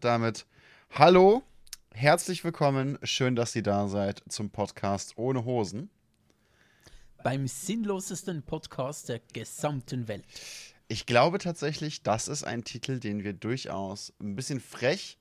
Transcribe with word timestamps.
Damit 0.00 0.46
hallo, 0.90 1.42
herzlich 1.92 2.44
willkommen, 2.44 2.98
schön, 3.02 3.34
dass 3.34 3.56
ihr 3.56 3.64
da 3.64 3.88
seid 3.88 4.22
zum 4.28 4.50
Podcast 4.50 5.14
ohne 5.16 5.44
Hosen. 5.44 5.90
Beim 7.24 7.48
sinnlosesten 7.48 8.42
Podcast 8.42 9.08
der 9.08 9.20
gesamten 9.32 10.06
Welt. 10.06 10.24
Ich 10.86 11.04
glaube 11.04 11.38
tatsächlich, 11.38 12.02
das 12.04 12.28
ist 12.28 12.44
ein 12.44 12.62
Titel, 12.62 13.00
den 13.00 13.24
wir 13.24 13.32
durchaus 13.32 14.12
ein 14.20 14.36
bisschen 14.36 14.60
frech, 14.60 15.18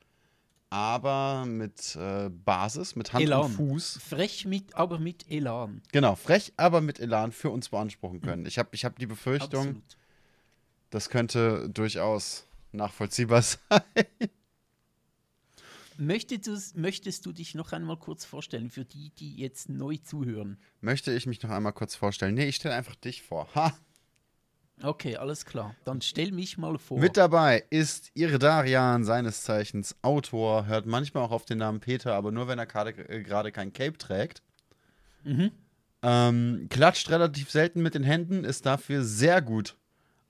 aber 0.70 1.46
mit 1.48 1.96
äh, 1.96 2.30
Basis, 2.30 2.96
mit 2.96 3.14
Hand 3.14 3.23
Elan. 3.23 3.46
und 3.46 3.52
Fuß. 3.54 4.00
Frech 4.07 4.46
mit, 4.46 4.75
aber 4.75 5.00
mit 5.00 5.30
Elan. 5.32 5.82
Genau, 5.91 6.16
frech, 6.16 6.54
aber 6.55 6.82
mit 6.82 7.00
Elan 7.00 7.32
für 7.32 7.50
uns 7.50 7.70
beanspruchen 7.70 8.21
können. 8.21 8.46
Ich 8.46 8.59
habe 8.59 8.70
ich 8.73 8.86
hab 8.86 9.00
die 9.00 9.07
Befürchtung, 9.07 9.68
Absolut. 9.68 9.98
das 10.91 11.09
könnte 11.09 11.68
durchaus 11.70 12.46
nachvollziehbar 12.73 13.41
sein. 13.41 13.82
Möchtest 15.98 16.48
du, 16.48 16.80
möchtest 16.80 17.26
du 17.26 17.31
dich 17.31 17.55
noch 17.55 17.72
einmal 17.72 17.98
kurz 17.98 18.23
vorstellen 18.23 18.70
für 18.70 18.85
die, 18.85 19.09
die 19.12 19.35
jetzt 19.38 19.70
neu 19.70 19.98
zuhören? 19.98 20.58
Möchte 20.81 21.12
ich 21.12 21.26
mich 21.26 21.41
noch 21.41 21.49
einmal 21.49 21.73
kurz 21.73 21.95
vorstellen? 21.95 22.35
Nee, 22.35 22.48
ich 22.48 22.55
stelle 22.58 22.76
einfach 22.76 22.95
dich 22.95 23.23
vor. 23.23 23.48
Ha! 23.55 23.77
Okay, 24.84 25.17
alles 25.17 25.45
klar. 25.45 25.75
Dann 25.86 26.02
stell 26.02 26.31
mich 26.31 26.59
mal 26.59 26.77
vor. 26.77 26.99
Mit 26.99 27.17
dabei 27.17 27.63
ist 27.72 28.12
Irdarian, 28.13 29.03
seines 29.03 29.41
Zeichens 29.41 29.95
Autor, 30.03 30.67
hört 30.67 30.86
manchmal 30.86 31.23
auch 31.23 31.31
auf 31.31 31.45
den 31.45 31.58
Namen 31.58 31.80
Peter, 31.80 32.14
aber 32.14 32.31
nur 32.31 32.48
wenn 32.48 32.59
er 32.59 32.67
gerade 32.67 32.91
äh, 33.09 33.23
gerade 33.23 33.52
kein 33.52 33.73
Cape 33.73 33.98
trägt. 33.98 34.44
Mhm. 35.23 35.52
Ähm, 36.03 36.67
klatscht 36.70 37.09
relativ 37.09 37.50
selten 37.50 37.81
mit 37.81 37.95
den 37.95 38.03
Händen, 38.03 38.44
ist 38.44 38.67
dafür 38.67 39.03
sehr 39.03 39.41
gut 39.41 39.75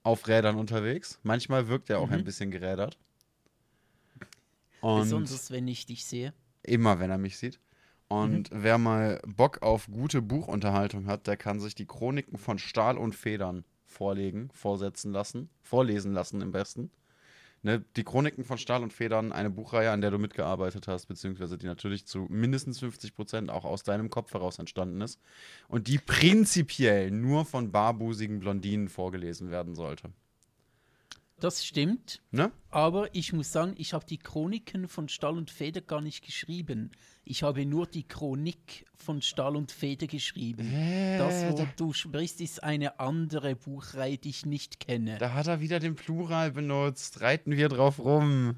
auf 0.03 0.29
Rädern 0.29 0.55
unterwegs. 0.55 1.19
Manchmal 1.23 1.67
wirkt 1.67 1.89
er 1.89 1.99
auch 1.99 2.07
Mhm. 2.07 2.13
ein 2.13 2.23
bisschen 2.23 2.49
gerädert. 2.49 2.97
Und 4.87 5.01
Besonders 5.01 5.51
wenn 5.51 5.67
ich 5.67 5.85
dich 5.85 6.05
sehe. 6.05 6.33
immer, 6.63 6.99
wenn 6.99 7.11
er 7.11 7.17
mich 7.17 7.37
sieht. 7.37 7.59
Und 8.07 8.49
Mhm. 8.51 8.63
wer 8.63 8.77
mal 8.77 9.21
Bock 9.27 9.61
auf 9.61 9.87
gute 9.91 10.21
Buchunterhaltung 10.21 11.07
hat, 11.07 11.27
der 11.27 11.35
kann 11.35 11.59
sich 11.59 11.75
die 11.75 11.85
Chroniken 11.85 12.37
von 12.37 12.57
Stahl 12.57 12.97
und 12.97 13.13
Federn 13.13 13.65
vorlegen, 13.85 14.49
vorsetzen 14.53 15.11
lassen, 15.11 15.49
vorlesen 15.61 16.13
lassen 16.13 16.39
im 16.39 16.51
besten. 16.51 16.89
Ne, 17.63 17.83
die 17.97 18.05
Chroniken 18.05 18.45
von 18.45 18.57
Stahl 18.57 18.81
und 18.81 18.93
Federn, 18.93 19.33
eine 19.33 19.49
Buchreihe, 19.49 19.91
an 19.91 19.99
der 19.99 20.11
du 20.11 20.19
mitgearbeitet 20.19 20.87
hast, 20.87 21.07
beziehungsweise 21.07 21.57
die 21.57 21.65
natürlich 21.65 22.05
zu 22.05 22.27
mindestens 22.29 22.79
50 22.79 23.13
Prozent 23.13 23.49
auch 23.49 23.65
aus 23.65 23.83
deinem 23.83 24.09
Kopf 24.09 24.33
heraus 24.33 24.57
entstanden 24.57 25.01
ist 25.01 25.19
und 25.67 25.87
die 25.89 25.97
prinzipiell 25.97 27.11
nur 27.11 27.43
von 27.43 27.71
barbusigen 27.73 28.39
Blondinen 28.39 28.87
vorgelesen 28.87 29.49
werden 29.49 29.75
sollte. 29.75 30.11
Das 31.39 31.63
stimmt. 31.63 32.21
Ne? 32.31 32.51
Aber 32.71 33.13
ich 33.13 33.31
muss 33.31 33.51
sagen, 33.51 33.75
ich 33.77 33.93
habe 33.93 34.05
die 34.05 34.17
Chroniken 34.17 34.87
von 34.87 35.07
Stahl 35.07 35.37
und 35.37 35.51
Feder 35.51 35.81
gar 35.81 36.01
nicht 36.01 36.25
geschrieben. 36.25 36.91
Ich 37.25 37.43
habe 37.43 37.65
nur 37.65 37.85
die 37.85 38.07
Chronik 38.07 38.85
von 38.95 39.21
Stahl 39.21 39.55
und 39.55 39.71
Feder 39.71 40.07
geschrieben. 40.07 40.71
Das, 41.19 41.51
wo 41.51 41.57
da, 41.57 41.67
du 41.77 41.93
sprichst, 41.93 42.41
ist 42.41 42.63
eine 42.63 42.99
andere 42.99 43.55
Buchreihe, 43.55 44.17
die 44.17 44.29
ich 44.29 44.45
nicht 44.45 44.79
kenne. 44.79 45.19
da 45.19 45.33
hat 45.33 45.47
er 45.47 45.61
wieder 45.61 45.79
den 45.79 45.95
Plural 45.95 46.51
benutzt. 46.51 47.21
Reiten 47.21 47.55
wir 47.55 47.69
drauf 47.69 47.99
rum. 47.99 48.57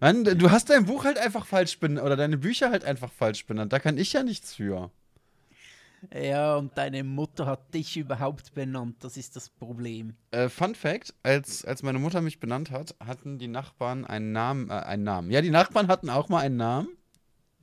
Mann, 0.00 0.24
du 0.24 0.50
hast 0.50 0.68
dein 0.70 0.86
Buch 0.86 1.04
halt 1.04 1.18
einfach 1.18 1.46
falsch 1.46 1.78
benannt 1.78 2.04
oder 2.04 2.16
deine 2.16 2.36
Bücher 2.36 2.70
halt 2.70 2.84
einfach 2.84 3.12
falsch 3.12 3.46
benannt. 3.46 3.72
Da 3.72 3.78
kann 3.78 3.96
ich 3.96 4.12
ja 4.12 4.22
nichts 4.22 4.54
für. 4.54 4.90
Ja, 6.14 6.56
und 6.56 6.76
deine 6.76 7.04
Mutter 7.04 7.46
hat 7.46 7.74
dich 7.74 7.96
überhaupt 7.96 8.54
benannt. 8.54 8.96
Das 9.00 9.16
ist 9.16 9.36
das 9.36 9.48
Problem. 9.48 10.14
Äh, 10.30 10.48
Fun 10.48 10.74
Fact: 10.74 11.14
als, 11.22 11.64
als 11.64 11.82
meine 11.82 11.98
Mutter 11.98 12.20
mich 12.20 12.40
benannt 12.40 12.70
hat, 12.70 12.94
hatten 13.04 13.38
die 13.38 13.48
Nachbarn 13.48 14.04
einen 14.04 14.32
Namen, 14.32 14.70
äh, 14.70 14.74
einen 14.74 15.04
Namen. 15.04 15.30
Ja, 15.30 15.42
die 15.42 15.50
Nachbarn 15.50 15.88
hatten 15.88 16.10
auch 16.10 16.28
mal 16.28 16.40
einen 16.40 16.56
Namen. 16.56 16.88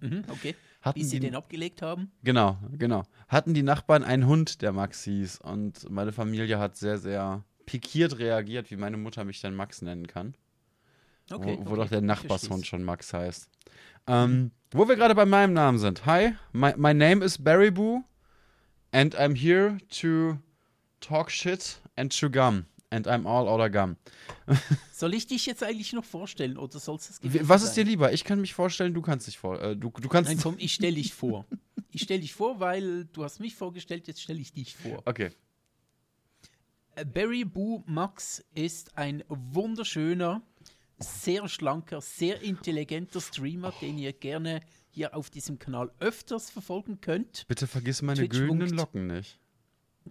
Mhm, 0.01 0.23
okay. 0.29 0.55
Hatten 0.81 0.99
Wie 0.99 1.03
sie 1.03 1.19
die, 1.19 1.27
den 1.27 1.35
abgelegt 1.35 1.81
haben. 1.81 2.11
Genau, 2.23 2.57
genau. 2.77 3.03
Hatten 3.27 3.53
die 3.53 3.63
Nachbarn 3.63 4.03
einen 4.03 4.27
Hund, 4.27 4.61
der 4.61 4.71
Max 4.71 5.03
hieß. 5.03 5.41
Und 5.41 5.89
meine 5.89 6.11
Familie 6.11 6.59
hat 6.59 6.77
sehr, 6.77 6.97
sehr 6.97 7.43
pikiert 7.65 8.19
reagiert, 8.19 8.69
wie 8.71 8.77
meine 8.77 8.97
Mutter 8.97 9.25
mich 9.25 9.41
dann 9.41 9.55
Max 9.55 9.81
nennen 9.81 10.07
kann. 10.07 10.35
Okay. 11.29 11.57
wo, 11.59 11.65
wo 11.65 11.71
okay, 11.71 11.81
doch 11.81 11.89
der 11.89 12.01
Nachbarshund 12.01 12.65
schon 12.65 12.83
Max 12.83 13.13
heißt. 13.13 13.49
Ähm, 14.05 14.51
wo 14.71 14.87
wir 14.87 14.95
gerade 14.95 15.15
bei 15.15 15.25
meinem 15.25 15.53
Namen 15.53 15.77
sind. 15.77 16.05
Hi, 16.05 16.33
my, 16.53 16.73
my 16.77 16.93
name 16.93 17.25
is 17.25 17.43
Barry 17.43 17.71
Boo 17.71 18.03
and 18.91 19.15
I'm 19.15 19.35
here 19.35 19.77
to 20.01 20.37
talk 21.01 21.29
shit 21.29 21.79
and 21.95 22.11
chew 22.11 22.29
gum. 22.29 22.65
And 22.89 23.05
I'm 23.05 23.27
all 23.27 23.49
out 23.49 23.59
of 23.59 23.71
gum. 23.73 23.97
Soll 24.93 25.13
ich 25.13 25.27
dich 25.27 25.45
jetzt 25.45 25.61
eigentlich 25.61 25.91
noch 25.91 26.05
vorstellen 26.05 26.57
oder 26.57 26.79
soll 26.79 26.95
es 26.95 27.19
Was 27.21 27.61
ist 27.63 27.75
dir 27.75 27.83
lieber? 27.83 28.13
Ich 28.13 28.23
kann 28.23 28.39
mich 28.39 28.53
vorstellen, 28.53 28.93
du 28.93 29.01
kannst 29.01 29.27
dich 29.27 29.37
vor. 29.37 29.61
Äh, 29.61 29.75
du, 29.75 29.89
du 29.89 30.07
kannst. 30.07 30.29
Nein, 30.29 30.39
komm, 30.41 30.55
ich 30.57 30.73
stelle 30.73 30.95
dich 30.95 31.13
vor. 31.13 31.45
Ich 31.91 32.03
stelle 32.03 32.21
dich 32.21 32.33
vor, 32.33 32.61
weil 32.61 33.05
du 33.05 33.25
hast 33.25 33.41
mich 33.41 33.55
vorgestellt, 33.55 34.07
jetzt 34.07 34.21
stelle 34.21 34.39
ich 34.39 34.53
dich 34.53 34.75
vor. 34.77 35.01
okay. 35.05 35.31
Äh, 36.95 37.05
Barry 37.05 37.43
Boo 37.43 37.83
Max 37.85 38.43
ist 38.55 38.97
ein 38.97 39.23
wunderschöner, 39.27 40.41
sehr 40.99 41.47
schlanker, 41.47 42.01
sehr 42.01 42.41
intelligenter 42.41 43.21
Streamer, 43.21 43.73
den 43.81 43.97
ihr 43.97 44.13
gerne 44.13 44.61
hier 44.97 45.15
auf 45.15 45.29
diesem 45.29 45.59
Kanal 45.59 45.91
öfters 45.99 46.49
verfolgen 46.49 46.99
könnt. 47.01 47.45
Bitte 47.47 47.67
vergiss 47.67 48.01
meine 48.01 48.19
Twitch 48.19 48.39
güldenen 48.39 48.71
Locken 48.71 49.05
nicht. 49.05 49.39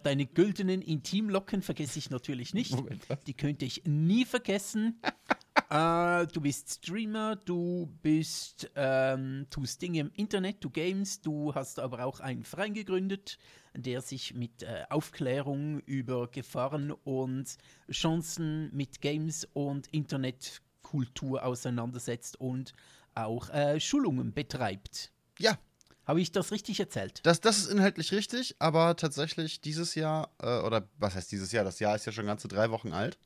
Deine 0.04 0.26
güldenen 0.26 0.80
Intimlocken 0.80 1.60
vergesse 1.62 1.98
ich 1.98 2.10
natürlich 2.10 2.54
nicht. 2.54 2.70
Moment? 2.70 3.04
Die 3.26 3.34
könnte 3.34 3.64
ich 3.64 3.82
nie 3.84 4.24
vergessen. 4.24 5.00
äh, 5.70 6.26
du 6.28 6.40
bist 6.40 6.84
Streamer, 6.84 7.34
du 7.34 7.92
bist, 8.02 8.70
ähm, 8.76 9.46
tust 9.50 9.82
Dinge 9.82 10.00
im 10.00 10.12
Internet, 10.14 10.62
du 10.62 10.70
games, 10.70 11.20
du 11.20 11.52
hast 11.54 11.80
aber 11.80 12.04
auch 12.04 12.20
einen 12.20 12.44
Verein 12.44 12.74
gegründet, 12.74 13.38
der 13.74 14.02
sich 14.02 14.34
mit 14.34 14.62
äh, 14.62 14.84
Aufklärung 14.88 15.80
über 15.80 16.28
Gefahren 16.28 16.92
und 16.92 17.56
Chancen 17.90 18.70
mit 18.72 19.00
Games 19.00 19.48
und 19.52 19.88
Internetkultur 19.88 21.44
auseinandersetzt 21.44 22.38
und 22.38 22.72
auch 23.16 23.50
äh, 23.50 23.80
Schulungen 23.80 24.32
betreibt. 24.32 25.12
Ja, 25.38 25.58
Habe 26.06 26.20
ich 26.20 26.32
das 26.32 26.52
richtig 26.52 26.78
erzählt? 26.80 27.20
das, 27.24 27.40
das 27.40 27.58
ist 27.58 27.70
inhaltlich 27.70 28.12
richtig, 28.12 28.56
aber 28.58 28.96
tatsächlich 28.96 29.60
dieses 29.60 29.94
Jahr, 29.94 30.30
äh, 30.40 30.60
oder 30.60 30.88
was 30.98 31.14
heißt 31.14 31.32
dieses 31.32 31.52
Jahr? 31.52 31.64
Das 31.64 31.80
Jahr 31.80 31.96
ist 31.96 32.06
ja 32.06 32.12
schon 32.12 32.26
ganze 32.26 32.48
drei 32.48 32.70
Wochen 32.70 32.92
alt. 32.92 33.18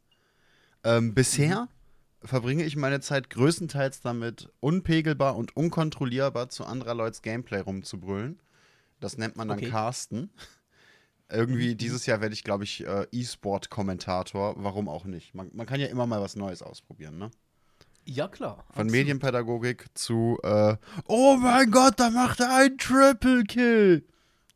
Ähm, 0.82 1.14
bisher 1.14 1.68
verbringe 2.22 2.64
ich 2.64 2.76
meine 2.76 3.00
Zeit 3.00 3.30
größtenteils 3.30 4.00
damit, 4.00 4.48
unpegelbar 4.60 5.36
und 5.36 5.56
unkontrollierbar 5.56 6.48
zu 6.48 6.64
anderer 6.64 6.94
Leute's 6.94 7.22
Gameplay 7.22 7.60
rumzubrüllen. 7.60 8.40
Das 8.98 9.16
nennt 9.18 9.36
man 9.36 9.48
dann 9.48 9.58
Okay. 9.58 9.70
Casten. 9.70 10.30
Irgendwie 11.32 11.76
dieses 11.76 12.06
Jahr 12.06 12.20
werde 12.20 12.34
ich, 12.34 12.42
glaube 12.44 12.64
ich, 12.64 12.84
äh, 12.84 13.06
E-Sport-Kommentator. 13.12 14.54
Warum 14.58 14.88
auch 14.88 15.04
nicht? 15.04 15.34
Man, 15.34 15.50
man 15.54 15.66
kann 15.66 15.80
ja 15.80 15.86
immer 15.86 16.06
mal 16.06 16.20
was 16.20 16.34
Neues 16.34 16.60
ausprobieren, 16.62 17.18
ne? 17.18 17.30
Ja, 18.12 18.26
klar. 18.26 18.56
Von 18.56 18.64
absolut. 18.66 18.90
Medienpädagogik 18.90 19.86
zu, 19.94 20.36
äh, 20.42 20.76
oh 21.06 21.36
mein 21.36 21.70
Gott, 21.70 21.94
da 22.00 22.10
macht 22.10 22.40
er 22.40 22.52
einen 22.52 22.76
Triple 22.76 23.44
Kill. 23.44 24.04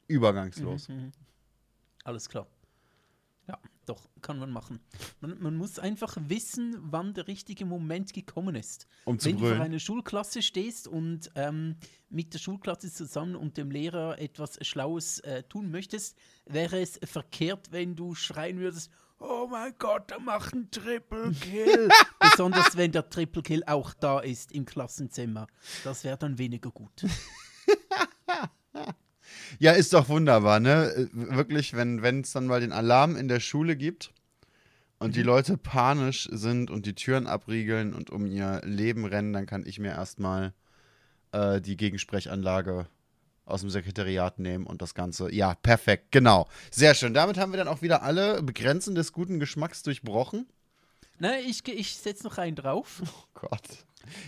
Übergangslos. 0.09 0.89
Mhm. 0.89 1.13
Alles 2.03 2.29
klar. 2.29 2.49
Ja, 3.47 3.57
doch, 3.87 4.09
kann 4.23 4.41
man 4.41 4.51
machen. 4.51 4.81
Man, 5.21 5.41
man 5.41 5.55
muss 5.57 5.79
einfach 5.79 6.17
wissen, 6.27 6.77
wann 6.81 7.15
der 7.15 7.29
richtige 7.29 7.65
Moment 7.65 8.13
gekommen 8.13 8.57
ist. 8.57 8.89
Um 9.05 9.21
zu 9.21 9.29
Wenn 9.29 9.37
du 9.37 9.41
vor 9.43 9.49
brüllen. 9.51 9.63
einer 9.63 9.79
Schulklasse 9.79 10.43
stehst 10.43 10.89
und 10.89 11.31
ähm, 11.37 11.77
mit 12.11 12.35
der 12.35 12.41
Schulklasse 12.41 12.93
zusammen 12.93 13.37
und 13.37 13.57
dem 13.57 13.71
Lehrer 13.71 14.19
etwas 14.19 14.59
Schlaues 14.67 15.21
äh, 15.21 15.45
tun 15.45 15.71
möchtest, 15.71 16.19
wäre 16.47 16.81
es 16.81 16.99
verkehrt, 17.05 17.71
wenn 17.71 17.95
du 17.95 18.17
schreien 18.17 18.59
würdest, 18.59 18.91
oh 19.25 19.47
mein 19.47 19.75
Gott, 19.79 20.11
er 20.11 20.21
macht 20.21 20.53
einen 20.53 20.71
Triple 20.71 21.33
Kill. 21.33 21.89
Besonders 22.21 22.77
wenn 22.77 22.93
der 22.93 23.09
Triple 23.09 23.43
Kill 23.43 23.63
auch 23.67 23.95
da 23.95 24.21
ist 24.21 24.53
im 24.53 24.65
Klassenzimmer. 24.65 25.47
Das 25.83 26.05
wäre 26.05 26.17
dann 26.17 26.39
weniger 26.39 26.71
gut. 26.71 27.05
Ja, 29.59 29.73
ist 29.73 29.93
doch 29.93 30.09
wunderbar, 30.09 30.61
ne? 30.61 31.09
Wirklich, 31.13 31.75
wenn 31.75 32.21
es 32.21 32.33
dann 32.33 32.47
mal 32.47 32.61
den 32.61 32.73
Alarm 32.73 33.17
in 33.17 33.29
der 33.29 33.41
Schule 33.41 33.77
gibt 33.77 34.13
und 34.99 35.17
die 35.17 35.23
Leute 35.23 35.57
panisch 35.57 36.29
sind 36.33 36.71
und 36.71 36.87
die 36.87 36.95
Türen 36.95 37.27
abriegeln 37.27 37.95
und 37.95 38.11
um 38.11 38.27
ihr 38.27 38.61
Leben 38.65 39.05
rennen, 39.05 39.33
dann 39.33 39.47
kann 39.47 39.65
ich 39.65 39.79
mir 39.79 39.93
erstmal 39.93 40.53
äh, 41.33 41.61
die 41.61 41.77
Gegensprechanlage 41.77 42.89
aus 43.45 43.61
dem 43.61 43.71
Sekretariat 43.71 44.39
nehmen 44.39 44.67
und 44.67 44.81
das 44.83 44.95
Ganze. 44.95 45.33
Ja, 45.33 45.55
perfekt, 45.55 46.13
genau. 46.13 46.49
Sehr 46.71 46.95
schön. 46.95 47.15
Damit 47.15 47.37
haben 47.39 47.53
wir 47.53 47.59
dann 47.59 47.69
auch 47.69 47.83
wieder 47.83 48.03
alle 48.03 48.43
Grenzen 48.45 48.95
des 48.95 49.13
guten 49.13 49.39
Geschmacks 49.41 49.83
durchbrochen. 49.83 50.47
Na, 51.19 51.39
ich, 51.39 51.63
ge- 51.63 51.75
ich 51.75 51.97
setze 51.97 52.25
noch 52.25 52.39
einen 52.39 52.57
drauf. 52.57 53.03
Oh 53.37 53.49
Gott. 53.49 53.63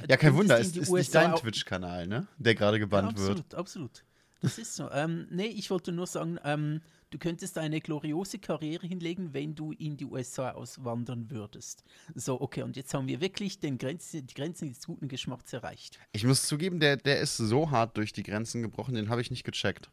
Ja, 0.09 0.17
kein 0.17 0.35
Wunder, 0.35 0.55
könntest 0.57 0.77
ist, 0.77 0.83
ist 0.85 0.93
nicht 0.93 1.15
dein 1.15 1.35
Twitch-Kanal, 1.35 2.07
ne? 2.07 2.27
Der 2.39 2.55
gerade 2.55 2.79
gebannt 2.79 3.13
ja, 3.19 3.25
wird. 3.27 3.31
absolut, 3.39 3.55
absolut. 3.55 4.05
Das 4.41 4.59
ist 4.59 4.75
so. 4.75 4.91
Ähm, 4.91 5.27
nee, 5.31 5.47
ich 5.47 5.71
wollte 5.71 5.93
nur 5.93 6.07
sagen, 6.07 6.39
ähm, 6.45 6.81
du 7.11 7.19
könntest 7.19 7.59
eine 7.59 7.81
gloriose 7.81 8.39
Karriere 8.39 8.87
hinlegen, 8.87 9.33
wenn 9.33 9.55
du 9.55 9.73
in 9.73 9.97
die 9.97 10.05
USA 10.05 10.53
auswandern 10.53 11.31
würdest. 11.31 11.85
So, 12.15 12.41
okay, 12.41 12.63
und 12.63 12.77
jetzt 12.77 12.93
haben 12.95 13.09
wir 13.09 13.21
wirklich 13.21 13.61
den 13.61 13.79
Grenzen, 13.79 14.27
die 14.27 14.35
Grenzen 14.35 14.69
des 14.69 14.87
guten 14.87 15.09
Geschmacks 15.09 15.53
erreicht. 15.53 15.99
Ich 16.13 16.25
muss 16.25 16.43
zugeben, 16.47 16.81
der, 16.81 16.97
der 16.97 17.21
ist 17.21 17.37
so 17.37 17.71
hart 17.71 17.97
durch 17.97 18.13
die 18.13 18.23
Grenzen 18.23 18.63
gebrochen, 18.63 18.95
den 18.95 19.09
habe 19.09 19.21
ich 19.21 19.31
nicht 19.31 19.45
gecheckt. 19.45 19.91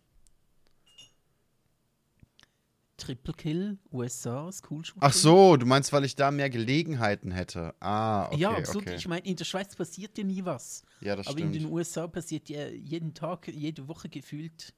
Triple 2.98 3.33
Kill, 3.33 3.77
USA, 3.92 4.51
School 4.51 4.86
Shooting. 4.86 5.01
Ach 5.04 5.12
so, 5.12 5.57
du 5.57 5.65
meinst, 5.65 5.92
weil 5.92 6.06
ich 6.06 6.15
da 6.15 6.31
mehr 6.31 6.50
Gelegenheiten 6.50 7.31
hätte. 7.31 7.74
Ah, 7.80 8.27
okay. 8.27 8.38
ja, 8.38 8.51
absolut. 8.51 8.88
Okay. 8.88 8.95
Ich 8.95 9.07
meine, 9.07 9.25
in 9.25 9.36
der 9.36 9.45
Schweiz 9.45 9.75
passiert 9.75 10.18
ja 10.18 10.24
nie 10.24 10.45
was. 10.45 10.83
Ja, 11.01 11.15
das 11.15 11.27
Aber 11.27 11.38
stimmt. 11.38 11.56
in 11.56 11.63
den 11.63 11.71
USA 11.71 12.07
passiert 12.07 12.50
ja 12.50 12.68
jeden 12.68 13.13
Tag, 13.13 13.48
jede 13.48 13.88
Woche 13.88 14.07
gefühlt, 14.10 14.74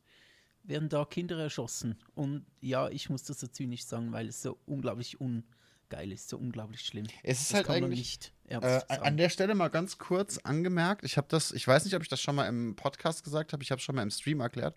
werden 0.67 0.89
da 0.89 1.05
Kinder 1.05 1.37
erschossen. 1.37 1.97
Und 2.15 2.45
ja, 2.61 2.89
ich 2.89 3.09
muss 3.09 3.23
das 3.23 3.39
so 3.39 3.47
zynisch 3.47 3.85
sagen, 3.85 4.11
weil 4.11 4.27
es 4.27 4.41
so 4.41 4.57
unglaublich 4.65 5.19
ungeil 5.21 6.11
ist, 6.11 6.29
so 6.29 6.37
unglaublich 6.37 6.81
schlimm. 6.81 7.05
es 7.23 7.41
ist 7.41 7.51
Das 7.53 7.57
halt 7.57 7.69
eigentlich. 7.69 7.99
nicht 7.99 8.33
Äh, 8.47 8.81
an 8.87 9.17
der 9.17 9.29
Stelle 9.29 9.55
mal 9.55 9.69
ganz 9.69 9.97
kurz 9.97 10.37
angemerkt, 10.39 11.03
ich 11.03 11.17
habe 11.17 11.27
das, 11.29 11.51
ich 11.51 11.67
weiß 11.67 11.85
nicht, 11.85 11.95
ob 11.95 12.03
ich 12.03 12.09
das 12.09 12.21
schon 12.21 12.35
mal 12.35 12.47
im 12.47 12.75
Podcast 12.75 13.23
gesagt 13.23 13.53
habe, 13.53 13.63
ich 13.63 13.71
habe 13.71 13.79
es 13.79 13.83
schon 13.83 13.95
mal 13.95 14.03
im 14.03 14.11
Stream 14.11 14.39
erklärt. 14.39 14.75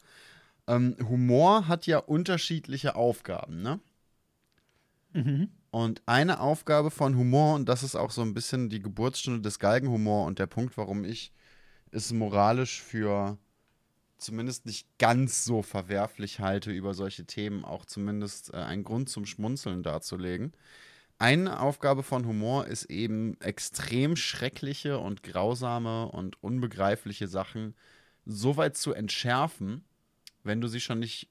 Ähm, 0.66 0.96
Humor 1.08 1.68
hat 1.68 1.86
ja 1.86 1.98
unterschiedliche 1.98 2.94
Aufgaben, 2.94 3.62
ne? 3.62 3.80
Mhm. 5.12 5.50
Und 5.70 6.02
eine 6.06 6.40
Aufgabe 6.40 6.90
von 6.90 7.16
Humor, 7.16 7.54
und 7.54 7.68
das 7.68 7.82
ist 7.82 7.94
auch 7.94 8.10
so 8.10 8.22
ein 8.22 8.32
bisschen 8.34 8.68
die 8.70 8.80
Geburtsstunde 8.80 9.40
des 9.40 9.58
Galgenhumor 9.58 10.26
und 10.26 10.38
der 10.38 10.46
Punkt, 10.46 10.76
warum 10.78 11.04
ich 11.04 11.32
es 11.90 12.12
moralisch 12.12 12.82
für 12.82 13.38
zumindest 14.18 14.66
nicht 14.66 14.86
ganz 14.98 15.44
so 15.44 15.62
verwerflich 15.62 16.40
halte, 16.40 16.70
über 16.72 16.94
solche 16.94 17.24
Themen 17.24 17.64
auch 17.64 17.84
zumindest 17.84 18.52
äh, 18.52 18.58
einen 18.58 18.84
Grund 18.84 19.08
zum 19.08 19.26
Schmunzeln 19.26 19.82
darzulegen. 19.82 20.52
Eine 21.18 21.60
Aufgabe 21.60 22.02
von 22.02 22.26
Humor 22.26 22.66
ist 22.68 22.84
eben 22.84 23.40
extrem 23.40 24.14
schreckliche 24.16 24.98
und 24.98 25.22
grausame 25.22 26.08
und 26.10 26.42
unbegreifliche 26.42 27.26
Sachen 27.28 27.74
so 28.24 28.56
weit 28.56 28.76
zu 28.76 28.92
entschärfen, 28.92 29.84
wenn 30.44 30.60
du 30.60 30.68
sie 30.68 30.80
schon 30.80 31.00
nicht 31.00 31.28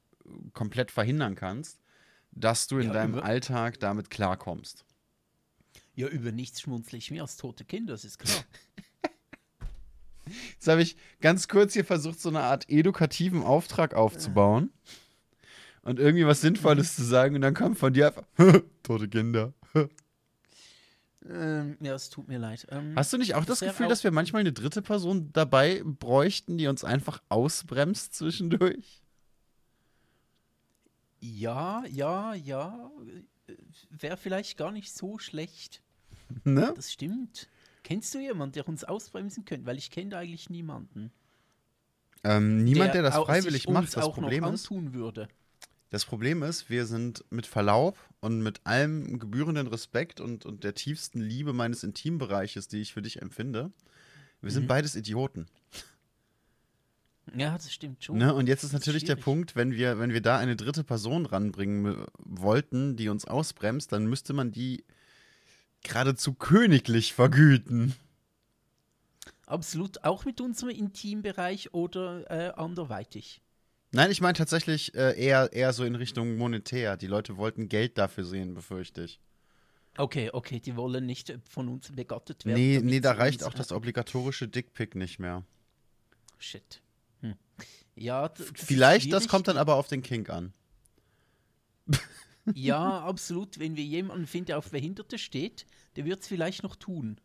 komplett 0.53 0.91
verhindern 0.91 1.35
kannst, 1.35 1.79
dass 2.31 2.67
du 2.67 2.79
in 2.79 2.87
Ja, 2.87 2.93
deinem 2.93 3.15
Alltag 3.15 3.79
damit 3.79 4.09
klarkommst. 4.09 4.85
Ja, 5.95 6.07
über 6.07 6.31
nichts 6.31 6.61
schmunzle 6.61 6.97
ich 6.97 7.11
mehr 7.11 7.23
als 7.23 7.37
tote 7.37 7.65
Kinder, 7.65 7.93
das 7.93 8.05
ist 8.05 8.19
klar. 8.19 8.43
Jetzt 10.53 10.67
habe 10.67 10.81
ich 10.81 10.97
ganz 11.21 11.47
kurz 11.47 11.73
hier 11.73 11.85
versucht, 11.85 12.19
so 12.19 12.29
eine 12.29 12.41
Art 12.41 12.69
edukativen 12.69 13.43
Auftrag 13.43 13.93
aufzubauen 13.93 14.71
und 15.81 15.99
irgendwie 15.99 16.25
was 16.25 16.41
Sinnvolles 16.41 16.95
zu 16.95 17.03
sagen 17.03 17.35
und 17.35 17.41
dann 17.41 17.53
kommt 17.53 17.77
von 17.77 17.93
dir 17.93 18.07
einfach 18.07 18.25
tote 18.83 19.07
Kinder. 19.07 19.53
ähm, 21.29 21.77
ja, 21.79 21.95
es 21.95 22.09
tut 22.09 22.27
mir 22.27 22.39
leid. 22.39 22.67
Ähm, 22.71 22.93
Hast 22.95 23.13
du 23.13 23.17
nicht 23.17 23.35
auch 23.35 23.45
das 23.45 23.59
Gefühl, 23.61 23.87
dass 23.87 24.03
wir 24.03 24.11
manchmal 24.11 24.41
eine 24.41 24.53
dritte 24.53 24.81
Person 24.81 25.31
dabei 25.33 25.81
bräuchten, 25.83 26.57
die 26.57 26.67
uns 26.67 26.83
einfach 26.83 27.21
ausbremst 27.29 28.13
zwischendurch? 28.13 29.01
ja, 31.19 31.83
ja, 31.89 32.33
ja. 32.33 32.91
Wäre 33.89 34.17
vielleicht 34.17 34.57
gar 34.57 34.71
nicht 34.71 34.93
so 34.93 35.17
schlecht. 35.19 35.81
Ne? 36.43 36.73
Das 36.75 36.91
stimmt. 36.91 37.47
Kennst 37.87 38.13
du 38.13 38.19
jemanden, 38.19 38.51
der 38.51 38.67
uns 38.67 38.83
ausbremsen 38.83 39.45
könnte? 39.45 39.65
Weil 39.65 39.77
ich 39.77 39.91
kenne 39.91 40.09
da 40.09 40.17
eigentlich 40.19 40.49
niemanden. 40.49 41.09
Ähm, 42.25 42.61
niemand, 42.65 42.93
der, 42.93 43.01
das 43.01 43.15
au- 43.15 43.23
freiwillig 43.23 43.69
macht. 43.69 43.95
Das 43.95 44.11
Problem 44.11 44.43
ist, 44.43 44.69
würde. 44.69 45.29
Das 45.89 46.03
Problem 46.03 46.43
ist, 46.43 46.69
wir 46.69 46.85
sind 46.85 47.23
mit 47.29 47.47
Verlaub 47.47 47.97
und 48.19 48.43
mit 48.43 48.59
allem 48.65 49.19
gebührenden 49.19 49.67
Respekt 49.67 50.19
und, 50.19 50.45
und 50.45 50.65
der 50.65 50.73
tiefsten 50.75 51.21
Liebe 51.21 51.53
meines 51.53 51.85
Intimbereiches, 51.85 52.67
die 52.67 52.81
ich 52.81 52.91
für 52.91 53.01
dich 53.01 53.21
empfinde, 53.21 53.71
wir 54.41 54.51
sind 54.51 54.63
Mhm. 54.63 54.67
beides 54.67 54.97
Idioten. 54.97 55.47
Ja, 57.37 57.53
das 57.53 57.71
stimmt 57.71 58.03
schon. 58.03 58.17
Ne? 58.17 58.33
Und 58.33 58.47
jetzt 58.47 58.65
ist 58.65 58.73
Das 58.73 58.81
ist 58.81 58.85
natürlich 58.87 59.05
der. 59.05 59.15
Punkt, 59.15 59.55
wenn 59.55 59.71
wir, 59.71 59.97
wenn 59.97 60.11
wir 60.11 60.21
da 60.21 60.37
eine 60.39 60.57
dritte 60.57 60.83
Person 60.83 61.25
ranbringen 61.25 61.85
äh, 61.85 62.05
wollten, 62.17 62.97
die 62.97 63.07
uns 63.07 63.23
ausbremst, 63.23 63.93
dann 63.93 64.07
müsste 64.07 64.33
man 64.33 64.51
die 64.51 64.83
geradezu 65.87 66.33
königlich 66.33 67.13
vergüten. 67.13 67.95
Absolut, 69.45 70.03
auch 70.03 70.25
mit 70.25 70.41
unserem 70.41 70.71
Intimbereich 70.71 71.73
oder 71.73 72.29
äh, 72.29 72.51
anderweitig. 72.55 73.41
Nein, 73.91 74.11
ich 74.11 74.19
meine 74.19 74.33
tatsächlich 74.33 74.93
äh, 74.95 75.17
eher, 75.17 75.53
eher 75.53 75.71
so 75.71 75.85
in 75.85 75.95
Richtung 75.95 76.35
monetär. 76.35 76.97
Die 76.97 77.07
Leute 77.07 77.37
wollten 77.37 77.69
Geld 77.69 77.97
dafür 77.97 78.25
sehen, 78.25 78.53
befürchte 78.53 79.03
ich. 79.03 79.21
Okay, 79.97 80.29
okay, 80.31 80.59
die 80.59 80.75
wollen 80.75 81.05
nicht 81.05 81.33
von 81.49 81.69
uns 81.69 81.91
begattet 81.91 82.45
werden. 82.45 82.59
Nee, 82.59 82.81
nee, 82.83 82.99
da 82.99 83.13
reicht 83.13 83.43
auch 83.43 83.53
das 83.53 83.71
obligatorische 83.71 84.47
Dickpick 84.47 84.95
nicht 84.95 85.17
mehr. 85.17 85.43
Shit. 86.37 86.81
Hm. 87.21 87.35
Ja, 87.95 88.29
das 88.29 88.51
Vielleicht, 88.53 89.11
das 89.11 89.27
kommt 89.27 89.47
dann 89.47 89.57
aber 89.57 89.75
auf 89.75 89.87
den 89.87 90.03
Kink 90.03 90.29
an. 90.29 90.53
Ja, 92.53 92.99
absolut. 93.01 93.59
Wenn 93.59 93.75
wir 93.75 93.83
jemanden 93.83 94.27
finden, 94.27 94.47
der 94.47 94.57
auf 94.57 94.71
Behinderte 94.71 95.17
steht, 95.17 95.65
der 95.95 96.05
wird 96.05 96.21
es 96.21 96.27
vielleicht 96.27 96.63
noch 96.63 96.75
tun. 96.75 97.19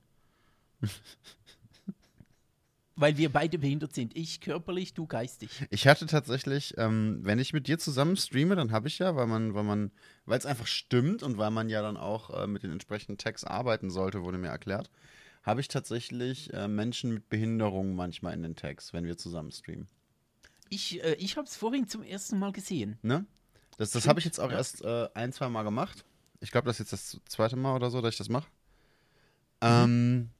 Weil 2.94 3.16
wir 3.16 3.30
beide 3.30 3.58
behindert 3.58 3.94
sind. 3.94 4.16
Ich 4.16 4.40
körperlich, 4.40 4.92
du 4.94 5.06
geistig. 5.06 5.50
Ich 5.70 5.86
hatte 5.86 6.06
tatsächlich, 6.06 6.74
ähm, 6.76 7.20
wenn 7.22 7.38
ich 7.38 7.52
mit 7.52 7.66
dir 7.66 7.78
zusammen 7.78 8.16
streame, 8.16 8.54
dann 8.54 8.70
habe 8.70 8.86
ich 8.88 8.98
ja, 8.98 9.16
weil 9.16 9.26
man, 9.26 9.54
weil 9.54 9.64
man, 9.64 9.90
weil 10.26 10.38
es 10.38 10.46
einfach 10.46 10.66
stimmt 10.66 11.22
und 11.22 11.38
weil 11.38 11.50
man 11.50 11.70
ja 11.70 11.80
dann 11.80 11.96
auch 11.96 12.42
äh, 12.42 12.46
mit 12.46 12.62
den 12.62 12.70
entsprechenden 12.70 13.16
Tags 13.16 13.44
arbeiten 13.44 13.90
sollte, 13.90 14.22
wurde 14.22 14.38
mir 14.38 14.48
erklärt, 14.48 14.90
habe 15.42 15.60
ich 15.60 15.68
tatsächlich 15.68 16.52
äh, 16.52 16.68
Menschen 16.68 17.14
mit 17.14 17.28
Behinderungen 17.28 17.94
manchmal 17.94 18.34
in 18.34 18.42
den 18.42 18.56
Tags, 18.56 18.92
wenn 18.92 19.06
wir 19.06 19.16
zusammen 19.16 19.52
streamen. 19.52 19.88
Ich, 20.68 21.02
äh, 21.02 21.14
ich 21.14 21.36
habe 21.36 21.46
es 21.46 21.56
vorhin 21.56 21.88
zum 21.88 22.02
ersten 22.02 22.38
Mal 22.38 22.52
gesehen. 22.52 22.98
Ne? 23.02 23.26
Das, 23.82 23.90
das 23.90 24.06
habe 24.06 24.20
ich 24.20 24.24
jetzt 24.24 24.38
auch 24.38 24.52
ja. 24.52 24.58
erst 24.58 24.84
äh, 24.84 25.08
ein, 25.14 25.32
zwei 25.32 25.48
Mal 25.48 25.64
gemacht. 25.64 26.04
Ich 26.38 26.52
glaube, 26.52 26.66
das 26.66 26.78
ist 26.78 26.92
jetzt 26.92 26.92
das 26.92 27.20
zweite 27.28 27.56
Mal 27.56 27.74
oder 27.74 27.90
so, 27.90 28.00
dass 28.00 28.14
ich 28.14 28.18
das 28.18 28.28
mache. 28.28 28.46
Mhm. 29.60 29.68
Ähm, 29.68 30.30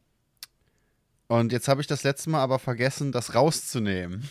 und 1.27 1.51
jetzt 1.51 1.67
habe 1.67 1.81
ich 1.81 1.89
das 1.89 2.05
letzte 2.05 2.31
Mal 2.31 2.41
aber 2.41 2.61
vergessen, 2.61 3.11
das 3.11 3.35
rauszunehmen. 3.35 4.31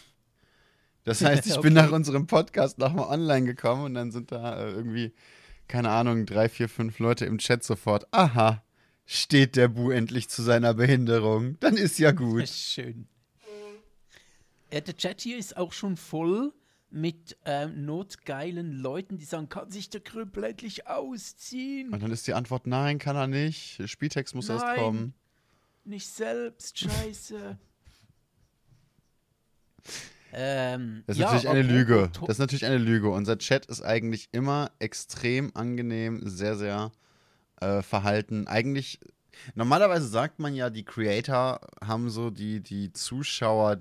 Das 1.04 1.22
heißt, 1.25 1.46
ich 1.46 1.60
bin 1.60 1.78
Okay. 1.78 1.88
nach 1.88 1.92
unserem 1.92 2.25
Podcast 2.25 2.78
nochmal 2.78 3.10
online 3.10 3.46
gekommen 3.46 3.84
und 3.84 3.96
dann 3.96 4.12
sind 4.12 4.31
da 4.31 4.63
äh, 4.63 4.72
irgendwie, 4.72 5.12
keine 5.68 5.90
Ahnung, 5.90 6.25
drei, 6.25 6.48
vier, 6.48 6.69
fünf 6.69 7.00
Leute 7.00 7.25
im 7.25 7.38
Chat 7.38 7.66
sofort. 7.66 8.07
Aha, 8.12 8.64
steht 9.06 9.57
der 9.57 9.68
Bu 9.68 9.92
endlich 9.92 10.30
zu 10.30 10.42
seiner 10.42 10.74
Behinderung? 10.74 11.60
Dann 11.60 11.75
ist 11.75 12.00
ja 12.00 12.12
gut. 12.12 12.48
Schön. 12.48 13.10
Äh, 14.69 14.81
der 14.81 14.95
Chat 14.95 15.19
hier 15.19 15.38
ist 15.38 15.57
auch 15.57 15.74
schon 15.74 15.97
voll 15.97 16.54
mit 16.92 17.38
ähm, 17.45 17.86
notgeilen 17.86 18.74
Leuten, 18.74 19.18
die 19.18 19.26
sagen, 19.26 19.50
kann 19.50 19.71
sich 19.71 19.90
der 19.90 20.02
Krüppel 20.02 20.44
endlich 20.44 20.88
ausziehen? 20.88 21.94
Und 21.94 22.04
dann 22.04 22.12
ist 22.12 22.28
die 22.28 22.33
Antwort, 22.33 22.68
nein, 22.68 23.00
kann 23.00 23.16
er 23.16 23.28
nicht. 23.28 23.81
Spieltext 23.90 24.36
muss 24.36 24.50
erst 24.50 24.66
Nein. 24.66 24.80
kommen. 24.80 25.14
Nicht 25.86 26.07
selbst, 26.07 26.78
scheiße. 26.78 27.57
ähm, 30.33 31.04
Das 31.07 31.16
ist 31.16 31.21
ja, 31.21 31.28
natürlich 31.28 31.50
eine 31.50 31.62
Lüge. 31.62 32.12
Das 32.19 32.30
ist 32.30 32.40
natürlich 32.40 32.66
eine 32.66 32.78
Lüge. 32.78 33.10
Unser 33.10 33.38
Chat 33.38 33.66
ist 33.68 33.81
eigentlich 33.81 34.30
immer 34.33 34.71
extrem 34.80 35.52
angenehm, 35.56 36.21
sehr, 36.28 36.57
sehr 36.57 36.92
äh, 37.62 37.81
verhalten. 37.81 38.48
Eigentlich, 38.48 39.00
normalerweise 39.56 40.07
sagt 40.07 40.40
man 40.40 40.54
ja, 40.54 40.69
die 40.69 40.83
Creator 40.83 41.62
haben 41.83 42.10
so 42.10 42.30
die, 42.30 42.60
die 42.60 42.92
Zuschauer, 42.92 43.80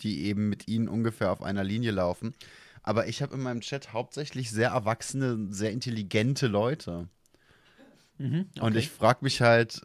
die 0.00 0.24
eben 0.24 0.48
mit 0.48 0.68
ihnen 0.68 0.88
ungefähr 0.88 1.30
auf 1.32 1.42
einer 1.42 1.64
Linie 1.64 1.92
laufen. 1.92 2.34
Aber 2.82 3.06
ich 3.06 3.22
habe 3.22 3.34
in 3.34 3.42
meinem 3.42 3.60
Chat 3.60 3.92
hauptsächlich 3.92 4.50
sehr 4.50 4.70
erwachsene, 4.70 5.48
sehr 5.50 5.70
intelligente 5.70 6.48
Leute. 6.48 7.08
Mhm, 8.18 8.46
Und 8.60 8.72
okay. 8.72 8.78
ich 8.78 8.90
frage 8.90 9.20
mich 9.22 9.40
halt, 9.40 9.80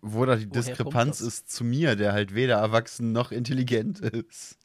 wo 0.00 0.24
da 0.24 0.36
die 0.36 0.50
Woher 0.50 0.62
Diskrepanz 0.62 1.20
ist 1.20 1.50
zu 1.50 1.64
mir, 1.64 1.96
der 1.96 2.12
halt 2.12 2.34
weder 2.34 2.56
erwachsen 2.56 3.12
noch 3.12 3.32
intelligent 3.32 4.00
ist. 4.00 4.58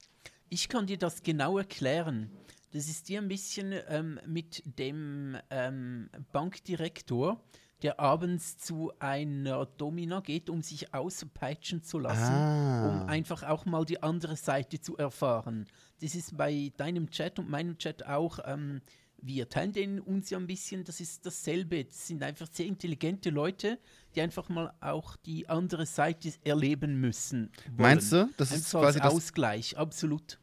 Ich 0.49 0.69
kann 0.69 0.87
dir 0.87 0.97
das 0.97 1.23
genau 1.23 1.57
erklären. 1.57 2.29
Das 2.71 2.87
ist 2.87 3.07
dir 3.07 3.21
ein 3.21 3.27
bisschen 3.27 3.73
ähm, 3.87 4.19
mit 4.25 4.63
dem 4.65 5.37
ähm, 5.51 6.09
Bankdirektor, 6.31 7.43
der 7.83 7.99
abends 7.99 8.57
zu 8.57 8.91
einer 8.99 9.65
Domina 9.65 10.21
geht, 10.21 10.49
um 10.49 10.61
sich 10.61 10.93
auspeitschen 10.93 11.83
zu 11.83 11.99
lassen, 11.99 12.33
Ah. 12.33 12.89
um 13.03 13.09
einfach 13.09 13.43
auch 13.43 13.65
mal 13.65 13.85
die 13.85 14.01
andere 14.01 14.35
Seite 14.37 14.79
zu 14.81 14.97
erfahren. 14.97 15.65
Das 16.01 16.15
ist 16.15 16.35
bei 16.37 16.71
deinem 16.77 17.09
Chat 17.11 17.39
und 17.39 17.49
meinem 17.49 17.77
Chat 17.77 18.05
auch. 18.05 18.39
Ähm, 18.45 18.81
wir 19.25 19.47
teilen 19.47 19.71
den 19.71 19.99
uns 20.01 20.29
ja 20.31 20.37
ein 20.37 20.47
bisschen, 20.47 20.83
das 20.83 20.99
ist 20.99 21.25
dasselbe. 21.25 21.85
Das 21.85 22.07
sind 22.07 22.21
einfach 22.23 22.47
sehr 22.51 22.65
intelligente 22.65 23.29
Leute, 23.29 23.79
die 24.15 24.21
einfach 24.21 24.49
mal 24.49 24.73
auch 24.81 25.15
die 25.15 25.47
andere 25.47 25.85
Seite 25.85 26.33
erleben 26.43 26.99
müssen. 26.99 27.49
Wollen. 27.67 27.75
Meinst 27.77 28.11
du? 28.11 28.29
Das 28.35 28.51
ist 28.51 28.65
Einfach 28.75 28.81
quasi 28.81 28.99
als 28.99 29.13
das 29.13 29.13
Ausgleich, 29.23 29.77
absolut. 29.77 30.39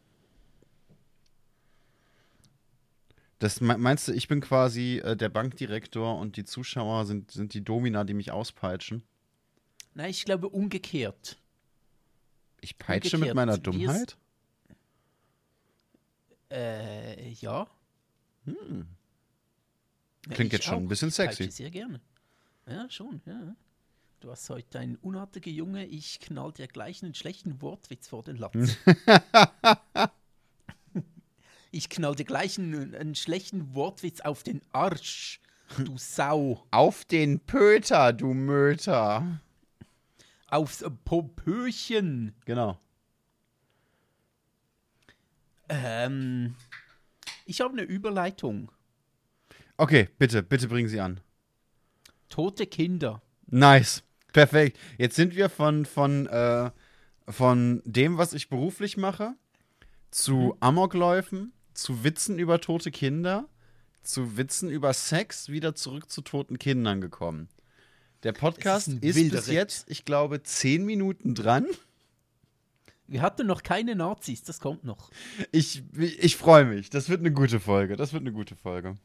Das 3.40 3.60
me- 3.60 3.76
meinst 3.78 4.06
du, 4.06 4.12
ich 4.12 4.28
bin 4.28 4.40
quasi 4.40 4.98
äh, 4.98 5.16
der 5.16 5.28
Bankdirektor 5.30 6.18
und 6.18 6.36
die 6.36 6.44
Zuschauer 6.44 7.06
sind, 7.06 7.30
sind 7.32 7.54
die 7.54 7.64
Domina, 7.64 8.04
die 8.04 8.14
mich 8.14 8.30
auspeitschen? 8.30 9.02
Nein, 9.94 10.10
ich 10.10 10.24
glaube 10.24 10.48
umgekehrt. 10.50 11.36
Ich 12.60 12.78
peitsche 12.78 13.16
mit 13.18 13.30
Umgekehrt, 13.32 13.36
meiner 13.36 13.52
wir 13.52 13.56
s- 13.56 13.62
Dummheit? 13.62 14.16
Äh, 16.50 17.30
ja. 17.32 17.66
Ja, 18.44 18.54
Klingt 20.30 20.48
ich 20.48 20.52
jetzt 20.52 20.64
schon 20.66 20.74
ein 20.78 20.84
auch. 20.84 20.88
bisschen 20.88 21.08
Ich 21.08 21.14
sexy. 21.14 21.44
peitsche 21.44 21.56
sehr 21.56 21.70
gerne. 21.70 22.00
Ja, 22.66 22.88
schon, 22.90 23.20
ja. 23.24 23.56
Du 24.20 24.30
hast 24.30 24.50
heute 24.50 24.78
ein 24.80 24.96
unartiger 24.96 25.50
Junge, 25.50 25.86
ich 25.86 26.20
knall 26.20 26.52
dir 26.52 26.68
gleich 26.68 27.02
einen 27.02 27.14
schlechten 27.14 27.62
Wortwitz 27.62 28.06
vor 28.08 28.22
den 28.22 28.36
Latz. 28.36 28.52
ich 31.70 31.88
knall 31.88 32.14
dir 32.14 32.24
gleich 32.24 32.58
einen, 32.58 32.94
einen 32.94 33.14
schlechten 33.14 33.74
Wortwitz 33.74 34.20
auf 34.20 34.42
den 34.42 34.62
Arsch, 34.72 35.40
du 35.78 35.96
Sau. 35.96 36.66
Auf 36.70 37.04
den 37.04 37.40
Pöter, 37.40 38.12
du 38.12 38.34
Möter. 38.34 39.40
Aufs 40.48 40.84
Popöchen. 41.04 42.34
Genau. 42.44 42.78
Ähm, 45.68 46.56
ich 47.46 47.60
habe 47.60 47.72
eine 47.72 47.82
Überleitung. 47.82 48.72
Okay, 49.76 50.08
bitte, 50.18 50.42
bitte 50.42 50.66
bringen 50.66 50.88
Sie 50.88 51.00
an. 51.00 51.20
Tote 52.28 52.66
Kinder. 52.66 53.22
Nice. 53.46 54.02
Perfekt. 54.32 54.78
Jetzt 54.98 55.16
sind 55.16 55.34
wir 55.34 55.48
von, 55.48 55.86
von, 55.86 56.26
äh, 56.26 56.70
von 57.28 57.82
dem, 57.84 58.18
was 58.18 58.32
ich 58.32 58.48
beruflich 58.48 58.96
mache, 58.96 59.34
zu 60.10 60.56
Amokläufen, 60.60 61.52
zu 61.80 62.04
Witzen 62.04 62.38
über 62.38 62.60
tote 62.60 62.90
Kinder, 62.90 63.48
zu 64.02 64.36
Witzen 64.36 64.68
über 64.68 64.92
Sex, 64.92 65.48
wieder 65.48 65.74
zurück 65.74 66.10
zu 66.10 66.20
toten 66.20 66.58
Kindern 66.58 67.00
gekommen. 67.00 67.48
Der 68.22 68.32
Podcast 68.32 68.88
ist, 68.88 69.16
wilder 69.16 69.38
bis 69.38 69.46
jetzt, 69.46 69.90
ich 69.90 70.04
glaube, 70.04 70.42
zehn 70.42 70.84
Minuten 70.84 71.34
dran. 71.34 71.66
Wir 73.06 73.22
hatten 73.22 73.46
noch 73.46 73.62
keine 73.62 73.96
Nazis, 73.96 74.42
das 74.44 74.60
kommt 74.60 74.84
noch. 74.84 75.10
Ich, 75.52 75.82
ich 75.98 76.36
freue 76.36 76.66
mich. 76.66 76.90
Das 76.90 77.08
wird 77.08 77.20
eine 77.20 77.32
gute 77.32 77.58
Folge. 77.58 77.96
Das 77.96 78.12
wird 78.12 78.20
eine 78.20 78.32
gute 78.32 78.54
Folge. 78.54 78.96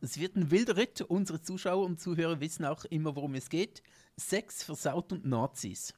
Es 0.00 0.20
wird 0.20 0.36
ein 0.36 0.50
wilder 0.50 0.76
Ritt. 0.76 1.00
Unsere 1.00 1.40
Zuschauer 1.40 1.84
und 1.86 2.00
Zuhörer 2.00 2.40
wissen 2.40 2.64
auch 2.64 2.84
immer, 2.84 3.16
worum 3.16 3.34
es 3.34 3.48
geht. 3.48 3.82
Sex, 4.16 4.62
versaut 4.62 5.12
und 5.12 5.24
Nazis. 5.24 5.94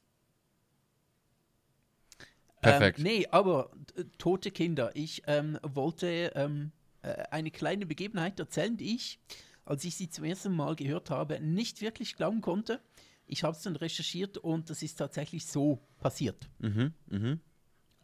Perfekt. 2.71 2.99
Ähm, 2.99 3.03
nee, 3.03 3.27
aber 3.31 3.71
äh, 3.95 4.03
tote 4.17 4.51
Kinder. 4.51 4.91
Ich 4.95 5.23
ähm, 5.27 5.57
wollte 5.61 6.31
ähm, 6.35 6.71
äh, 7.01 7.23
eine 7.31 7.51
kleine 7.51 7.85
Begebenheit 7.85 8.39
erzählen, 8.39 8.75
die 8.77 8.95
ich, 8.95 9.19
als 9.65 9.83
ich 9.83 9.95
sie 9.95 10.09
zum 10.09 10.25
ersten 10.25 10.55
Mal 10.55 10.75
gehört 10.75 11.09
habe, 11.09 11.39
nicht 11.39 11.81
wirklich 11.81 12.15
glauben 12.15 12.41
konnte. 12.41 12.81
Ich 13.27 13.43
habe 13.43 13.55
es 13.55 13.63
dann 13.63 13.75
recherchiert 13.75 14.37
und 14.37 14.69
das 14.69 14.83
ist 14.83 14.95
tatsächlich 14.95 15.45
so 15.45 15.79
passiert. 15.99 16.49
Mhm, 16.59 16.93
mhm. 17.07 17.39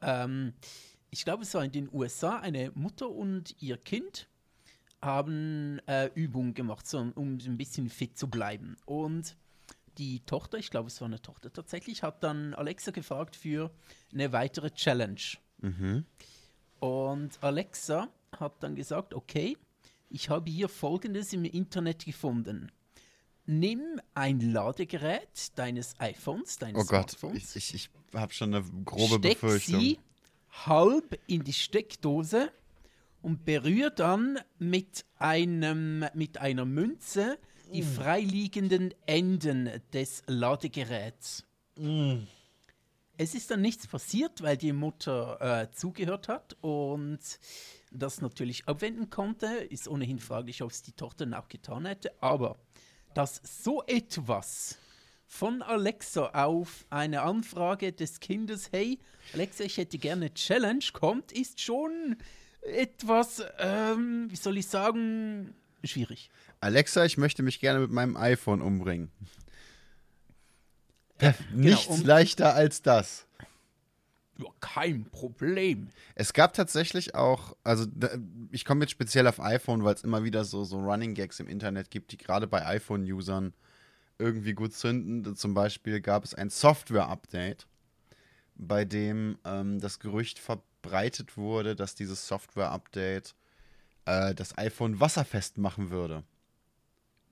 Ähm, 0.01 0.53
ich 1.10 1.25
glaube, 1.25 1.44
es 1.44 1.53
war 1.53 1.63
in 1.63 1.72
den 1.72 1.89
USA 1.91 2.39
eine 2.39 2.72
Mutter 2.74 3.10
und 3.10 3.56
ihr 3.60 3.77
Kind 3.77 4.27
haben 5.01 5.80
äh, 5.88 6.10
Übungen 6.13 6.53
gemacht, 6.53 6.88
so, 6.88 7.00
um 7.00 7.38
ein 7.38 7.58
bisschen 7.58 7.89
fit 7.89 8.18
zu 8.18 8.30
bleiben. 8.30 8.77
Und 8.86 9.36
die 9.98 10.21
Tochter, 10.21 10.57
ich 10.57 10.69
glaube, 10.69 10.88
es 10.88 11.01
war 11.01 11.07
eine 11.07 11.21
Tochter 11.21 11.51
tatsächlich, 11.51 12.03
hat 12.03 12.24
dann 12.24 12.53
Alexa 12.53 12.91
gefragt 12.91 13.36
für 13.36 13.71
eine 14.13 14.31
weitere 14.31 14.71
Challenge. 14.71 15.21
Mhm. 15.60 16.05
Und 16.79 17.43
Alexa 17.43 18.10
hat 18.38 18.63
dann 18.63 18.75
gesagt, 18.75 19.13
okay, 19.13 19.57
ich 20.10 20.29
habe 20.29 20.50
hier 20.50 20.69
Folgendes 20.69 21.33
im 21.33 21.45
Internet 21.45 22.05
gefunden. 22.05 22.71
Nimm 23.45 24.00
ein 24.13 24.39
Ladegerät 24.39 25.57
deines 25.57 26.00
iPhones, 26.00 26.57
deines 26.57 26.81
Oh 26.81 26.86
Gott, 26.86 27.12
Smartphones, 27.12 27.55
ich, 27.55 27.74
ich, 27.74 27.89
ich 28.13 28.19
habe 28.19 28.33
schon 28.33 28.53
eine 28.53 28.63
grobe 28.86 29.15
steck 29.15 29.41
Befürchtung. 29.41 29.79
sie 29.79 30.00
halb 30.65 31.19
in 31.27 31.43
die 31.43 31.53
Steckdose 31.53 32.51
und 33.21 33.45
berührt 33.45 34.00
dann 34.00 34.39
mit, 34.60 35.05
einem, 35.17 36.05
mit 36.13 36.38
einer 36.39 36.65
Münze 36.65 37.38
die 37.74 37.84
freiliegenden 37.84 38.94
Enden 39.06 39.70
des 39.94 40.24
Ladegeräts. 40.28 41.46
Es 43.18 43.36
ist 43.36 43.51
dann 43.51 43.62
nichts 43.62 43.88
passiert, 43.88 44.42
weil 44.42 44.58
die 44.58 44.74
Mutter 44.74 45.38
äh, 45.42 45.72
zugehört 45.72 46.28
hat 46.28 46.58
und 46.62 47.20
das 47.92 48.22
natürlich 48.22 48.68
abwenden 48.68 49.10
konnte. 49.10 49.46
Ist 49.46 49.88
ohnehin 49.88 50.20
fraglich, 50.20 50.62
ob 50.63 50.72
es 50.72 50.82
die 50.82 50.94
Tochter 50.94 51.25
dann 51.25 51.34
auch 51.34 51.48
getan 51.48 51.86
hätte. 51.86 52.12
Aber 52.22 52.58
dass 53.13 53.42
so 53.44 53.84
etwas 53.86 54.78
von 55.25 55.62
Alexa 55.62 56.32
auf 56.32 56.86
eine 56.90 57.22
Anfrage 57.22 57.94
des 57.94 58.20
Kindes, 58.20 58.72
hey, 58.72 59.00
Alexa, 59.34 59.63
ich 59.63 59.78
hätte 59.78 59.98
gerne 59.98 60.34
Challenge, 60.34 60.84
kommt, 60.94 61.32
ist 61.32 61.62
schon 61.62 62.18
etwas, 62.62 63.44
ähm, 63.60 64.28
wie 64.30 64.36
soll 64.36 64.58
ich 64.58 64.68
sagen, 64.68 65.56
schwierig. 65.88 66.30
Alexa, 66.60 67.06
ich 67.06 67.18
möchte 67.18 67.44
mich 67.44 67.60
gerne 67.60 67.80
mit 67.80 67.92
meinem 67.92 68.16
iPhone 68.18 68.62
umbringen. 68.62 69.12
Ja, 71.22 71.34
Nichts 71.54 71.84
genau, 71.86 71.98
und- 72.00 72.06
leichter 72.06 72.56
als 72.56 72.82
das. 72.82 73.28
Ja, 74.38 74.48
kein 74.60 75.06
Problem. 75.06 75.90
Es 76.16 76.34
gab 76.34 76.54
tatsächlich 76.54 77.14
auch, 77.14 77.56
also 77.64 77.86
ich 78.52 78.66
komme 78.66 78.82
jetzt 78.86 78.92
speziell 78.92 79.28
auf 79.28 79.40
iPhone, 79.40 79.84
weil 79.84 79.94
es 79.94 80.04
immer 80.04 80.24
wieder 80.24 80.46
so, 80.46 80.64
so 80.64 80.80
Running 80.80 81.14
Gags 81.14 81.40
im 81.40 81.48
Internet 81.48 81.92
gibt, 81.92 82.12
die 82.12 82.18
gerade 82.18 82.48
bei 82.48 82.66
iPhone-Usern 82.66 83.54
irgendwie 84.18 84.54
gut 84.54 84.74
zünden. 84.74 85.36
Zum 85.36 85.54
Beispiel 85.54 86.02
gab 86.02 86.24
es 86.24 86.34
ein 86.34 86.50
Software-Update, 86.50 87.68
bei 88.56 88.84
dem 88.84 89.38
ähm, 89.46 89.80
das 89.80 90.00
Gerücht 90.00 90.40
verbreitet 90.40 91.38
wurde, 91.38 91.76
dass 91.76 91.94
dieses 91.94 92.28
Software-Update 92.28 93.36
äh, 94.05 94.34
das 94.36 94.58
iPhone 94.58 95.00
wasserfest 95.00 95.58
machen 95.58 95.89
würde. 95.89 96.24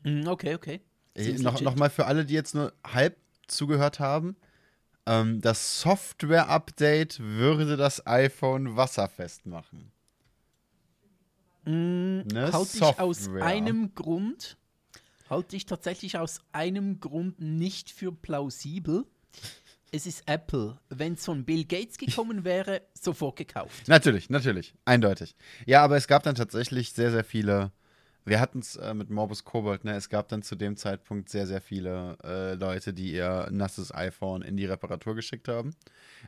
Mm, 0.03 0.27
Okay, 0.27 0.55
okay. 0.55 0.81
Äh, 1.15 1.33
noch, 1.39 1.59
noch 1.61 1.75
mal 1.75 1.89
für 1.89 2.05
alle, 2.05 2.25
die 2.25 2.33
jetzt 2.33 2.55
nur 2.55 2.73
halb 2.85 3.17
zugehört 3.47 3.99
haben. 3.99 4.35
Ähm, 5.05 5.41
das 5.41 5.81
Software-Update 5.81 7.19
würde 7.19 7.77
das 7.77 8.05
iPhone 8.05 8.75
wasserfest 8.75 9.45
machen. 9.45 9.91
Mm, 11.65 12.21
Ne, 12.31 12.49
halte 12.51 12.77
ich 12.77 12.99
aus 12.99 13.27
einem 13.41 13.93
Grund, 13.95 14.57
halte 15.29 15.55
ich 15.55 15.65
tatsächlich 15.65 16.17
aus 16.17 16.41
einem 16.51 16.99
Grund 16.99 17.39
nicht 17.39 17.91
für 17.91 18.11
plausibel. 18.11 19.05
Es 19.91 20.05
ist 20.05 20.23
Apple. 20.27 20.77
Wenn 20.89 21.13
es 21.13 21.25
von 21.25 21.45
Bill 21.45 21.65
Gates 21.65 21.97
gekommen 21.97 22.43
wäre, 22.43 22.81
sofort 22.93 23.37
gekauft. 23.37 23.87
Natürlich, 23.87 24.29
natürlich, 24.29 24.73
eindeutig. 24.85 25.35
Ja, 25.65 25.83
aber 25.83 25.97
es 25.97 26.07
gab 26.07 26.23
dann 26.23 26.35
tatsächlich 26.35 26.93
sehr, 26.93 27.11
sehr 27.11 27.23
viele. 27.23 27.71
Wir 28.25 28.39
hatten 28.39 28.59
es 28.59 28.75
äh, 28.75 28.93
mit 28.93 29.09
Morbus 29.09 29.43
Kobold, 29.43 29.85
ne? 29.85 29.95
Es 29.95 30.09
gab 30.09 30.27
dann 30.27 30.43
zu 30.43 30.55
dem 30.55 30.75
Zeitpunkt 30.75 31.29
sehr, 31.29 31.47
sehr 31.47 31.61
viele 31.61 32.17
äh, 32.23 32.53
Leute, 32.53 32.93
die 32.93 33.13
ihr 33.13 33.47
nasses 33.51 33.93
iPhone 33.93 34.41
in 34.43 34.57
die 34.57 34.65
Reparatur 34.65 35.15
geschickt 35.15 35.47
haben. 35.47 35.71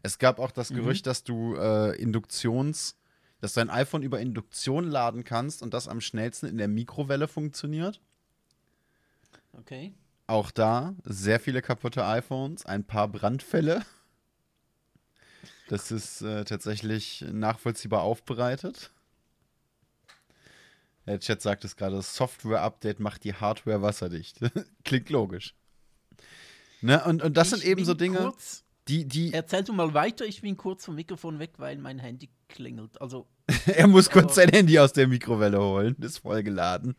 Es 0.01 0.17
gab 0.17 0.39
auch 0.39 0.51
das 0.51 0.69
Gerücht, 0.69 1.05
dass 1.05 1.23
du 1.23 1.55
äh, 1.55 1.95
Induktions, 2.01 2.97
dass 3.39 3.53
du 3.53 3.61
ein 3.61 3.69
iPhone 3.69 4.01
über 4.01 4.19
Induktion 4.19 4.85
laden 4.85 5.23
kannst 5.23 5.61
und 5.61 5.73
das 5.73 5.87
am 5.87 6.01
schnellsten 6.01 6.47
in 6.47 6.57
der 6.57 6.67
Mikrowelle 6.67 7.27
funktioniert. 7.27 8.01
Okay. 9.53 9.93
Auch 10.31 10.49
da 10.49 10.95
sehr 11.03 11.41
viele 11.41 11.61
kaputte 11.61 12.05
iPhones, 12.05 12.65
ein 12.65 12.85
paar 12.85 13.09
Brandfälle. 13.09 13.85
Das 15.67 15.91
ist 15.91 16.21
äh, 16.21 16.45
tatsächlich 16.45 17.25
nachvollziehbar 17.33 18.03
aufbereitet. 18.03 18.91
Der 21.05 21.19
Chat 21.19 21.41
sagt 21.41 21.65
es 21.65 21.75
gerade, 21.75 21.97
das 21.97 22.15
Software-Update 22.15 23.01
macht 23.01 23.25
die 23.25 23.33
Hardware 23.33 23.81
wasserdicht. 23.81 24.39
Klingt 24.85 25.09
logisch. 25.09 25.53
Ne? 26.79 27.03
Und, 27.03 27.21
und 27.23 27.35
das 27.35 27.51
Ich 27.51 27.59
sind 27.59 27.69
eben 27.69 27.83
so 27.83 27.93
Dinge, 27.93 28.19
Kurz, 28.19 28.63
die, 28.87 29.05
die 29.05 29.33
erzähl 29.33 29.65
du 29.65 29.73
mal 29.73 29.93
weiter, 29.93 30.23
ich 30.23 30.39
bin 30.41 30.55
kurz 30.55 30.85
vom 30.85 30.95
Mikrofon 30.95 31.39
weg, 31.39 31.51
weil 31.57 31.77
mein 31.77 31.99
Handy 31.99 32.29
klingelt. 32.47 33.01
Also, 33.01 33.27
er 33.65 33.87
muss 33.87 34.09
kurz 34.09 34.23
Aber- 34.27 34.33
sein 34.35 34.49
Handy 34.49 34.79
aus 34.79 34.93
der 34.93 35.09
Mikrowelle 35.09 35.59
holen. 35.59 35.97
Ist 35.99 36.19
vollgeladen. 36.19 36.95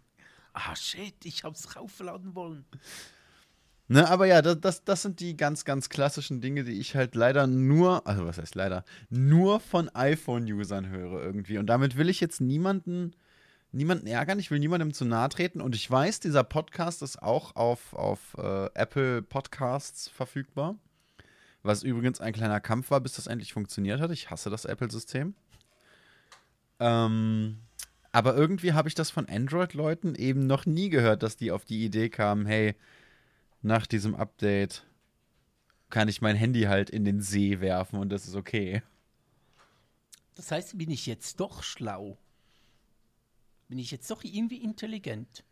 ah 0.53 0.77
shit, 0.77 1.15
ich 1.25 1.45
hab's 1.45 1.75
raufladen 1.77 2.35
wollen. 2.35 2.67
Ne, 3.93 4.09
aber 4.09 4.27
ja, 4.27 4.41
das, 4.41 4.59
das, 4.61 4.85
das 4.85 5.03
sind 5.03 5.21
die 5.21 5.37
ganz, 5.37 5.67
ganz 5.67 5.91
klassischen 5.91 6.41
Dinge, 6.41 6.65
die 6.65 6.81
ich 6.81 6.97
halt 6.97 7.15
leider 7.15 7.47
nur, 7.47 8.07
also 8.07 8.25
was 8.25 8.39
heißt 8.39 8.55
leider, 8.55 8.85
nur 9.11 9.61
von 9.61 9.91
iPhone-Usern 9.95 10.89
höre 10.89 11.23
irgendwie. 11.23 11.59
Und 11.59 11.67
damit 11.67 11.99
will 11.99 12.09
ich 12.09 12.19
jetzt 12.19 12.41
niemanden, 12.41 13.15
niemanden 13.71 14.07
ärgern, 14.07 14.39
ich 14.39 14.51
will 14.51 14.61
niemandem 14.61 14.95
zu 14.95 15.05
nahe 15.05 15.29
treten. 15.29 15.61
Und 15.61 15.75
ich 15.75 15.91
weiß, 15.91 16.21
dieser 16.21 16.43
Podcast 16.43 17.03
ist 17.03 17.23
auch 17.23 17.55
auf, 17.55 17.93
auf 17.93 18.35
äh, 18.39 18.71
Apple 18.73 19.21
Podcasts 19.21 20.09
verfügbar. 20.09 20.77
Was 21.63 21.83
übrigens 21.83 22.21
ein 22.23 22.33
kleiner 22.33 22.61
Kampf 22.61 22.91
war, 22.91 23.01
bis 23.01 23.13
das 23.13 23.27
endlich 23.27 23.53
funktioniert 23.53 24.01
hat. 24.01 24.11
Ich 24.11 24.31
hasse 24.31 24.49
das 24.49 24.65
Apple-System. 24.65 25.35
Ähm, 26.81 27.59
Aber 28.11 28.37
irgendwie 28.37 28.73
habe 28.73 28.89
ich 28.89 28.95
das 28.95 29.11
von 29.11 29.29
Android-Leuten 29.29 30.15
eben 30.15 30.47
noch 30.47 30.65
nie 30.65 30.89
gehört, 30.89 31.23
dass 31.23 31.37
die 31.37 31.53
auf 31.53 31.67
die 31.67 31.85
Idee 31.85 32.09
kamen, 32.09 32.47
hey, 32.47 32.75
nach 33.63 33.87
diesem 33.87 34.15
Update 34.15 34.85
kann 35.91 36.09
ich 36.09 36.21
mein 36.21 36.37
Handy 36.37 36.63
halt 36.63 36.91
in 36.91 37.05
den 37.05 37.21
See 37.21 37.61
werfen 37.61 37.99
und 37.99 38.09
das 38.11 38.27
ist 38.27 38.35
okay. 38.35 38.83
Das 40.35 40.51
heißt, 40.51 40.79
bin 40.79 40.91
ich 40.91 41.07
jetzt 41.07 41.41
doch 41.41 41.63
schlau? 41.63 42.17
Bin 43.69 43.79
ich 43.79 43.91
jetzt 43.91 44.11
doch 44.11 44.25
irgendwie 44.25 44.63
intelligent? 44.63 45.45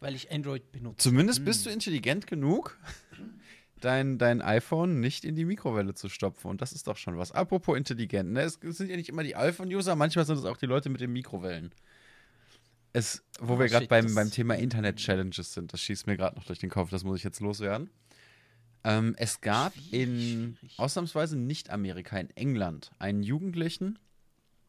Weil 0.00 0.14
ich 0.16 0.32
Android 0.32 0.72
benutze. 0.72 0.98
Zumindest 0.98 1.38
Hm. 1.40 1.44
bist 1.44 1.64
du 1.64 1.70
intelligent 1.70 2.26
genug, 2.26 2.76
dein, 3.80 4.18
dein 4.18 4.42
iPhone 4.42 4.98
nicht 5.00 5.24
in 5.24 5.36
die 5.36 5.44
Mikrowelle 5.44 5.94
zu 5.94 6.08
stopfen. 6.08 6.48
Und 6.48 6.60
das 6.60 6.72
ist 6.72 6.88
doch 6.88 6.96
schon 6.96 7.16
was. 7.16 7.30
Apropos 7.30 7.76
intelligent, 7.76 8.32
ne? 8.32 8.42
es 8.42 8.54
sind 8.54 8.90
ja 8.90 8.96
nicht 8.96 9.08
immer 9.08 9.22
die 9.22 9.36
iPhone-User, 9.36 9.94
manchmal 9.94 10.24
sind 10.26 10.38
es 10.38 10.44
auch 10.44 10.56
die 10.56 10.66
Leute 10.66 10.88
mit 10.88 11.00
den 11.00 11.12
Mikrowellen. 11.12 11.72
Es, 12.92 13.22
wo 13.40 13.58
wir 13.58 13.68
gerade 13.68 13.86
beim, 13.86 14.14
beim 14.14 14.30
Thema 14.30 14.54
Internet-Challenges 14.54 15.54
sind, 15.54 15.72
das 15.72 15.80
schießt 15.80 16.06
mir 16.06 16.16
gerade 16.16 16.36
noch 16.36 16.44
durch 16.44 16.58
den 16.58 16.68
Kopf, 16.70 16.90
das 16.90 17.04
muss 17.04 17.18
ich 17.18 17.24
jetzt 17.24 17.40
loswerden. 17.40 17.90
Ähm, 18.84 19.14
es 19.16 19.40
gab 19.40 19.72
in, 19.92 20.58
ausnahmsweise 20.76 21.36
nicht 21.36 21.70
Amerika, 21.70 22.18
in 22.18 22.30
England, 22.36 22.90
einen 22.98 23.22
Jugendlichen, 23.22 23.98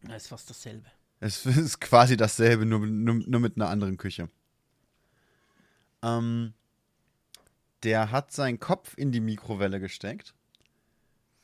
Das 0.03 0.24
ist 0.24 0.27
fast 0.30 0.50
dasselbe. 0.50 0.86
es 1.20 1.46
ist 1.46 1.82
quasi 1.82 2.15
dasselbe, 2.15 2.65
nur, 2.65 2.86
nur, 2.86 3.15
nur 3.15 3.39
mit 3.39 3.58
einer 3.58 3.70
anderen 3.70 3.98
Küche. 3.98 4.30
Ähm, 6.01 6.53
der 7.84 8.12
hat 8.12 8.32
seinen 8.32 8.60
Kopf 8.60 8.94
in 8.98 9.12
die 9.12 9.20
Mikrowelle 9.20 9.80
gesteckt, 9.80 10.34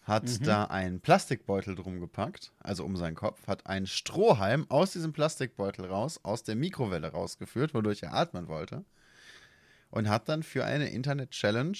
hat 0.10 0.26
Mhm. 0.26 0.44
da 0.44 0.64
einen 0.66 1.00
Plastikbeutel 1.00 1.76
drum 1.76 2.00
gepackt, 2.00 2.52
also 2.60 2.84
um 2.84 2.98
seinen 2.98 3.16
Kopf, 3.16 3.48
hat 3.48 3.68
einen 3.68 3.88
Strohhalm 3.88 4.66
aus 4.70 4.92
diesem 4.92 5.14
Plastikbeutel 5.14 5.86
raus, 5.86 6.20
aus 6.24 6.44
der 6.44 6.56
Mikrowelle 6.56 7.12
rausgeführt, 7.12 7.74
wodurch 7.74 8.04
er 8.04 8.14
atmen 8.14 8.48
wollte. 8.48 8.84
Und 9.92 10.10
hat 10.10 10.28
dann 10.30 10.44
für 10.44 10.66
eine 10.66 10.90
Internet-Challenge 10.90 11.78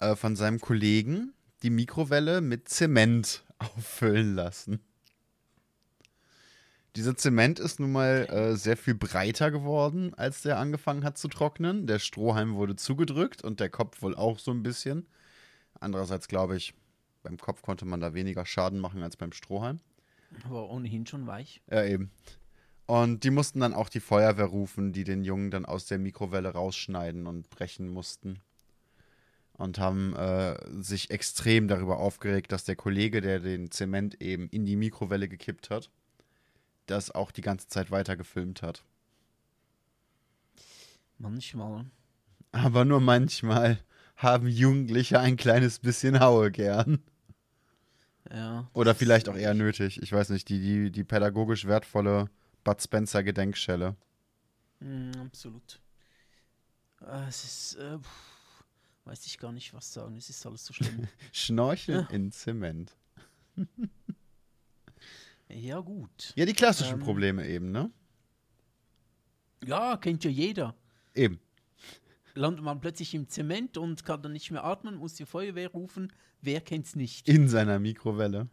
äh, 0.00 0.16
von 0.16 0.36
seinem 0.36 0.60
Kollegen 0.60 1.32
die 1.62 1.70
Mikrowelle 1.70 2.40
mit 2.40 2.68
Zement 2.68 3.44
auffüllen 3.58 4.34
lassen. 4.34 4.80
Dieser 6.96 7.16
Zement 7.16 7.60
ist 7.60 7.78
nun 7.78 7.92
mal 7.92 8.26
äh, 8.30 8.56
sehr 8.56 8.76
viel 8.76 8.94
breiter 8.94 9.50
geworden, 9.52 10.12
als 10.14 10.42
der 10.42 10.58
angefangen 10.58 11.04
hat 11.04 11.18
zu 11.18 11.28
trocknen. 11.28 11.86
Der 11.86 12.00
Strohhalm 12.00 12.56
wurde 12.56 12.74
zugedrückt 12.74 13.44
und 13.44 13.60
der 13.60 13.70
Kopf 13.70 14.02
wohl 14.02 14.16
auch 14.16 14.40
so 14.40 14.50
ein 14.50 14.64
bisschen. 14.64 15.06
Andererseits 15.78 16.26
glaube 16.26 16.56
ich, 16.56 16.74
beim 17.22 17.36
Kopf 17.38 17.62
konnte 17.62 17.84
man 17.84 18.00
da 18.00 18.14
weniger 18.14 18.46
Schaden 18.46 18.78
machen 18.78 19.02
als 19.02 19.16
beim 19.16 19.32
Strohhalm. 19.32 19.80
War 20.48 20.70
ohnehin 20.70 21.06
schon 21.06 21.26
weich. 21.26 21.60
Ja, 21.70 21.84
eben. 21.84 22.10
Und 22.86 23.22
die 23.24 23.30
mussten 23.30 23.60
dann 23.60 23.74
auch 23.74 23.88
die 23.88 24.00
Feuerwehr 24.00 24.46
rufen, 24.46 24.92
die 24.92 25.04
den 25.04 25.22
Jungen 25.22 25.50
dann 25.50 25.64
aus 25.64 25.86
der 25.86 25.98
Mikrowelle 25.98 26.50
rausschneiden 26.50 27.26
und 27.26 27.48
brechen 27.50 27.88
mussten. 27.88 28.40
Und 29.52 29.78
haben 29.78 30.16
äh, 30.16 30.56
sich 30.82 31.10
extrem 31.10 31.68
darüber 31.68 31.98
aufgeregt, 31.98 32.50
dass 32.50 32.64
der 32.64 32.76
Kollege, 32.76 33.20
der 33.20 33.40
den 33.40 33.70
Zement 33.70 34.20
eben 34.20 34.48
in 34.48 34.64
die 34.64 34.76
Mikrowelle 34.76 35.28
gekippt 35.28 35.70
hat, 35.70 35.90
das 36.86 37.10
auch 37.10 37.30
die 37.30 37.42
ganze 37.42 37.68
Zeit 37.68 37.90
weiter 37.90 38.16
gefilmt 38.16 38.62
hat. 38.62 38.82
Manchmal. 41.18 41.84
Aber 42.52 42.84
nur 42.84 43.00
manchmal 43.00 43.78
haben 44.22 44.46
Jugendliche 44.46 45.18
ein 45.18 45.36
kleines 45.36 45.78
bisschen 45.78 46.20
Haue 46.20 46.50
gern. 46.50 47.02
Ja. 48.30 48.68
Oder 48.74 48.94
vielleicht 48.94 49.28
auch 49.28 49.34
eher 49.34 49.54
nötig. 49.54 50.00
Ich 50.02 50.12
weiß 50.12 50.28
nicht, 50.28 50.48
die, 50.48 50.60
die, 50.60 50.90
die 50.90 51.04
pädagogisch 51.04 51.66
wertvolle 51.66 52.30
Bud 52.62 52.80
Spencer 52.80 53.22
Gedenkschelle. 53.22 53.96
Mm, 54.80 55.12
absolut. 55.20 55.80
Äh, 57.00 57.28
es 57.28 57.44
ist. 57.44 57.74
Äh, 57.76 57.98
pff, 57.98 58.64
weiß 59.04 59.26
ich 59.26 59.38
gar 59.38 59.52
nicht, 59.52 59.72
was 59.72 59.92
sagen. 59.92 60.16
Es 60.16 60.28
ist 60.28 60.44
alles 60.46 60.66
so 60.66 60.74
schlimm. 60.74 61.08
Schnorcheln 61.32 62.06
in 62.10 62.30
Zement. 62.30 62.94
ja, 65.48 65.80
gut. 65.80 66.32
Ja, 66.36 66.44
die 66.44 66.52
klassischen 66.52 67.00
Ähm. 67.00 67.04
Probleme 67.04 67.46
eben, 67.48 67.72
ne? 67.72 67.90
Ja, 69.64 69.96
kennt 69.96 70.24
ja 70.24 70.30
jeder. 70.30 70.74
Eben. 71.14 71.40
Landet 72.34 72.64
man 72.64 72.80
plötzlich 72.80 73.14
im 73.14 73.28
Zement 73.28 73.76
und 73.76 74.04
kann 74.04 74.22
dann 74.22 74.32
nicht 74.32 74.50
mehr 74.50 74.64
atmen, 74.64 74.96
muss 74.96 75.14
die 75.14 75.26
Feuerwehr 75.26 75.68
rufen. 75.70 76.12
Wer 76.40 76.60
kennt's 76.60 76.96
nicht? 76.96 77.28
In 77.28 77.48
seiner 77.48 77.78
Mikrowelle. 77.78 78.48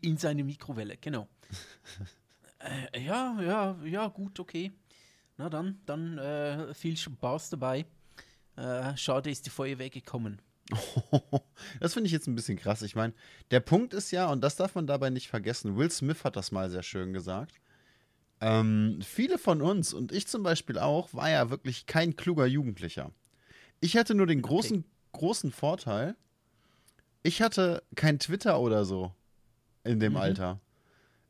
In 0.00 0.16
seine 0.16 0.44
Mikrowelle, 0.44 0.96
genau. 0.96 1.28
äh, 2.92 3.00
ja, 3.00 3.40
ja, 3.40 3.76
ja, 3.84 4.08
gut, 4.08 4.40
okay. 4.40 4.72
Na 5.36 5.48
dann, 5.48 5.80
dann 5.86 6.18
äh, 6.18 6.74
viel 6.74 6.96
Spaß 6.96 7.50
dabei. 7.50 7.86
Äh, 8.56 8.96
schade 8.96 9.30
ist 9.30 9.46
die 9.46 9.50
Feuerwehr 9.50 9.90
gekommen. 9.90 10.40
Das 11.80 11.94
finde 11.94 12.06
ich 12.06 12.12
jetzt 12.12 12.26
ein 12.26 12.34
bisschen 12.34 12.58
krass. 12.58 12.82
Ich 12.82 12.94
meine, 12.94 13.12
der 13.50 13.60
Punkt 13.60 13.94
ist 13.94 14.10
ja, 14.10 14.30
und 14.30 14.42
das 14.42 14.56
darf 14.56 14.74
man 14.74 14.86
dabei 14.86 15.10
nicht 15.10 15.28
vergessen, 15.28 15.76
Will 15.76 15.90
Smith 15.90 16.24
hat 16.24 16.36
das 16.36 16.52
mal 16.52 16.70
sehr 16.70 16.82
schön 16.82 17.12
gesagt. 17.12 17.60
Ähm, 18.46 18.98
viele 19.02 19.38
von 19.38 19.62
uns, 19.62 19.94
und 19.94 20.12
ich 20.12 20.26
zum 20.26 20.42
Beispiel 20.42 20.78
auch, 20.78 21.14
war 21.14 21.30
ja 21.30 21.48
wirklich 21.48 21.86
kein 21.86 22.14
kluger 22.14 22.44
Jugendlicher. 22.44 23.10
Ich 23.80 23.96
hatte 23.96 24.14
nur 24.14 24.26
den 24.26 24.42
großen, 24.42 24.84
großen 25.12 25.50
Vorteil, 25.50 26.14
ich 27.22 27.40
hatte 27.40 27.82
kein 27.96 28.18
Twitter 28.18 28.60
oder 28.60 28.84
so 28.84 29.14
in 29.82 29.98
dem 29.98 30.12
Mhm. 30.12 30.18
Alter. 30.18 30.60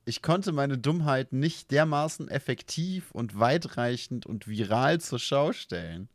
Ich 0.06 0.22
konnte 0.22 0.50
meine 0.50 0.76
Dummheit 0.76 1.32
nicht 1.32 1.70
dermaßen 1.70 2.26
effektiv 2.28 3.12
und 3.12 3.38
weitreichend 3.38 4.26
und 4.26 4.48
viral 4.48 5.00
zur 5.00 5.20
Schau 5.20 5.52
stellen. 5.52 6.08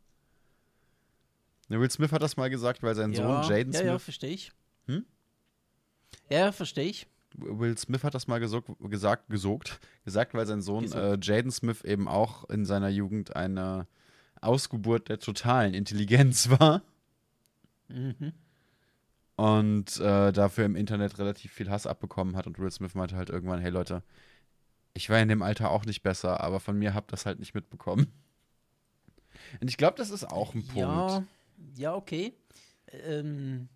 Will 1.68 1.90
Smith 1.90 2.12
hat 2.12 2.20
das 2.20 2.36
mal 2.36 2.50
gesagt, 2.50 2.82
weil 2.82 2.94
sein 2.94 3.14
Sohn 3.14 3.42
Jaden 3.48 3.72
ja, 3.72 3.78
Smith 3.78 3.86
ja, 3.92 3.98
verstehe 3.98 4.34
ich. 4.34 4.52
Hm? 4.84 5.06
Ja, 6.28 6.52
verstehe 6.52 6.90
ich. 6.90 7.06
Will 7.34 7.76
Smith 7.78 8.02
hat 8.04 8.14
das 8.14 8.26
mal 8.26 8.40
gesog, 8.40 8.64
gesagt, 8.90 9.28
gesogt, 9.28 9.80
gesagt, 10.04 10.34
weil 10.34 10.46
sein 10.46 10.62
Sohn 10.62 10.90
äh, 10.92 11.18
Jaden 11.20 11.50
Smith 11.50 11.82
eben 11.82 12.08
auch 12.08 12.48
in 12.50 12.64
seiner 12.64 12.88
Jugend 12.88 13.36
eine 13.36 13.86
Ausgeburt 14.40 15.08
der 15.08 15.18
totalen 15.18 15.74
Intelligenz 15.74 16.48
war 16.60 16.82
Mhm. 17.88 18.32
und 19.34 19.98
äh, 19.98 20.30
dafür 20.32 20.64
im 20.64 20.76
Internet 20.76 21.18
relativ 21.18 21.52
viel 21.52 21.68
Hass 21.70 21.88
abbekommen 21.88 22.36
hat. 22.36 22.46
Und 22.46 22.58
Will 22.60 22.70
Smith 22.70 22.94
meinte 22.94 23.16
halt 23.16 23.30
irgendwann, 23.30 23.58
hey 23.60 23.70
Leute, 23.70 24.04
ich 24.94 25.10
war 25.10 25.18
in 25.18 25.28
dem 25.28 25.42
Alter 25.42 25.70
auch 25.70 25.84
nicht 25.84 26.02
besser, 26.02 26.40
aber 26.40 26.60
von 26.60 26.78
mir 26.78 26.94
habt 26.94 27.12
das 27.12 27.26
halt 27.26 27.40
nicht 27.40 27.52
mitbekommen. 27.54 28.06
Und 29.60 29.68
ich 29.68 29.76
glaube, 29.76 29.96
das 29.96 30.10
ist 30.10 30.24
auch 30.24 30.54
ein 30.54 30.64
Punkt. 30.64 30.76
Ja, 30.78 31.24
ja, 31.74 31.94
okay. 31.94 32.32
Ähm, 32.92 33.68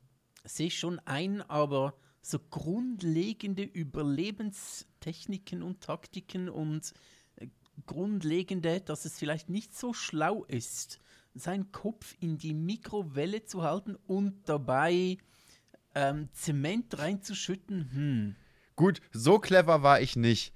Sehe 0.45 0.67
ich 0.69 0.79
schon 0.79 1.01
ein, 1.07 1.43
aber 1.43 1.95
so 2.25 2.39
grundlegende 2.39 3.63
Überlebenstechniken 3.63 5.63
und 5.63 5.83
Taktiken 5.83 6.49
und 6.49 6.95
äh, 7.37 7.49
grundlegende, 7.87 8.81
dass 8.81 9.05
es 9.05 9.19
vielleicht 9.19 9.51
nicht 9.51 9.77
so 9.77 9.93
schlau 9.93 10.45
ist, 10.45 11.01
seinen 11.35 11.71
Kopf 11.71 12.17
in 12.21 12.39
die 12.39 12.55
Mikrowelle 12.55 13.45
zu 13.45 13.63
halten 13.63 13.97
und 14.07 14.49
dabei 14.49 15.19
ähm, 15.95 16.31
Zement 16.33 16.99
reinzuschütten. 16.99 17.91
Hm. 17.93 18.37
Gut, 18.75 19.03
so 19.13 19.39
clever 19.39 19.83
war 19.83 20.01
ich 20.01 20.17
nicht. 20.17 20.55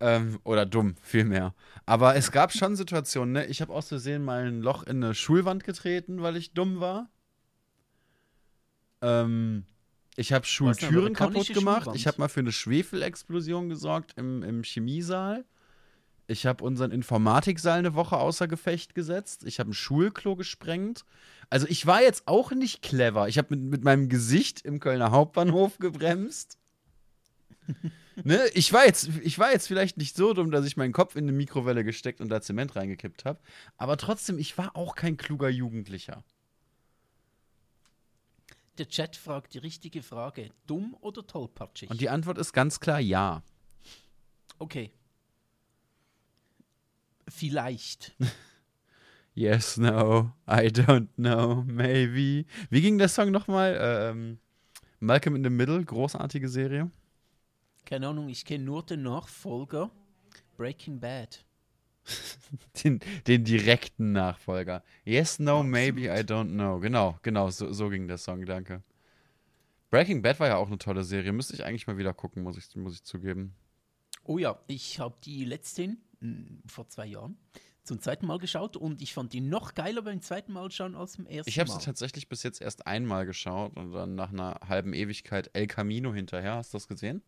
Ähm, 0.00 0.40
oder 0.44 0.66
dumm, 0.66 0.96
vielmehr. 1.02 1.54
Aber 1.86 2.16
es 2.16 2.32
gab 2.32 2.52
schon 2.52 2.74
Situationen, 2.74 3.32
ne? 3.32 3.46
Ich 3.46 3.60
habe 3.60 3.72
aus 3.72 3.88
Versehen 3.88 4.24
mal 4.24 4.46
ein 4.46 4.60
Loch 4.60 4.82
in 4.82 5.04
eine 5.04 5.14
Schulwand 5.14 5.62
getreten, 5.62 6.22
weil 6.22 6.36
ich 6.36 6.52
dumm 6.52 6.80
war. 6.80 7.10
Ähm, 9.02 9.66
ich 10.20 10.34
habe 10.34 10.44
Schultüren 10.44 11.14
kaputt 11.14 11.48
gemacht. 11.48 11.88
Ich 11.94 12.06
habe 12.06 12.20
mal 12.20 12.28
für 12.28 12.40
eine 12.40 12.52
Schwefelexplosion 12.52 13.70
gesorgt 13.70 14.12
im, 14.16 14.42
im 14.42 14.62
Chemiesaal. 14.62 15.46
Ich 16.26 16.44
habe 16.44 16.62
unseren 16.62 16.90
Informatiksaal 16.90 17.78
eine 17.78 17.94
Woche 17.94 18.18
außer 18.18 18.46
Gefecht 18.46 18.94
gesetzt. 18.94 19.44
Ich 19.44 19.58
habe 19.58 19.70
ein 19.70 19.72
Schulklo 19.72 20.36
gesprengt. 20.36 21.06
Also 21.48 21.66
ich 21.68 21.86
war 21.86 22.02
jetzt 22.02 22.28
auch 22.28 22.52
nicht 22.52 22.82
clever. 22.82 23.28
Ich 23.28 23.38
habe 23.38 23.56
mit, 23.56 23.70
mit 23.70 23.82
meinem 23.82 24.10
Gesicht 24.10 24.60
im 24.60 24.78
Kölner 24.78 25.10
Hauptbahnhof 25.10 25.78
gebremst. 25.78 26.58
ne? 28.22 28.42
ich, 28.52 28.74
war 28.74 28.84
jetzt, 28.84 29.08
ich 29.22 29.38
war 29.38 29.52
jetzt 29.52 29.68
vielleicht 29.68 29.96
nicht 29.96 30.14
so 30.14 30.34
dumm, 30.34 30.50
dass 30.50 30.66
ich 30.66 30.76
meinen 30.76 30.92
Kopf 30.92 31.16
in 31.16 31.24
eine 31.24 31.32
Mikrowelle 31.32 31.82
gesteckt 31.82 32.20
und 32.20 32.28
da 32.28 32.42
Zement 32.42 32.76
reingekippt 32.76 33.24
habe. 33.24 33.40
Aber 33.78 33.96
trotzdem, 33.96 34.38
ich 34.38 34.58
war 34.58 34.76
auch 34.76 34.96
kein 34.96 35.16
kluger 35.16 35.48
Jugendlicher. 35.48 36.24
Der 38.80 38.88
Chat 38.88 39.14
fragt 39.14 39.52
die 39.52 39.58
richtige 39.58 40.02
Frage. 40.02 40.48
Dumm 40.66 40.96
oder 41.02 41.26
tollpatschig? 41.26 41.90
Und 41.90 42.00
die 42.00 42.08
Antwort 42.08 42.38
ist 42.38 42.54
ganz 42.54 42.80
klar 42.80 42.98
ja. 42.98 43.42
okay. 44.58 44.90
Vielleicht. 47.28 48.16
Yes, 49.34 49.76
no, 49.76 50.32
I 50.48 50.66
don't 50.66 51.08
know, 51.16 51.62
maybe. 51.62 52.46
Wie 52.68 52.80
ging 52.80 52.98
der 52.98 53.08
Song 53.08 53.30
nochmal? 53.30 53.78
Ähm, 53.80 54.38
Malcolm 54.98 55.36
in 55.36 55.44
the 55.44 55.50
Middle, 55.50 55.84
großartige 55.84 56.48
Serie. 56.48 56.90
Keine 57.84 58.08
Ahnung, 58.08 58.28
ich 58.28 58.44
kenne 58.44 58.64
nur 58.64 58.84
den 58.84 59.02
Nachfolger. 59.02 59.90
Breaking 60.56 60.98
Bad. 60.98 61.44
Den, 62.82 63.00
den 63.26 63.44
direkten 63.44 64.12
Nachfolger. 64.12 64.82
Yes, 65.04 65.38
no, 65.38 65.62
maybe, 65.62 66.06
I 66.06 66.22
don't 66.22 66.50
know. 66.50 66.80
Genau, 66.80 67.18
genau, 67.22 67.50
so, 67.50 67.72
so 67.72 67.88
ging 67.88 68.08
der 68.08 68.18
Song, 68.18 68.44
danke. 68.44 68.82
Breaking 69.90 70.22
Bad 70.22 70.40
war 70.40 70.48
ja 70.48 70.56
auch 70.56 70.68
eine 70.68 70.78
tolle 70.78 71.04
Serie. 71.04 71.32
Müsste 71.32 71.54
ich 71.54 71.64
eigentlich 71.64 71.86
mal 71.86 71.98
wieder 71.98 72.14
gucken, 72.14 72.42
muss 72.42 72.56
ich, 72.56 72.74
muss 72.76 72.94
ich 72.94 73.02
zugeben. 73.04 73.54
Oh 74.24 74.38
ja, 74.38 74.58
ich 74.66 74.98
habe 75.00 75.16
die 75.24 75.44
letzten 75.44 76.00
mh, 76.20 76.62
vor 76.66 76.88
zwei 76.88 77.06
Jahren 77.06 77.36
zum 77.82 78.00
zweiten 78.00 78.26
Mal 78.26 78.38
geschaut 78.38 78.76
und 78.76 79.02
ich 79.02 79.14
fand 79.14 79.32
die 79.32 79.40
noch 79.40 79.74
geiler 79.74 80.02
beim 80.02 80.20
zweiten 80.20 80.52
Mal 80.52 80.70
schauen 80.70 80.94
als 80.94 81.16
beim 81.16 81.26
ersten 81.26 81.48
Ich 81.48 81.58
habe 81.58 81.68
Mal. 81.70 81.78
sie 81.80 81.84
tatsächlich 81.84 82.28
bis 82.28 82.42
jetzt 82.42 82.60
erst 82.60 82.86
einmal 82.86 83.26
geschaut 83.26 83.76
und 83.76 83.92
dann 83.92 84.14
nach 84.14 84.30
einer 84.32 84.60
halben 84.68 84.92
Ewigkeit 84.92 85.50
El 85.54 85.66
Camino 85.66 86.12
hinterher. 86.14 86.54
Hast 86.54 86.72
du 86.72 86.76
das 86.76 86.86
gesehen? 86.88 87.22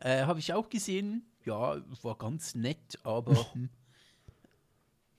Äh, 0.00 0.24
Habe 0.24 0.40
ich 0.40 0.52
auch 0.52 0.68
gesehen. 0.68 1.24
Ja, 1.44 1.80
war 2.02 2.16
ganz 2.16 2.54
nett, 2.54 2.98
aber. 3.02 3.34
hm. 3.54 3.68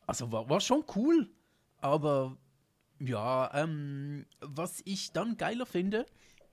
also 0.08 0.32
war, 0.32 0.50
war 0.50 0.60
schon 0.60 0.84
cool. 0.96 1.30
Aber 1.82 2.38
ja, 3.00 3.52
ähm, 3.54 4.26
was 4.42 4.82
ich 4.86 5.12
dann 5.12 5.38
geiler 5.38 5.66
finde, 5.66 6.06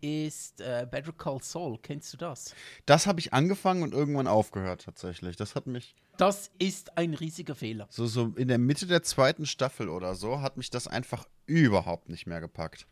ist 0.03 0.61
äh, 0.61 0.87
Better 0.91 1.13
Call 1.13 1.41
Saul. 1.43 1.79
Kennst 1.81 2.13
du 2.13 2.17
das? 2.17 2.55
Das 2.87 3.07
habe 3.07 3.21
ich 3.21 3.33
angefangen 3.33 3.83
und 3.83 3.95
irgendwann 3.95 4.27
aufgehört 4.27 4.85
tatsächlich. 4.85 5.37
Das 5.37 5.55
hat 5.55 5.67
mich 5.67 5.95
Das 6.19 6.51
ist 6.59 6.99
ein 6.99 7.15
riesiger 7.15 7.55
Fehler. 7.55 7.87
so, 7.89 8.07
so 8.07 8.33
in 8.37 8.49
der 8.49 8.59
Mitte 8.59 8.87
der 8.87 9.03
zweiten 9.03 9.47
Staffel 9.47 9.89
oder 9.89 10.15
so, 10.15 10.41
hat 10.41 10.57
mich 10.57 10.71
das 10.71 10.89
einfach 10.89 11.27
überhaupt 11.47 12.09
nicht 12.09 12.27
mehr 12.27 12.41
gepackt. 12.41 12.87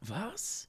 Was? 0.00 0.68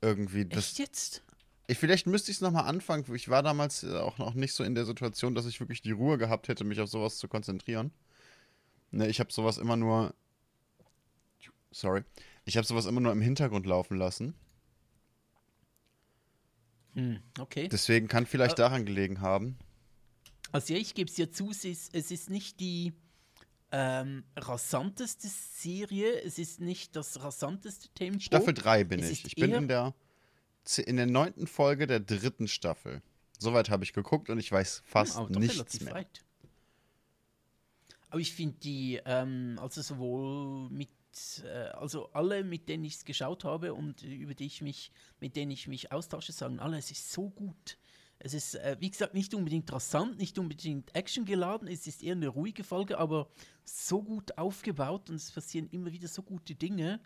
Irgendwie. 0.00 0.46
Das, 0.46 0.68
Echt 0.68 0.78
jetzt? 0.78 1.22
Ich, 1.68 1.78
vielleicht 1.78 2.06
müsste 2.06 2.30
ich 2.30 2.36
es 2.36 2.40
nochmal 2.40 2.64
anfangen. 2.64 3.04
Ich 3.14 3.28
war 3.28 3.42
damals 3.42 3.82
äh, 3.82 3.96
auch 3.96 4.18
noch 4.18 4.34
nicht 4.34 4.52
so 4.52 4.62
in 4.62 4.74
der 4.74 4.84
Situation, 4.84 5.34
dass 5.34 5.46
ich 5.46 5.58
wirklich 5.60 5.82
die 5.82 5.90
Ruhe 5.90 6.16
gehabt 6.18 6.48
hätte, 6.48 6.64
mich 6.64 6.80
auf 6.80 6.88
sowas 6.88 7.18
zu 7.18 7.28
konzentrieren. 7.28 7.92
Ne, 8.92 9.08
ich 9.08 9.18
habe 9.20 9.32
sowas 9.32 9.58
immer 9.58 9.76
nur. 9.76 10.14
Sorry. 11.72 12.02
Ich 12.44 12.56
habe 12.56 12.66
sowas 12.66 12.86
immer 12.86 13.00
nur 13.00 13.12
im 13.12 13.20
Hintergrund 13.20 13.66
laufen 13.66 13.96
lassen. 13.96 14.34
Hm, 16.94 17.20
okay. 17.38 17.68
Deswegen 17.68 18.08
kann 18.08 18.26
vielleicht 18.26 18.54
Äh. 18.54 18.62
daran 18.62 18.86
gelegen 18.86 19.20
haben. 19.20 19.58
Also 20.52 20.72
ja, 20.72 20.80
ich 20.80 20.94
gebe 20.94 21.10
es 21.10 21.16
dir 21.16 21.30
zu, 21.30 21.50
es 21.50 21.64
ist, 21.64 21.94
es 21.94 22.10
ist 22.10 22.30
nicht 22.30 22.60
die 22.60 22.94
ähm, 23.72 24.24
rasanteste 24.36 25.28
Serie, 25.28 26.22
es 26.22 26.38
ist 26.38 26.60
nicht 26.60 26.96
das 26.96 27.22
rasanteste 27.22 27.88
Tempo. 27.90 28.20
Staffel 28.20 28.54
3 28.54 28.84
bin 28.84 29.00
es 29.00 29.10
ich. 29.10 29.26
Ich 29.26 29.34
bin 29.34 29.52
in 29.52 29.68
der, 29.68 29.94
in 30.78 30.96
der 30.96 31.06
neunten 31.06 31.46
Folge 31.46 31.86
der 31.86 32.00
dritten 32.00 32.48
Staffel. 32.48 33.02
Soweit 33.38 33.70
habe 33.70 33.84
ich 33.84 33.92
geguckt 33.92 34.30
und 34.30 34.38
ich 34.38 34.50
weiß 34.50 34.82
fast 34.86 35.14
Hm, 35.14 35.20
aber 35.24 35.32
doch 35.32 35.40
nichts 35.40 35.80
mehr. 35.80 35.94
weit. 35.94 36.24
Aber 38.10 38.20
ich 38.20 38.32
finde 38.32 38.56
die, 38.62 39.00
ähm, 39.04 39.58
also 39.60 39.82
sowohl 39.82 40.70
mit, 40.70 40.88
äh, 41.44 41.68
also 41.74 42.10
alle, 42.12 42.44
mit 42.44 42.68
denen 42.68 42.84
ich 42.84 42.94
es 42.94 43.04
geschaut 43.04 43.44
habe 43.44 43.74
und 43.74 44.02
über 44.02 44.34
die 44.34 44.46
ich 44.46 44.62
mich, 44.62 44.90
mit 45.20 45.36
denen 45.36 45.50
ich 45.50 45.66
mich 45.68 45.92
austausche, 45.92 46.32
sagen 46.32 46.60
alle, 46.60 46.78
es 46.78 46.90
ist 46.90 47.12
so 47.12 47.28
gut. 47.30 47.78
Es 48.18 48.32
ist, 48.32 48.54
äh, 48.54 48.76
wie 48.80 48.90
gesagt, 48.90 49.12
nicht 49.12 49.34
unbedingt 49.34 49.70
rasant, 49.70 50.16
nicht 50.18 50.38
unbedingt 50.38 50.94
actiongeladen, 50.96 51.68
es 51.68 51.86
ist 51.86 52.02
eher 52.02 52.14
eine 52.14 52.28
ruhige 52.28 52.64
Folge, 52.64 52.96
aber 52.96 53.28
so 53.64 54.02
gut 54.02 54.38
aufgebaut 54.38 55.10
und 55.10 55.16
es 55.16 55.30
passieren 55.30 55.68
immer 55.70 55.92
wieder 55.92 56.08
so 56.08 56.22
gute 56.22 56.54
Dinge. 56.54 57.00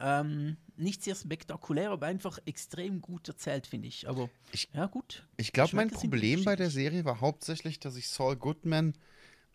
Ähm, 0.00 0.56
nicht 0.76 1.02
sehr 1.04 1.14
spektakulär, 1.14 1.90
aber 1.90 2.06
einfach 2.06 2.38
extrem 2.46 3.00
gut 3.00 3.28
erzählt, 3.28 3.66
finde 3.66 3.88
ich. 3.88 4.08
Aber 4.08 4.28
Ich- 4.52 4.68
ja, 4.74 4.86
gut. 4.86 5.26
Ich 5.36 5.52
glaube, 5.52 5.76
mein 5.76 5.90
Problem 5.90 6.44
bei 6.44 6.56
der. 6.56 6.70
Serie 6.70 7.04
war 7.04 7.20
hauptsächlich, 7.20 7.78
dass 7.78 7.96
ich 7.96 8.08
Saul 8.08 8.36
Goodman 8.36 8.94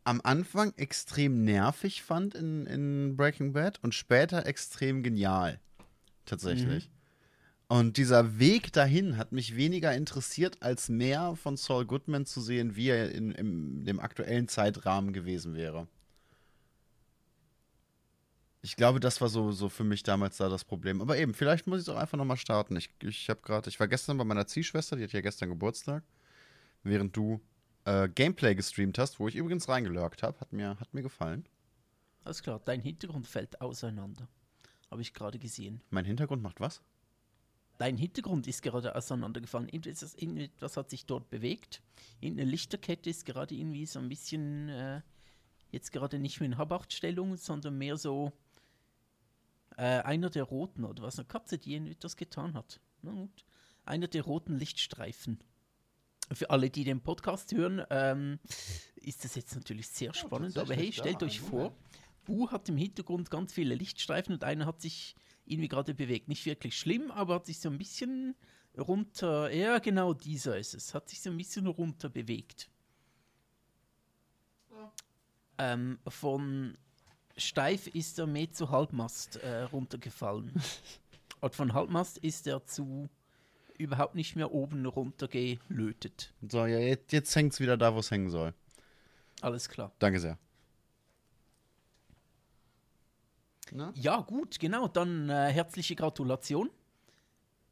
am 0.06 0.22
Anfang 0.24 0.74
extrem 0.78 1.44
nervig 1.44 2.02
fand 2.04 2.36
in, 2.36 2.66
in 2.66 3.18
Breaking 3.18 3.52
Bad 3.54 3.80
und 3.84 3.94
später 3.94 4.46
extrem 4.46 5.04
genial. 5.04 5.60
Tatsächlich. 6.26 6.90
Und 7.68 7.98
dieser 7.98 8.40
Weg 8.40 8.74
dahin 8.74 9.18
hat 9.18 9.32
mich 9.32 9.56
weniger 9.56 9.94
interessiert, 9.94 10.64
als 10.64 10.90
mehr 10.90 11.36
von 11.36 11.58
Saul 11.58 11.86
Goodman 11.86 12.26
zu 12.26 12.42
sehen, 12.42 12.76
wie 12.76 12.88
er 12.90 13.12
in, 13.12 13.32
in 13.32 13.86
dem 13.86 14.00
aktuellen 14.00 14.48
Zeitrahmen 14.48 15.14
gewesen 15.14 15.54
wäre. 15.54 15.88
Ich 18.62 18.76
glaube, 18.76 19.00
das 19.00 19.22
war 19.22 19.30
so, 19.30 19.52
so 19.52 19.70
für 19.70 19.86
mich 19.86 20.04
damals 20.04 20.38
da 20.38 20.50
das 20.50 20.66
Problem. 20.66 21.02
Aber 21.02 21.18
eben, 21.18 21.34
vielleicht 21.34 21.66
muss 21.66 21.80
ich 21.80 21.88
es 21.88 21.90
auch 21.90 22.00
einfach 22.00 22.18
nochmal 22.18 22.38
starten. 22.38 22.76
Ich, 22.76 22.90
ich 23.02 23.30
habe 23.30 23.42
gerade, 23.42 23.70
ich 23.70 23.80
war 23.80 23.88
gestern 23.88 24.18
bei 24.18 24.26
meiner 24.26 24.48
Ziehschwester, 24.48 24.98
die 24.98 25.04
hat 25.04 25.14
ja 25.14 25.22
gestern 25.22 25.50
Geburtstag, 25.50 26.04
während 26.84 27.16
du 27.16 27.40
äh, 27.86 28.10
Gameplay 28.10 28.56
gestreamt 28.56 28.98
hast, 28.98 29.20
wo 29.20 29.28
ich 29.28 29.36
übrigens 29.36 29.70
reingelurkt 29.70 30.24
habe. 30.24 30.40
Hat 30.42 30.52
mir, 30.52 30.78
hat 30.80 30.94
mir 30.94 31.02
gefallen. 31.02 31.48
Alles 32.26 32.44
klar, 32.44 32.62
dein 32.66 32.82
Hintergrund 32.82 33.28
fällt 33.28 33.62
auseinander. 33.62 34.28
Habe 34.92 35.02
ich 35.02 35.14
gerade 35.14 35.40
gesehen. 35.40 35.82
Mein 35.90 36.06
Hintergrund 36.06 36.42
macht 36.42 36.60
was? 36.60 36.82
Dein 37.78 37.96
Hintergrund 37.96 38.46
ist 38.46 38.62
gerade 38.62 38.94
auseinandergefallen. 38.94 39.70
Irgendetwas 39.70 40.76
hat 40.76 40.90
sich 40.90 41.06
dort 41.06 41.30
bewegt. 41.30 41.82
Irgendeine 42.20 42.52
Lichterkette 42.52 43.10
ist 43.10 43.26
gerade 43.26 43.56
irgendwie 43.56 43.86
so 43.86 44.00
ein 44.00 44.10
bisschen, 44.10 44.68
äh, 44.68 45.02
jetzt 45.72 45.94
gerade 45.94 46.20
nicht 46.20 46.42
mehr 46.42 46.48
in 46.48 46.58
Habachtstellung, 46.58 47.38
sondern 47.38 47.78
mehr 47.78 47.96
so 47.96 48.34
äh, 49.80 50.02
einer 50.04 50.30
der 50.30 50.44
roten 50.44 50.84
oder 50.84 51.04
was, 51.04 51.18
eine 51.18 51.28
Katze, 51.28 51.58
die 51.58 51.76
etwas 51.76 52.18
getan 52.18 52.54
hat. 52.54 52.82
Na 53.02 53.12
gut. 53.12 53.46
Einer 53.86 54.08
der 54.08 54.24
roten 54.24 54.58
Lichtstreifen. 54.58 55.40
Für 56.34 56.50
alle, 56.50 56.70
die 56.70 56.84
den 56.84 57.02
Podcast 57.02 57.54
hören, 57.54 57.82
ähm, 57.90 58.40
ist 58.98 59.24
das 59.24 59.36
jetzt 59.36 59.56
natürlich 59.56 59.88
sehr 59.88 60.14
spannend. 60.14 60.58
aber 60.58 60.76
hey, 60.76 60.92
stellt 60.92 61.22
ja, 61.22 61.28
euch 61.28 61.40
vor, 61.40 61.76
Bu 62.26 62.52
hat 62.52 62.68
im 62.68 62.78
Hintergrund 62.78 63.32
ganz 63.32 63.54
viele 63.54 63.74
Lichtstreifen 63.74 64.34
und 64.36 64.44
einer 64.44 64.66
hat 64.66 64.82
sich 64.82 65.16
irgendwie 65.46 65.70
gerade 65.70 65.96
bewegt. 65.96 66.28
Nicht 66.28 66.46
wirklich 66.46 66.78
schlimm, 66.78 67.10
aber 67.10 67.36
hat 67.36 67.46
sich 67.46 67.60
so 67.60 67.70
ein 67.70 67.78
bisschen 67.78 68.36
runter. 68.78 69.50
Ja, 69.52 69.80
genau 69.80 70.14
dieser 70.14 70.58
ist 70.58 70.76
es. 70.76 70.94
Hat 70.94 71.10
sich 71.10 71.22
so 71.22 71.30
ein 71.32 71.38
bisschen 71.38 71.66
runter 71.66 72.10
bewegt. 72.10 72.70
Ähm, 75.58 76.00
von 76.08 76.78
steif 77.40 77.88
ist 77.88 78.20
er 78.20 78.28
mehr 78.28 78.52
zu 78.52 78.70
Halbmast 78.70 79.38
äh, 79.38 79.64
runtergefallen. 79.64 80.52
und 81.42 81.56
von 81.56 81.74
Halbmast 81.74 82.18
ist 82.20 82.48
er 82.48 82.66
zu 82.66 83.10
überhaupt 83.78 84.16
nicht 84.16 84.36
mehr 84.36 84.52
oben 84.52 84.86
runtergelötet. 84.86 86.34
So, 86.48 86.66
ja, 86.66 86.80
jetzt, 86.80 87.12
jetzt 87.14 87.36
hängt 87.36 87.54
es 87.54 87.60
wieder 87.60 87.78
da, 87.78 87.96
wo 87.96 88.00
es 88.00 88.12
hängen 88.12 88.30
soll. 88.30 88.54
Alles 89.42 89.70
klar. 89.70 89.92
Danke 90.00 90.20
sehr. 90.20 90.38
Na? 93.72 93.92
Ja, 93.96 94.22
gut, 94.22 94.60
genau. 94.60 94.88
Dann 94.88 95.30
äh, 95.30 95.52
herzliche 95.52 95.96
Gratulation. 95.96 96.70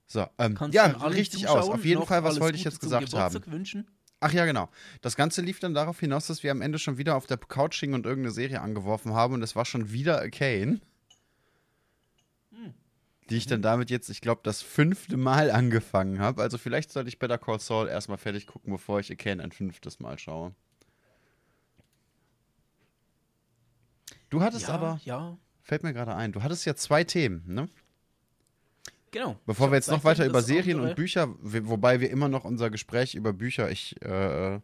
So, 0.05 0.25
ähm, 0.37 0.57
ja, 0.71 0.85
richtig 1.07 1.47
aus. 1.47 1.55
Zuschauern 1.65 1.79
Auf 1.79 1.85
jeden 1.85 2.05
Fall, 2.05 2.23
was 2.23 2.39
wollte 2.39 2.57
ich 2.57 2.63
jetzt 2.63 2.79
gesagt 2.79 3.13
haben? 3.13 3.45
Wünschen. 3.47 3.87
Ach 4.19 4.33
ja, 4.33 4.45
genau. 4.45 4.69
Das 5.01 5.15
Ganze 5.15 5.41
lief 5.41 5.59
dann 5.59 5.73
darauf 5.73 5.99
hinaus, 5.99 6.27
dass 6.27 6.41
wir 6.41 6.51
am 6.51 6.61
Ende 6.61 6.79
schon 6.79 6.97
wieder 6.97 7.15
auf 7.15 7.27
der 7.27 7.37
Couch 7.37 7.79
hingen 7.79 7.93
und 7.93 8.05
irgendeine 8.05 8.33
Serie 8.33 8.61
angeworfen 8.61 9.13
haben 9.13 9.35
und 9.35 9.43
es 9.43 9.55
war 9.55 9.65
schon 9.65 9.91
wieder 9.91 10.19
Arcane. 10.19 10.81
Die 13.29 13.35
ich 13.35 13.45
dann 13.45 13.61
damit 13.61 13.89
jetzt, 13.89 14.09
ich 14.09 14.21
glaube, 14.21 14.39
das 14.43 14.61
fünfte 14.61 15.17
Mal 15.17 15.51
angefangen 15.51 16.19
habe. 16.19 16.41
Also 16.41 16.57
vielleicht 16.57 16.91
sollte 16.91 17.09
ich 17.09 17.19
Better 17.19 17.37
Call 17.37 17.59
Saul 17.59 17.89
erstmal 17.89 18.17
fertig 18.17 18.47
gucken, 18.47 18.71
bevor 18.71 18.99
ich 19.01 19.11
Arcane 19.11 19.43
ein 19.43 19.51
fünftes 19.51 19.99
Mal 19.99 20.17
schaue. 20.17 20.55
Du 24.29 24.41
hattest 24.41 24.67
ja, 24.67 24.73
aber, 24.73 24.99
ja, 25.03 25.37
fällt 25.61 25.83
mir 25.83 25.93
gerade 25.93 26.15
ein, 26.15 26.31
du 26.31 26.41
hattest 26.41 26.65
ja 26.65 26.75
zwei 26.75 27.03
Themen, 27.03 27.43
ne? 27.45 27.69
Genau. 29.11 29.39
Bevor 29.45 29.71
wir 29.71 29.75
jetzt 29.75 29.89
noch 29.89 30.03
weiter 30.03 30.25
über 30.25 30.41
Serien 30.41 30.77
andere- 30.77 30.89
und 30.91 30.95
Bücher, 30.95 31.35
wobei 31.41 32.01
wir 32.01 32.09
immer 32.09 32.29
noch 32.29 32.45
unser 32.45 32.69
Gespräch 32.69 33.15
über 33.15 33.33
Bücher, 33.33 33.69
ich, 33.71 34.01
äh, 34.01 34.59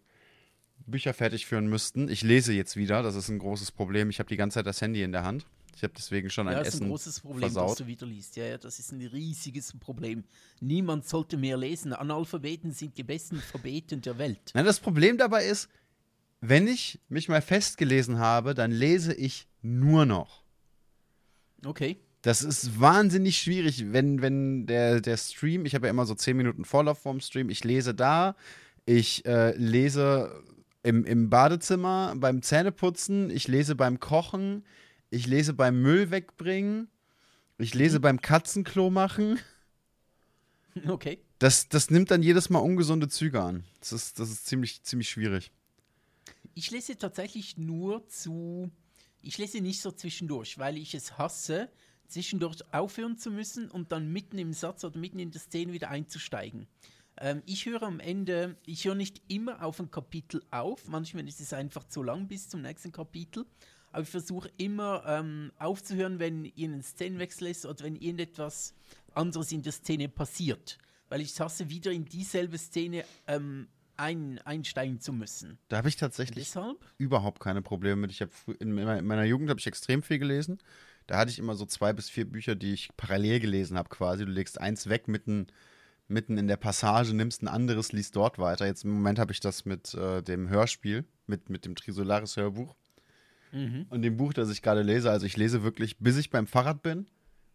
Bücher 0.85 1.13
fertig 1.13 1.45
führen 1.45 1.67
müssten. 1.67 2.09
Ich 2.09 2.23
lese 2.23 2.53
jetzt 2.53 2.75
wieder, 2.75 3.03
das 3.03 3.15
ist 3.15 3.29
ein 3.29 3.39
großes 3.39 3.71
Problem. 3.71 4.09
Ich 4.09 4.19
habe 4.19 4.29
die 4.29 4.37
ganze 4.37 4.55
Zeit 4.55 4.67
das 4.67 4.81
Handy 4.81 5.01
in 5.03 5.11
der 5.11 5.23
Hand. 5.23 5.45
Ich 5.75 5.83
habe 5.83 5.93
deswegen 5.97 6.29
schon 6.29 6.47
ein 6.47 6.53
Ja, 6.53 6.59
das 6.59 6.67
ist 6.69 6.73
Essen 6.75 6.85
ein 6.85 6.89
großes 6.89 7.19
Problem, 7.21 7.41
dass 7.41 7.53
versaut. 7.53 7.79
du 7.79 7.87
wieder 7.87 8.05
liest. 8.05 8.35
Ja, 8.35 8.45
ja, 8.45 8.57
das 8.57 8.79
ist 8.79 8.91
ein 8.91 9.01
riesiges 9.01 9.73
Problem. 9.79 10.23
Niemand 10.59 11.07
sollte 11.07 11.35
mehr 11.35 11.57
lesen. 11.57 11.93
Analphabeten 11.93 12.71
sind 12.71 12.97
die 12.97 13.03
besten 13.03 13.37
Verbeten 13.37 14.01
der 14.01 14.17
Welt. 14.17 14.51
Na, 14.53 14.61
das 14.63 14.79
Problem 14.79 15.17
dabei 15.17 15.45
ist, 15.45 15.69
wenn 16.41 16.67
ich 16.67 16.99
mich 17.09 17.27
mal 17.27 17.41
festgelesen 17.41 18.19
habe, 18.19 18.53
dann 18.53 18.71
lese 18.71 19.13
ich 19.13 19.47
nur 19.61 20.05
noch. 20.05 20.43
Okay. 21.65 21.97
Das 22.23 22.41
ist 22.41 22.79
wahnsinnig 22.79 23.37
schwierig, 23.37 23.91
wenn, 23.91 24.21
wenn 24.21 24.65
der, 24.65 25.01
der 25.01 25.17
Stream, 25.17 25.65
ich 25.65 25.75
habe 25.75 25.87
ja 25.87 25.91
immer 25.91 26.05
so 26.05 26.15
10 26.15 26.37
Minuten 26.37 26.63
Vorlauf 26.63 26.99
vorm 26.99 27.19
Stream, 27.19 27.49
ich 27.49 27.65
lese 27.65 27.93
da, 27.93 28.37
ich 28.85 29.25
äh, 29.25 29.53
lese 29.57 30.41
im, 30.83 31.03
im 31.03 31.29
Badezimmer 31.29 32.13
beim 32.15 32.41
Zähneputzen, 32.41 33.29
ich 33.29 33.49
lese 33.49 33.75
beim 33.75 33.99
Kochen, 33.99 34.63
ich 35.09 35.27
lese 35.27 35.53
beim 35.53 35.81
Müll 35.81 36.11
wegbringen, 36.11 36.87
ich 37.57 37.73
lese 37.73 37.99
beim 37.99 38.19
Katzenklo 38.19 38.89
machen. 38.89 39.37
Okay. 40.87 41.19
Das, 41.37 41.69
das 41.69 41.91
nimmt 41.91 42.09
dann 42.09 42.23
jedes 42.23 42.49
Mal 42.49 42.57
ungesunde 42.57 43.07
Züge 43.07 43.43
an. 43.43 43.63
Das 43.79 43.91
ist, 43.91 44.17
das 44.17 44.31
ist 44.31 44.47
ziemlich, 44.47 44.81
ziemlich 44.81 45.07
schwierig. 45.07 45.51
ich 46.55 46.71
lese 46.71 46.97
tatsächlich 46.97 47.59
nur 47.59 48.07
zu. 48.07 48.71
Ich 49.21 49.37
lese 49.37 49.61
nicht 49.61 49.81
so 49.81 49.91
zwischendurch, 49.91 50.57
weil 50.57 50.77
ich 50.77 50.95
es 50.95 51.19
hasse, 51.19 51.69
zwischendurch 52.07 52.61
aufhören 52.71 53.17
zu 53.17 53.31
müssen 53.31 53.69
und 53.69 53.91
dann 53.91 54.11
mitten 54.11 54.37
im 54.37 54.53
Satz 54.53 54.83
oder 54.83 54.97
mitten 54.97 55.19
in 55.19 55.31
der 55.31 55.41
Szene 55.41 55.73
wieder 55.73 55.89
einzusteigen. 55.89 56.67
Ähm, 57.17 57.41
ich 57.45 57.65
höre 57.65 57.83
am 57.83 57.99
Ende, 57.99 58.57
ich 58.65 58.85
höre 58.85 58.95
nicht 58.95 59.21
immer 59.27 59.63
auf 59.63 59.79
ein 59.79 59.91
Kapitel 59.91 60.41
auf, 60.51 60.87
manchmal 60.87 61.27
ist 61.27 61.41
es 61.41 61.53
einfach 61.53 61.83
zu 61.85 62.03
lang 62.03 62.27
bis 62.27 62.49
zum 62.49 62.61
nächsten 62.61 62.91
Kapitel, 62.91 63.45
aber 63.91 64.03
ich 64.03 64.09
versuche 64.09 64.49
immer 64.57 65.03
ähm, 65.05 65.51
aufzuhören, 65.57 66.19
wenn 66.19 66.45
irgendein 66.45 66.81
Szenenwechsel 66.81 67.47
ist 67.47 67.65
oder 67.65 67.83
wenn 67.83 67.95
irgendetwas 67.95 68.73
anderes 69.13 69.51
in 69.51 69.61
der 69.61 69.71
Szene 69.71 70.09
passiert, 70.09 70.79
weil 71.09 71.21
ich 71.21 71.39
hasse, 71.39 71.69
wieder 71.69 71.91
in 71.91 72.05
dieselbe 72.05 72.57
Szene 72.57 73.05
ähm, 73.27 73.67
ein, 73.95 74.39
einsteigen 74.39 74.99
zu 74.99 75.13
müssen. 75.13 75.59
Da 75.67 75.77
habe 75.77 75.89
ich 75.89 75.95
tatsächlich 75.95 76.45
Deshalb? 76.45 76.77
überhaupt 76.97 77.39
keine 77.39 77.61
Probleme 77.61 77.95
mit. 78.01 78.11
Ich 78.11 78.21
habe 78.21 78.31
in 78.59 78.75
in 78.77 79.05
meiner 79.05 79.23
Jugend 79.23 79.49
habe 79.49 79.59
ich 79.59 79.67
extrem 79.67 80.01
viel 80.01 80.17
gelesen. 80.17 80.57
Da 81.07 81.17
hatte 81.17 81.31
ich 81.31 81.39
immer 81.39 81.55
so 81.55 81.65
zwei 81.65 81.93
bis 81.93 82.09
vier 82.09 82.25
Bücher, 82.25 82.55
die 82.55 82.73
ich 82.73 82.89
parallel 82.97 83.39
gelesen 83.39 83.77
habe, 83.77 83.89
quasi. 83.89 84.25
Du 84.25 84.31
legst 84.31 84.59
eins 84.59 84.87
weg 84.89 85.07
mitten, 85.07 85.47
mitten 86.07 86.37
in 86.37 86.47
der 86.47 86.57
Passage, 86.57 87.13
nimmst 87.13 87.41
ein 87.43 87.47
anderes, 87.47 87.91
liest 87.91 88.15
dort 88.15 88.39
weiter. 88.39 88.65
Jetzt 88.65 88.83
im 88.83 88.91
Moment 88.91 89.19
habe 89.19 89.31
ich 89.31 89.39
das 89.39 89.65
mit 89.65 89.93
äh, 89.93 90.21
dem 90.21 90.49
Hörspiel, 90.49 91.05
mit, 91.27 91.49
mit 91.49 91.65
dem 91.65 91.75
Trisolaris 91.75 92.37
Hörbuch. 92.37 92.75
Und 93.89 94.01
dem 94.01 94.17
Buch, 94.17 94.33
das 94.33 94.49
ich 94.49 94.61
gerade 94.61 94.81
lese, 94.81 95.11
also 95.11 95.25
ich 95.25 95.37
lese 95.37 95.61
wirklich, 95.63 95.99
bis 95.99 96.17
ich 96.17 96.29
beim 96.31 96.47
Fahrrad 96.47 96.81
bin. 96.81 97.07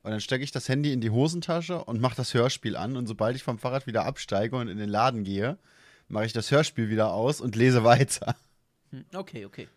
Und 0.02 0.12
dann 0.12 0.20
stecke 0.20 0.44
ich 0.44 0.52
das 0.52 0.68
Handy 0.68 0.92
in 0.92 1.00
die 1.00 1.10
Hosentasche 1.10 1.84
und 1.84 2.00
mache 2.00 2.14
das 2.14 2.34
Hörspiel 2.34 2.76
an. 2.76 2.96
Und 2.96 3.06
sobald 3.08 3.34
ich 3.34 3.42
vom 3.42 3.58
Fahrrad 3.58 3.86
wieder 3.86 4.04
absteige 4.06 4.56
und 4.56 4.68
in 4.68 4.78
den 4.78 4.88
Laden 4.88 5.24
gehe, 5.24 5.58
mache 6.06 6.26
ich 6.26 6.32
das 6.32 6.50
Hörspiel 6.50 6.88
wieder 6.88 7.12
aus 7.12 7.40
und 7.40 7.56
lese 7.56 7.82
weiter. 7.84 8.36
Hm, 8.90 9.04
Okay, 9.12 9.44
okay. 9.44 9.68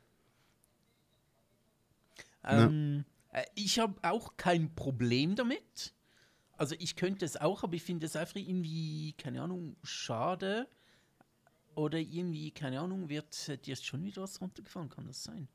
Ne. 2.43 2.63
Ähm, 2.63 3.05
äh, 3.07 3.10
Ich 3.55 3.79
habe 3.79 3.95
auch 4.03 4.35
kein 4.37 4.75
Problem 4.75 5.35
damit. 5.35 5.93
Also 6.57 6.75
ich 6.77 6.95
könnte 6.95 7.25
es 7.25 7.37
auch, 7.37 7.63
aber 7.63 7.73
ich 7.73 7.83
finde 7.83 8.05
es 8.05 8.15
einfach 8.15 8.35
irgendwie, 8.35 9.13
keine 9.13 9.41
Ahnung, 9.41 9.77
schade. 9.83 10.67
Oder 11.75 11.99
irgendwie, 11.99 12.51
keine 12.51 12.81
Ahnung, 12.81 13.09
wird 13.09 13.49
äh, 13.49 13.57
dir 13.57 13.75
schon 13.75 14.03
wieder 14.03 14.21
was 14.21 14.41
runtergefallen, 14.41 14.89
kann 14.89 15.07
das 15.07 15.23
sein? 15.23 15.47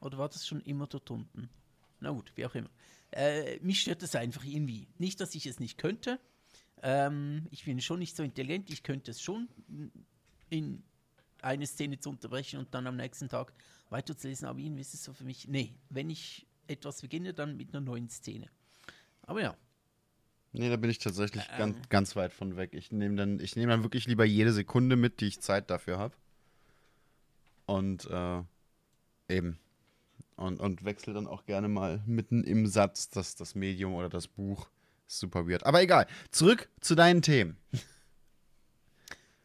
Oder 0.00 0.18
war 0.18 0.28
das 0.28 0.46
schon 0.46 0.60
immer 0.62 0.86
dort 0.86 1.10
unten? 1.10 1.50
Na 2.00 2.10
gut, 2.10 2.32
wie 2.36 2.46
auch 2.46 2.54
immer. 2.54 2.70
Äh, 3.10 3.58
mich 3.60 3.80
stört 3.80 4.02
das 4.02 4.14
einfach 4.14 4.44
irgendwie. 4.44 4.88
Nicht, 4.98 5.20
dass 5.20 5.34
ich 5.34 5.46
es 5.46 5.60
nicht 5.60 5.76
könnte. 5.76 6.20
Ähm, 6.82 7.46
ich 7.50 7.64
bin 7.64 7.80
schon 7.80 7.98
nicht 7.98 8.16
so 8.16 8.22
intelligent. 8.22 8.70
Ich 8.70 8.82
könnte 8.82 9.10
es 9.10 9.20
schon 9.20 9.48
in 10.50 10.82
eine 11.42 11.66
Szene 11.66 11.98
zu 11.98 12.10
unterbrechen 12.10 12.58
und 12.58 12.72
dann 12.74 12.86
am 12.86 12.96
nächsten 12.96 13.28
Tag 13.28 13.52
weiterzulesen. 13.90 14.46
Aber 14.46 14.58
irgendwie 14.58 14.82
ist 14.82 14.94
es 14.94 15.04
so 15.04 15.12
für 15.12 15.24
mich, 15.24 15.48
nee, 15.48 15.74
wenn 15.90 16.10
ich 16.10 16.46
etwas 16.66 17.02
beginne, 17.02 17.34
dann 17.34 17.56
mit 17.56 17.74
einer 17.74 17.80
neuen 17.80 18.08
Szene. 18.08 18.48
Aber 19.22 19.40
ja, 19.40 19.56
Nee, 20.56 20.70
da 20.70 20.76
bin 20.76 20.88
ich 20.88 20.98
tatsächlich 20.98 21.42
Ähm. 21.50 21.58
ganz, 21.58 21.88
ganz 21.88 22.16
weit 22.16 22.32
von 22.32 22.56
weg. 22.56 22.74
Ich 22.74 22.92
nehme 22.92 23.16
dann, 23.16 23.40
ich 23.40 23.56
nehme 23.56 23.72
dann 23.72 23.82
wirklich 23.82 24.06
lieber 24.06 24.24
jede 24.24 24.52
Sekunde 24.52 24.94
mit, 24.94 25.20
die 25.20 25.26
ich 25.26 25.40
Zeit 25.40 25.68
dafür 25.68 25.98
habe. 25.98 26.14
Und 27.66 28.08
äh, 28.08 28.42
eben. 29.28 29.58
Und, 30.36 30.60
und 30.60 30.84
wechsle 30.84 31.12
dann 31.12 31.26
auch 31.26 31.44
gerne 31.44 31.66
mal 31.66 32.00
mitten 32.06 32.44
im 32.44 32.68
Satz 32.68 33.08
das, 33.08 33.34
das 33.34 33.56
Medium 33.56 33.94
oder 33.94 34.08
das 34.08 34.28
Buch. 34.28 34.68
Super 35.08 35.48
weird. 35.48 35.66
Aber 35.66 35.82
egal. 35.82 36.06
Zurück 36.30 36.68
zu 36.80 36.94
deinen 36.94 37.20
Themen. 37.22 37.56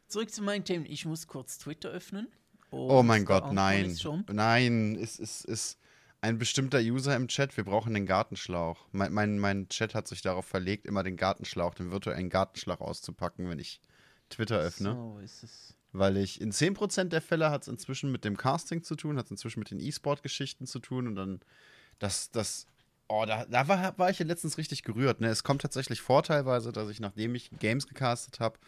zurück 0.06 0.30
zu 0.30 0.42
meinen 0.42 0.64
Themen. 0.64 0.86
Ich 0.86 1.06
muss 1.06 1.26
kurz 1.26 1.58
Twitter 1.58 1.88
öffnen. 1.88 2.28
Oh 2.70 3.02
mein 3.02 3.24
Gott, 3.24 3.52
nein. 3.52 3.86
es. 3.86 4.06
Nein, 4.28 4.94
es 4.94 5.18
ist, 5.18 5.44
ist 5.44 5.80
ein 6.20 6.38
bestimmter 6.38 6.78
User 6.78 7.16
im 7.16 7.28
Chat. 7.28 7.56
Wir 7.56 7.64
brauchen 7.64 7.94
den 7.94 8.06
Gartenschlauch. 8.06 8.86
Mein, 8.92 9.12
mein, 9.12 9.38
mein 9.38 9.68
Chat 9.68 9.94
hat 9.94 10.06
sich 10.06 10.22
darauf 10.22 10.44
verlegt, 10.44 10.86
immer 10.86 11.02
den 11.02 11.16
Gartenschlauch, 11.16 11.74
den 11.74 11.90
virtuellen 11.90 12.28
Gartenschlauch 12.28 12.80
auszupacken, 12.80 13.48
wenn 13.48 13.58
ich 13.58 13.80
Twitter 14.28 14.58
öffne. 14.58 14.94
So 14.94 15.18
ist 15.18 15.42
es. 15.42 15.74
Weil 15.92 16.18
ich 16.18 16.40
in 16.40 16.52
10% 16.52 17.04
der 17.04 17.20
Fälle 17.20 17.50
hat 17.50 17.62
es 17.62 17.68
inzwischen 17.68 18.12
mit 18.12 18.24
dem 18.24 18.36
Casting 18.36 18.82
zu 18.82 18.94
tun, 18.94 19.16
hat 19.16 19.24
es 19.26 19.30
inzwischen 19.32 19.58
mit 19.58 19.70
den 19.70 19.80
E-Sport-Geschichten 19.80 20.66
zu 20.66 20.78
tun 20.78 21.08
und 21.08 21.16
dann 21.16 21.40
das, 21.98 22.30
das, 22.30 22.66
oh, 23.08 23.24
da, 23.26 23.44
da 23.46 23.66
war, 23.66 23.98
war 23.98 24.10
ich 24.10 24.20
ja 24.20 24.26
letztens 24.26 24.56
richtig 24.56 24.84
gerührt. 24.84 25.20
Ne? 25.20 25.28
Es 25.28 25.42
kommt 25.42 25.62
tatsächlich 25.62 26.00
vor 26.00 26.22
teilweise, 26.22 26.70
dass 26.70 26.90
ich, 26.90 27.00
nachdem 27.00 27.34
ich 27.34 27.50
Games 27.58 27.88
gecastet 27.88 28.38
habe, 28.38 28.58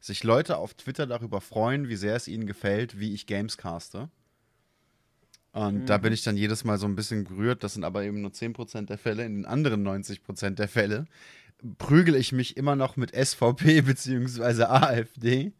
sich 0.00 0.24
Leute 0.24 0.56
auf 0.56 0.74
Twitter 0.74 1.06
darüber 1.06 1.40
freuen, 1.40 1.88
wie 1.88 1.96
sehr 1.96 2.16
es 2.16 2.26
ihnen 2.26 2.46
gefällt, 2.46 2.98
wie 2.98 3.14
ich 3.14 3.26
Games 3.26 3.56
caste. 3.56 4.10
Und 5.52 5.86
da 5.86 5.98
bin 5.98 6.14
ich 6.14 6.22
dann 6.22 6.38
jedes 6.38 6.64
Mal 6.64 6.78
so 6.78 6.86
ein 6.86 6.96
bisschen 6.96 7.24
gerührt. 7.24 7.62
Das 7.62 7.74
sind 7.74 7.84
aber 7.84 8.02
eben 8.04 8.22
nur 8.22 8.30
10% 8.30 8.86
der 8.86 8.96
Fälle. 8.96 9.24
In 9.26 9.34
den 9.34 9.44
anderen 9.44 9.86
90% 9.86 10.50
der 10.50 10.68
Fälle 10.68 11.04
prügel 11.78 12.16
ich 12.16 12.32
mich 12.32 12.56
immer 12.56 12.74
noch 12.74 12.96
mit 12.96 13.14
SVP 13.14 13.82
bzw. 13.82 14.64
AfD 14.64 15.52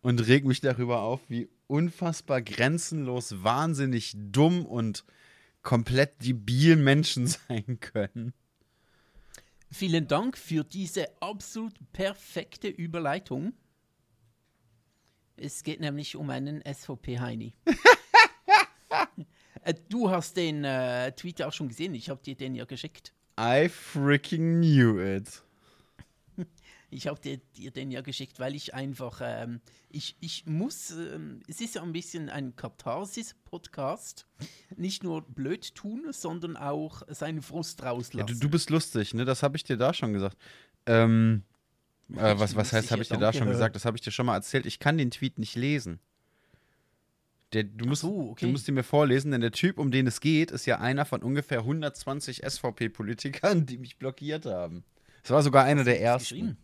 und 0.00 0.26
reg 0.26 0.44
mich 0.44 0.60
darüber 0.60 1.02
auf, 1.02 1.20
wie 1.28 1.48
unfassbar 1.66 2.42
grenzenlos, 2.42 3.42
wahnsinnig 3.42 4.14
dumm 4.16 4.64
und 4.64 5.04
komplett 5.62 6.24
debil 6.24 6.76
Menschen 6.76 7.26
sein 7.48 7.78
können. 7.80 8.32
Vielen 9.70 10.06
Dank 10.06 10.38
für 10.38 10.64
diese 10.64 11.06
absolut 11.20 11.74
perfekte 11.92 12.68
Überleitung. 12.68 13.54
Es 15.36 15.64
geht 15.64 15.80
nämlich 15.80 16.16
um 16.16 16.30
einen 16.30 16.62
SVP-Heini. 16.62 17.54
Äh, 19.64 19.74
du 19.88 20.10
hast 20.10 20.36
den 20.36 20.62
äh, 20.64 21.12
Tweet 21.12 21.42
auch 21.42 21.52
schon 21.52 21.68
gesehen. 21.68 21.94
Ich 21.94 22.10
habe 22.10 22.22
dir 22.22 22.34
den 22.34 22.54
ja 22.54 22.66
geschickt. 22.66 23.12
I 23.40 23.68
freaking 23.68 24.60
knew 24.60 25.00
it. 25.00 25.42
Ich 26.90 27.08
habe 27.08 27.18
dir, 27.18 27.38
dir 27.56 27.72
den 27.72 27.90
ja 27.90 28.02
geschickt, 28.02 28.38
weil 28.38 28.54
ich 28.54 28.72
einfach, 28.72 29.20
ähm, 29.20 29.60
ich, 29.90 30.16
ich 30.20 30.46
muss, 30.46 30.92
ähm, 30.92 31.40
es 31.48 31.60
ist 31.60 31.74
ja 31.74 31.82
ein 31.82 31.92
bisschen 31.92 32.30
ein 32.30 32.54
Katharsis-Podcast. 32.54 34.28
Nicht 34.76 35.02
nur 35.02 35.22
blöd 35.22 35.74
tun, 35.74 36.06
sondern 36.12 36.56
auch 36.56 37.02
seinen 37.08 37.42
Frust 37.42 37.80
Ja, 37.80 37.90
rauslassen. 37.90 38.38
du, 38.38 38.38
du 38.38 38.48
bist 38.48 38.70
lustig, 38.70 39.12
ne? 39.12 39.24
Das 39.24 39.42
habe 39.42 39.56
ich 39.56 39.64
dir 39.64 39.76
da 39.76 39.92
schon 39.92 40.12
gesagt. 40.12 40.36
Ähm, 40.86 41.42
äh, 42.12 42.38
was, 42.38 42.54
was 42.54 42.72
heißt, 42.72 42.92
habe 42.92 43.02
ich 43.02 43.08
dir 43.08 43.14
ja, 43.14 43.20
da 43.20 43.32
schon 43.32 43.48
gesagt? 43.48 43.74
Das 43.74 43.84
habe 43.84 43.96
ich 43.96 44.02
dir 44.02 44.12
schon 44.12 44.26
mal 44.26 44.36
erzählt. 44.36 44.64
Ich 44.64 44.78
kann 44.78 44.96
den 44.96 45.10
Tweet 45.10 45.40
nicht 45.40 45.56
lesen. 45.56 45.98
Der, 47.54 47.62
du, 47.62 47.86
musst, 47.86 48.02
so, 48.02 48.30
okay. 48.30 48.46
du 48.46 48.52
musst 48.52 48.66
ihn 48.66 48.74
mir 48.74 48.82
vorlesen, 48.82 49.30
denn 49.30 49.40
der 49.40 49.52
Typ, 49.52 49.78
um 49.78 49.92
den 49.92 50.08
es 50.08 50.20
geht, 50.20 50.50
ist 50.50 50.66
ja 50.66 50.80
einer 50.80 51.04
von 51.04 51.22
ungefähr 51.22 51.60
120 51.60 52.42
SVP-Politikern, 52.44 53.64
die 53.64 53.78
mich 53.78 53.96
blockiert 53.96 54.44
haben. 54.44 54.82
Das 55.22 55.30
war 55.30 55.42
sogar 55.42 55.64
einer 55.64 55.84
der 55.84 56.00
ersten. 56.00 56.58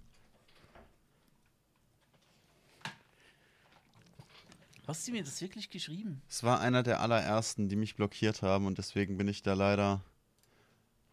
Hast 4.88 5.06
du 5.06 5.12
mir 5.12 5.22
das 5.22 5.40
wirklich 5.40 5.70
geschrieben? 5.70 6.20
Es 6.28 6.42
war 6.42 6.60
einer 6.60 6.82
der 6.82 7.00
allerersten, 7.00 7.68
die 7.68 7.76
mich 7.76 7.94
blockiert 7.94 8.42
haben 8.42 8.66
und 8.66 8.76
deswegen 8.76 9.16
bin 9.16 9.28
ich 9.28 9.44
da 9.44 9.54
leider. 9.54 10.02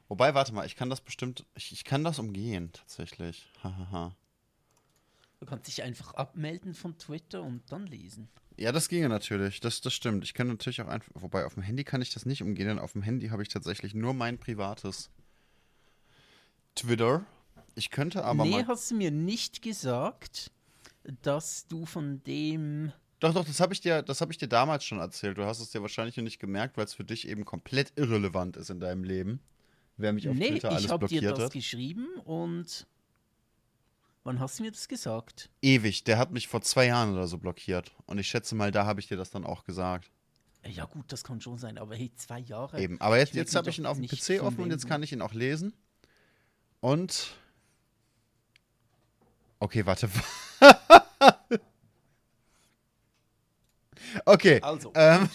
Wobei, 0.07 0.33
warte 0.33 0.55
mal, 0.55 0.65
ich 0.65 0.75
kann 0.75 0.89
das 0.89 1.01
bestimmt. 1.01 1.45
Ich, 1.53 1.71
ich 1.71 1.83
kann 1.83 2.03
das 2.03 2.17
umgehen, 2.17 2.71
tatsächlich. 2.73 3.47
Hahaha. 3.63 4.15
Du 5.39 5.45
kannst 5.45 5.67
dich 5.67 5.83
einfach 5.83 6.15
abmelden 6.15 6.73
von 6.73 6.97
Twitter 6.97 7.43
und 7.43 7.71
dann 7.71 7.85
lesen. 7.85 8.27
Ja, 8.57 8.71
das 8.71 8.89
ginge 8.89 9.07
natürlich. 9.07 9.59
Das, 9.59 9.81
das 9.81 9.93
stimmt. 9.93 10.23
Ich 10.23 10.33
kann 10.33 10.47
natürlich 10.47 10.81
auch 10.81 10.87
einfach. 10.87 11.11
Wobei, 11.13 11.45
auf 11.45 11.53
dem 11.53 11.63
Handy 11.63 11.83
kann 11.83 12.01
ich 12.01 12.11
das 12.11 12.25
nicht 12.25 12.41
umgehen, 12.41 12.67
denn 12.67 12.79
auf 12.79 12.93
dem 12.93 13.03
Handy 13.03 13.29
habe 13.29 13.43
ich 13.43 13.49
tatsächlich 13.49 13.93
nur 13.93 14.13
mein 14.13 14.39
privates 14.39 15.11
Twitter. 16.75 17.23
Ich 17.75 17.91
könnte 17.91 18.23
aber 18.23 18.43
nee, 18.43 18.51
mal. 18.51 18.67
hast 18.67 18.89
du 18.89 18.95
mir 18.95 19.11
nicht 19.11 19.61
gesagt, 19.61 20.51
dass 21.21 21.67
du 21.67 21.85
von 21.85 22.23
dem. 22.23 22.91
Doch, 23.19 23.33
doch, 23.33 23.45
das 23.45 23.59
habe 23.59 23.73
ich 23.73 23.81
dir, 23.81 24.01
das 24.01 24.21
habe 24.21 24.31
ich 24.31 24.39
dir 24.39 24.47
damals 24.47 24.83
schon 24.83 24.99
erzählt. 24.99 25.37
Du 25.37 25.45
hast 25.45 25.59
es 25.59 25.69
dir 25.69 25.83
wahrscheinlich 25.83 26.17
noch 26.17 26.23
nicht 26.23 26.39
gemerkt, 26.39 26.77
weil 26.77 26.85
es 26.85 26.95
für 26.95 27.03
dich 27.03 27.27
eben 27.27 27.45
komplett 27.45 27.93
irrelevant 27.95 28.57
ist 28.57 28.71
in 28.71 28.79
deinem 28.79 29.03
Leben. 29.03 29.39
Wer 29.97 30.13
mich 30.13 30.27
auf 30.27 30.35
nee, 30.35 30.49
Twitter 30.49 30.69
alles 30.69 30.85
ich 30.85 30.91
habe 30.91 31.07
dir 31.07 31.19
blockiert 31.19 31.37
das 31.37 31.45
hat. 31.45 31.53
geschrieben 31.53 32.07
und. 32.25 32.87
Wann 34.27 34.41
hast 34.41 34.59
du 34.59 34.63
mir 34.63 34.71
das 34.71 34.89
gesagt? 34.89 35.49
Ewig. 35.61 36.03
Der 36.03 36.17
hat 36.17 36.31
mich 36.31 36.49
vor 36.49 36.61
zwei 36.61 36.87
Jahren 36.87 37.13
oder 37.13 37.27
so 37.27 37.37
blockiert. 37.37 37.93
Und 38.07 38.17
ich 38.17 38.27
schätze 38.27 38.55
mal, 38.55 38.73
da 38.73 38.85
habe 38.85 38.99
ich 38.99 39.07
dir 39.07 39.15
das 39.15 39.29
dann 39.29 39.45
auch 39.45 39.63
gesagt. 39.63 40.11
Äh, 40.63 40.71
Ja, 40.71 40.83
gut, 40.83 41.09
das 41.13 41.23
kann 41.23 41.39
schon 41.39 41.57
sein, 41.57 41.77
aber 41.77 41.95
hey, 41.95 42.11
zwei 42.13 42.39
Jahre. 42.39 42.77
Eben. 42.77 42.99
Aber 42.99 43.17
jetzt, 43.17 43.35
jetzt 43.35 43.55
habe 43.55 43.69
ich 43.69 43.79
ihn 43.79 43.85
auf 43.85 43.95
dem 43.95 44.05
PC 44.05 44.43
offen 44.43 44.59
und 44.63 44.71
jetzt 44.71 44.85
kann 44.85 45.01
ich 45.01 45.13
ihn 45.13 45.21
auch 45.21 45.31
lesen. 45.33 45.73
Und. 46.81 47.37
Okay, 49.59 49.85
warte. 49.85 50.09
okay. 54.25 54.61
Also. 54.61 54.91
Ähm, 54.93 55.29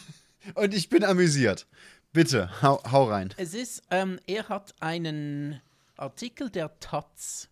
und 0.55 0.75
ich 0.75 0.91
bin 0.91 1.03
amüsiert. 1.03 1.67
Bitte, 2.13 2.51
hau, 2.61 2.83
hau 2.93 3.05
rein. 3.05 3.33
Es 3.39 3.55
ist, 3.55 3.85
ähm, 3.91 4.21
er 4.27 4.51
hat 4.51 4.75
einen 4.81 5.63
Artikel 5.97 6.51
der 6.51 6.79
Taz, 6.79 7.49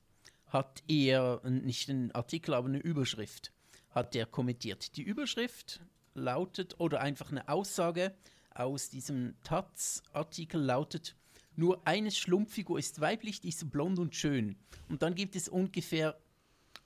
hat 0.50 0.82
er, 0.88 1.40
nicht 1.48 1.88
einen 1.88 2.12
Artikel, 2.12 2.54
aber 2.54 2.68
eine 2.68 2.78
Überschrift, 2.78 3.52
hat 3.90 4.14
er 4.14 4.26
kommentiert. 4.26 4.96
Die 4.96 5.02
Überschrift 5.02 5.80
lautet, 6.14 6.78
oder 6.78 7.00
einfach 7.00 7.30
eine 7.30 7.48
Aussage 7.48 8.14
aus 8.54 8.90
diesem 8.90 9.34
Taz-Artikel 9.42 10.60
lautet, 10.60 11.16
nur 11.56 11.86
eine 11.86 12.10
Schlumpffigur 12.10 12.78
ist 12.78 13.00
weiblich, 13.00 13.40
die 13.40 13.48
ist 13.48 13.70
blond 13.70 13.98
und 13.98 14.14
schön. 14.14 14.56
Und 14.88 15.02
dann 15.02 15.14
gibt 15.14 15.36
es 15.36 15.48
ungefähr 15.48 16.18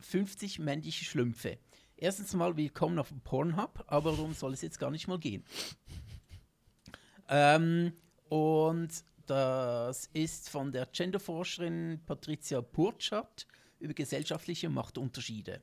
50 0.01 0.59
männliche 0.59 1.05
Schlümpfe. 1.05 1.59
Erstens 1.97 2.35
mal 2.35 2.57
willkommen 2.57 2.99
auf 2.99 3.13
Pornhub, 3.23 3.85
aber 3.87 4.13
darum 4.13 4.35
soll 4.35 4.53
es 4.53 4.63
jetzt 4.63 4.79
gar 4.79 4.91
nicht 4.91 5.07
mal 5.07 5.19
gehen. 5.19 5.45
Ähm, 7.29 7.93
und 8.29 8.91
das 9.27 10.09
ist 10.13 10.49
von 10.49 10.73
der 10.73 10.87
Genderforscherin 10.87 12.01
Patricia 12.07 12.61
Burchardt 12.61 13.47
über 13.79 13.95
gesellschaftliche 13.95 14.69
Machtunterschiede. 14.69 15.63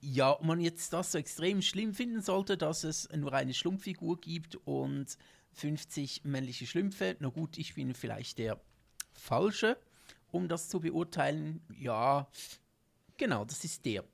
Ja, 0.00 0.32
ob 0.32 0.44
man 0.44 0.60
jetzt 0.60 0.92
das 0.92 1.12
so 1.12 1.18
extrem 1.18 1.62
schlimm 1.62 1.94
finden 1.94 2.22
sollte, 2.22 2.56
dass 2.56 2.84
es 2.84 3.08
nur 3.10 3.32
eine 3.32 3.54
Schlumpffigur 3.54 4.20
gibt 4.20 4.56
und 4.66 5.16
50 5.52 6.24
männliche 6.24 6.66
Schlümpfe, 6.66 7.16
na 7.18 7.28
gut, 7.28 7.56
ich 7.58 7.74
bin 7.74 7.94
vielleicht 7.94 8.38
der 8.38 8.60
Falsche, 9.12 9.78
um 10.30 10.48
das 10.48 10.68
zu 10.68 10.80
beurteilen. 10.80 11.62
Ja, 11.74 12.28
genau, 13.16 13.44
das 13.44 13.64
ist 13.64 13.84
der. 13.84 14.04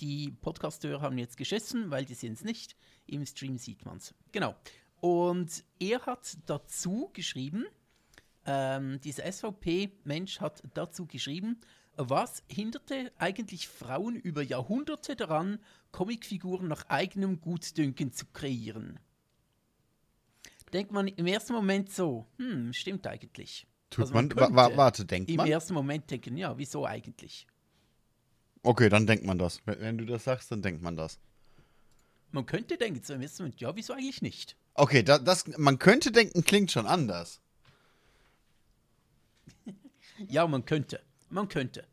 Die 0.00 0.30
Podcasteur 0.30 1.00
haben 1.00 1.18
jetzt 1.18 1.36
geschissen, 1.36 1.90
weil 1.90 2.04
die 2.04 2.14
sind 2.14 2.34
es 2.34 2.44
nicht. 2.44 2.76
Im 3.06 3.24
Stream 3.24 3.58
sieht 3.58 3.84
man 3.84 3.98
es. 3.98 4.14
Genau. 4.32 4.54
Und 5.00 5.64
er 5.78 6.04
hat 6.06 6.36
dazu 6.46 7.10
geschrieben, 7.12 7.66
ähm, 8.46 9.00
dieser 9.00 9.30
SVP-Mensch 9.30 10.40
hat 10.40 10.62
dazu 10.74 11.06
geschrieben, 11.06 11.60
was 11.96 12.42
hinderte 12.48 13.12
eigentlich 13.18 13.68
Frauen 13.68 14.16
über 14.16 14.42
Jahrhunderte 14.42 15.16
daran, 15.16 15.58
Comicfiguren 15.92 16.68
nach 16.68 16.88
eigenem 16.88 17.40
Gutdünken 17.40 18.12
zu 18.12 18.26
kreieren? 18.32 18.98
Denkt 20.72 20.90
man 20.90 21.06
im 21.06 21.26
ersten 21.26 21.52
Moment 21.52 21.90
so, 21.92 22.26
hm, 22.38 22.72
stimmt 22.72 23.06
eigentlich. 23.06 23.66
Tut 23.90 24.02
also 24.02 24.14
man, 24.14 24.28
man 24.34 24.56
wa 24.56 24.76
warte, 24.76 25.04
denkt 25.04 25.30
im 25.30 25.36
man? 25.36 25.46
Im 25.46 25.52
ersten 25.52 25.74
Moment 25.74 26.10
denken, 26.10 26.36
ja, 26.36 26.58
wieso 26.58 26.84
eigentlich? 26.84 27.46
Okay, 28.64 28.88
dann 28.88 29.06
denkt 29.06 29.24
man 29.24 29.38
das. 29.38 29.60
Wenn 29.66 29.98
du 29.98 30.04
das 30.04 30.24
sagst, 30.24 30.50
dann 30.50 30.62
denkt 30.62 30.82
man 30.82 30.96
das. 30.96 31.20
Man 32.32 32.46
könnte 32.46 32.76
denken, 32.76 33.00
so 33.04 33.14
im 33.14 33.22
ersten 33.22 33.44
Moment, 33.44 33.60
ja, 33.60 33.76
wieso 33.76 33.92
eigentlich 33.92 34.22
nicht? 34.22 34.56
Okay, 34.74 35.04
da, 35.04 35.18
das, 35.18 35.46
man 35.58 35.78
könnte 35.78 36.10
denken, 36.10 36.42
klingt 36.42 36.72
schon 36.72 36.86
anders. 36.86 37.40
Ja, 40.28 40.46
man 40.46 40.64
könnte. 40.64 41.00
Man 41.30 41.48
könnte. 41.48 41.86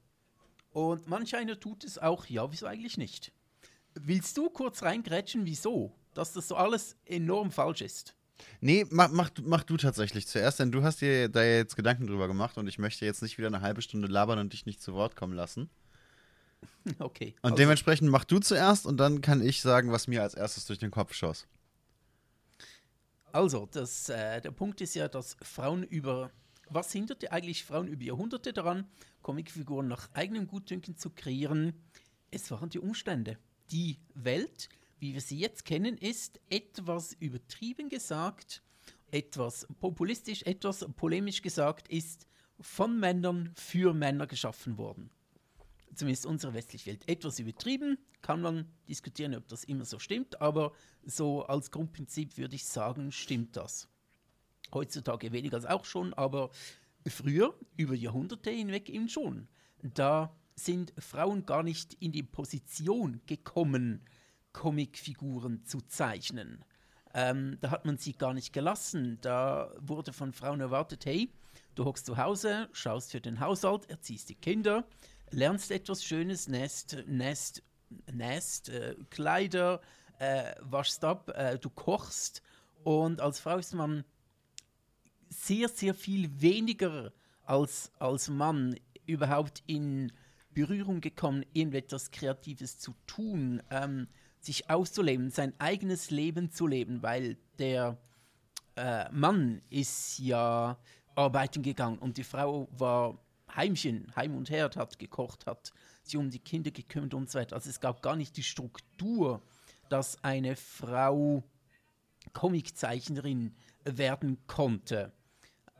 Und 0.72 1.08
manch 1.08 1.36
einer 1.36 1.60
tut 1.60 1.84
es 1.84 1.98
auch, 1.98 2.26
ja, 2.28 2.52
wieso 2.52 2.66
eigentlich 2.66 2.98
nicht? 2.98 3.32
Willst 3.94 4.38
du 4.38 4.50
kurz 4.50 4.84
reingrätschen, 4.84 5.46
wieso? 5.46 5.94
Dass 6.14 6.34
das 6.34 6.48
so 6.48 6.56
alles 6.56 6.96
enorm 7.06 7.52
falsch 7.52 7.82
ist. 7.82 8.16
Nee, 8.60 8.86
mach, 8.90 9.12
mach, 9.12 9.30
mach 9.44 9.64
du 9.64 9.78
tatsächlich 9.78 10.28
zuerst, 10.28 10.60
denn 10.60 10.72
du 10.72 10.84
hast 10.84 11.02
dir 11.02 11.30
da 11.30 11.44
jetzt 11.44 11.76
Gedanken 11.76 12.08
drüber 12.08 12.28
gemacht 12.28 12.58
und 12.58 12.68
ich 12.68 12.80
möchte 12.80 13.06
jetzt 13.06 13.22
nicht 13.22 13.38
wieder 13.38 13.48
eine 13.48 13.62
halbe 13.62 13.82
Stunde 13.82 14.08
labern 14.08 14.40
und 14.40 14.54
dich 14.54 14.66
nicht 14.66 14.82
zu 14.82 14.94
Wort 14.94 15.16
kommen 15.16 15.34
lassen. 15.34 15.70
Okay. 17.00 17.34
Und 17.42 17.52
also. 17.52 17.56
dementsprechend 17.56 18.10
mach 18.10 18.24
du 18.24 18.40
zuerst 18.40 18.86
und 18.86 18.98
dann 18.98 19.22
kann 19.22 19.42
ich 19.42 19.62
sagen, 19.62 19.92
was 19.92 20.08
mir 20.08 20.22
als 20.22 20.36
erstes 20.36 20.66
durch 20.66 20.78
den 20.78 20.92
Kopf 20.92 21.14
schoss. 21.14 21.48
Also, 23.32 23.68
das, 23.72 24.10
äh, 24.10 24.42
der 24.42 24.52
Punkt 24.52 24.82
ist 24.82 24.94
ja, 24.96 25.08
dass 25.08 25.38
Frauen 25.42 25.84
über. 25.84 26.32
Was 26.74 26.94
hinderte 26.94 27.34
eigentlich 27.34 27.66
Frauen 27.66 27.90
über 27.90 28.04
Jahrhunderte 28.04 28.54
daran, 28.54 28.88
Comicfiguren 29.22 29.90
nach 29.90 30.10
eigenem 30.14 30.48
Gutdünken 30.48 30.96
zu 30.96 31.10
kreieren? 31.10 31.74
Es 32.32 32.50
waren 32.50 32.70
die 32.70 32.80
Umstände. 32.80 33.38
Die 33.72 34.00
Welt, 34.14 34.70
wie 34.98 35.14
wir 35.14 35.20
sie 35.20 35.38
jetzt 35.38 35.66
kennen, 35.66 35.98
ist 35.98 36.40
etwas 36.50 37.12
übertrieben 37.20 37.90
gesagt, 37.90 38.64
etwas 39.12 39.68
populistisch, 39.82 40.44
etwas 40.44 40.88
polemisch 40.96 41.42
gesagt, 41.42 41.90
ist 41.90 42.26
von 42.62 42.98
Männern 42.98 43.52
für 43.54 43.94
Männer 43.94 44.26
geschaffen 44.26 44.78
worden 44.78 45.10
zumindest 45.94 46.26
unsere 46.26 46.54
westliche 46.54 46.92
Welt, 46.92 47.08
etwas 47.08 47.40
übertrieben. 47.40 47.98
Kann 48.22 48.42
man 48.42 48.72
diskutieren, 48.88 49.36
ob 49.36 49.48
das 49.48 49.64
immer 49.64 49.84
so 49.86 50.00
stimmt, 50.00 50.42
aber 50.42 50.72
so 51.04 51.44
als 51.44 51.72
Grundprinzip 51.72 52.38
würde 52.38 52.56
ich 52.56 52.66
sagen, 52.66 53.12
stimmt 53.12 53.58
das. 53.58 53.88
Heutzutage 54.74 55.32
weniger 55.32 55.58
als 55.58 55.66
auch 55.66 55.86
schon, 55.86 56.14
aber 56.14 56.50
früher, 57.08 57.54
über 57.78 57.96
Jahrhunderte 57.96 58.52
hinweg 58.52 58.90
eben 58.90 59.10
schon. 59.10 59.48
Da 59.82 60.36
sind 60.56 60.94
Frauen 60.98 61.46
gar 61.46 61.64
nicht 61.64 61.96
in 61.96 62.12
die 62.12 62.24
Position 62.24 63.22
gekommen, 63.26 64.06
Comicfiguren 64.54 65.64
zu 65.66 65.82
zeichnen. 65.82 66.64
Ähm, 67.14 67.58
da 67.62 67.72
hat 67.72 67.86
man 67.86 67.98
sie 67.98 68.14
gar 68.14 68.34
nicht 68.34 68.54
gelassen. 68.54 69.18
Da 69.22 69.72
wurde 69.80 70.14
von 70.14 70.34
Frauen 70.34 70.62
erwartet, 70.62 71.06
hey, 71.06 71.32
du 71.76 71.86
hockst 71.86 72.06
zu 72.06 72.18
Hause, 72.18 72.70
schaust 72.72 73.12
für 73.12 73.22
den 73.22 73.40
Haushalt, 73.40 73.90
erziehst 73.90 74.30
die 74.30 74.36
Kinder, 74.36 74.86
lernst 75.30 75.72
etwas 75.72 76.04
Schönes, 76.04 76.48
Nest, 76.48 76.98
Nest, 77.08 77.64
Nest, 78.12 78.70
äh, 78.70 78.96
Kleider, 79.10 79.82
äh, 80.20 80.54
waschst 80.62 81.04
ab, 81.04 81.32
äh, 81.36 81.58
du 81.58 81.70
kochst 81.70 82.42
und 82.84 83.22
als 83.22 83.40
Frau 83.40 83.58
ist 83.58 83.74
man 83.74 84.04
sehr, 85.32 85.70
sehr 85.70 85.94
viel 85.94 86.42
weniger 86.42 87.12
als, 87.44 87.92
als 88.00 88.30
Mann 88.30 88.76
überhaupt 89.06 89.64
in 89.66 90.12
Berührung 90.54 91.02
gekommen, 91.02 91.46
irgendetwas 91.54 92.12
Kreatives 92.12 92.80
zu 92.80 92.94
tun, 93.08 93.64
ähm, 93.72 94.08
sich 94.40 94.70
auszuleben, 94.70 95.30
sein 95.30 95.54
eigenes 95.60 96.12
Leben 96.12 96.52
zu 96.52 96.68
leben, 96.68 97.02
weil 97.02 97.38
der 97.58 97.98
äh, 98.76 99.10
Mann 99.12 99.62
ist 99.70 100.20
ja 100.20 100.78
arbeiten 101.16 101.62
gegangen 101.62 102.00
und 102.00 102.18
die 102.18 102.24
Frau 102.24 102.68
war 102.72 103.20
Heimchen, 103.56 104.14
Heim 104.16 104.36
und 104.36 104.50
Herd 104.50 104.78
hat 104.78 104.98
gekocht, 104.98 105.46
hat 105.46 105.72
sich 106.04 106.18
um 106.18 106.30
die 106.30 106.40
Kinder 106.40 106.72
gekümmert 106.72 107.14
und 107.14 107.30
so 107.30 107.40
weiter. 107.40 107.56
Also 107.56 107.70
es 107.70 107.80
gab 107.80 108.02
gar 108.02 108.16
nicht 108.16 108.38
die 108.38 108.44
Struktur, 108.44 109.42
dass 109.90 110.24
eine 110.24 110.56
Frau 110.56 111.44
Comiczeichnerin 112.34 113.56
werden 113.84 114.38
konnte. 114.48 115.12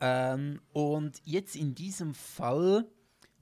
Ähm, 0.04 0.60
und 0.72 1.22
jetzt 1.24 1.54
in 1.54 1.76
diesem 1.76 2.12
Fall 2.12 2.84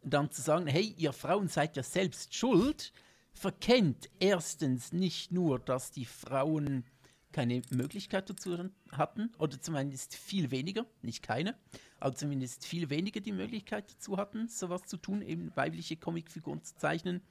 dann 0.05 0.31
zu 0.31 0.42
sagen, 0.42 0.66
hey, 0.66 0.94
ihr 0.99 1.14
Frauen 1.14 1.49
seid 1.49 1.75
ja 1.75 1.83
selbst 1.83 2.35
schuld, 2.35 2.92
verkennt 3.33 4.11
erstens 4.20 4.92
nicht 4.92 5.33
nur, 5.33 5.59
dass 5.59 5.90
die 5.90 6.05
Frauen 6.05 6.85
keine 7.33 7.62
Möglichkeit 7.70 8.29
dazu 8.29 8.70
hatten, 8.92 9.33
oder 9.38 9.59
zumindest 9.59 10.14
viel 10.14 10.51
weniger, 10.51 10.85
nicht 11.01 11.23
keine, 11.23 11.57
aber 11.99 12.14
zumindest 12.14 12.66
viel 12.66 12.90
weniger 12.90 13.20
die 13.20 13.33
Möglichkeit 13.33 13.90
dazu 13.90 14.18
hatten, 14.18 14.46
sowas 14.49 14.83
zu 14.83 14.99
tun, 14.99 15.23
eben 15.23 15.57
weibliche 15.57 15.96
Comicfiguren 15.96 16.62
zu 16.62 16.77
zeichnen. 16.77 17.23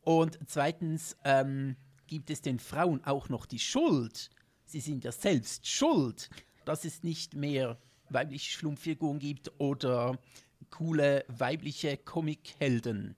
Und 0.00 0.38
zweitens 0.46 1.18
ähm, 1.24 1.76
gibt 2.06 2.30
es 2.30 2.40
den 2.40 2.58
Frauen 2.58 3.04
auch 3.04 3.28
noch 3.28 3.44
die 3.44 3.58
Schuld, 3.58 4.30
sie 4.64 4.80
sind 4.80 5.04
ja 5.04 5.12
selbst 5.12 5.66
schuld, 5.66 6.30
dass 6.64 6.86
es 6.86 7.02
nicht 7.02 7.34
mehr 7.34 7.76
weibliche 8.12 8.50
Schlumpfiguren 8.50 9.18
gibt 9.18 9.50
oder 9.58 10.18
coole 10.70 11.24
weibliche 11.28 11.96
Comichelden. 11.96 13.16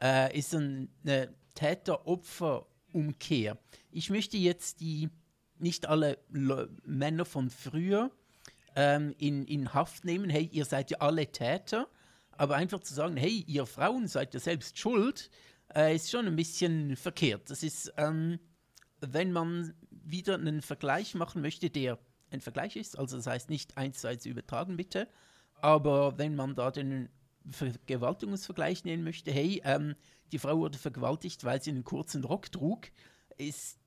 Äh, 0.00 0.38
ist 0.38 0.54
eine 0.54 1.34
Täter-Opfer-Umkehr. 1.54 3.58
Ich 3.90 4.10
möchte 4.10 4.36
jetzt 4.36 4.80
die 4.80 5.08
nicht 5.58 5.86
alle 5.86 6.18
Le 6.30 6.68
Männer 6.84 7.24
von 7.24 7.50
früher 7.50 8.10
ähm, 8.74 9.14
in, 9.18 9.46
in 9.46 9.72
Haft 9.72 10.04
nehmen, 10.04 10.28
hey, 10.28 10.48
ihr 10.52 10.66
seid 10.66 10.90
ja 10.90 10.98
alle 10.98 11.26
Täter, 11.26 11.88
aber 12.32 12.56
einfach 12.56 12.80
zu 12.80 12.94
sagen, 12.94 13.16
hey, 13.16 13.42
ihr 13.46 13.64
Frauen 13.64 14.06
seid 14.06 14.34
ja 14.34 14.40
selbst 14.40 14.78
schuld, 14.78 15.30
äh, 15.74 15.96
ist 15.96 16.10
schon 16.10 16.26
ein 16.26 16.36
bisschen 16.36 16.94
verkehrt. 16.96 17.48
Das 17.50 17.62
ist, 17.62 17.92
ähm, 17.96 18.38
wenn 19.00 19.32
man 19.32 19.72
wieder 19.90 20.34
einen 20.34 20.60
Vergleich 20.60 21.14
machen 21.14 21.40
möchte, 21.40 21.70
der 21.70 21.98
ein 22.30 22.40
Vergleich 22.40 22.76
ist, 22.76 22.98
also 22.98 23.16
das 23.16 23.26
heißt 23.26 23.50
nicht 23.50 23.76
eins 23.76 24.00
zu 24.00 24.08
eins 24.08 24.26
übertragen 24.26 24.76
bitte, 24.76 25.08
aber 25.60 26.18
wenn 26.18 26.34
man 26.34 26.54
da 26.54 26.70
den 26.70 27.08
Vergewaltigungsvergleich 27.50 28.84
nehmen 28.84 29.04
möchte, 29.04 29.30
hey, 29.30 29.62
ähm, 29.64 29.94
die 30.32 30.38
Frau 30.38 30.58
wurde 30.58 30.78
vergewaltigt, 30.78 31.44
weil 31.44 31.62
sie 31.62 31.70
einen 31.70 31.84
kurzen 31.84 32.24
Rock 32.24 32.50
trug, 32.50 32.88
ist 33.38 33.78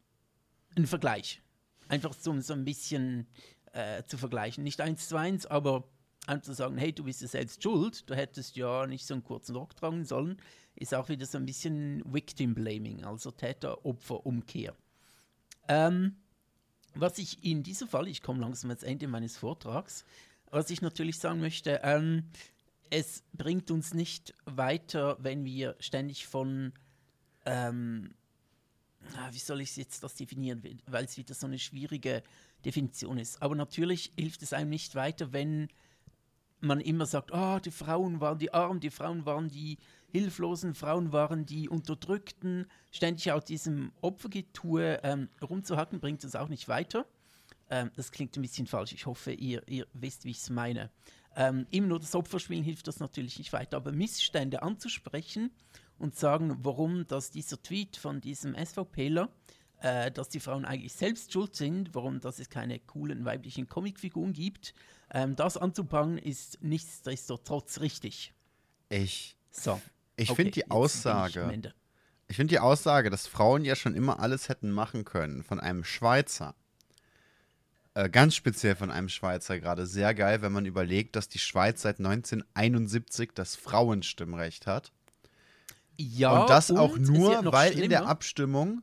ein 0.77 0.87
Vergleich. 0.87 1.41
Einfach 1.87 2.13
so, 2.13 2.39
so 2.39 2.53
ein 2.53 2.65
bisschen 2.65 3.27
äh, 3.73 4.03
zu 4.03 4.17
vergleichen. 4.17 4.63
Nicht 4.63 4.79
eins 4.79 5.09
zu 5.09 5.17
eins, 5.17 5.45
aber 5.45 5.89
einfach 6.27 6.45
zu 6.45 6.53
sagen, 6.53 6.77
hey, 6.77 6.93
du 6.93 7.03
bist 7.03 7.21
ja 7.21 7.27
selbst 7.27 7.61
schuld, 7.61 8.09
du 8.09 8.15
hättest 8.15 8.55
ja 8.55 8.87
nicht 8.87 9.05
so 9.05 9.13
einen 9.13 9.23
kurzen 9.23 9.55
Rock 9.55 9.75
tragen 9.75 10.05
sollen, 10.05 10.37
ist 10.75 10.93
auch 10.93 11.09
wieder 11.09 11.25
so 11.25 11.37
ein 11.37 11.45
bisschen 11.45 12.01
Victim 12.05 12.53
Blaming, 12.53 13.03
also 13.03 13.31
Täter-Opfer-Umkehr. 13.31 14.75
Ähm, 15.67 16.15
was 17.01 17.17
ich 17.17 17.43
in 17.43 17.63
diesem 17.63 17.87
Fall, 17.87 18.07
ich 18.07 18.21
komme 18.21 18.41
langsam 18.41 18.69
ans 18.69 18.83
Ende 18.83 19.07
meines 19.07 19.37
Vortrags, 19.37 20.05
was 20.51 20.69
ich 20.69 20.81
natürlich 20.81 21.19
sagen 21.19 21.39
möchte, 21.39 21.81
ähm, 21.83 22.23
es 22.89 23.23
bringt 23.33 23.69
uns 23.69 23.93
nicht 23.93 24.33
weiter, 24.45 25.17
wenn 25.19 25.45
wir 25.45 25.75
ständig 25.79 26.25
von 26.25 26.73
ähm, 27.45 28.15
wie 29.31 29.39
soll 29.39 29.61
ich 29.61 29.75
jetzt 29.77 30.03
das 30.03 30.15
definieren, 30.15 30.61
weil 30.85 31.05
es 31.05 31.17
wieder 31.17 31.33
so 31.33 31.47
eine 31.47 31.59
schwierige 31.59 32.23
Definition 32.65 33.17
ist. 33.17 33.41
Aber 33.41 33.55
natürlich 33.55 34.11
hilft 34.17 34.41
es 34.41 34.53
einem 34.53 34.69
nicht 34.69 34.95
weiter, 34.95 35.31
wenn 35.31 35.69
man 36.59 36.81
immer 36.81 37.05
sagt, 37.05 37.33
ah, 37.33 37.59
die 37.59 37.71
Frauen 37.71 38.19
waren 38.19 38.37
die 38.37 38.53
Armen, 38.53 38.79
die 38.79 38.89
Frauen 38.89 39.25
waren 39.25 39.47
die 39.47 39.77
hilflosen 40.11 40.75
Frauen 40.75 41.11
waren 41.11 41.45
die 41.45 41.69
Unterdrückten. 41.69 42.65
Ständig 42.91 43.31
auf 43.31 43.43
diesem 43.43 43.91
Opfergetue 44.01 44.99
ähm, 45.03 45.29
rumzuhacken, 45.41 45.99
bringt 45.99 46.23
uns 46.23 46.35
auch 46.35 46.49
nicht 46.49 46.67
weiter. 46.67 47.05
Ähm, 47.69 47.91
das 47.95 48.11
klingt 48.11 48.35
ein 48.37 48.41
bisschen 48.41 48.67
falsch. 48.67 48.93
Ich 48.93 49.05
hoffe, 49.05 49.31
ihr, 49.31 49.67
ihr 49.67 49.87
wisst, 49.93 50.25
wie 50.25 50.31
ich 50.31 50.39
es 50.39 50.49
meine. 50.49 50.89
Ähm, 51.35 51.67
immer 51.71 51.87
nur 51.87 51.99
das 51.99 52.15
Opferspielen 52.15 52.63
hilft 52.63 52.87
das 52.87 52.99
natürlich 52.99 53.37
nicht 53.37 53.53
weiter. 53.53 53.77
Aber 53.77 53.91
Missstände 53.91 54.63
anzusprechen 54.63 55.51
und 55.97 56.15
sagen, 56.15 56.57
warum 56.63 57.05
dass 57.07 57.31
dieser 57.31 57.61
Tweet 57.61 57.97
von 57.97 58.21
diesem 58.21 58.55
SVPler, 58.55 59.29
äh, 59.81 60.11
dass 60.11 60.29
die 60.29 60.39
Frauen 60.39 60.65
eigentlich 60.65 60.93
selbst 60.93 61.31
schuld 61.31 61.55
sind, 61.55 61.93
warum 61.93 62.19
dass 62.19 62.39
es 62.39 62.49
keine 62.49 62.79
coolen 62.79 63.25
weiblichen 63.25 63.67
Comicfiguren 63.67 64.33
gibt, 64.33 64.73
ähm, 65.11 65.35
das 65.35 65.57
anzupacken, 65.57 66.17
ist 66.17 66.57
nichtsdestotrotz 66.61 67.79
richtig. 67.79 68.33
Ich, 68.89 69.35
So. 69.51 69.79
Ich 70.19 70.29
Okay, 70.29 70.35
finde 70.43 70.51
die 70.51 70.69
Aussage, 70.71 71.73
ich 72.27 72.35
finde 72.35 72.51
die 72.53 72.59
Aussage, 72.59 73.09
dass 73.09 73.25
Frauen 73.25 73.63
ja 73.63 73.75
schon 73.75 73.95
immer 73.95 74.19
alles 74.19 74.49
hätten 74.49 74.71
machen 74.71 75.05
können, 75.05 75.43
von 75.43 75.59
einem 75.59 75.83
Schweizer, 75.83 76.55
äh, 77.93 78.09
ganz 78.09 78.35
speziell 78.35 78.75
von 78.75 78.91
einem 78.91 79.09
Schweizer 79.09 79.59
gerade, 79.59 79.85
sehr 79.87 80.13
geil, 80.13 80.41
wenn 80.41 80.51
man 80.51 80.65
überlegt, 80.65 81.15
dass 81.15 81.29
die 81.29 81.39
Schweiz 81.39 81.81
seit 81.81 81.99
1971 81.99 83.31
das 83.33 83.55
Frauenstimmrecht 83.55 84.67
hat. 84.67 84.91
Ja, 85.97 86.41
und 86.41 86.49
das 86.49 86.71
auch 86.71 86.93
und 86.93 87.07
wird 87.07 87.17
nur, 87.17 87.41
noch 87.41 87.53
weil 87.53 87.71
in 87.73 87.89
der 87.89 87.99
schlimmer. 87.99 88.09
Abstimmung, 88.09 88.81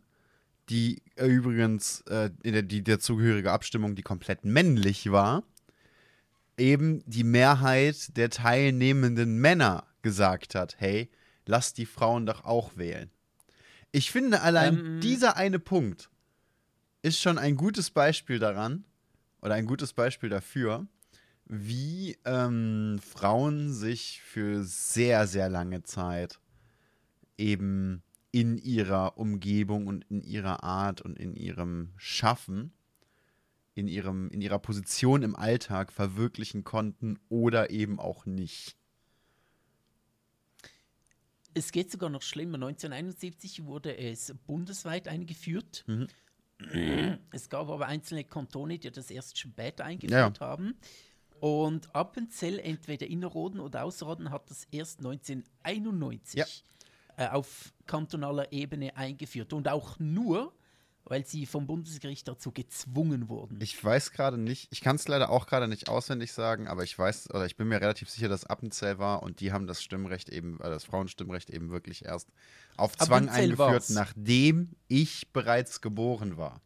die 0.68 1.03
äh, 1.16 1.26
übrigens, 1.26 2.01
äh, 2.09 2.30
in 2.43 2.53
der, 2.55 2.62
die 2.62 2.82
dazugehörige 2.82 3.53
Abstimmung, 3.53 3.95
die 3.95 4.03
komplett 4.03 4.45
männlich 4.45 5.11
war, 5.12 5.45
eben 6.59 7.03
die 7.07 7.24
Mehrheit 7.24 8.16
der 8.16 8.30
teilnehmenden 8.30 9.39
Männer 9.39 9.87
gesagt 10.03 10.55
hat, 10.55 10.76
hey, 10.78 11.11
lass 11.47 11.72
die 11.72 11.86
Frauen 11.86 12.26
doch 12.26 12.44
auch 12.44 12.76
wählen. 12.76 13.11
Ich 13.92 14.11
finde 14.11 14.42
allein 14.42 14.78
Ähm. 14.78 15.01
dieser 15.01 15.36
eine 15.36 15.59
Punkt 15.59 16.11
ist 17.03 17.20
schon 17.20 17.38
ein 17.38 17.57
gutes 17.57 17.90
Beispiel 17.90 18.38
daran, 18.38 18.84
oder 19.40 19.55
ein 19.55 19.66
gutes 19.66 19.92
Beispiel 19.92 20.28
dafür, 20.28 20.86
wie 21.44 22.18
ähm, 22.24 22.99
Frauen 23.01 23.72
sich 23.72 24.20
für 24.22 24.64
sehr, 24.64 25.26
sehr 25.28 25.49
lange 25.49 25.84
Zeit 25.84 26.40
eben 27.38 28.03
in 28.32 28.59
ihrer 28.59 29.16
Umgebung 29.18 29.86
und 29.86 30.05
in 30.11 30.20
ihrer 30.20 30.64
Art 30.64 31.01
und 31.01 31.18
in 31.18 31.34
ihrem 31.34 31.92
Schaffen, 31.97 32.72
in, 33.74 33.86
ihrem, 33.86 34.30
in 34.30 34.40
ihrer 34.40 34.59
Position 34.59 35.22
im 35.22 35.36
Alltag 35.36 35.92
verwirklichen 35.92 36.64
konnten 36.64 37.18
oder 37.28 37.70
eben 37.70 38.01
auch 38.01 38.26
nicht. 38.26 38.76
Es 41.57 41.72
geht 41.72 41.90
sogar 41.90 42.11
noch 42.11 42.20
schlimmer. 42.22 42.57
1971 42.57 43.64
wurde 43.64 43.96
es 43.96 44.34
bundesweit 44.46 45.09
eingeführt. 45.09 45.84
Mhm. 45.86 46.07
Es 47.32 47.48
gab 47.48 47.68
aber 47.70 47.86
einzelne 47.86 48.24
Kantone, 48.24 48.78
die 48.78 48.90
das 48.90 49.11
erst 49.11 49.38
später 49.38 49.84
eingeführt 49.84 50.40
haben. 50.40 50.74
Und 51.40 51.94
Appenzell, 51.94 52.59
entweder 52.59 53.07
Innerrhoden 53.07 53.61
oder 53.61 53.84
Außerrhoden, 53.84 54.30
hat 54.30 54.50
das 54.50 54.64
erst 54.70 54.98
1991 55.00 56.38
Ja. 56.38 56.46
äh, 57.16 57.28
auf 57.28 57.72
kantonaler 57.86 58.52
Ebene 58.52 58.94
eingeführt. 58.96 59.52
Und 59.54 59.68
auch 59.68 59.98
nur, 59.98 60.52
weil 61.09 61.24
sie 61.24 61.46
vom 61.46 61.66
Bundesgericht 61.66 62.26
dazu 62.28 62.50
gezwungen 62.52 63.28
wurden. 63.28 63.59
Ich 63.62 63.82
weiß 63.82 64.11
gerade 64.12 64.38
nicht, 64.38 64.68
ich 64.72 64.80
kann 64.80 64.96
es 64.96 65.07
leider 65.09 65.30
auch 65.30 65.46
gerade 65.46 65.68
nicht 65.68 65.88
auswendig 65.88 66.32
sagen, 66.32 66.66
aber 66.68 66.82
ich 66.84 66.98
weiß, 66.98 67.30
oder 67.30 67.46
ich 67.46 67.57
bin 67.57 67.68
mir 67.68 67.80
relativ 67.80 68.11
sicher, 68.11 68.28
dass 68.28 68.44
Appenzell 68.44 68.98
war 68.98 69.22
und 69.22 69.40
die 69.40 69.52
haben 69.52 69.66
das 69.66 69.82
Stimmrecht 69.82 70.28
eben, 70.28 70.59
äh, 70.61 70.64
das 70.64 70.84
Frauenstimmrecht 70.84 71.48
eben 71.50 71.70
wirklich 71.70 72.04
erst 72.04 72.28
auf 72.76 72.96
Zwang 72.96 73.24
Appenzell 73.28 73.44
eingeführt, 73.44 73.59
war's. 73.70 73.90
nachdem 73.90 74.74
ich 74.88 75.32
bereits 75.32 75.80
geboren 75.80 76.36
war. 76.36 76.61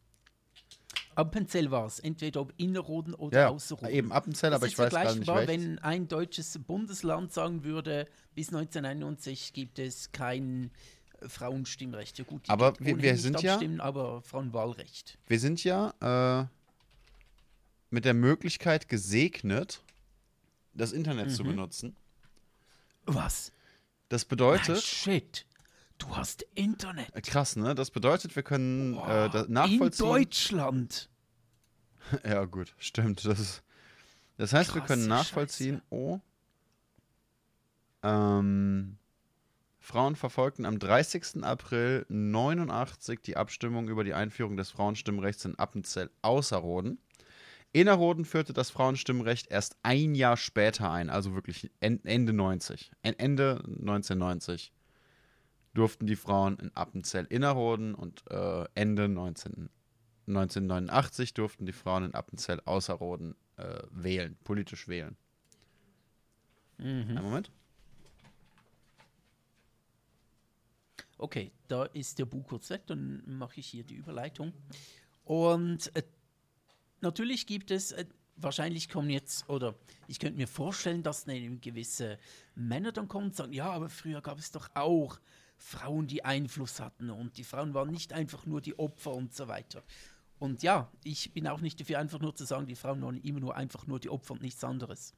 Appenzell 1.13 1.69
war 1.71 1.85
es, 1.85 1.99
entweder 1.99 2.39
ob 2.41 2.53
Innerrhoden 2.57 3.13
oder 3.13 3.37
Ja, 3.41 3.47
Außerrhoden. 3.49 3.93
eben 3.93 4.11
Appenzell, 4.11 4.53
aber 4.53 4.65
Es 4.65 4.71
ich 4.73 4.79
ist 4.79 4.85
weiß 4.85 4.91
gerade 4.91 5.15
nicht 5.19 5.25
vergleichbar, 5.25 5.47
welches. 5.55 5.67
wenn 5.67 5.79
ein 5.79 6.07
deutsches 6.07 6.57
Bundesland 6.65 7.33
sagen 7.33 7.63
würde, 7.63 8.07
bis 8.33 8.47
1991 8.47 9.51
gibt 9.53 9.77
es 9.77 10.11
kein 10.13 10.71
Frauenstimmrecht. 11.27 12.17
Ja 12.17 12.23
gut, 12.25 12.49
Aber 12.49 12.73
wir- 12.79 12.97
wir 13.01 13.17
sind 13.17 13.41
ja- 13.41 13.59
aber 13.79 14.21
Frauenwahlrecht. 14.21 15.17
Wir 15.27 15.39
sind 15.39 15.63
ja 15.63 15.93
äh, 16.01 16.47
mit 17.89 18.05
der 18.05 18.13
Möglichkeit 18.13 18.87
gesegnet, 18.89 19.81
das 20.73 20.91
Internet 20.91 21.27
Mhm. 21.27 21.31
zu 21.33 21.43
benutzen. 21.43 21.95
Was? 23.05 23.51
Das 24.09 24.23
Nein, 24.23 24.29
bedeutet, 24.29 24.81
shit. 24.83 25.45
Du 25.97 26.15
hast 26.15 26.43
Internet. 26.55 27.13
äh, 27.15 27.21
krass, 27.21 27.55
ne? 27.55 27.75
Das 27.75 27.91
bedeutet, 27.91 28.35
wir 28.35 28.43
können 28.43 28.95
äh, 28.97 29.29
das 29.29 29.47
In 29.47 29.53
nachvollziehen. 29.53 30.05
Deutschland. 30.07 31.09
Ja, 32.25 32.45
gut, 32.45 32.73
stimmt. 32.79 33.23
Das, 33.25 33.39
ist, 33.39 33.63
das 34.37 34.53
heißt, 34.53 34.73
wir 34.73 34.81
können 34.81 35.07
nachvollziehen, 35.07 35.81
oh. 35.91 36.19
Ähm, 38.03 38.97
Frauen 39.83 40.15
verfolgten 40.15 40.65
am 40.65 40.77
30. 40.77 41.43
April 41.43 42.05
89 42.07 43.19
die 43.21 43.35
Abstimmung 43.35 43.89
über 43.89 44.03
die 44.03 44.13
Einführung 44.13 44.55
des 44.55 44.69
Frauenstimmrechts 44.69 45.43
in 45.43 45.57
Appenzell 45.57 46.11
Außerrhoden. 46.21 46.99
Innerrhoden 47.73 48.25
führte 48.25 48.53
das 48.53 48.69
Frauenstimmrecht 48.69 49.49
erst 49.49 49.77
ein 49.81 50.13
Jahr 50.13 50.37
später 50.37 50.91
ein, 50.91 51.09
also 51.09 51.33
wirklich 51.33 51.71
en 51.79 52.05
Ende 52.05 52.31
90. 52.31 52.91
En 53.01 53.17
Ende 53.17 53.63
1990 53.65 54.71
durften 55.73 56.05
die 56.05 56.15
Frauen 56.15 56.57
in 56.59 56.71
Appenzell 56.75 57.25
Innerrhoden 57.25 57.95
und 57.95 58.23
äh, 58.29 58.65
Ende 58.75 59.09
19, 59.09 59.69
1989 60.27 61.33
durften 61.33 61.65
die 61.65 61.73
Frauen 61.73 62.03
in 62.03 62.13
Appenzell 62.13 62.61
Außerrhoden 62.65 63.35
äh, 63.57 63.81
wählen, 63.89 64.37
politisch 64.43 64.87
wählen. 64.87 65.17
Mhm. 66.77 67.17
Einen 67.17 67.23
Moment. 67.23 67.51
Okay, 71.21 71.51
da 71.67 71.85
ist 71.85 72.17
der 72.17 72.25
Buch 72.25 72.47
kurz 72.47 72.71
weg, 72.71 72.87
dann 72.87 73.21
mache 73.27 73.59
ich 73.59 73.67
hier 73.67 73.83
die 73.83 73.93
Überleitung. 73.93 74.53
Und 75.23 75.95
äh, 75.95 76.01
natürlich 76.99 77.45
gibt 77.45 77.69
es, 77.69 77.91
äh, 77.91 78.05
wahrscheinlich 78.37 78.89
kommen 78.89 79.11
jetzt, 79.11 79.47
oder 79.47 79.75
ich 80.07 80.17
könnte 80.17 80.37
mir 80.37 80.47
vorstellen, 80.47 81.03
dass 81.03 81.27
eine 81.27 81.57
gewisse 81.57 82.17
Männer 82.55 82.91
dann 82.91 83.07
kommen 83.07 83.27
und 83.27 83.35
sagen, 83.35 83.53
ja, 83.53 83.69
aber 83.69 83.87
früher 83.89 84.19
gab 84.21 84.39
es 84.39 84.51
doch 84.51 84.69
auch 84.73 85.19
Frauen, 85.57 86.07
die 86.07 86.25
Einfluss 86.25 86.79
hatten 86.79 87.11
und 87.11 87.37
die 87.37 87.43
Frauen 87.43 87.75
waren 87.75 87.91
nicht 87.91 88.13
einfach 88.13 88.47
nur 88.47 88.59
die 88.59 88.79
Opfer 88.79 89.11
und 89.11 89.35
so 89.35 89.47
weiter. 89.47 89.83
Und 90.39 90.63
ja, 90.63 90.91
ich 91.03 91.33
bin 91.33 91.47
auch 91.47 91.61
nicht 91.61 91.79
dafür, 91.79 91.99
einfach 91.99 92.19
nur 92.19 92.35
zu 92.35 92.45
sagen, 92.45 92.65
die 92.65 92.75
Frauen 92.75 93.03
waren 93.03 93.21
immer 93.21 93.41
nur 93.41 93.55
einfach 93.55 93.85
nur 93.85 93.99
die 93.99 94.09
Opfer 94.09 94.33
und 94.33 94.41
nichts 94.41 94.63
anderes. 94.63 95.13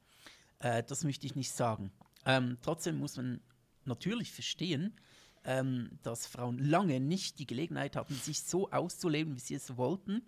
Äh, 0.58 0.82
das 0.82 1.02
möchte 1.02 1.24
ich 1.24 1.34
nicht 1.34 1.52
sagen. 1.52 1.90
Ähm, 2.26 2.58
trotzdem 2.60 2.98
muss 2.98 3.16
man 3.16 3.40
natürlich 3.86 4.32
verstehen, 4.32 4.94
ähm, 5.44 5.90
dass 6.02 6.26
Frauen 6.26 6.58
lange 6.58 7.00
nicht 7.00 7.38
die 7.38 7.46
Gelegenheit 7.46 7.96
hatten, 7.96 8.14
sich 8.14 8.42
so 8.42 8.70
auszuleben, 8.70 9.36
wie 9.36 9.40
sie 9.40 9.54
es 9.54 9.76
wollten. 9.76 10.22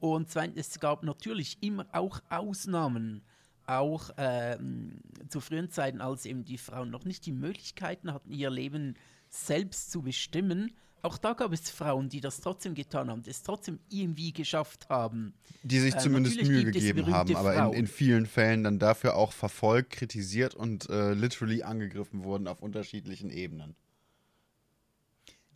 Und 0.00 0.30
zweitens, 0.30 0.68
es 0.68 0.80
gab 0.80 1.02
natürlich 1.02 1.58
immer 1.60 1.86
auch 1.92 2.20
Ausnahmen, 2.30 3.22
auch 3.66 4.10
ähm, 4.16 5.00
zu 5.28 5.40
frühen 5.40 5.70
Zeiten, 5.70 6.00
als 6.00 6.24
eben 6.24 6.44
die 6.44 6.58
Frauen 6.58 6.90
noch 6.90 7.04
nicht 7.04 7.26
die 7.26 7.32
Möglichkeiten 7.32 8.12
hatten, 8.12 8.32
ihr 8.32 8.50
Leben 8.50 8.94
selbst 9.28 9.90
zu 9.90 10.02
bestimmen. 10.02 10.72
Auch 11.02 11.18
da 11.18 11.32
gab 11.32 11.52
es 11.52 11.70
Frauen, 11.70 12.08
die 12.08 12.20
das 12.20 12.40
trotzdem 12.40 12.74
getan 12.74 13.08
haben, 13.10 13.22
die 13.22 13.30
es 13.30 13.42
trotzdem 13.42 13.78
irgendwie 13.88 14.32
geschafft 14.32 14.88
haben. 14.88 15.34
Die 15.62 15.78
sich 15.78 15.94
Äh, 15.94 15.98
zumindest 15.98 16.42
Mühe 16.42 16.64
gegeben 16.64 17.06
haben, 17.12 17.36
aber 17.36 17.54
in, 17.54 17.72
in 17.72 17.86
vielen 17.86 18.26
Fällen 18.26 18.64
dann 18.64 18.78
dafür 18.78 19.16
auch 19.16 19.32
verfolgt, 19.32 19.90
kritisiert 19.90 20.54
und 20.54 20.88
äh, 20.90 21.12
literally 21.12 21.62
angegriffen 21.62 22.24
wurden 22.24 22.48
auf 22.48 22.62
unterschiedlichen 22.62 23.30
Ebenen. 23.30 23.76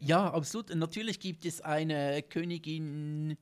Ja, 0.04 0.32
absolut. 0.32 0.74
Natürlich 0.74 1.20
gibt 1.20 1.44
es 1.44 1.60
eine 1.60 2.22
Königin 2.22 3.36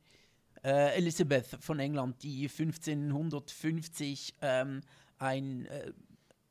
äh, 0.62 0.94
Elisabeth 0.96 1.46
von 1.60 1.78
England, 1.78 2.22
die 2.22 2.42
1550 2.42 4.34
ähm, 4.42 4.82
ein, 5.18 5.64
äh, 5.66 5.92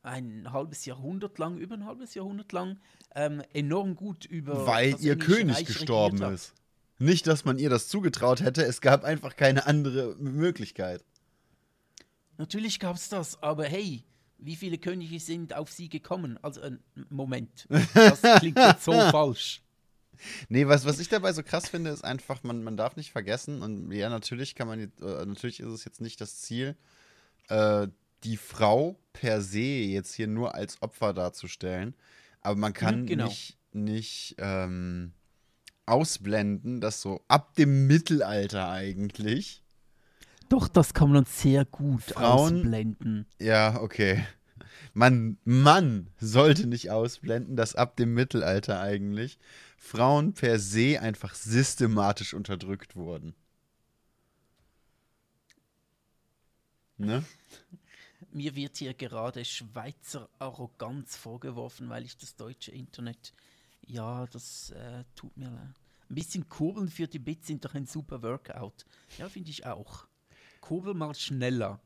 ein 0.02 0.52
halbes 0.52 0.84
Jahrhundert 0.84 1.38
lang, 1.38 1.58
über 1.58 1.76
ein 1.76 1.84
halbes 1.84 2.14
Jahrhundert 2.14 2.50
lang, 2.50 2.80
ähm, 3.14 3.40
enorm 3.52 3.94
gut 3.94 4.24
über 4.24 4.66
Weil 4.66 4.96
ihr 5.00 5.16
König 5.16 5.58
Reich 5.58 5.66
gestorben 5.66 6.20
ist. 6.22 6.54
Nicht, 6.98 7.28
dass 7.28 7.44
man 7.44 7.58
ihr 7.58 7.70
das 7.70 7.86
zugetraut 7.88 8.40
hätte, 8.42 8.64
es 8.64 8.80
gab 8.80 9.04
einfach 9.04 9.36
keine 9.36 9.66
andere 9.66 10.16
Möglichkeit. 10.16 11.04
Natürlich 12.36 12.80
gab 12.80 12.96
es 12.96 13.08
das, 13.08 13.40
aber 13.42 13.64
hey, 13.64 14.02
wie 14.38 14.56
viele 14.56 14.78
Könige 14.78 15.20
sind 15.20 15.54
auf 15.54 15.70
sie 15.70 15.88
gekommen? 15.88 16.38
Also, 16.42 16.62
äh, 16.62 16.78
Moment, 17.10 17.68
das 17.94 18.22
klingt 18.40 18.58
jetzt 18.58 18.84
so 18.84 18.92
falsch. 18.92 19.62
Nee, 20.48 20.66
was, 20.66 20.84
was 20.84 20.98
ich 21.00 21.08
dabei 21.08 21.32
so 21.32 21.42
krass 21.42 21.68
finde, 21.68 21.90
ist 21.90 22.04
einfach, 22.04 22.42
man, 22.42 22.62
man 22.62 22.76
darf 22.76 22.96
nicht 22.96 23.12
vergessen, 23.12 23.62
und 23.62 23.90
ja, 23.92 24.08
natürlich 24.08 24.54
kann 24.54 24.68
man, 24.68 24.80
jetzt- 24.80 25.00
äh, 25.00 25.26
natürlich 25.26 25.60
ist 25.60 25.68
es 25.68 25.84
jetzt 25.84 26.00
nicht 26.00 26.20
das 26.20 26.40
Ziel, 26.40 26.76
äh, 27.48 27.86
die 28.24 28.36
Frau 28.36 28.98
per 29.12 29.40
se 29.40 29.58
jetzt 29.60 30.14
hier 30.14 30.26
nur 30.26 30.54
als 30.54 30.82
Opfer 30.82 31.12
darzustellen. 31.14 31.94
Aber 32.42 32.56
man 32.56 32.72
kann 32.72 33.02
Mhm, 33.02 33.06
genau. 33.06 33.24
nicht, 33.24 33.56
nicht 33.72 34.34
ähm, 34.38 35.12
ausblenden, 35.86 36.80
dass 36.80 37.00
so 37.00 37.22
ab 37.28 37.54
dem 37.56 37.86
Mittelalter 37.86 38.68
eigentlich, 38.70 39.62
Doch, 40.48 40.68
das 40.68 40.94
kann 40.94 41.12
man 41.12 41.24
sehr 41.24 41.64
gut 41.64 42.02
Frauen- 42.02 42.56
ausblenden. 42.58 43.26
ja, 43.38 43.80
okay, 43.80 44.24
man, 44.94 45.38
man 45.44 46.08
sollte 46.20 46.66
nicht 46.66 46.90
ausblenden, 46.90 47.56
dass 47.56 47.74
ab 47.74 47.96
dem 47.96 48.14
Mittelalter 48.14 48.80
eigentlich 48.80 49.38
Frauen 49.82 50.34
per 50.34 50.58
se 50.60 51.00
einfach 51.00 51.34
systematisch 51.34 52.34
unterdrückt 52.34 52.94
wurden. 52.96 53.34
Ne? 56.98 57.24
Mir 58.30 58.54
wird 58.54 58.76
hier 58.76 58.92
gerade 58.92 59.42
Schweizer 59.44 60.28
Arroganz 60.38 61.16
vorgeworfen, 61.16 61.88
weil 61.88 62.04
ich 62.04 62.16
das 62.18 62.36
deutsche 62.36 62.70
Internet. 62.70 63.32
Ja, 63.86 64.26
das 64.26 64.70
äh, 64.70 65.04
tut 65.16 65.34
mir 65.36 65.50
leid. 65.50 65.74
Ein 66.10 66.14
bisschen 66.14 66.48
Kurbeln 66.48 66.90
für 66.90 67.08
die 67.08 67.18
Bits 67.18 67.46
sind 67.46 67.64
doch 67.64 67.74
ein 67.74 67.86
super 67.86 68.22
Workout. 68.22 68.84
Ja, 69.16 69.30
finde 69.30 69.50
ich 69.50 69.64
auch. 69.64 70.06
Kurbel 70.60 70.92
mal 70.92 71.14
schneller. 71.14 71.80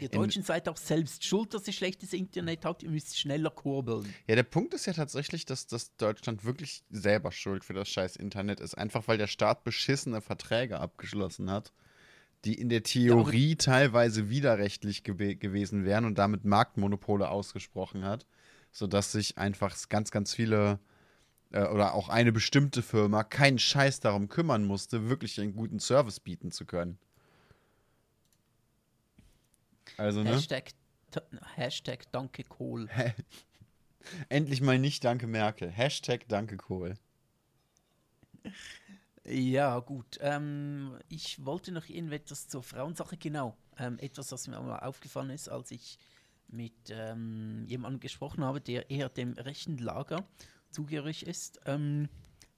Ihr 0.00 0.08
Deutschen 0.08 0.42
seid 0.42 0.68
auch 0.68 0.76
selbst 0.76 1.24
schuld, 1.24 1.54
dass 1.54 1.66
ihr 1.66 1.72
schlechtes 1.72 2.12
Internet 2.12 2.64
habt. 2.64 2.82
Ihr 2.82 2.90
müsst 2.90 3.18
schneller 3.18 3.50
kurbeln. 3.50 4.12
Ja, 4.26 4.34
der 4.34 4.42
Punkt 4.42 4.74
ist 4.74 4.86
ja 4.86 4.92
tatsächlich, 4.92 5.44
dass, 5.44 5.66
dass 5.66 5.96
Deutschland 5.96 6.44
wirklich 6.44 6.84
selber 6.90 7.32
schuld 7.32 7.64
für 7.64 7.74
das 7.74 7.88
scheiß 7.88 8.16
Internet 8.16 8.60
ist. 8.60 8.76
Einfach 8.76 9.08
weil 9.08 9.18
der 9.18 9.26
Staat 9.26 9.64
beschissene 9.64 10.20
Verträge 10.20 10.80
abgeschlossen 10.80 11.50
hat, 11.50 11.72
die 12.44 12.54
in 12.54 12.68
der 12.68 12.82
Theorie 12.82 13.56
teilweise 13.56 14.30
widerrechtlich 14.30 15.02
gewe 15.02 15.36
gewesen 15.36 15.84
wären 15.84 16.04
und 16.04 16.18
damit 16.18 16.44
Marktmonopole 16.44 17.28
ausgesprochen 17.28 18.04
hat, 18.04 18.26
sodass 18.70 19.12
sich 19.12 19.38
einfach 19.38 19.76
ganz, 19.88 20.10
ganz 20.10 20.34
viele 20.34 20.78
äh, 21.50 21.64
oder 21.64 21.94
auch 21.94 22.08
eine 22.08 22.32
bestimmte 22.32 22.82
Firma 22.82 23.24
keinen 23.24 23.58
Scheiß 23.58 24.00
darum 24.00 24.28
kümmern 24.28 24.64
musste, 24.64 25.08
wirklich 25.08 25.40
einen 25.40 25.54
guten 25.54 25.80
Service 25.80 26.20
bieten 26.20 26.50
zu 26.50 26.64
können. 26.64 26.98
Also, 29.98 30.22
ne? 30.22 30.30
Hashtag, 31.56 32.10
Danke 32.12 32.44
Kohl. 32.44 32.88
Endlich 34.28 34.60
mal 34.60 34.78
nicht 34.78 35.04
Danke 35.04 35.26
Merkel. 35.26 35.70
Hashtag 35.70 36.28
Danke 36.28 36.56
Kohl. 36.56 36.94
Ja, 39.24 39.80
gut. 39.80 40.18
Ähm, 40.20 40.98
ich 41.08 41.44
wollte 41.44 41.72
noch 41.72 41.88
irgendetwas 41.88 42.48
zur 42.48 42.62
Frauensache, 42.62 43.16
genau. 43.16 43.56
Ähm, 43.76 43.98
etwas, 43.98 44.32
was 44.32 44.46
mir 44.46 44.60
mal 44.60 44.78
aufgefallen 44.78 45.30
ist, 45.30 45.48
als 45.48 45.70
ich 45.70 45.98
mit 46.46 46.90
ähm, 46.90 47.64
jemandem 47.66 48.00
gesprochen 48.00 48.44
habe, 48.44 48.60
der 48.60 48.90
eher 48.90 49.08
dem 49.08 49.32
rechten 49.34 49.78
Lager 49.78 50.24
zugehörig 50.70 51.26
ist. 51.26 51.60
Ähm, 51.66 52.08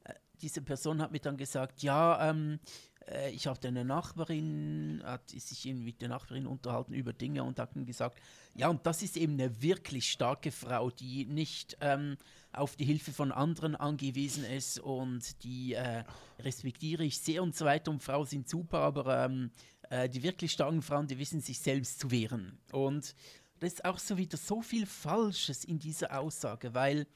äh, 0.04 0.14
diese 0.42 0.62
Person 0.62 1.00
hat 1.00 1.10
mir 1.10 1.20
dann 1.20 1.36
gesagt, 1.36 1.82
ja, 1.82 2.30
ähm, 2.30 2.60
äh, 3.06 3.30
ich 3.30 3.46
habe 3.46 3.66
eine 3.66 3.84
Nachbarin, 3.84 5.02
hat 5.04 5.30
sich 5.30 5.64
mit 5.66 6.00
der 6.00 6.08
Nachbarin 6.08 6.46
unterhalten 6.46 6.94
über 6.94 7.12
Dinge 7.12 7.44
und 7.44 7.58
hat 7.58 7.70
gesagt, 7.74 8.20
ja, 8.54 8.68
und 8.68 8.84
das 8.86 9.02
ist 9.02 9.16
eben 9.16 9.34
eine 9.34 9.62
wirklich 9.62 10.10
starke 10.10 10.50
Frau, 10.50 10.90
die 10.90 11.24
nicht 11.26 11.76
ähm, 11.80 12.16
auf 12.52 12.76
die 12.76 12.84
Hilfe 12.84 13.12
von 13.12 13.32
anderen 13.32 13.76
angewiesen 13.76 14.44
ist 14.44 14.80
und 14.80 15.42
die 15.44 15.74
äh, 15.74 16.04
respektiere 16.40 17.04
ich 17.04 17.18
sehr 17.18 17.42
und 17.42 17.54
so 17.54 17.64
weiter 17.64 17.90
und 17.90 18.02
Frauen 18.02 18.26
sind 18.26 18.48
super, 18.48 18.78
aber 18.78 19.24
ähm, 19.24 19.50
äh, 19.88 20.08
die 20.08 20.22
wirklich 20.22 20.52
starken 20.52 20.82
Frauen, 20.82 21.06
die 21.06 21.18
wissen 21.18 21.40
sich 21.40 21.60
selbst 21.60 22.00
zu 22.00 22.10
wehren. 22.10 22.58
Und 22.72 23.14
das 23.60 23.74
ist 23.74 23.84
auch 23.84 23.98
so 23.98 24.16
wieder 24.16 24.36
so 24.36 24.62
viel 24.62 24.86
Falsches 24.86 25.64
in 25.64 25.78
dieser 25.78 26.18
Aussage, 26.18 26.74
weil 26.74 27.06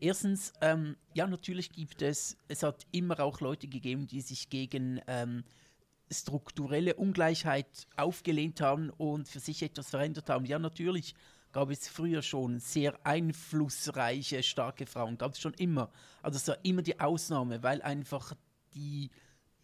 erstens, 0.00 0.52
ähm, 0.60 0.96
ja, 1.14 1.26
natürlich 1.26 1.72
gibt 1.72 2.02
es, 2.02 2.36
es 2.48 2.62
hat 2.62 2.86
immer 2.92 3.20
auch 3.20 3.40
Leute 3.40 3.68
gegeben, 3.68 4.06
die 4.06 4.20
sich 4.20 4.50
gegen 4.50 5.00
ähm, 5.06 5.44
strukturelle 6.10 6.94
Ungleichheit 6.94 7.86
aufgelehnt 7.96 8.60
haben 8.60 8.90
und 8.90 9.28
für 9.28 9.40
sich 9.40 9.62
etwas 9.62 9.90
verändert 9.90 10.30
haben. 10.30 10.44
Ja, 10.44 10.58
natürlich 10.58 11.14
gab 11.52 11.70
es 11.70 11.88
früher 11.88 12.22
schon 12.22 12.60
sehr 12.60 12.98
einflussreiche, 13.04 14.42
starke 14.42 14.86
Frauen, 14.86 15.18
gab 15.18 15.32
es 15.32 15.40
schon 15.40 15.54
immer. 15.54 15.90
Also 16.22 16.36
es 16.36 16.48
war 16.48 16.58
immer 16.64 16.82
die 16.82 17.00
Ausnahme, 17.00 17.62
weil 17.62 17.82
einfach 17.82 18.34
die 18.74 19.10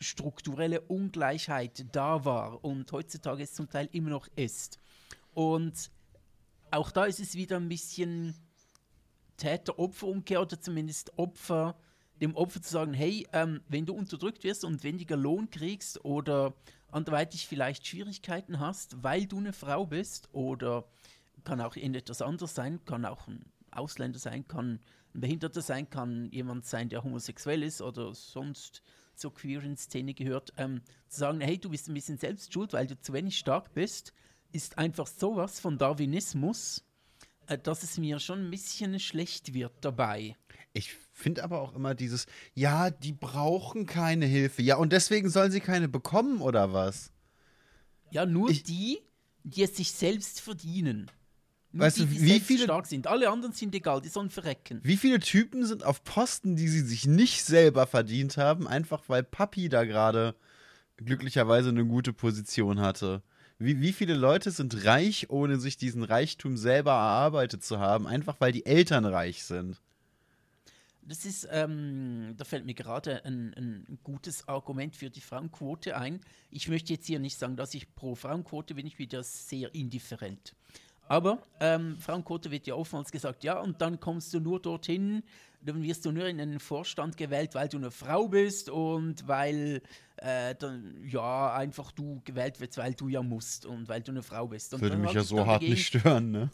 strukturelle 0.01 0.81
Ungleichheit 0.81 1.87
da 1.93 2.25
war 2.25 2.65
und 2.65 2.91
heutzutage 2.93 3.45
es 3.45 3.55
zum 3.55 3.69
Teil 3.69 3.89
immer 3.93 4.11
noch 4.11 4.27
ist. 4.37 4.81
Und 5.33 5.91
auch 6.71 6.91
da 6.91 7.05
ist 7.05 7.21
es 7.21 7.35
wieder 7.35 7.57
ein 7.57 7.69
bisschen 7.69 8.35
Täter-Opfer-Umkehr 9.43 10.41
oder 10.41 10.61
zumindest 10.61 11.19
Opfer, 11.19 11.77
dem 12.21 12.37
Opfer 12.37 12.63
zu 12.63 12.71
sagen, 12.71 12.95
hey, 12.95 13.27
ähm, 13.33 13.61
wenn 13.69 13.87
du 13.87 13.95
unterdrückt 13.95 14.45
wirst 14.45 14.65
und 14.65 14.85
weniger 14.85 15.17
Lohn 15.17 15.51
kriegst 15.51 16.05
oder 16.05 16.55
anderweitig 16.93 17.49
vielleicht 17.49 17.85
Schwierigkeiten 17.85 18.61
hast, 18.61 19.03
weil 19.03 19.27
du 19.27 19.39
eine 19.39 19.53
Frau 19.53 19.85
bist 19.85 20.29
oder 20.33 20.85
kann 21.43 21.61
auch 21.61 21.75
irgendetwas 21.75 22.23
anderes 22.23 22.55
sein, 22.55 22.85
kann 22.85 23.05
auch 23.05 23.27
ein 23.27 23.45
Ausländer 23.73 24.21
sein, 24.21 24.47
kann 24.47 24.79
ein 25.13 25.21
Behinderter 25.21 25.61
sein, 25.61 25.91
kann 25.91 26.31
jemand 26.31 26.65
sein, 26.65 26.89
der 26.89 27.03
homosexuell 27.03 27.65
ist 27.65 27.83
oder 27.83 28.15
sonst 28.15 28.83
zur 29.17 29.35
queeren 29.35 29.77
Szene 29.77 30.15
gehört, 30.15 30.53
ähm, 30.57 30.83
zu 31.09 31.19
sagen, 31.19 31.41
hey, 31.41 31.59
du 31.59 31.71
bist 31.71 31.89
ein 31.89 31.95
bisschen 31.95 32.19
selbst 32.19 32.53
schuld, 32.53 32.73
weil 32.75 32.87
du 32.87 33.01
zu 33.01 33.13
wenig 33.13 33.39
stark 33.39 33.75
bist, 33.75 34.13
ist 34.53 34.79
einfach 34.79 35.09
sowas 35.09 35.59
von 35.59 35.79
Darwinismus, 35.79 36.85
dass 37.57 37.83
es 37.83 37.99
mir 37.99 38.19
schon 38.19 38.47
ein 38.47 38.51
bisschen 38.51 38.99
schlecht 39.01 39.55
wird 39.55 39.73
dabei. 39.81 40.37
Ich 40.73 40.95
finde 41.13 41.45
aber 41.45 41.61
auch 41.61 41.75
immer 41.75 41.95
dieses, 41.95 42.27
ja, 42.55 42.91
die 42.91 43.13
brauchen 43.13 43.87
keine 43.87 44.27
Hilfe. 44.27 44.63
Ja, 44.63 44.77
und 44.77 44.93
deswegen 44.93 45.29
sollen 45.31 45.53
sie 45.53 45.61
keine 45.61 45.89
bekommen, 45.89 46.41
oder 46.41 46.73
was? 46.73 47.13
Ja, 48.11 48.25
nur 48.27 48.51
Ich- 48.51 48.63
die, 48.63 48.99
die 49.45 49.63
es 49.63 49.77
sich 49.77 49.93
selbst 49.93 50.41
verdienen. 50.41 51.11
Nur 51.73 51.87
Weißt 51.87 51.99
die, 51.99 52.01
du, 52.03 52.07
die 52.09 52.21
wie 52.23 52.29
selbst 52.29 52.47
viele- 52.47 52.65
stark 52.65 52.87
sind. 52.87 53.07
Alle 53.07 53.31
anderen 53.31 53.55
sind 53.55 53.75
egal, 53.75 54.01
die 54.03 54.09
sollen 54.09 54.29
verrecken. 54.31 54.81
Wie 54.83 54.97
viele 54.99 55.19
Typen 55.21 55.65
sind 55.67 55.85
auf 55.85 56.05
Posten, 56.05 56.55
die 56.57 56.69
sie 56.69 56.81
sich 56.81 57.07
nicht 57.07 57.45
selber 57.45 57.87
verdient 57.87 58.37
haben, 58.37 58.69
einfach 58.69 59.05
weil 59.09 59.23
Papi 59.23 59.69
da 59.71 59.85
gerade 59.85 60.35
glücklicherweise 60.99 61.71
eine 61.71 61.87
gute 61.87 62.13
Position 62.13 62.81
hatte? 62.81 63.23
Wie, 63.63 63.81
wie 63.81 63.93
viele 63.93 64.15
Leute 64.15 64.51
sind 64.51 64.85
reich, 64.85 65.31
ohne 65.31 65.61
sich 65.61 65.77
diesen 65.77 66.03
Reichtum 66.03 66.57
selber 66.57 66.91
erarbeitet 66.91 67.63
zu 67.63 67.79
haben, 67.79 68.09
einfach 68.09 68.37
weil 68.41 68.51
die 68.51 68.67
Eltern 68.67 69.05
reich 69.05 69.45
sind? 69.45 69.81
Das 71.03 71.25
ist, 71.25 71.49
ähm, 71.51 72.35
da 72.37 72.45
fällt 72.45 72.65
mir 72.65 72.75
gerade 72.75 73.25
ein, 73.25 73.55
ein 73.57 73.99
gutes 74.03 74.49
Argument 74.49 74.97
für 74.97 75.11
die 75.11 75.21
Frauenquote 75.21 75.97
ein. 75.97 76.21
Ich 76.51 76.69
möchte 76.69 76.93
jetzt 76.93 77.07
hier 77.07 77.21
nicht 77.21 77.39
sagen, 77.39 77.57
dass 77.57 77.75
ich 77.75 77.93
pro 77.95 78.15
Frauenquote 78.15 78.75
bin, 78.75 78.87
ich 78.87 78.97
bin 78.97 79.09
da 79.09 79.23
sehr 79.23 79.73
indifferent. 79.75 80.55
Aber 81.09 81.43
ähm, 81.61 81.99
Frauenquote 81.99 82.51
wird 82.51 82.67
ja 82.67 82.75
oftmals 82.75 83.11
gesagt, 83.11 83.45
ja, 83.45 83.61
und 83.61 83.81
dann 83.81 84.01
kommst 84.01 84.33
du 84.33 84.41
nur 84.41 84.61
dorthin, 84.61 85.23
dann 85.65 85.83
wirst 85.83 86.05
du 86.05 86.13
nur 86.13 86.27
in 86.27 86.41
einen 86.41 86.61
Vorstand 86.61 87.17
gewählt, 87.17 87.55
weil 87.55 87.69
du 87.69 87.77
eine 87.77 87.91
Frau 87.91 88.29
bist 88.29 88.69
und 88.69 89.27
weil 89.29 89.83
äh, 90.17 90.55
dann, 90.59 91.05
ja, 91.07 91.55
einfach 91.55 91.93
du 91.93 92.21
gewählt 92.25 92.61
wirst, 92.61 92.79
weil 92.79 92.95
du 92.95 93.09
ja 93.09 93.23
musst 93.23 93.67
und 93.67 93.89
weil 93.89 94.01
du 94.03 94.13
eine 94.13 94.23
Frau 94.23 94.49
bist. 94.49 94.75
Und 94.75 94.81
Würde 94.81 94.97
mich 94.97 95.13
ja 95.13 95.23
so 95.23 95.39
hart 95.39 95.63
dagegen, 95.63 95.73
nicht 95.73 95.87
stören, 95.87 96.31
ne? 96.31 96.51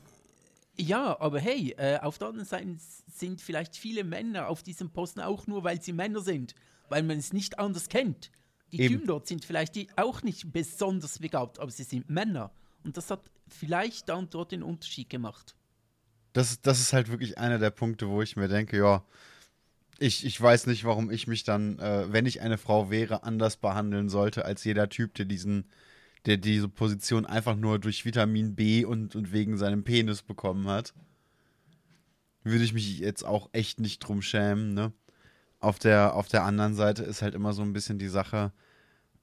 ja, 0.77 1.19
aber 1.21 1.41
hey, 1.41 1.75
äh, 1.77 1.99
auf 1.99 2.19
der 2.19 2.29
anderen 2.29 2.47
Seite 2.47 2.77
sind 2.79 3.41
vielleicht 3.41 3.77
viele 3.77 4.05
Männer 4.05 4.49
auf 4.49 4.63
diesem 4.63 4.91
Posten 4.91 5.21
auch 5.21 5.47
nur, 5.47 5.65
weil 5.65 5.83
sie 5.83 5.93
Männer 5.93 6.21
sind, 6.21 6.55
weil 6.89 7.03
man 7.03 7.19
es 7.19 7.33
nicht 7.33 7.59
anders 7.59 7.89
kennt. 7.89 8.31
Die. 8.73 8.87
Typen 8.87 9.07
dort 9.07 9.27
sind 9.27 9.45
vielleicht 9.45 9.75
die 9.75 9.89
auch 9.97 10.23
nicht 10.23 10.53
besonders 10.53 11.19
begabt, 11.19 11.59
aber 11.59 11.71
sie 11.71 11.85
sind 11.85 12.09
Männer. 12.11 12.53
Und 12.89 12.97
das 12.97 13.11
hat 13.11 13.21
vielleicht 13.49 14.09
da 14.09 14.15
und 14.15 14.33
dort 14.33 14.51
den 14.51 14.63
Unterschied 14.63 15.11
gemacht. 15.11 15.55
Das, 16.33 16.63
das 16.63 16.81
ist 16.81 16.95
halt 16.95 17.11
wirklich 17.11 17.37
einer 17.37 17.59
der 17.59 17.69
Punkte, 17.69 18.09
wo 18.09 18.23
ich 18.23 18.35
mir 18.35 18.49
denke, 18.49 18.79
ja, 18.79 19.05
ich, 19.99 20.25
ich 20.25 20.41
weiß 20.41 20.67
nicht, 20.69 20.85
warum 20.85 21.11
ich 21.11 21.27
mich 21.27 21.45
dann, 21.45 21.79
äh, 21.81 22.11
wenn 22.11 22.25
ich 22.25 22.41
eine 22.41 22.57
Frau 22.57 22.89
wäre, 22.89 23.25
anders 23.25 23.59
behandeln 23.59 24.09
sollte 24.09 24.47
als 24.47 24.65
jeder 24.65 24.89
Typ, 24.89 25.13
der 25.17 25.27
diesen, 25.27 25.67
der 26.25 26.39
diese 26.39 26.71
Position 26.71 27.27
einfach 27.27 27.57
nur 27.57 27.79
durch 27.79 28.07
Vitamin 28.07 28.55
B 28.55 28.87
und, 28.87 29.15
und 29.15 29.33
wegen 29.33 29.59
seinem 29.59 29.85
Penis 29.85 30.23
bekommen 30.23 30.67
hat. 30.67 30.95
Würde 32.43 32.65
ich 32.65 32.73
mich 32.73 33.01
jetzt 33.01 33.23
auch 33.23 33.51
echt 33.53 33.81
nicht 33.81 33.99
drum 33.99 34.23
schämen, 34.23 34.73
ne? 34.73 34.95
Auf 35.61 35.79
der, 35.79 36.15
auf 36.15 36.27
der 36.27 36.45
anderen 36.45 36.75
Seite 36.75 37.03
ist 37.03 37.21
halt 37.21 37.35
immer 37.35 37.53
so 37.53 37.61
ein 37.61 37.75
bisschen 37.75 37.99
die 37.99 38.09
Sache, 38.09 38.51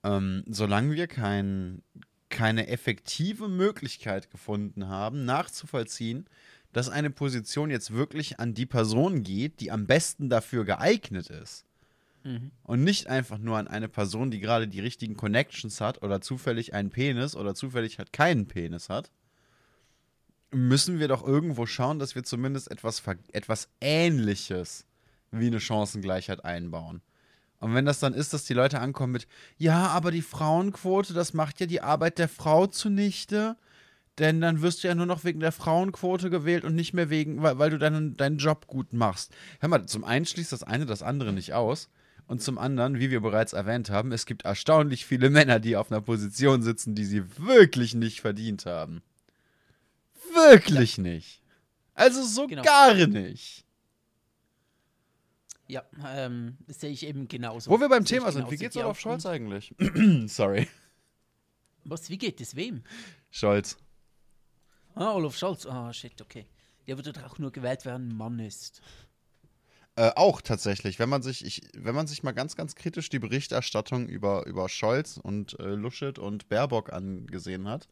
ähm, 0.04 0.44
solange 0.46 0.94
wir 0.94 1.08
kein, 1.08 1.82
keine 2.36 2.68
effektive 2.68 3.48
Möglichkeit 3.48 4.30
gefunden 4.30 4.90
haben, 4.90 5.24
nachzuvollziehen, 5.24 6.26
dass 6.74 6.90
eine 6.90 7.10
Position 7.10 7.70
jetzt 7.70 7.94
wirklich 7.94 8.42
an 8.42 8.54
die 8.54 8.66
Person 8.66 9.24
geht, 9.24 9.62
die 9.62 9.72
am 9.72 9.88
besten 9.88 10.30
dafür 10.30 10.66
geeignet 10.66 11.30
ist. 11.30 11.64
Mhm. 12.26 12.52
Und 12.64 12.84
nicht 12.84 13.08
einfach 13.08 13.38
nur 13.38 13.58
an 13.58 13.70
eine 13.70 13.88
Person, 13.88 14.32
die 14.32 14.42
gerade 14.42 14.68
die 14.68 14.82
richtigen 14.82 15.16
Connections 15.16 15.80
hat 15.80 16.04
oder 16.04 16.20
zufällig 16.20 16.74
einen 16.74 16.90
Penis 16.90 17.38
oder 17.38 17.56
zufällig 17.56 18.00
halt 18.00 18.12
keinen 18.12 18.48
Penis 18.48 18.90
hat. 18.90 19.12
Müssen 20.52 21.00
wir 21.00 21.08
doch 21.08 21.26
irgendwo 21.26 21.66
schauen, 21.66 22.00
dass 22.00 22.16
wir 22.16 22.24
zumindest 22.24 22.70
etwas, 22.70 23.02
etwas 23.32 23.70
Ähnliches 23.80 24.86
wie 25.32 25.48
eine 25.48 25.62
Chancengleichheit 25.62 26.44
einbauen. 26.44 27.02
Und 27.60 27.74
wenn 27.74 27.86
das 27.86 28.00
dann 28.00 28.14
ist, 28.14 28.34
dass 28.34 28.44
die 28.46 28.54
Leute 28.54 28.80
ankommen 28.80 29.14
mit, 29.14 29.28
ja, 29.58 29.88
aber 29.88 30.12
die 30.12 30.22
Frauenquote, 30.22 31.14
das 31.14 31.34
macht 31.34 31.60
ja 31.60 31.66
die 31.66 31.82
Arbeit 31.82 32.20
der 32.20 32.28
Frau 32.30 32.68
zunichte, 32.68 33.56
denn 34.20 34.40
dann 34.42 34.62
wirst 34.62 34.84
du 34.84 34.88
ja 34.88 34.96
nur 34.96 35.06
noch 35.06 35.24
wegen 35.24 35.40
der 35.40 35.52
Frauenquote 35.52 36.30
gewählt 36.30 36.64
und 36.64 36.76
nicht 36.76 36.94
mehr 36.94 37.10
wegen, 37.10 37.42
weil, 37.42 37.58
weil 37.58 37.70
du 37.70 37.78
deinen, 37.78 38.16
deinen 38.18 38.38
Job 38.38 38.68
gut 38.68 38.94
machst. 38.94 39.34
Hör 39.60 39.70
mal, 39.70 39.86
zum 39.88 40.04
einen 40.04 40.26
schließt 40.26 40.52
das 40.52 40.64
eine 40.64 40.86
das 40.86 41.04
andere 41.04 41.34
nicht 41.34 41.54
aus. 41.54 41.90
Und 42.28 42.42
zum 42.42 42.58
anderen, 42.58 43.00
wie 43.00 43.12
wir 43.12 43.20
bereits 43.22 43.54
erwähnt 43.54 43.92
haben, 43.92 44.12
es 44.12 44.26
gibt 44.26 44.46
erstaunlich 44.46 45.06
viele 45.06 45.30
Männer, 45.30 45.60
die 45.60 45.76
auf 45.78 45.92
einer 45.92 46.02
Position 46.02 46.64
sitzen, 46.64 46.96
die 46.96 47.06
sie 47.06 47.24
wirklich 47.38 47.94
nicht 47.94 48.22
verdient 48.22 48.66
haben. 48.66 49.04
Wirklich 50.34 50.98
nicht. 50.98 51.42
Also 51.94 52.24
so 52.24 52.48
Genau. 52.48 52.64
gar 52.64 52.94
nicht. 52.94 53.65
Ja, 55.68 55.84
ähm, 56.08 56.58
das 56.68 56.80
sehe 56.80 56.92
ich 56.92 57.06
eben 57.06 57.28
genauso. 57.28 57.72
Wo 57.72 57.80
wir 57.80 57.90
beim 57.90 58.06
Thema 58.06 58.32
sind, 58.32 58.50
wie 58.52 58.58
geht's 58.58 58.78
Olaf 58.78 59.00
Scholz 59.00 59.26
eigentlich? 59.26 59.74
Sorry. 60.28 60.68
Was, 61.84 62.10
wie 62.10 62.18
geht 62.18 62.40
es 62.42 62.56
wem? 62.56 62.84
Scholz. 63.32 63.78
Ah, 64.94 65.14
Olaf 65.14 65.36
Scholz. 65.36 65.66
Ah, 65.66 65.92
shit, 65.92 66.22
okay. 66.22 66.46
Der 66.88 66.98
würde 66.98 67.14
doch 67.14 67.24
auch 67.24 67.40
nur 67.40 67.52
gewählt 67.52 67.86
werden, 67.86 68.16
Mann 68.16 68.40
ist. 68.40 68.82
Äh, 69.96 70.12
auch 70.16 70.42
tatsächlich, 70.42 71.00
wenn 71.00 71.10
man 71.10 71.22
sich, 71.22 71.44
ich, 71.46 71.62
wenn 71.74 71.96
man 71.96 72.06
sich 72.06 72.22
mal 72.22 72.34
ganz, 72.34 72.56
ganz 72.56 72.76
kritisch 72.76 73.10
die 73.10 73.20
Berichterstattung 73.20 74.08
über, 74.08 74.46
über 74.46 74.68
Scholz 74.68 75.18
und 75.18 75.58
äh, 75.60 75.74
Luschet 75.74 76.20
und 76.20 76.50
Baerbock 76.50 76.92
angesehen 76.92 77.68
hat, 77.68 77.88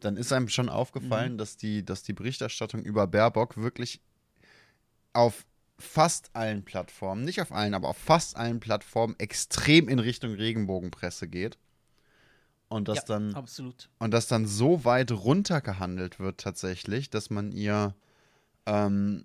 dann 0.00 0.16
ist 0.16 0.32
einem 0.32 0.48
schon 0.48 0.68
aufgefallen, 0.68 1.38
dass, 1.38 1.56
die, 1.56 1.84
dass 1.84 2.02
die 2.02 2.12
Berichterstattung 2.12 2.82
über 2.82 3.06
Baerbock 3.06 3.56
wirklich 3.56 4.00
auf 5.12 5.44
fast 5.78 6.30
allen 6.34 6.64
Plattformen, 6.64 7.24
nicht 7.24 7.40
auf 7.40 7.52
allen, 7.52 7.74
aber 7.74 7.88
auf 7.88 7.98
fast 7.98 8.36
allen 8.36 8.60
Plattformen 8.60 9.14
extrem 9.18 9.88
in 9.88 9.98
Richtung 9.98 10.34
Regenbogenpresse 10.34 11.28
geht. 11.28 11.58
Und 12.68 12.88
das 12.88 12.98
ja, 12.98 13.04
dann 13.06 13.34
absolut. 13.34 13.88
und 13.98 14.12
das 14.12 14.26
dann 14.26 14.46
so 14.46 14.84
weit 14.84 15.10
runtergehandelt 15.10 16.18
wird 16.18 16.38
tatsächlich, 16.38 17.08
dass 17.08 17.30
man 17.30 17.50
ihr 17.52 17.94
ähm, 18.66 19.24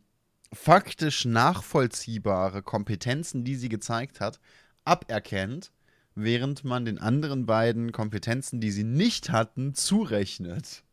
faktisch 0.53 1.25
nachvollziehbare 1.25 2.61
Kompetenzen, 2.61 3.43
die 3.43 3.55
sie 3.55 3.69
gezeigt 3.69 4.21
hat, 4.21 4.39
aberkennt, 4.85 5.71
während 6.15 6.63
man 6.63 6.85
den 6.85 6.99
anderen 6.99 7.45
beiden 7.45 7.91
Kompetenzen, 7.91 8.61
die 8.61 8.71
sie 8.71 8.85
nicht 8.85 9.29
hatten, 9.31 9.73
zurechnet. 9.73 10.83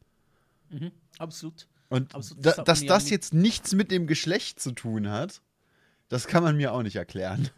Mhm, 0.70 0.90
absolut. 1.18 1.68
Und 1.88 2.14
Absolut, 2.14 2.46
da, 2.46 2.50
das 2.50 2.58
hat 2.58 2.68
dass 2.68 2.86
das 2.86 3.10
jetzt 3.10 3.34
nichts 3.34 3.74
mit 3.74 3.90
dem 3.90 4.06
Geschlecht 4.06 4.60
zu 4.60 4.70
tun 4.70 5.10
hat, 5.10 5.42
das 6.10 6.26
kann 6.26 6.42
man 6.42 6.56
mir 6.56 6.72
auch 6.74 6.82
nicht 6.82 6.96
erklären. 6.96 7.48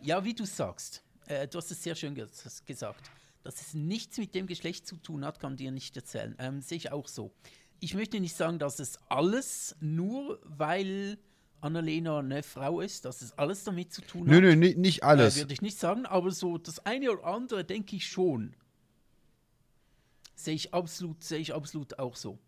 Ja, 0.00 0.24
wie 0.24 0.34
du 0.34 0.44
sagst. 0.44 1.02
Äh, 1.26 1.48
du 1.48 1.58
hast 1.58 1.70
es 1.70 1.82
sehr 1.82 1.94
schön 1.94 2.14
ges 2.14 2.62
gesagt. 2.66 3.10
Dass 3.42 3.60
es 3.60 3.74
nichts 3.74 4.16
mit 4.18 4.34
dem 4.34 4.46
Geschlecht 4.46 4.86
zu 4.86 4.96
tun 4.96 5.24
hat, 5.24 5.38
kann 5.40 5.56
dir 5.56 5.70
nicht 5.70 5.96
erzählen. 5.96 6.34
Ähm, 6.38 6.62
Sehe 6.62 6.78
ich 6.78 6.92
auch 6.92 7.08
so. 7.08 7.32
Ich 7.80 7.94
möchte 7.94 8.18
nicht 8.20 8.36
sagen, 8.36 8.58
dass 8.58 8.78
es 8.78 8.98
alles 9.08 9.76
nur, 9.80 10.40
weil 10.44 11.18
Annalena 11.60 12.18
eine 12.18 12.42
Frau 12.42 12.80
ist, 12.80 13.04
dass 13.04 13.20
es 13.22 13.32
alles 13.38 13.64
damit 13.64 13.92
zu 13.92 14.02
tun 14.02 14.26
Nö, 14.26 14.36
hat. 14.36 14.42
nö, 14.42 14.56
ni- 14.56 14.74
nicht 14.74 15.02
alles. 15.02 15.36
Äh, 15.36 15.40
würde 15.40 15.52
ich 15.54 15.62
nicht 15.62 15.78
sagen, 15.78 16.06
aber 16.06 16.30
so 16.30 16.58
das 16.58 16.84
eine 16.86 17.10
oder 17.10 17.24
andere 17.24 17.64
denke 17.64 17.96
ich 17.96 18.06
schon. 18.06 18.54
Sehe 20.34 20.54
ich 20.54 20.74
absolut, 20.74 21.22
sehe 21.22 21.38
ich 21.38 21.54
absolut 21.54 21.98
auch 21.98 22.16
so. 22.16 22.38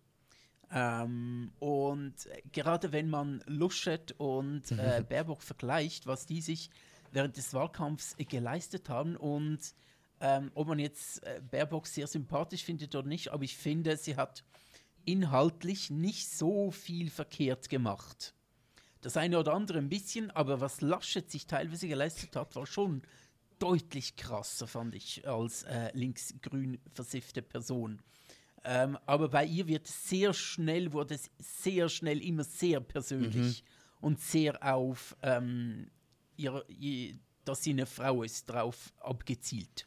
Ähm, 0.72 1.52
und 1.60 2.14
gerade 2.52 2.92
wenn 2.92 3.08
man 3.08 3.42
Luschet 3.46 4.12
und 4.18 4.72
äh, 4.72 5.04
Baerbock 5.08 5.42
vergleicht, 5.42 6.06
was 6.06 6.26
die 6.26 6.40
sich 6.40 6.70
während 7.12 7.36
des 7.36 7.54
Wahlkampfs 7.54 8.14
äh, 8.18 8.24
geleistet 8.24 8.88
haben 8.88 9.16
und 9.16 9.60
ähm, 10.20 10.50
ob 10.54 10.68
man 10.68 10.78
jetzt 10.78 11.22
äh, 11.24 11.40
Baerbock 11.50 11.86
sehr 11.86 12.06
sympathisch 12.06 12.64
findet 12.64 12.94
oder 12.94 13.06
nicht, 13.06 13.28
aber 13.28 13.44
ich 13.44 13.56
finde, 13.56 13.96
sie 13.96 14.16
hat 14.16 14.44
inhaltlich 15.04 15.90
nicht 15.90 16.28
so 16.28 16.70
viel 16.70 17.10
verkehrt 17.10 17.68
gemacht. 17.68 18.34
Das 19.02 19.16
eine 19.16 19.38
oder 19.38 19.54
andere 19.54 19.78
ein 19.78 19.88
bisschen, 19.88 20.30
aber 20.32 20.60
was 20.60 20.80
Laschet 20.80 21.30
sich 21.30 21.46
teilweise 21.46 21.86
geleistet 21.86 22.34
hat, 22.34 22.56
war 22.56 22.66
schon 22.66 23.02
deutlich 23.58 24.16
krasser, 24.16 24.66
fand 24.66 24.94
ich, 24.94 25.26
als 25.28 25.62
äh, 25.64 25.90
linksgrün 25.92 26.80
versiffte 26.92 27.42
Person. 27.42 28.02
Ähm, 28.64 28.98
aber 29.06 29.28
bei 29.28 29.44
ihr 29.44 29.66
wird 29.68 29.86
sehr 29.86 30.32
schnell, 30.34 30.92
wurde 30.92 31.14
es 31.14 31.30
sehr 31.38 31.88
schnell 31.88 32.20
immer 32.22 32.44
sehr 32.44 32.80
persönlich 32.80 33.62
und 34.00 34.20
sehr 34.20 34.60
auf, 34.62 35.16
ähm, 35.22 35.90
ihre, 36.36 36.64
i- 36.68 37.18
dass 37.44 37.62
sie 37.62 37.70
eine 37.70 37.86
Frau 37.86 38.22
ist, 38.24 38.46
drauf 38.46 38.92
abgezielt. 39.00 39.86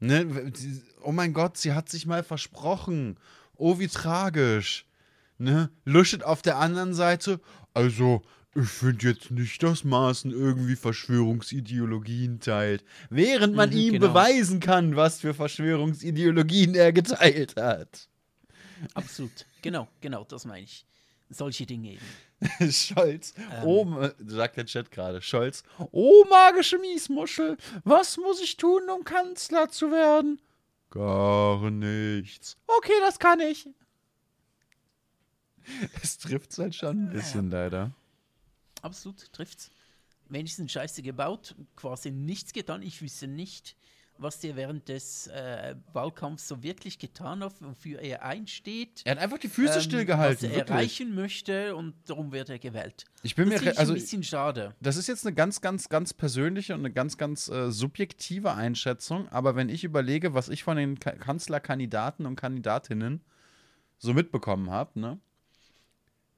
Ne? 0.00 0.52
Oh 1.02 1.12
mein 1.12 1.32
Gott, 1.32 1.56
sie 1.56 1.72
hat 1.72 1.88
sich 1.88 2.06
mal 2.06 2.22
versprochen. 2.22 3.18
Oh, 3.56 3.78
wie 3.78 3.88
tragisch. 3.88 4.86
Ne? 5.38 5.70
Luschet 5.84 6.24
auf 6.24 6.42
der 6.42 6.58
anderen 6.58 6.92
Seite. 6.94 7.40
Also, 7.74 8.22
ich 8.54 8.68
finde 8.68 9.08
jetzt 9.08 9.30
nicht, 9.30 9.62
dass 9.62 9.82
Maaßen 9.84 10.30
irgendwie 10.30 10.76
Verschwörungsideologien 10.76 12.40
teilt. 12.40 12.84
Während 13.10 13.54
man 13.54 13.70
Mhm, 13.70 13.76
ihm 13.76 13.92
genau. 13.94 14.08
beweisen 14.08 14.60
kann, 14.60 14.94
was 14.96 15.20
für 15.20 15.32
Verschwörungsideologien 15.34 16.74
er 16.74 16.92
geteilt 16.92 17.56
hat. 17.56 18.08
Absolut. 18.94 19.46
genau, 19.62 19.88
genau, 20.00 20.24
das 20.24 20.44
meine 20.44 20.64
ich. 20.64 20.84
Solche 21.30 21.64
Dinge 21.64 21.92
eben. 21.92 22.70
Scholz, 22.72 23.32
Ähm. 23.38 23.64
oh, 23.64 24.08
sagt 24.18 24.56
der 24.56 24.66
Chat 24.66 24.90
gerade, 24.90 25.22
Scholz, 25.22 25.62
oh 25.92 26.24
magische 26.28 26.78
Miesmuschel, 26.78 27.56
was 27.84 28.16
muss 28.18 28.42
ich 28.42 28.56
tun, 28.56 28.82
um 28.94 29.04
Kanzler 29.04 29.70
zu 29.70 29.90
werden? 29.90 30.40
Gar 30.90 31.70
nichts. 31.70 32.56
Okay, 32.66 32.92
das 33.00 33.18
kann 33.18 33.40
ich. 33.40 33.66
Es 36.02 36.18
trifft 36.18 36.58
halt 36.58 36.74
schon 36.74 37.04
ein 37.06 37.10
bisschen 37.12 37.50
leider. 37.50 37.92
Absolut, 38.82 39.32
trifft's. 39.32 39.70
Wenigstens 40.28 40.72
Scheiße 40.72 41.02
gebaut, 41.02 41.54
quasi 41.76 42.10
nichts 42.10 42.52
getan. 42.52 42.82
Ich 42.82 43.02
wüsste 43.02 43.26
nicht, 43.26 43.76
was 44.18 44.40
der 44.40 44.56
während 44.56 44.88
des 44.88 45.26
äh, 45.26 45.74
Wahlkampfs 45.92 46.48
so 46.48 46.62
wirklich 46.62 46.98
getan 46.98 47.42
hat, 47.42 47.54
wofür 47.60 48.00
er 48.00 48.22
einsteht. 48.22 49.02
Er 49.04 49.12
hat 49.12 49.18
einfach 49.18 49.38
die 49.38 49.48
Füße 49.48 49.74
ähm, 49.74 49.80
stillgehalten, 49.80 50.36
Was 50.36 50.42
er 50.42 50.56
wirklich. 50.56 50.70
erreichen 50.70 51.14
möchte 51.14 51.76
und 51.76 51.94
darum 52.06 52.32
wird 52.32 52.48
er 52.48 52.58
gewählt. 52.58 53.04
Ich 53.22 53.34
bin 53.34 53.50
das 53.50 53.62
mir, 53.62 53.78
also 53.78 53.92
ein 53.92 53.98
bisschen 53.98 54.22
schade. 54.22 54.74
das 54.80 54.96
ist 54.96 55.08
jetzt 55.08 55.26
eine 55.26 55.34
ganz, 55.34 55.60
ganz, 55.60 55.88
ganz 55.88 56.14
persönliche 56.14 56.74
und 56.74 56.80
eine 56.80 56.92
ganz, 56.92 57.16
ganz 57.18 57.48
äh, 57.48 57.70
subjektive 57.70 58.52
Einschätzung. 58.52 59.28
Aber 59.28 59.56
wenn 59.56 59.68
ich 59.68 59.84
überlege, 59.84 60.34
was 60.34 60.48
ich 60.48 60.62
von 60.62 60.76
den 60.76 60.98
Ka 60.98 61.12
Kanzlerkandidaten 61.12 62.26
und 62.26 62.36
Kandidatinnen 62.36 63.22
so 63.98 64.14
mitbekommen 64.14 64.70
habe, 64.70 64.98
ne, 64.98 65.18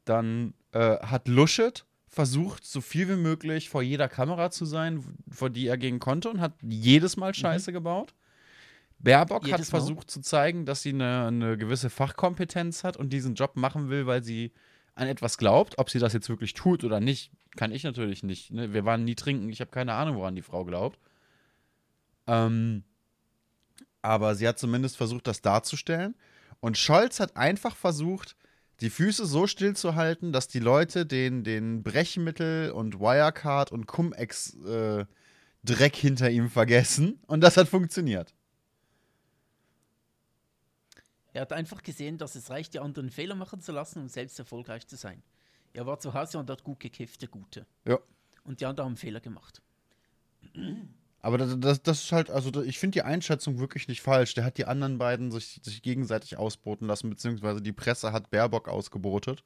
dann 0.04 0.54
äh, 0.72 0.98
hat 0.98 1.28
Luschet 1.28 1.86
versucht, 2.14 2.64
so 2.64 2.80
viel 2.80 3.08
wie 3.08 3.16
möglich 3.16 3.68
vor 3.68 3.82
jeder 3.82 4.08
Kamera 4.08 4.50
zu 4.50 4.64
sein, 4.64 5.04
vor 5.30 5.50
die 5.50 5.66
er 5.66 5.76
gehen 5.76 5.98
konnte 5.98 6.30
und 6.30 6.40
hat 6.40 6.52
jedes 6.62 7.16
Mal 7.16 7.34
Scheiße 7.34 7.72
gebaut. 7.72 8.14
Baerbock 8.98 9.42
hat 9.42 9.44
Mhm. 9.44 9.50
Jedes 9.50 9.72
Mal. 9.72 9.78
versucht 9.80 10.10
zu 10.10 10.20
zeigen, 10.20 10.64
dass 10.64 10.82
sie 10.82 10.90
eine, 10.90 11.26
eine 11.26 11.58
gewisse 11.58 11.90
Fachkompetenz 11.90 12.84
hat 12.84 12.96
und 12.96 13.12
diesen 13.12 13.34
Job 13.34 13.56
machen 13.56 13.90
will, 13.90 14.06
weil 14.06 14.22
sie 14.22 14.52
an 14.94 15.08
etwas 15.08 15.36
glaubt. 15.38 15.76
Ob 15.78 15.90
sie 15.90 15.98
das 15.98 16.12
jetzt 16.12 16.28
wirklich 16.28 16.54
tut 16.54 16.84
oder 16.84 17.00
nicht, 17.00 17.32
kann 17.56 17.72
ich 17.72 17.82
natürlich 17.82 18.22
nicht. 18.22 18.52
Ne? 18.52 18.72
Wir 18.72 18.84
waren 18.84 19.04
nie 19.04 19.16
trinken. 19.16 19.48
Ich 19.50 19.60
habe 19.60 19.70
keine 19.70 19.94
Ahnung, 19.94 20.16
woran 20.16 20.36
die 20.36 20.42
Frau 20.42 20.64
glaubt. 20.64 20.98
Ähm, 22.26 22.84
aber 24.02 24.34
sie 24.34 24.46
hat 24.46 24.58
zumindest 24.58 24.96
versucht, 24.96 25.26
das 25.26 25.42
darzustellen. 25.42 26.14
Und 26.60 26.78
Scholz 26.78 27.20
hat 27.20 27.36
einfach 27.36 27.76
versucht, 27.76 28.36
die 28.80 28.90
Füße 28.90 29.26
so 29.26 29.46
still 29.46 29.76
zu 29.76 29.94
halten, 29.94 30.32
dass 30.32 30.48
die 30.48 30.58
Leute 30.58 31.06
den, 31.06 31.44
den 31.44 31.82
Brechmittel 31.82 32.70
und 32.72 33.00
Wirecard 33.00 33.72
und 33.72 33.86
Cum-Ex 33.86 34.54
äh, 34.64 35.06
Dreck 35.62 35.96
hinter 35.96 36.30
ihm 36.30 36.50
vergessen. 36.50 37.20
Und 37.26 37.40
das 37.40 37.56
hat 37.56 37.68
funktioniert. 37.68 38.34
Er 41.32 41.42
hat 41.42 41.52
einfach 41.52 41.82
gesehen, 41.82 42.18
dass 42.18 42.34
es 42.36 42.50
reicht, 42.50 42.74
die 42.74 42.78
anderen 42.78 43.10
Fehler 43.10 43.34
machen 43.34 43.60
zu 43.60 43.72
lassen, 43.72 44.00
um 44.00 44.08
selbst 44.08 44.38
erfolgreich 44.38 44.86
zu 44.86 44.96
sein. 44.96 45.22
Er 45.72 45.86
war 45.86 45.98
zu 45.98 46.14
Hause 46.14 46.38
und 46.38 46.48
hat 46.48 46.62
gut 46.62 46.78
gekifft, 46.78 47.22
der 47.22 47.28
Gute. 47.28 47.66
Ja. 47.84 47.98
Und 48.44 48.60
die 48.60 48.66
anderen 48.66 48.90
haben 48.90 48.96
Fehler 48.96 49.20
gemacht. 49.20 49.60
Aber 51.24 51.38
das, 51.38 51.58
das, 51.58 51.82
das 51.82 52.04
ist 52.04 52.12
halt, 52.12 52.28
also 52.28 52.62
ich 52.62 52.78
finde 52.78 52.96
die 52.96 53.02
Einschätzung 53.02 53.58
wirklich 53.58 53.88
nicht 53.88 54.02
falsch. 54.02 54.34
Der 54.34 54.44
hat 54.44 54.58
die 54.58 54.66
anderen 54.66 54.98
beiden 54.98 55.32
sich, 55.32 55.58
sich 55.62 55.80
gegenseitig 55.80 56.36
ausboten 56.36 56.86
lassen, 56.86 57.08
beziehungsweise 57.08 57.62
die 57.62 57.72
Presse 57.72 58.12
hat 58.12 58.30
Baerbock 58.30 58.68
ausgebotet. 58.68 59.42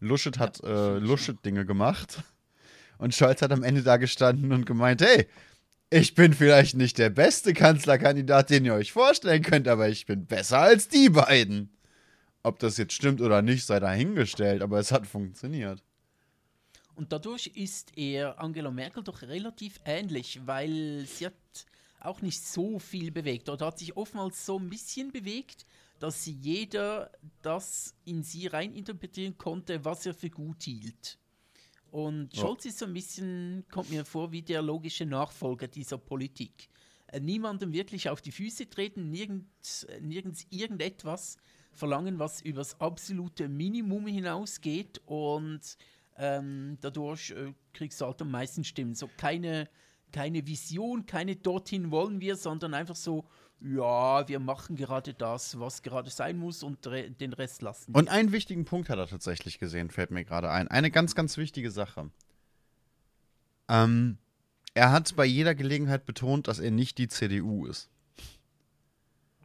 Luschet 0.00 0.38
hat 0.38 0.62
äh, 0.62 0.98
Luschet-Dinge 0.98 1.64
gemacht. 1.64 2.22
Und 2.98 3.14
Scholz 3.14 3.40
hat 3.40 3.52
am 3.52 3.62
Ende 3.62 3.82
da 3.82 3.96
gestanden 3.96 4.52
und 4.52 4.66
gemeint, 4.66 5.00
hey, 5.00 5.26
ich 5.88 6.14
bin 6.14 6.34
vielleicht 6.34 6.76
nicht 6.76 6.98
der 6.98 7.08
beste 7.08 7.54
Kanzlerkandidat, 7.54 8.50
den 8.50 8.66
ihr 8.66 8.74
euch 8.74 8.92
vorstellen 8.92 9.42
könnt, 9.42 9.66
aber 9.66 9.88
ich 9.88 10.04
bin 10.04 10.26
besser 10.26 10.58
als 10.58 10.88
die 10.88 11.08
beiden. 11.08 11.74
Ob 12.42 12.58
das 12.58 12.76
jetzt 12.76 12.92
stimmt 12.92 13.22
oder 13.22 13.40
nicht, 13.40 13.64
sei 13.64 13.80
dahingestellt, 13.80 14.60
aber 14.60 14.78
es 14.78 14.92
hat 14.92 15.06
funktioniert. 15.06 15.82
Und 16.94 17.12
dadurch 17.12 17.48
ist 17.48 17.96
er 17.96 18.40
Angela 18.40 18.70
Merkel 18.70 19.02
doch 19.02 19.22
relativ 19.22 19.80
ähnlich, 19.84 20.40
weil 20.46 21.04
sie 21.06 21.26
hat 21.26 21.34
auch 22.00 22.22
nicht 22.22 22.40
so 22.44 22.78
viel 22.78 23.10
bewegt 23.10 23.48
oder 23.48 23.66
hat 23.66 23.78
sich 23.78 23.96
oftmals 23.96 24.44
so 24.44 24.58
ein 24.58 24.68
bisschen 24.68 25.10
bewegt, 25.10 25.66
dass 25.98 26.26
jeder 26.26 27.10
das 27.42 27.94
in 28.04 28.22
sie 28.22 28.46
reininterpretieren 28.46 29.38
konnte, 29.38 29.84
was 29.84 30.06
er 30.06 30.14
für 30.14 30.30
gut 30.30 30.62
hielt. 30.64 31.18
Und 31.90 32.34
Scholz 32.36 32.64
ist 32.64 32.78
so 32.78 32.86
ein 32.86 32.92
bisschen, 32.92 33.64
kommt 33.70 33.90
mir 33.90 34.04
vor, 34.04 34.32
wie 34.32 34.42
der 34.42 34.62
logische 34.62 35.06
Nachfolger 35.06 35.68
dieser 35.68 35.96
Politik. 35.96 36.68
Äh, 37.06 37.20
niemandem 37.20 37.72
wirklich 37.72 38.08
auf 38.08 38.20
die 38.20 38.32
Füße 38.32 38.68
treten, 38.68 39.10
nirgends, 39.10 39.86
nirgends 40.00 40.44
irgendetwas 40.50 41.36
verlangen, 41.72 42.18
was 42.18 42.42
übers 42.42 42.80
absolute 42.80 43.48
Minimum 43.48 44.06
hinausgeht 44.08 45.00
und 45.06 45.60
ähm, 46.16 46.78
dadurch 46.80 47.30
äh, 47.30 47.52
kriegst 47.72 48.00
du 48.00 48.06
halt 48.06 48.20
am 48.22 48.30
meisten 48.30 48.64
Stimmen. 48.64 48.94
So 48.94 49.08
keine, 49.16 49.68
keine 50.12 50.46
Vision, 50.46 51.06
keine 51.06 51.36
dorthin 51.36 51.90
wollen 51.90 52.20
wir, 52.20 52.36
sondern 52.36 52.74
einfach 52.74 52.96
so, 52.96 53.24
ja, 53.60 54.28
wir 54.28 54.40
machen 54.40 54.76
gerade 54.76 55.14
das, 55.14 55.58
was 55.58 55.82
gerade 55.82 56.10
sein 56.10 56.36
muss 56.36 56.62
und 56.62 56.84
den 56.84 57.32
Rest 57.32 57.62
lassen. 57.62 57.94
Wir. 57.94 57.98
Und 57.98 58.08
einen 58.08 58.32
wichtigen 58.32 58.64
Punkt 58.64 58.88
hat 58.88 58.98
er 58.98 59.06
tatsächlich 59.06 59.58
gesehen, 59.58 59.90
fällt 59.90 60.10
mir 60.10 60.24
gerade 60.24 60.50
ein. 60.50 60.68
Eine 60.68 60.90
ganz, 60.90 61.14
ganz 61.14 61.36
wichtige 61.36 61.70
Sache. 61.70 62.10
Ähm, 63.68 64.18
er 64.74 64.92
hat 64.92 65.14
bei 65.16 65.24
jeder 65.24 65.54
Gelegenheit 65.54 66.04
betont, 66.04 66.48
dass 66.48 66.58
er 66.58 66.70
nicht 66.70 66.98
die 66.98 67.08
CDU 67.08 67.66
ist. 67.66 67.88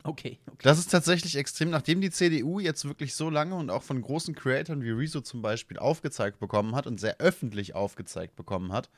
Okay, 0.04 0.39
okay. 0.47 0.58
Das 0.64 0.80
ist 0.80 0.91
tatsächlich 0.91 1.36
extrem, 1.36 1.70
nachdem 1.70 2.02
die 2.02 2.10
CDU 2.10 2.60
jetzt 2.60 2.86
wirklich 2.86 3.14
so 3.14 3.30
lange 3.30 3.56
und 3.56 3.70
auch 3.70 3.84
von 3.84 4.02
großen 4.02 4.34
Creatoren 4.34 4.82
wie 4.82 4.91
Rezo 4.91 5.22
zum 5.22 5.41
Beispiel 5.41 5.78
aufgezeigt 5.78 6.39
bekommen 6.39 6.76
hat 6.76 6.88
und 6.88 7.00
sehr 7.00 7.18
öffentlich 7.20 7.76
aufgezeigt 7.76 8.36
bekommen 8.36 8.72
hat, 8.72 8.89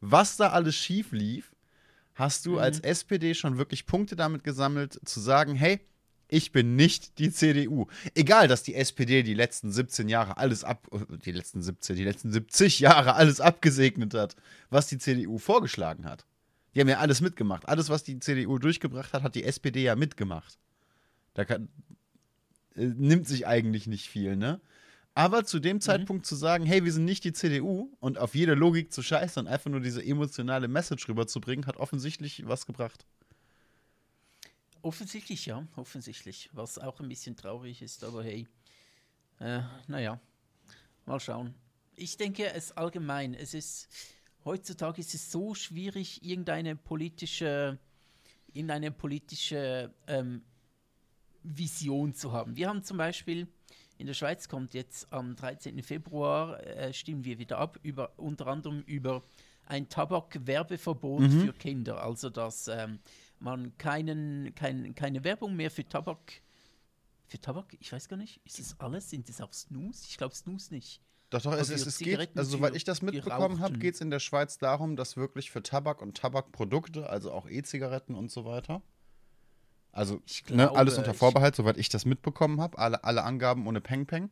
was 0.00 0.36
da 0.36 0.50
alles 0.50 0.74
schief 0.74 1.12
lief, 1.12 1.54
hast 2.14 2.46
du 2.46 2.52
mhm. 2.52 2.58
als 2.58 2.80
SPD 2.80 3.34
schon 3.34 3.58
wirklich 3.58 3.86
Punkte 3.86 4.16
damit 4.16 4.44
gesammelt, 4.44 5.00
zu 5.04 5.20
sagen, 5.20 5.54
hey, 5.54 5.80
ich 6.28 6.52
bin 6.52 6.76
nicht 6.76 7.18
die 7.18 7.32
CDU. 7.32 7.86
Egal, 8.14 8.48
dass 8.48 8.62
die 8.62 8.74
SPD 8.74 9.22
die 9.22 9.34
letzten 9.34 9.72
17 9.72 10.08
Jahre 10.08 10.36
alles 10.36 10.62
ab, 10.62 10.86
die 11.24 11.32
letzten 11.32 11.62
17, 11.62 11.96
die 11.96 12.04
letzten 12.04 12.30
70 12.30 12.80
Jahre 12.80 13.14
alles 13.14 13.40
abgesegnet 13.40 14.12
hat, 14.12 14.36
was 14.68 14.88
die 14.88 14.98
CDU 14.98 15.38
vorgeschlagen 15.38 16.04
hat. 16.04 16.26
Die 16.78 16.82
haben 16.82 16.88
ja 16.90 16.98
alles 16.98 17.20
mitgemacht. 17.20 17.68
Alles, 17.68 17.88
was 17.88 18.04
die 18.04 18.20
CDU 18.20 18.60
durchgebracht 18.60 19.12
hat, 19.12 19.24
hat 19.24 19.34
die 19.34 19.42
SPD 19.42 19.82
ja 19.82 19.96
mitgemacht. 19.96 20.60
Da 21.34 21.44
kann, 21.44 21.68
äh, 22.76 22.86
nimmt 22.86 23.26
sich 23.26 23.48
eigentlich 23.48 23.88
nicht 23.88 24.06
viel, 24.06 24.36
ne? 24.36 24.60
Aber 25.12 25.44
zu 25.44 25.58
dem 25.58 25.78
mhm. 25.78 25.80
Zeitpunkt 25.80 26.24
zu 26.24 26.36
sagen, 26.36 26.64
hey, 26.64 26.84
wir 26.84 26.92
sind 26.92 27.04
nicht 27.04 27.24
die 27.24 27.32
CDU 27.32 27.90
und 27.98 28.18
auf 28.18 28.36
jede 28.36 28.54
Logik 28.54 28.92
zu 28.92 29.02
scheißen 29.02 29.44
und 29.44 29.52
einfach 29.52 29.68
nur 29.72 29.80
diese 29.80 30.04
emotionale 30.04 30.68
Message 30.68 31.08
rüberzubringen, 31.08 31.66
hat 31.66 31.78
offensichtlich 31.78 32.46
was 32.46 32.64
gebracht. 32.64 33.04
Offensichtlich, 34.80 35.46
ja, 35.46 35.66
offensichtlich. 35.74 36.48
Was 36.52 36.78
auch 36.78 37.00
ein 37.00 37.08
bisschen 37.08 37.34
traurig 37.34 37.82
ist, 37.82 38.04
aber 38.04 38.22
hey. 38.22 38.46
Äh, 39.40 39.62
naja, 39.88 40.20
mal 41.06 41.18
schauen. 41.18 41.54
Ich 41.96 42.16
denke, 42.16 42.52
es 42.52 42.70
allgemein, 42.76 43.34
es 43.34 43.52
ist 43.52 43.88
heutzutage 44.48 45.00
ist 45.00 45.14
es 45.14 45.30
so 45.30 45.54
schwierig, 45.54 46.24
irgendeine 46.24 46.74
politische, 46.74 47.78
irgendeine 48.52 48.90
politische 48.90 49.94
ähm, 50.06 50.42
Vision 51.42 52.14
zu 52.14 52.32
haben. 52.32 52.56
Wir 52.56 52.68
haben 52.68 52.82
zum 52.82 52.96
Beispiel 52.96 53.46
in 53.98 54.06
der 54.06 54.14
Schweiz 54.14 54.48
kommt 54.48 54.74
jetzt 54.74 55.12
am 55.12 55.36
13. 55.36 55.82
Februar, 55.82 56.64
äh, 56.64 56.92
stimmen 56.92 57.24
wir 57.24 57.38
wieder 57.38 57.58
ab, 57.58 57.78
über, 57.82 58.12
unter 58.16 58.46
anderem 58.46 58.82
über 58.86 59.22
ein 59.66 59.88
Tabakwerbeverbot 59.88 61.22
mhm. 61.22 61.40
für 61.42 61.52
Kinder. 61.52 62.02
Also, 62.02 62.30
dass 62.30 62.68
ähm, 62.68 63.00
man 63.40 63.76
keinen, 63.76 64.54
kein, 64.54 64.94
keine 64.94 65.24
Werbung 65.24 65.56
mehr 65.56 65.70
für 65.70 65.86
Tabak. 65.86 66.40
Für 67.26 67.40
Tabak? 67.40 67.76
Ich 67.80 67.92
weiß 67.92 68.08
gar 68.08 68.16
nicht. 68.16 68.40
Ist 68.44 68.60
es 68.60 68.78
alles? 68.80 69.10
Sind 69.10 69.28
es 69.28 69.40
auch 69.40 69.52
Snus? 69.52 70.06
Ich 70.08 70.16
glaube 70.16 70.34
Snus 70.34 70.70
nicht. 70.70 71.02
Doch, 71.30 71.42
doch, 71.42 71.52
es, 71.52 71.68
es, 71.68 71.84
es 71.84 71.98
geht, 71.98 72.36
also 72.36 72.50
soweit 72.50 72.74
ich 72.74 72.84
das 72.84 73.02
mitbekommen 73.02 73.60
habe, 73.60 73.78
geht 73.78 73.94
es 73.94 74.00
in 74.00 74.10
der 74.10 74.18
Schweiz 74.18 74.56
darum, 74.56 74.96
dass 74.96 75.16
wirklich 75.16 75.50
für 75.50 75.62
Tabak 75.62 76.00
und 76.00 76.16
Tabakprodukte, 76.16 77.10
also 77.10 77.32
auch 77.32 77.46
E-Zigaretten 77.48 78.14
und 78.14 78.30
so 78.30 78.46
weiter, 78.46 78.80
also 79.92 80.14
ne, 80.14 80.20
glaube, 80.44 80.56
ne, 80.56 80.70
alles 80.76 80.96
unter 80.96 81.12
Vorbehalt, 81.12 81.54
soweit 81.54 81.76
ich 81.76 81.90
das 81.90 82.06
mitbekommen 82.06 82.60
habe, 82.60 82.78
alle, 82.78 83.04
alle 83.04 83.24
Angaben 83.24 83.66
ohne 83.66 83.80
Peng 83.80 84.06
Peng, 84.06 84.30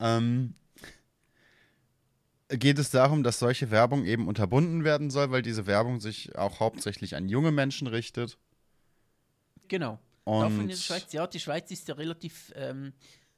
ähm, 0.00 0.54
geht 2.48 2.78
es 2.78 2.90
darum, 2.90 3.22
dass 3.22 3.38
solche 3.38 3.70
Werbung 3.70 4.04
eben 4.04 4.28
unterbunden 4.28 4.84
werden 4.84 5.10
soll, 5.10 5.30
weil 5.30 5.42
diese 5.42 5.66
Werbung 5.66 6.00
sich 6.00 6.36
auch 6.36 6.60
hauptsächlich 6.60 7.16
an 7.16 7.28
junge 7.28 7.52
Menschen 7.52 7.86
richtet. 7.86 8.38
Genau. 9.68 9.98
Und 10.24 10.42
Davon 10.42 10.60
in 10.60 10.68
der 10.68 10.76
Schweiz, 10.76 11.12
ja, 11.12 11.26
die 11.26 11.40
Schweiz 11.40 11.70
ist 11.70 11.88
ja 11.88 11.94
relativ 11.94 12.52
ähm, 12.54 12.92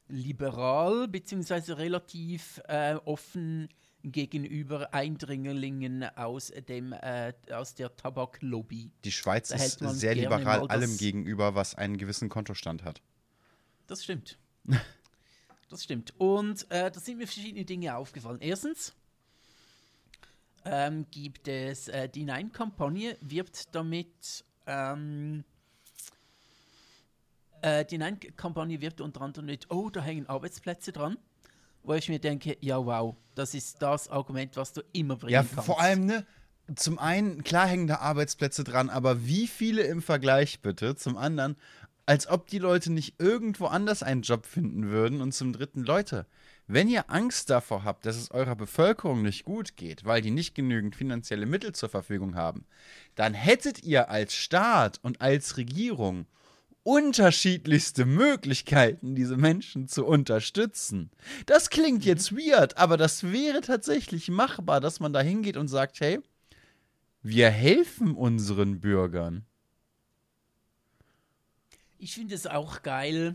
liberal 0.09 1.09
beziehungsweise 1.09 1.79
relativ 1.79 2.61
äh, 2.69 2.95
offen 3.05 3.69
gegenüber 4.03 4.93
Eindringlingen 4.93 6.05
aus, 6.17 6.53
dem, 6.69 6.93
äh, 6.93 7.33
aus 7.51 7.75
der 7.75 7.97
Tabaklobby. 7.97 8.93
Die 9.03 9.13
Schweiz 9.13 9.51
ist 9.51 9.79
sehr 9.79 10.15
liberal 10.15 10.69
allem 10.69 10.97
gegenüber, 10.99 11.55
was 11.55 11.75
einen 11.75 11.97
gewissen 11.97 12.29
Kontostand 12.29 12.85
hat. 12.85 13.01
Das 13.87 14.05
stimmt. 14.05 14.39
das 15.71 15.85
stimmt. 15.85 16.13
Und 16.19 16.71
äh, 16.71 16.91
da 16.91 17.01
sind 17.01 17.19
mir 17.19 17.27
verschiedene 17.27 17.65
Dinge 17.65 17.97
aufgefallen. 17.97 18.41
Erstens 18.41 18.95
ähm, 20.67 21.07
gibt 21.11 21.49
es 21.49 21.89
äh, 21.89 22.09
die 22.09 22.25
Nein-Kampagne, 22.25 23.17
wirbt 23.23 23.75
damit 23.75 24.45
ähm, 24.67 25.45
äh, 27.65 27.85
die 27.85 27.99
Nein-Kampagne 27.99 28.81
wird 28.81 29.01
unter 29.01 29.23
anderem 29.23 29.47
mit, 29.47 29.71
oh, 29.71 29.89
da 29.89 30.03
hängen 30.03 30.29
Arbeitsplätze 30.29 30.93
dran. 30.93 31.17
Wo 31.83 31.95
ich 31.95 32.09
mir 32.09 32.19
denke, 32.19 32.57
ja, 32.61 32.85
wow, 32.85 33.15
das 33.35 33.55
ist 33.55 33.83
das 33.83 34.09
Argument, 34.09 34.57
was 34.57 34.73
du 34.73 34.83
immer 34.93 35.17
bringen 35.17 35.33
ja, 35.33 35.41
kannst. 35.41 35.57
Ja, 35.57 35.63
vor 35.63 35.81
allem, 35.81 36.07
ne? 36.07 36.27
Zum 36.77 36.99
einen, 36.99 37.45
klar 37.45 37.67
hängen 37.67 37.87
da 37.87 37.97
Arbeitsplätze 37.97 38.65
dran, 38.65 38.89
aber 38.89 39.27
wie 39.27 39.47
viele 39.47 39.83
im 39.83 40.01
Vergleich 40.01 40.63
bitte? 40.63 40.97
Zum 40.97 41.19
anderen, 41.19 41.57
als 42.07 42.27
ob 42.27 42.47
die 42.47 42.59
Leute 42.59 42.91
nicht 42.91 43.21
irgendwo 43.21 43.67
anders 43.67 44.03
einen 44.03 44.23
Job 44.23 44.47
finden 44.47 44.89
würden. 44.89 45.21
Und 45.21 45.33
zum 45.33 45.53
dritten, 45.53 45.85
Leute, 45.85 46.27
wenn 46.67 46.89
ihr 46.89 47.11
Angst 47.11 47.51
davor 47.51 47.85
habt, 47.85 48.07
dass 48.07 48.17
es 48.17 48.31
eurer 48.31 48.57
Bevölkerung 48.57 49.21
nicht 49.21 49.45
gut 49.45 49.77
geht, 49.77 50.07
weil 50.07 50.23
die 50.23 50.31
nicht 50.31 50.55
genügend 50.55 50.97
finanzielle 50.97 51.45
Mittel 51.45 51.75
zur 51.75 51.91
Verfügung 51.91 52.35
haben, 52.35 52.65
dann 53.15 53.35
hättet 53.35 53.83
ihr 53.83 54.09
als 54.09 54.35
Staat 54.35 55.01
und 55.03 55.21
als 55.21 55.59
Regierung 55.59 56.27
unterschiedlichste 56.85 58.05
Möglichkeiten, 58.05 59.15
diese 59.15 59.37
Menschen 59.37 59.89
zu 59.89 60.07
unterstützen. 60.07 61.11
Das 61.47 61.71
klingt 61.71 62.01
mhm. 62.01 62.09
jetzt 62.09 62.37
weird, 62.37 62.77
aber 62.77 62.97
das 62.97 63.25
wäre 63.25 63.63
tatsächlich 63.63 64.31
machbar, 64.31 64.81
dass 64.81 65.01
man 65.01 65.13
da 65.13 65.21
hingeht 65.21 65.57
und 65.57 65.69
sagt, 65.69 66.01
hey, 66.01 66.21
wir 67.23 67.51
helfen 67.51 68.15
unseren 68.15 68.81
Bürgern. 68.81 69.47
Ich 71.99 72.15
finde 72.15 72.35
es 72.35 72.47
auch 72.47 72.83
geil 72.83 73.35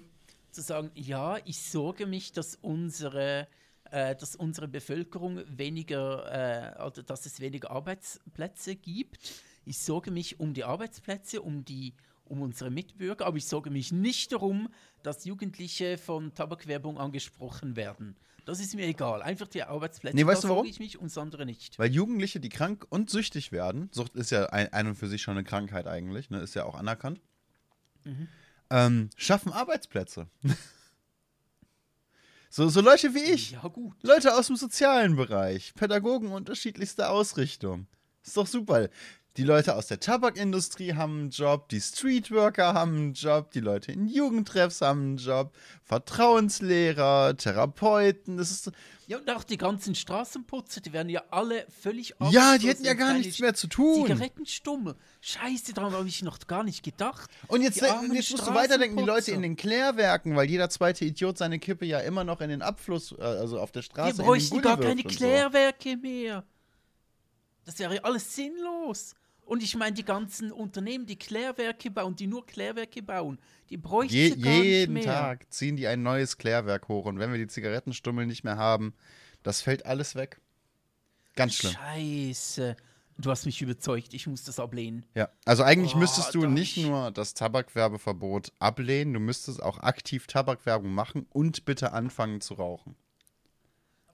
zu 0.52 0.62
sagen, 0.62 0.92
ja, 0.94 1.38
ich 1.46 1.60
sorge 1.60 2.06
mich, 2.06 2.32
dass 2.32 2.56
unsere 2.62 3.48
äh, 3.92 4.16
dass 4.16 4.36
unsere 4.36 4.68
Bevölkerung 4.68 5.42
weniger, 5.48 6.78
äh, 6.78 6.84
oder 6.84 7.02
dass 7.02 7.26
es 7.26 7.40
weniger 7.40 7.72
Arbeitsplätze 7.72 8.76
gibt. 8.76 9.18
Ich 9.66 9.80
sorge 9.80 10.12
mich 10.12 10.40
um 10.40 10.54
die 10.54 10.64
Arbeitsplätze, 10.64 11.42
um 11.42 11.66
die 11.66 11.96
um 12.30 12.42
unsere 12.42 12.70
Mitbürger, 12.70 13.26
aber 13.26 13.38
ich 13.38 13.46
sorge 13.46 13.70
mich 13.70 13.92
nicht 13.92 14.32
darum, 14.32 14.70
dass 15.04 15.26
Jugendliche 15.26 15.98
von 15.98 16.34
Tabakwerbung 16.34 16.98
angesprochen 16.98 17.76
werden. 17.76 18.16
Das 18.46 18.60
ist 18.60 18.74
mir 18.74 18.88
egal. 18.88 19.22
Einfach 19.22 19.48
die 19.48 19.62
Arbeitsplätze. 19.62 20.16
Nee, 20.16 20.26
weißt 20.26 20.46
du 20.46 20.50
warum? 20.50 20.66
ich 20.66 20.80
mich 20.80 21.00
und 21.00 21.16
andere 21.18 21.46
nicht. 21.46 21.78
Weil 21.78 21.92
Jugendliche, 21.92 22.40
die 22.40 22.50
krank 22.50 22.86
und 22.90 23.10
süchtig 23.10 23.52
werden, 23.52 23.90
Sucht 23.92 24.16
ist 24.16 24.32
ja 24.32 24.48
ein, 24.48 24.74
ein 24.74 24.88
und 24.88 24.96
für 24.96 25.08
sich 25.08 25.22
schon 25.22 25.38
eine 25.38 25.44
Krankheit 25.44 25.88
eigentlich, 25.88 26.32
ne, 26.32 26.40
ist 26.40 26.56
ja 26.56 26.66
auch 26.66 26.76
anerkannt, 26.76 27.22
mhm. 28.06 28.28
ähm, 28.72 29.10
schaffen 29.16 29.52
Arbeitsplätze. 29.52 30.28
so, 32.50 32.70
so 32.70 32.82
Leute 32.82 33.14
wie 33.14 33.20
ich. 33.20 33.52
Ja, 33.52 33.68
gut. 33.68 34.02
Leute 34.02 34.36
aus 34.36 34.48
dem 34.48 34.56
sozialen 34.56 35.16
Bereich, 35.16 35.76
Pädagogen 35.76 36.32
unterschiedlichster 36.32 37.12
Ausrichtung. 37.12 37.88
Ist 38.24 38.36
doch 38.36 38.48
super. 38.48 38.90
Die 39.40 39.46
Leute 39.46 39.78
aus 39.78 39.88
der 39.88 40.02
Tabakindustrie 40.02 40.96
haben 40.96 41.18
einen 41.18 41.30
Job, 41.30 41.70
die 41.70 41.80
Streetworker 41.80 42.74
haben 42.74 42.96
einen 42.98 43.14
Job, 43.14 43.52
die 43.52 43.62
Leute 43.62 43.94
in 43.94 44.06
Jugendtreffs 44.06 44.82
haben 44.82 45.02
einen 45.02 45.18
Job, 45.18 45.56
Vertrauenslehrer, 45.86 47.38
Therapeuten. 47.38 48.36
Das 48.36 48.52
ist, 48.52 48.70
Ja, 49.08 49.18
und 49.18 49.30
auch 49.30 49.46
die 49.46 49.56
ganzen 49.56 49.96
Straßenputzer, 49.96 50.82
die 50.82 50.92
werden 50.92 51.08
ja 51.08 51.24
alle 51.32 51.66
völlig 51.70 52.16
ja, 52.32 52.58
die 52.58 52.68
hätten 52.68 52.84
ja 52.84 52.96
gar 52.96 53.14
nichts 53.14 53.40
mehr 53.40 53.54
zu 53.54 53.68
tun. 53.68 54.08
Zigarettenstummel. 54.08 54.96
Scheiße, 55.22 55.74
daran 55.74 55.94
habe 55.94 56.10
ich 56.10 56.22
noch 56.22 56.38
gar 56.46 56.66
nicht 56.66 56.84
gedacht. 56.84 57.32
Und 57.48 57.62
jetzt, 57.62 57.80
jetzt 57.80 58.32
musst 58.32 58.46
du 58.46 58.54
weiterdenken, 58.54 58.98
die 58.98 59.06
Leute 59.06 59.32
in 59.32 59.42
den 59.42 59.56
Klärwerken, 59.56 60.36
weil 60.36 60.50
jeder 60.50 60.70
zweite 60.70 61.06
Idiot 61.06 61.38
seine 61.38 61.60
Kippe 61.60 61.86
ja 61.86 62.00
immer 62.00 62.26
noch 62.26 62.42
in 62.42 62.50
den 62.50 62.62
Abfluss, 62.62 63.14
äh, 63.18 63.22
also 63.22 63.62
auf 63.62 63.72
der 63.72 63.84
Straße 63.84 64.18
Wir 64.18 64.26
bräuchten 64.26 64.62
gar 64.62 64.78
keine 64.78 65.02
und 65.02 65.10
so. 65.14 65.18
Klärwerke 65.18 65.96
mehr. 65.96 66.44
Das 67.64 67.80
wäre 67.80 67.96
ja 67.96 68.02
alles 68.04 68.36
sinnlos. 68.36 69.16
Und 69.50 69.64
ich 69.64 69.76
meine, 69.76 69.94
die 69.94 70.06
ganzen 70.06 70.52
Unternehmen, 70.52 71.08
die 71.08 71.16
Klärwerke 71.16 71.90
bauen, 71.90 72.16
die 72.16 72.28
nur 72.28 72.46
Klärwerke 72.46 73.02
bauen, 73.02 73.40
die 73.72 73.78
bräuchten 73.78 74.16
Je, 74.16 74.30
gar 74.36 74.52
nicht 74.52 74.64
jeden 74.64 74.94
mehr. 74.94 75.04
Tag 75.06 75.52
ziehen 75.52 75.76
die 75.76 75.88
ein 75.88 76.04
neues 76.04 76.38
Klärwerk 76.38 76.88
hoch 76.88 77.06
und 77.06 77.18
wenn 77.18 77.32
wir 77.32 77.40
die 77.40 77.48
Zigarettenstummel 77.48 78.28
nicht 78.28 78.44
mehr 78.44 78.58
haben, 78.58 78.94
das 79.42 79.64
fällt 79.64 79.88
alles 79.88 80.14
weg. 80.14 80.40
Ganz 81.36 81.56
schlimm. 81.56 81.74
Scheiße. 81.74 82.76
Du 83.18 83.32
hast 83.32 83.48
mich 83.48 83.60
überzeugt, 83.64 84.14
ich 84.14 84.28
muss 84.28 84.44
das 84.44 84.60
ablehnen. 84.60 85.04
Ja, 85.16 85.30
also 85.46 85.64
eigentlich 85.64 85.96
Oh, 85.96 85.98
müsstest 85.98 86.36
du 86.36 86.46
nicht 86.46 86.78
nur 86.78 87.10
das 87.10 87.34
Tabakwerbeverbot 87.34 88.54
ablehnen, 88.60 89.16
du 89.16 89.20
müsstest 89.20 89.64
auch 89.64 89.80
aktiv 89.80 90.28
Tabakwerbung 90.28 90.94
machen 90.94 91.26
und 91.32 91.66
bitte 91.66 91.92
anfangen 91.92 92.42
zu 92.42 92.54
rauchen. 92.54 92.96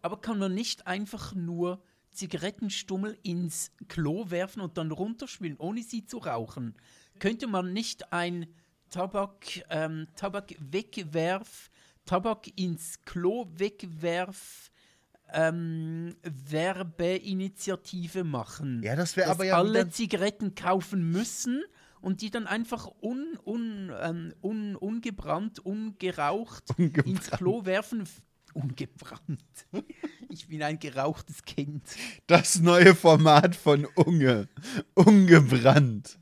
Aber 0.01 0.21
kann 0.21 0.39
man 0.39 0.53
nicht 0.53 0.87
einfach 0.87 1.35
nur 1.35 1.83
Zigarettenstummel 2.15 3.17
ins 3.23 3.71
Klo 3.87 4.29
werfen 4.29 4.61
und 4.61 4.77
dann 4.77 4.91
runterspülen, 4.91 5.57
ohne 5.57 5.83
sie 5.83 6.05
zu 6.05 6.17
rauchen? 6.17 6.75
Könnte 7.19 7.47
man 7.47 7.73
nicht 7.73 8.11
ein 8.11 8.47
Tabak, 8.89 9.63
ähm, 9.69 10.07
Tabak 10.15 10.55
wegwerf, 10.59 11.69
Tabak 12.05 12.47
ins 12.55 13.01
Klo 13.03 13.45
wegwerf, 13.53 14.71
ähm, 15.33 16.15
Werbeinitiative 16.23 18.23
machen? 18.23 18.81
Ja, 18.83 18.95
das 18.95 19.17
wäre 19.17 19.31
aber 19.31 19.45
ja 19.45 19.57
alle 19.57 19.89
Zigaretten 19.89 20.55
kaufen 20.55 21.11
müssen 21.11 21.63
und 22.01 22.21
die 22.21 22.29
dann 22.29 22.47
einfach 22.47 22.89
un, 23.01 23.37
un, 23.43 23.91
ähm, 23.99 24.33
un, 24.41 24.75
ungebrannt, 24.75 25.59
ungeraucht 25.59 26.69
ins 26.77 26.87
Ungebrannt. 26.87 27.31
Klo 27.31 27.65
werfen. 27.65 28.03
Ungebrannt. 28.53 29.41
Ich 30.35 30.49
bin 30.49 30.61
ein 30.63 30.79
gerauchtes 30.79 31.43
Kind. 31.43 31.81
Das 32.27 32.59
neue 32.59 32.93
Format 32.93 33.55
von 33.55 33.85
Unge. 33.95 34.49
Ungebrannt. 34.93 36.19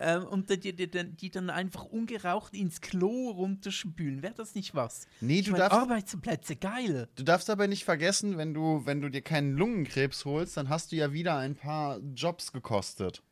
Ähm, 0.00 0.24
und 0.24 0.48
die, 0.48 0.58
die, 0.74 0.90
die, 0.90 1.04
die 1.04 1.30
dann 1.30 1.50
einfach 1.50 1.84
ungeraucht 1.84 2.54
ins 2.54 2.80
Klo 2.80 3.28
runterspülen. 3.32 4.22
Wäre 4.22 4.32
das 4.32 4.54
nicht 4.54 4.74
was? 4.74 5.06
Nee, 5.20 5.40
ich 5.40 5.44
du 5.44 5.50
mein, 5.52 5.60
darfst- 5.60 5.78
Arbeitsplätze, 5.78 6.56
geil. 6.56 7.08
Du 7.14 7.24
darfst 7.24 7.50
aber 7.50 7.68
nicht 7.68 7.84
vergessen, 7.84 8.38
wenn 8.38 8.54
du, 8.54 8.86
wenn 8.86 9.02
du 9.02 9.10
dir 9.10 9.20
keinen 9.20 9.54
Lungenkrebs 9.54 10.24
holst, 10.24 10.56
dann 10.56 10.70
hast 10.70 10.92
du 10.92 10.96
ja 10.96 11.12
wieder 11.12 11.36
ein 11.36 11.54
paar 11.54 12.00
Jobs 12.14 12.52
gekostet. 12.52 13.22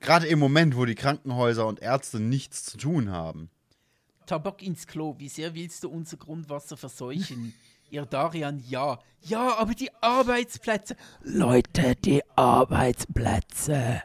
Gerade 0.00 0.26
im 0.26 0.38
Moment, 0.38 0.76
wo 0.76 0.84
die 0.84 0.94
Krankenhäuser 0.94 1.66
und 1.66 1.80
Ärzte 1.80 2.20
nichts 2.20 2.64
zu 2.64 2.76
tun 2.76 3.10
haben. 3.10 3.48
Tabak 4.30 4.62
ins 4.62 4.86
Klo, 4.86 5.16
wie 5.18 5.28
sehr 5.28 5.56
willst 5.56 5.82
du 5.82 5.88
unser 5.90 6.16
Grundwasser 6.16 6.76
verseuchen? 6.76 7.52
Ihr 7.90 8.06
Darian, 8.06 8.62
ja. 8.68 9.00
Ja, 9.22 9.56
aber 9.58 9.74
die 9.74 9.90
Arbeitsplätze. 10.00 10.94
Leute, 11.24 11.96
die 11.96 12.22
Arbeitsplätze. 12.36 14.04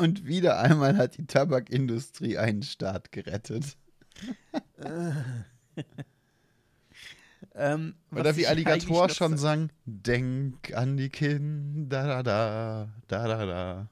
Und 0.00 0.24
wieder 0.26 0.58
einmal 0.58 0.96
hat 0.96 1.18
die 1.18 1.26
Tabakindustrie 1.26 2.36
einen 2.36 2.64
Staat 2.64 3.12
gerettet. 3.12 3.76
Ähm, 7.54 7.94
Oder 8.10 8.30
was 8.30 8.36
wie 8.36 8.46
Alligator 8.48 9.08
schon 9.08 9.32
sa- 9.36 9.42
sang, 9.48 9.70
denk 9.84 10.74
an 10.74 10.96
die 10.96 11.08
Kinder, 11.08 12.06
da 12.06 12.22
da 12.22 12.88
da, 13.06 13.26
da 13.26 13.28
da 13.28 13.46
da. 13.46 13.88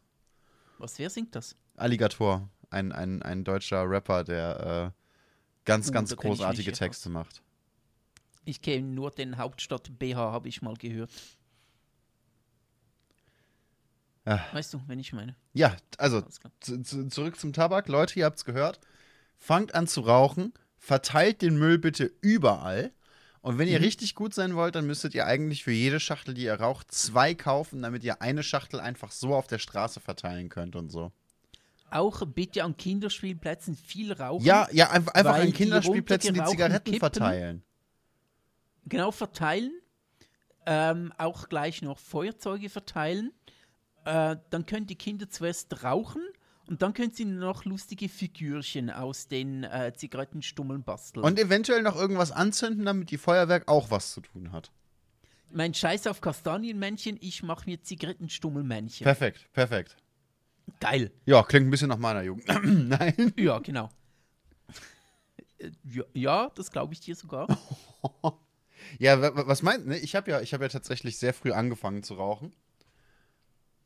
Was, 0.79 0.99
wer 0.99 1.11
singt 1.11 1.35
das? 1.37 1.57
Alligator, 1.77 2.49
ein, 2.71 2.91
ein, 2.93 3.23
ein 3.23 3.45
deutscher 3.45 3.89
Rapper, 3.89 4.25
der 4.25 4.93
ganz, 5.67 5.89
Uh, 5.89 5.93
ganz 5.93 6.11
mich 6.11 6.19
großartige 6.19 6.73
Texte 6.73 7.11
macht. 7.11 7.43
Ich 8.47 8.63
kenne 8.63 8.87
nur 8.87 9.11
den 9.11 9.37
Hauptstadt 9.37 9.99
BH, 9.99 10.17
habe 10.33 10.49
ich 10.49 10.63
mal 10.63 10.75
gehört. 10.77 11.11
Ah. 14.25 14.41
Weißt 14.53 14.75
du, 14.75 14.81
wenn 14.87 14.99
ich 14.99 15.13
meine? 15.13 15.37
Ja, 15.53 15.77
also 15.99 16.23
zurück 17.11 17.39
zum 17.39 17.53
Tabak. 17.53 17.89
Leute, 17.89 18.19
ihr 18.19 18.25
habt's 18.25 18.45
gehört. 18.45 18.81
Fangt 19.37 19.75
an 19.75 19.87
zu 19.87 20.01
rauchen. 20.01 20.53
Verteilt 20.79 21.43
den 21.43 21.59
Müll 21.59 21.79
bitte 21.79 22.11
überall. 22.23 22.93
Und 23.41 23.59
wenn 23.59 23.69
ihr 23.69 23.79
Mhm. 23.79 23.85
richtig 23.85 24.17
gut 24.17 24.35
sein 24.35 24.57
wollt, 24.57 24.75
dann 24.75 24.87
müsstet 24.87 25.15
ihr 25.15 25.27
eigentlich 25.27 25.63
für 25.63 25.71
jede 25.71 26.01
Schachtel, 26.01 26.35
die 26.35 26.43
ihr 26.43 26.55
raucht, 26.59 26.91
zwei 26.91 27.35
kaufen, 27.35 27.83
damit 27.83 28.03
ihr 28.03 28.21
eine 28.21 28.43
Schachtel 28.43 28.81
einfach 28.81 29.13
so 29.13 29.35
auf 29.35 29.47
der 29.47 29.59
Straße 29.59 30.01
verteilen 30.01 30.49
könnt 30.49 30.75
und 30.75 30.91
so. 30.91 31.13
Auch 31.91 32.23
bitte 32.27 32.65
an 32.65 32.77
Kinderspielplätzen 32.77 33.77
viel 33.77 34.13
rauchen. 34.13 34.45
Ja, 34.45 34.69
ja, 34.73 34.91
einfach, 34.91 35.15
einfach 35.15 35.37
an 35.37 35.47
die 35.47 35.53
Kinderspielplätzen 35.53 36.35
die 36.35 36.41
runtergerauchten 36.41 36.59
Zigaretten 36.59 36.91
Kippen- 36.93 37.01
verteilen. 37.01 37.63
Genau 38.87 39.11
verteilen. 39.11 39.73
Ähm, 40.67 41.13
auch 41.17 41.49
gleich 41.49 41.83
noch 41.83 41.99
Feuerzeuge 41.99 42.69
verteilen. 42.69 43.33
Äh, 44.05 44.37
dann 44.51 44.67
können 44.67 44.87
die 44.87 44.97
Kinder 44.97 45.29
zuerst 45.29 45.85
rauchen 45.85 46.23
und 46.67 46.83
dann 46.83 46.93
können 46.93 47.13
sie 47.13 47.25
noch 47.25 47.65
lustige 47.65 48.09
Figürchen 48.09 48.91
aus 48.91 49.29
den 49.29 49.63
äh, 49.65 49.93
Zigarettenstummeln 49.95 50.83
basteln. 50.83 51.25
Und 51.25 51.39
eventuell 51.39 51.83
noch 51.83 51.95
irgendwas 51.97 52.33
anzünden, 52.33 52.85
damit 52.85 53.11
die 53.11 53.19
Feuerwerk 53.19 53.69
auch 53.69 53.91
was 53.93 54.13
zu 54.13 54.21
tun 54.21 54.51
hat. 54.53 54.73
mein 55.51 55.73
Scheiß 55.75 56.09
auf 56.09 56.21
Kastanienmännchen, 56.21 57.17
ich 57.21 57.45
mache 57.45 57.71
mir 57.71 57.81
Zigarettenstummelmännchen. 57.83 59.05
Perfekt, 59.05 59.49
perfekt. 59.53 59.97
Geil. 60.81 61.11
Ja, 61.25 61.43
klingt 61.43 61.67
ein 61.67 61.71
bisschen 61.71 61.89
nach 61.89 61.99
meiner 61.99 62.23
Jugend. 62.23 62.47
Nein. 62.65 63.33
Ja, 63.37 63.59
genau. 63.61 63.91
Ja, 65.85 66.05
ja 66.15 66.51
das 66.55 66.71
glaube 66.71 66.93
ich 66.95 67.01
dir 67.01 67.15
sogar. 67.17 67.47
Ja, 69.01 69.21
wa- 69.21 69.35
wa- 69.35 69.47
was 69.49 69.63
meinst 69.63 69.87
du? 69.87 69.97
Ich 69.97 70.15
habe 70.15 70.31
ja, 70.31 70.41
ich 70.41 70.55
hab 70.55 70.61
ja 70.61 70.69
tatsächlich 70.69 71.19
sehr 71.19 71.35
früh 71.35 71.51
angefangen 71.51 72.03
zu 72.05 72.15
rauchen. 72.15 72.53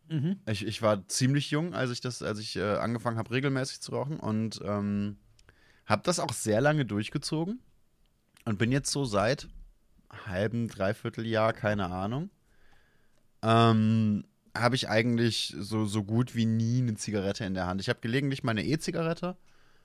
Mhm. 0.09 0.41
Ich, 0.47 0.67
ich 0.67 0.83
war 0.83 1.07
ziemlich 1.09 1.51
jung, 1.51 1.73
als 1.73 1.91
ich 1.91 2.01
das, 2.03 2.21
als 2.23 2.39
ich 2.39 2.57
äh, 2.57 2.75
angefangen 2.77 3.17
habe, 3.17 3.31
regelmäßig 3.31 3.81
zu 3.81 3.93
rauchen 3.93 4.19
und 4.21 4.61
ähm, 4.63 5.17
habe 5.87 6.03
das 6.05 6.19
auch 6.21 6.33
sehr 6.33 6.61
lange 6.61 6.85
durchgezogen 6.85 7.61
und 8.45 8.59
bin 8.59 8.73
jetzt 8.73 8.91
so 8.91 9.05
seit 9.05 9.49
halben, 10.27 10.69
dreiviertel 10.69 11.27
Jahr, 11.27 11.53
keine 11.55 11.87
Ahnung, 11.91 12.29
ähm, 13.43 14.25
habe 14.57 14.75
ich 14.75 14.89
eigentlich 14.89 15.55
so, 15.59 15.87
so 15.87 16.05
gut 16.05 16.35
wie 16.35 16.47
nie 16.47 16.79
eine 16.79 16.95
Zigarette 16.95 17.45
in 17.45 17.55
der 17.55 17.67
Hand. 17.67 17.81
Ich 17.81 17.89
habe 17.89 18.01
gelegentlich 18.01 18.43
meine 18.43 18.65
E-Zigarette, 18.65 19.37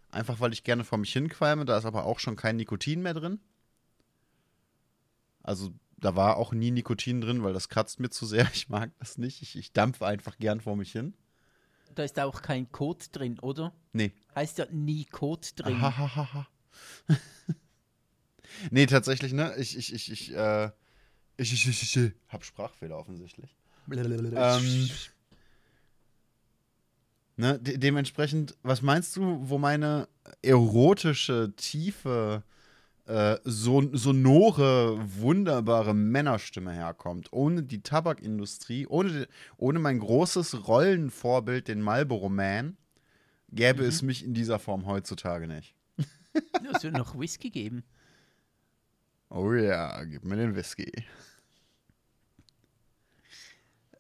einfach 0.09 0.39
weil 0.39 0.53
ich 0.53 0.63
gerne 0.63 0.83
vor 0.83 0.97
mich 0.97 1.13
hinqualme, 1.13 1.65
da 1.65 1.77
ist 1.77 1.85
aber 1.85 2.05
auch 2.05 2.19
schon 2.19 2.35
kein 2.35 2.55
Nikotin 2.55 3.01
mehr 3.01 3.13
drin. 3.13 3.39
Also 5.43 5.73
da 5.97 6.15
war 6.15 6.37
auch 6.37 6.51
nie 6.51 6.71
Nikotin 6.71 7.21
drin, 7.21 7.43
weil 7.43 7.53
das 7.53 7.69
kratzt 7.69 7.99
mir 7.99 8.09
zu 8.09 8.25
sehr. 8.25 8.49
Ich 8.53 8.69
mag 8.69 8.91
das 8.99 9.17
nicht. 9.17 9.41
Ich, 9.41 9.55
ich 9.55 9.71
dampfe 9.73 10.05
einfach 10.05 10.37
gern 10.37 10.61
vor 10.61 10.75
mich 10.75 10.91
hin. 10.91 11.13
Da 11.93 12.03
ist 12.03 12.19
auch 12.19 12.41
kein 12.41 12.71
Code 12.71 13.05
drin, 13.11 13.39
oder? 13.39 13.73
Nee. 13.93 14.11
Heißt 14.35 14.57
ja 14.57 14.65
nie 14.71 15.05
Code 15.05 15.47
drin. 15.55 15.79
Nee, 18.71 18.85
tatsächlich, 18.85 19.33
ne? 19.33 19.53
Ich, 19.57 19.77
ich, 19.77 19.93
ich, 19.93 20.11
ich, 20.11 20.33
äh, 20.33 20.71
ich, 21.37 21.53
ich, 21.53 21.67
ich, 21.67 21.83
ich, 21.83 21.97
ich 21.97 22.13
hab 22.29 22.43
Sprachfehler 22.43 22.97
offensichtlich. 22.97 23.55
Ähm, 24.35 24.89
ne? 27.37 27.59
De 27.59 27.77
dementsprechend, 27.77 28.55
was 28.63 28.81
meinst 28.81 29.15
du, 29.15 29.39
wo 29.41 29.57
meine 29.57 30.07
erotische, 30.41 31.53
tiefe, 31.55 32.43
äh, 33.05 33.37
son 33.43 33.95
sonore, 33.95 34.99
wunderbare 35.19 35.93
Männerstimme 35.93 36.73
herkommt? 36.73 37.31
Ohne 37.31 37.63
die 37.63 37.81
Tabakindustrie, 37.81 38.87
ohne, 38.87 39.27
ohne 39.57 39.79
mein 39.79 39.99
großes 39.99 40.67
Rollenvorbild, 40.67 41.67
den 41.67 41.81
Marlboro 41.81 42.29
Man, 42.29 42.77
gäbe 43.51 43.85
es 43.85 44.01
mich 44.01 44.23
in 44.23 44.33
dieser 44.33 44.59
Form 44.59 44.85
heutzutage 44.85 45.47
nicht. 45.47 45.75
es 46.73 46.83
wird 46.83 46.97
noch 46.97 47.17
Whisky 47.17 47.49
geben. 47.49 47.83
Oh 49.29 49.53
ja, 49.53 50.03
gib 50.03 50.23
mir 50.23 50.35
den 50.35 50.55
Whisky. 50.55 50.91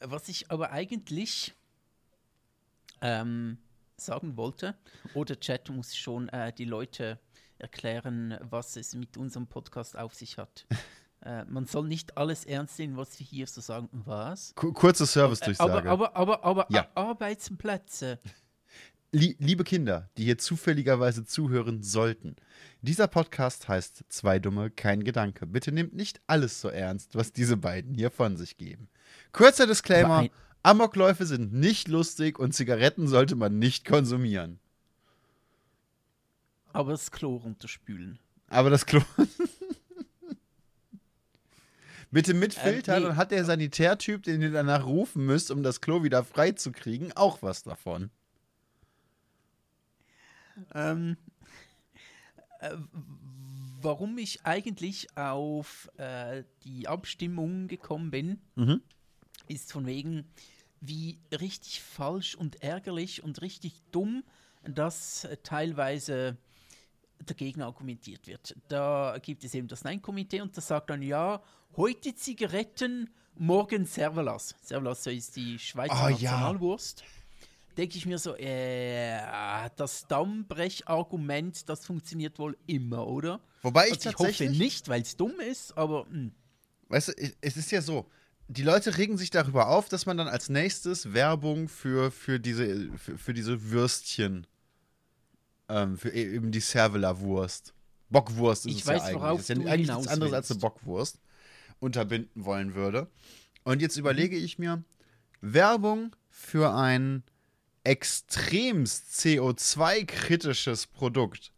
Was 0.07 0.27
ich 0.29 0.51
aber 0.51 0.71
eigentlich 0.71 1.53
ähm, 3.01 3.57
sagen 3.97 4.37
wollte, 4.37 4.75
oder 5.13 5.39
Chat 5.39 5.69
muss 5.69 5.95
schon 5.95 6.29
äh, 6.29 6.51
die 6.53 6.65
Leute 6.65 7.19
erklären, 7.59 8.37
was 8.41 8.75
es 8.75 8.93
mit 8.95 9.17
unserem 9.17 9.47
Podcast 9.47 9.97
auf 9.97 10.13
sich 10.13 10.37
hat. 10.37 10.65
Äh, 11.21 11.43
man 11.45 11.65
soll 11.65 11.87
nicht 11.87 12.17
alles 12.17 12.45
ernst 12.45 12.77
nehmen, 12.77 12.97
was 12.97 13.17
wir 13.17 13.25
hier 13.25 13.47
so 13.47 13.59
sagen. 13.59 13.89
Was? 14.05 14.53
Ku- 14.53 14.73
Kurze 14.73 15.05
Äh, 15.05 15.07
Service-Durchsage. 15.07 15.89
Aber, 15.89 16.13
aber, 16.15 16.43
aber, 16.43 16.43
aber 16.43 16.67
Ja. 16.69 16.87
Arbeitsplätze. 16.93 18.19
Lie 19.11 19.35
liebe 19.39 19.63
Kinder, 19.63 20.11
die 20.17 20.25
hier 20.25 20.37
zufälligerweise 20.37 21.25
zuhören 21.25 21.81
sollten. 21.81 22.35
Dieser 22.81 23.07
Podcast 23.07 23.67
heißt 23.67 24.03
Zwei 24.09 24.37
Dumme, 24.37 24.69
kein 24.69 25.03
Gedanke. 25.03 25.47
Bitte 25.47 25.71
nehmt 25.71 25.93
nicht 25.95 26.21
alles 26.27 26.61
so 26.61 26.67
ernst, 26.67 27.15
was 27.15 27.31
diese 27.33 27.57
beiden 27.57 27.95
hier 27.95 28.11
von 28.11 28.37
sich 28.37 28.57
geben. 28.57 28.87
Kurzer 29.31 29.67
Disclaimer: 29.67 30.27
Amokläufe 30.63 31.25
sind 31.25 31.53
nicht 31.53 31.87
lustig 31.87 32.39
und 32.39 32.53
Zigaretten 32.53 33.07
sollte 33.07 33.35
man 33.35 33.59
nicht 33.59 33.85
konsumieren. 33.85 34.59
Aber 36.73 36.91
das 36.91 37.11
Klo 37.11 37.37
runterspülen. 37.37 38.19
Aber 38.49 38.69
das 38.69 38.85
Klo. 38.85 39.01
Bitte 42.11 42.33
mit 42.33 42.53
Filtern, 42.53 43.01
nee. 43.01 43.07
dann 43.09 43.17
hat 43.17 43.31
der 43.31 43.45
Sanitärtyp, 43.45 44.23
den 44.23 44.41
ihr 44.41 44.51
danach 44.51 44.85
rufen 44.85 45.25
müsst, 45.25 45.51
um 45.51 45.63
das 45.63 45.81
Klo 45.81 46.03
wieder 46.03 46.23
frei 46.23 46.51
zu 46.51 46.71
kriegen, 46.71 47.11
auch 47.13 47.41
was 47.41 47.63
davon. 47.63 48.09
Ähm, 50.73 51.17
äh, 52.59 52.71
warum 53.81 54.17
ich 54.17 54.45
eigentlich 54.45 55.15
auf 55.15 55.89
äh, 55.97 56.43
die 56.63 56.87
Abstimmung 56.87 57.67
gekommen 57.67 58.11
bin, 58.11 58.39
Mhm. 58.55 58.81
Ist 59.47 59.71
von 59.71 59.85
wegen, 59.85 60.25
wie 60.81 61.19
richtig 61.31 61.81
falsch 61.81 62.35
und 62.35 62.61
ärgerlich 62.61 63.23
und 63.23 63.41
richtig 63.41 63.81
dumm 63.91 64.23
das 64.63 65.25
äh, 65.25 65.37
teilweise 65.43 66.37
dagegen 67.25 67.61
argumentiert 67.61 68.27
wird. 68.27 68.55
Da 68.67 69.17
gibt 69.21 69.43
es 69.43 69.53
eben 69.53 69.67
das 69.67 69.83
Nein-Komitee 69.83 70.41
und 70.41 70.55
das 70.57 70.67
sagt 70.67 70.89
dann, 70.89 71.01
ja, 71.01 71.41
heute 71.77 72.13
Zigaretten, 72.15 73.09
morgen 73.35 73.85
Servalas. 73.85 74.55
Servalas 74.61 75.05
ist 75.07 75.35
die 75.35 75.57
Schweizer 75.57 76.05
Oh, 76.05 76.09
ja. 76.09 76.31
Nationalwurst. 76.31 77.03
Denke 77.77 77.97
ich 77.97 78.05
mir 78.05 78.17
so, 78.17 78.35
äh, 78.35 79.19
das 79.75 80.07
Daumenbrech-Argument, 80.07 81.67
das 81.67 81.85
funktioniert 81.85 82.39
wohl 82.39 82.57
immer, 82.67 83.05
oder? 83.05 83.41
Wobei 83.63 83.87
ich 83.87 83.93
Also 83.95 84.09
ich 84.11 84.17
hoffe 84.17 84.49
nicht, 84.49 84.87
weil 84.87 85.01
es 85.01 85.17
dumm 85.17 85.39
ist, 85.39 85.77
aber 85.77 86.05
hm. 86.05 86.33
Weißt 86.87 87.09
du, 87.09 87.13
es 87.41 87.57
ist 87.57 87.71
ja 87.71 87.81
so, 87.81 88.09
die 88.47 88.63
Leute 88.63 88.97
regen 88.97 89.17
sich 89.17 89.29
darüber 89.31 89.67
auf, 89.69 89.89
dass 89.89 90.05
man 90.05 90.17
dann 90.17 90.27
als 90.27 90.49
nächstes 90.49 91.13
Werbung 91.13 91.67
für, 91.67 92.11
für, 92.11 92.39
diese, 92.39 92.89
für, 92.97 93.17
für 93.17 93.33
diese 93.33 93.71
Würstchen, 93.71 94.45
ähm, 95.67 95.97
für 95.97 96.09
e- 96.09 96.35
eben 96.35 96.51
die 96.51 96.59
Cervela-Wurst, 96.61 97.73
Bockwurst 98.09 98.67
ist 98.67 98.71
Ich 98.73 98.81
es 98.81 98.87
weiß, 98.87 99.01
ja 99.11 99.19
eigentlich. 99.21 99.39
ist 99.39 99.49
ja 99.49 99.55
eigentlich 99.55 99.89
nichts 99.89 100.07
anderes 100.07 100.33
als 100.33 100.51
eine. 100.51 100.59
Bockwurst 100.59 101.19
unterbinden 101.79 102.45
wollen 102.45 102.75
würde. 102.75 103.09
Und 103.63 103.81
jetzt 103.81 103.95
Mhm. 103.95 104.01
überlege 104.01 104.37
ich 104.37 104.59
mir, 104.59 104.83
Werbung 105.41 106.15
für 106.29 106.73
ein 106.75 107.23
extremst 107.83 109.09
CO2-kritisches 109.19 110.87
Produkt, 110.87 111.51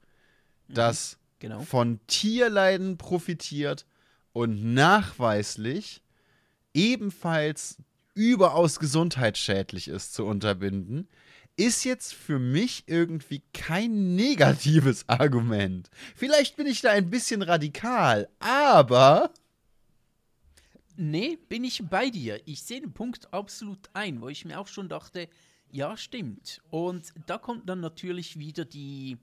das 0.67 1.17
genau. 1.39 1.61
von 1.61 1.99
Tierleiden 2.07 2.97
profitiert 2.97 3.85
und 4.33 4.73
nachweislich 4.73 6.01
ebenfalls 6.77 7.77
überaus 8.13 8.79
gesundheitsschädlich 8.79 9.87
ist 9.87 10.13
zu 10.13 10.25
unterbinden, 10.25 11.07
ist 11.55 11.83
jetzt 11.83 12.13
für 12.13 12.37
mich 12.37 12.83
irgendwie 12.85 13.41
kein 13.51 14.15
negatives 14.15 15.03
Argument. 15.09 15.89
Vielleicht 16.15 16.55
bin 16.55 16.67
ich 16.67 16.81
da 16.81 16.91
ein 16.91 17.09
bisschen 17.09 17.41
radikal, 17.41 18.29
aber 18.39 19.31
Nee, 20.99 21.37
bin 21.47 21.63
ich 21.63 21.83
bei 21.87 22.09
dir. 22.09 22.41
Ich 22.45 22.63
sehe 22.63 22.81
den 22.81 22.91
Punkt 22.91 23.31
absolut 23.31 23.87
ein, 23.93 24.19
wo 24.19 24.29
ich 24.29 24.45
mir 24.45 24.59
auch 24.59 24.65
schon 24.65 24.89
dachte, 24.89 25.29
ja, 25.69 25.95
stimmt. 25.95 26.61
Und 26.71 27.13
da 27.27 27.37
kommt 27.37 27.69
dann 27.69 27.81
natürlich 27.81 28.39
wieder 28.39 28.65
die 28.65 29.17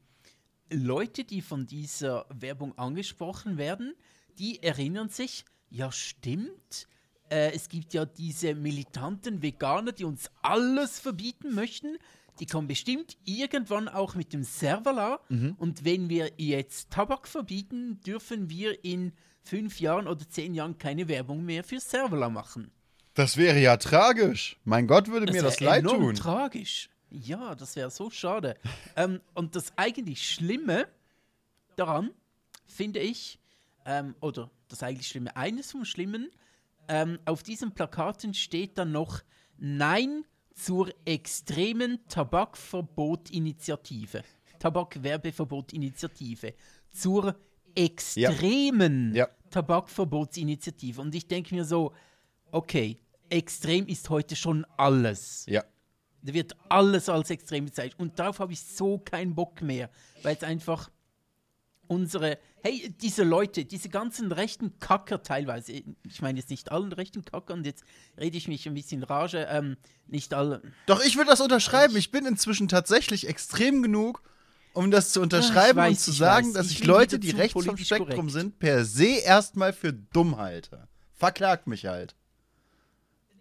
Leute, 0.70 1.24
die 1.24 1.42
von 1.42 1.66
dieser 1.66 2.26
Werbung 2.30 2.78
angesprochen 2.78 3.58
werden, 3.58 3.94
die 4.38 4.62
erinnern 4.62 5.08
sich, 5.08 5.44
ja, 5.68 5.90
stimmt. 5.90 6.86
Äh, 7.30 7.52
es 7.52 7.68
gibt 7.68 7.94
ja 7.94 8.04
diese 8.04 8.54
militanten 8.54 9.42
Veganer, 9.42 9.92
die 9.92 10.04
uns 10.04 10.30
alles 10.42 10.98
verbieten 11.00 11.54
möchten. 11.54 11.98
Die 12.40 12.46
kommen 12.46 12.66
bestimmt 12.66 13.16
irgendwann 13.24 13.88
auch 13.88 14.14
mit 14.16 14.32
dem 14.32 14.42
Servala. 14.42 15.20
Und 15.58 15.84
wenn 15.84 16.08
wir 16.08 16.32
jetzt 16.36 16.90
Tabak 16.90 17.28
verbieten, 17.28 18.00
dürfen 18.04 18.50
wir 18.50 18.84
in 18.84 19.12
fünf 19.44 19.78
Jahren 19.78 20.08
oder 20.08 20.28
zehn 20.28 20.54
Jahren 20.54 20.78
keine 20.78 21.06
Werbung 21.06 21.44
mehr 21.44 21.62
für 21.62 21.78
Servala 21.78 22.28
machen. 22.28 22.72
das 23.14 23.36
wäre 23.36 23.60
ja 23.60 23.76
tragisch. 23.76 24.56
Mein 24.64 24.88
Gott, 24.88 25.08
würde 25.08 25.26
mir 25.26 25.34
wär 25.34 25.42
das 25.42 25.60
leid 25.60 25.84
enorm 25.84 26.00
tun. 26.00 26.14
tragisch. 26.16 26.90
Ja, 27.10 27.54
das 27.54 27.76
wäre 27.76 27.90
so 27.90 28.10
schade. 28.10 28.56
ähm, 28.96 29.20
und 29.34 29.54
das 29.54 29.72
eigentlich 29.76 30.28
Schlimme 30.28 30.88
daran, 31.76 32.10
finde 32.66 32.98
ich, 32.98 33.38
ähm, 33.86 34.16
oder 34.20 34.50
das 34.68 34.82
eigentlich 34.82 35.06
Schlimme, 35.06 35.36
eines 35.36 35.70
vom 35.70 35.84
Schlimmen, 35.84 36.30
ähm, 36.88 37.18
auf 37.24 37.42
diesen 37.42 37.72
Plakaten 37.72 38.34
steht 38.34 38.78
dann 38.78 38.92
noch 38.92 39.22
Nein 39.58 40.24
zur 40.54 40.88
extremen 41.04 41.98
Tabakverbot-Initiative. 42.08 44.22
Tabakwerbeverbot-Initiative. 44.58 46.54
Zur 46.92 47.34
extremen 47.74 49.14
Ja. 49.14 49.28
Tabakverbotsinitiative. 49.50 51.00
Und 51.00 51.14
ich 51.14 51.28
denke 51.28 51.54
mir 51.54 51.64
so, 51.64 51.92
okay, 52.50 52.98
extrem 53.30 53.86
ist 53.86 54.10
heute 54.10 54.36
schon 54.36 54.64
alles. 54.76 55.46
Ja. 55.48 55.64
Da 56.22 56.32
wird 56.32 56.56
alles 56.68 57.08
als 57.08 57.30
extrem 57.30 57.66
bezeichnet. 57.66 58.00
Und 58.00 58.18
darauf 58.18 58.38
habe 58.38 58.52
ich 58.52 58.62
so 58.62 58.98
keinen 58.98 59.34
Bock 59.34 59.60
mehr, 59.60 59.90
weil 60.22 60.36
es 60.36 60.42
einfach 60.42 60.90
unsere, 61.86 62.38
hey, 62.62 62.94
diese 63.00 63.24
Leute, 63.24 63.64
diese 63.64 63.88
ganzen 63.88 64.32
rechten 64.32 64.78
Kacker 64.78 65.22
teilweise, 65.22 65.72
ich 65.72 66.22
meine 66.22 66.38
jetzt 66.38 66.50
nicht 66.50 66.72
allen 66.72 66.92
rechten 66.92 67.24
Kackern, 67.24 67.64
jetzt 67.64 67.84
rede 68.18 68.36
ich 68.36 68.48
mich 68.48 68.66
ein 68.66 68.74
bisschen 68.74 69.02
Rage, 69.02 69.46
ähm, 69.50 69.76
nicht 70.06 70.34
alle, 70.34 70.62
Doch, 70.86 71.04
ich 71.04 71.16
würde 71.16 71.30
das 71.30 71.40
unterschreiben. 71.40 71.96
Ich 71.96 72.10
bin 72.10 72.26
inzwischen 72.26 72.68
tatsächlich 72.68 73.28
extrem 73.28 73.82
genug, 73.82 74.22
um 74.72 74.90
das 74.90 75.12
zu 75.12 75.20
unterschreiben 75.20 75.78
weiß, 75.78 75.90
und 75.90 76.00
zu 76.00 76.12
sagen, 76.12 76.48
weiß. 76.48 76.54
dass 76.54 76.70
Ich 76.70 76.80
ich 76.80 76.86
Leute, 76.86 77.18
die 77.18 77.30
rechts 77.30 77.64
vom 77.64 77.76
Spektrum 77.76 78.08
korrekt. 78.08 78.32
sind, 78.32 78.58
per 78.58 78.84
se 78.84 79.06
erstmal 79.24 79.72
für 79.72 79.92
dumm 79.92 80.36
halte. 80.36 80.88
Verklagt 81.14 81.66
mich 81.66 81.86
halt. 81.86 82.16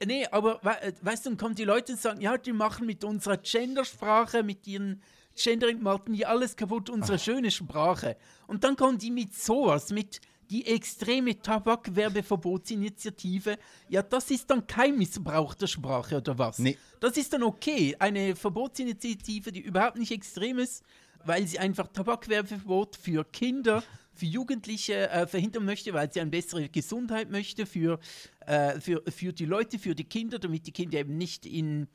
Nee, 0.06 0.28
aber 0.28 0.60
äh, 0.84 0.94
weißt 1.02 1.26
du, 1.26 1.30
dann 1.30 1.38
kommen 1.38 1.56
die 1.56 1.64
Leute 1.64 1.94
und 1.94 2.02
sagen, 2.02 2.22
ja, 2.22 2.38
die 2.38 2.52
machen 2.52 2.86
mit 2.86 3.04
unserer 3.04 3.38
Gendersprache, 3.38 4.44
mit 4.44 4.68
ihren 4.68 5.02
Gendering-Marken 5.36 6.14
hier 6.14 6.30
alles 6.30 6.56
kaputt, 6.56 6.90
unsere 6.90 7.20
schöne 7.20 7.52
Sprache. 7.52 8.16
Und 8.48 8.64
dann 8.64 8.76
kommen 8.76 8.98
die 8.98 9.12
mit 9.12 9.36
sowas, 9.36 9.92
mit 9.92 10.22
die 10.50 10.66
extreme 10.68 11.40
Tabakwerbeverbotsinitiative. 11.40 13.58
Ja, 13.90 14.02
das 14.04 14.32
ist 14.32 14.50
dann 14.50 14.66
kein 14.68 14.98
Missbrauch 14.98 15.54
der 15.56 15.68
Sprache 15.68 16.18
oder 16.18 16.38
was? 16.38 16.60
Nee. 16.60 16.78
Das 17.00 17.16
ist 17.18 17.32
dann 17.34 17.44
okay. 17.44 17.96
Eine 17.98 18.36
Verbotsinitiative, 18.36 19.52
die 19.52 19.62
überhaupt 19.62 19.98
nicht 19.98 20.12
extrem 20.12 20.60
ist, 20.60 20.84
weil 21.26 21.48
sie 21.48 21.58
einfach 21.60 21.88
Tabakwerbeverbot 21.88 22.96
für 22.96 23.24
Kinder, 23.24 23.84
für 24.14 24.26
Jugendliche 24.26 25.10
äh, 25.10 25.26
verhindern 25.26 25.66
möchte, 25.66 25.94
weil 25.94 26.12
sie 26.12 26.22
eine 26.22 26.30
bessere 26.30 26.70
Gesundheit 26.70 27.32
möchte, 27.32 27.66
für, 27.66 28.00
äh, 28.46 28.80
für, 28.80 29.02
für 29.10 29.34
die 29.34 29.46
Leute, 29.46 29.80
für 29.80 29.96
die 29.96 30.04
Kinder, 30.04 30.38
damit 30.38 30.68
die 30.68 30.72
Kinder 30.72 31.00
eben 31.00 31.18
nicht 31.18 31.48
in, 31.48 31.88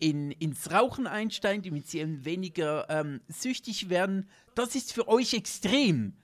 in, 0.00 0.30
ins 0.32 0.70
Rauchen 0.70 1.06
einsteigen, 1.06 1.62
damit 1.62 1.88
sie 1.88 2.24
weniger 2.24 2.86
ähm, 2.88 3.20
süchtig 3.28 3.88
werden. 3.88 4.28
Das 4.54 4.74
ist 4.74 4.92
für 4.92 5.06
euch 5.08 5.34
extrem. 5.34 6.14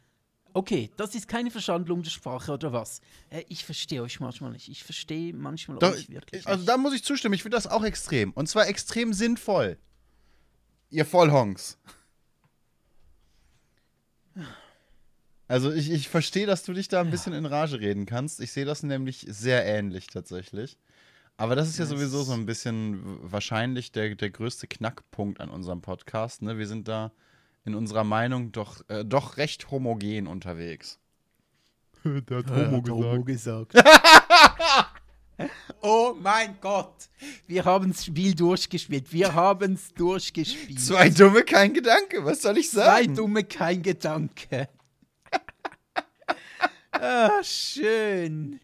Okay, 0.55 0.91
das 0.97 1.15
ist 1.15 1.29
keine 1.29 1.51
Verschandlung 1.51 2.03
der 2.03 2.11
Sprache 2.11 2.53
oder 2.53 2.73
was? 2.73 3.03
Äh, 3.29 3.45
ich 3.49 3.65
verstehe 3.65 4.03
euch 4.03 4.21
manchmal 4.21 4.53
nicht. 4.53 4.69
Ich 4.69 4.83
verstehe 4.83 5.35
manchmal 5.35 5.79
Doch, 5.79 5.93
euch 5.93 6.09
wirklich 6.09 6.47
also 6.47 6.61
nicht. 6.61 6.69
da 6.69 6.79
muss 6.79 6.95
ich 6.95 7.05
zustimmen, 7.05 7.35
ich 7.35 7.43
finde 7.43 7.57
das 7.57 7.67
auch 7.67 7.85
extrem. 7.85 8.33
Und 8.33 8.49
zwar 8.49 8.67
extrem 8.67 9.13
sinnvoll. 9.13 9.77
Ihr 10.89 11.05
Vollhongs. 11.05 11.79
Also 15.49 15.73
ich, 15.73 15.91
ich 15.91 16.09
verstehe, 16.09 16.47
dass 16.47 16.65
du 16.65 16.73
dich 16.73 16.89
da 16.89 17.01
ein 17.01 17.11
bisschen 17.11 17.33
in 17.33 17.47
Rage 17.47 17.79
reden 17.79 18.07
kannst. 18.07 18.41
Ich 18.41 18.53
sehe 18.53 18.65
das 18.65 18.83
nämlich 18.83 19.27
sehr 19.29 19.65
ähnlich 19.65 20.07
tatsächlich. 20.07 20.79
Aber 21.39 21.55
das 21.55 21.69
ist 21.69 21.79
ja 21.79 21.85
Das- 21.85 21.91
sowieso 21.91 22.23
so 22.23 22.33
ein 22.33 22.47
bisschen 22.47 23.01
wahrscheinlich 23.31 23.93
der, 23.93 24.15
der 24.15 24.31
größte 24.31 24.67
Knackpunkt 24.67 25.41
an 25.41 25.51
unserem 25.51 25.83
Podcast. 25.83 26.43
Ne? 26.43 26.59
Wir 26.59 26.67
sind 26.67 26.89
da 26.89 27.13
in 27.65 27.75
unserer 27.75 28.05
Meinung 28.05 28.53
doch, 28.53 28.83
äh, 28.89 29.05
doch 29.05 29.37
recht 29.37 29.71
homogen 29.71 30.27
unterwegs. 30.27 30.99
Der 32.05 32.39
hat 32.39 32.51
Homo 32.51 33.23
gesagt. 33.25 33.73
oh 35.83 36.15
mein 36.21 36.57
Gott. 36.61 37.09
Wir 37.49 37.65
haben 37.65 37.91
das 37.91 38.05
Spiel 38.05 38.35
durchgespielt. 38.35 39.13
Wir 39.13 39.35
haben 39.35 39.73
es 39.75 39.93
durchgespielt. 39.93 40.81
Zwei 40.81 41.11
Dumme, 41.11 41.43
kein 41.43 41.75
Gedanke. 41.75 42.25
Was 42.25 42.43
soll 42.43 42.59
ich 42.59 42.71
Zwei 42.71 43.03
sagen? 43.03 43.15
Dumme, 43.17 43.43
kein 43.45 43.83
Gedanke. 43.83 44.69
Ah, 46.93 47.43
schön. 47.43 48.61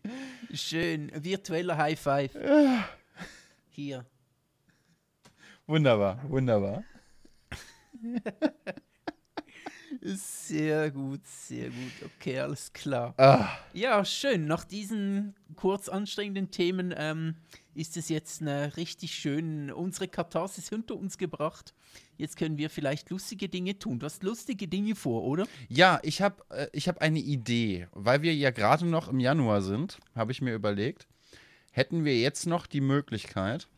Schön. 0.53 1.11
Virtueller 1.15 1.77
High 1.79 1.99
Five. 1.99 2.37
Hier. 3.71 4.05
Wunderbar, 5.67 6.21
wunderbar. 6.29 6.85
Sehr 10.01 10.91
gut, 10.91 11.21
sehr 11.27 11.67
gut. 11.69 11.93
Okay, 12.19 12.41
alles 12.41 12.73
klar. 12.73 13.15
Ah, 13.19 13.49
Ja, 13.73 14.05
schön. 14.05 14.47
Nach 14.47 14.65
diesen 14.65 15.35
kurz 15.55 15.89
anstrengenden 15.89 16.51
Themen 16.51 16.93
ähm, 16.97 17.37
ist 17.75 17.97
es 17.97 18.09
jetzt 18.09 18.43
eine 18.43 18.77
richtig 18.77 19.15
schön, 19.15 19.71
unsere 19.71 20.09
Katharsis 20.09 20.69
hinter 20.69 20.97
uns 20.97 21.19
gebracht. 21.19 21.75
Jetzt 22.17 22.37
können 22.37 22.59
wir 22.59 22.71
vielleicht 22.71 23.11
lustige 23.11 23.49
Dinge 23.49 23.79
tun. 23.79 23.99
Du 23.99 24.07
hast 24.07 24.23
lustige 24.23 24.69
Dinge 24.69 24.95
vor, 24.95 25.25
oder? 25.25 25.47
ja, 25.69 25.99
ich 26.03 26.23
habe 26.23 26.45
äh, 26.51 26.69
ich 26.73 26.89
hab 26.89 26.99
eine 26.99 27.19
Idee. 27.19 27.89
Weil 27.93 28.23
wir 28.23 28.35
ja 28.35 28.51
gerade 28.51 28.87
noch 28.87 29.09
im 29.09 29.21
Januar 29.21 29.63
sind, 29.63 29.99
habe 30.15 30.33
ich 30.33 30.43
mir 30.43 30.55
überlegt, 30.55 31.07
hätten 31.71 32.05
wir 32.05 32.19
jetzt 32.19 32.47
noch 32.47 32.67
die 32.67 32.81
Möglichkeit, 32.81 33.69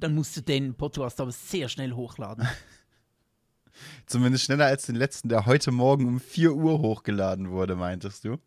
Dann 0.00 0.14
musst 0.14 0.36
du 0.36 0.42
den 0.42 0.74
Podcast 0.74 1.20
aber 1.20 1.32
sehr 1.32 1.68
schnell 1.68 1.92
hochladen. 1.92 2.48
zumindest 4.06 4.44
schneller 4.44 4.66
als 4.66 4.86
den 4.86 4.96
letzten, 4.96 5.28
der 5.28 5.46
heute 5.46 5.70
Morgen 5.70 6.06
um 6.06 6.20
4 6.20 6.54
Uhr 6.54 6.80
hochgeladen 6.80 7.50
wurde, 7.50 7.76
meintest 7.76 8.24
du? 8.24 8.38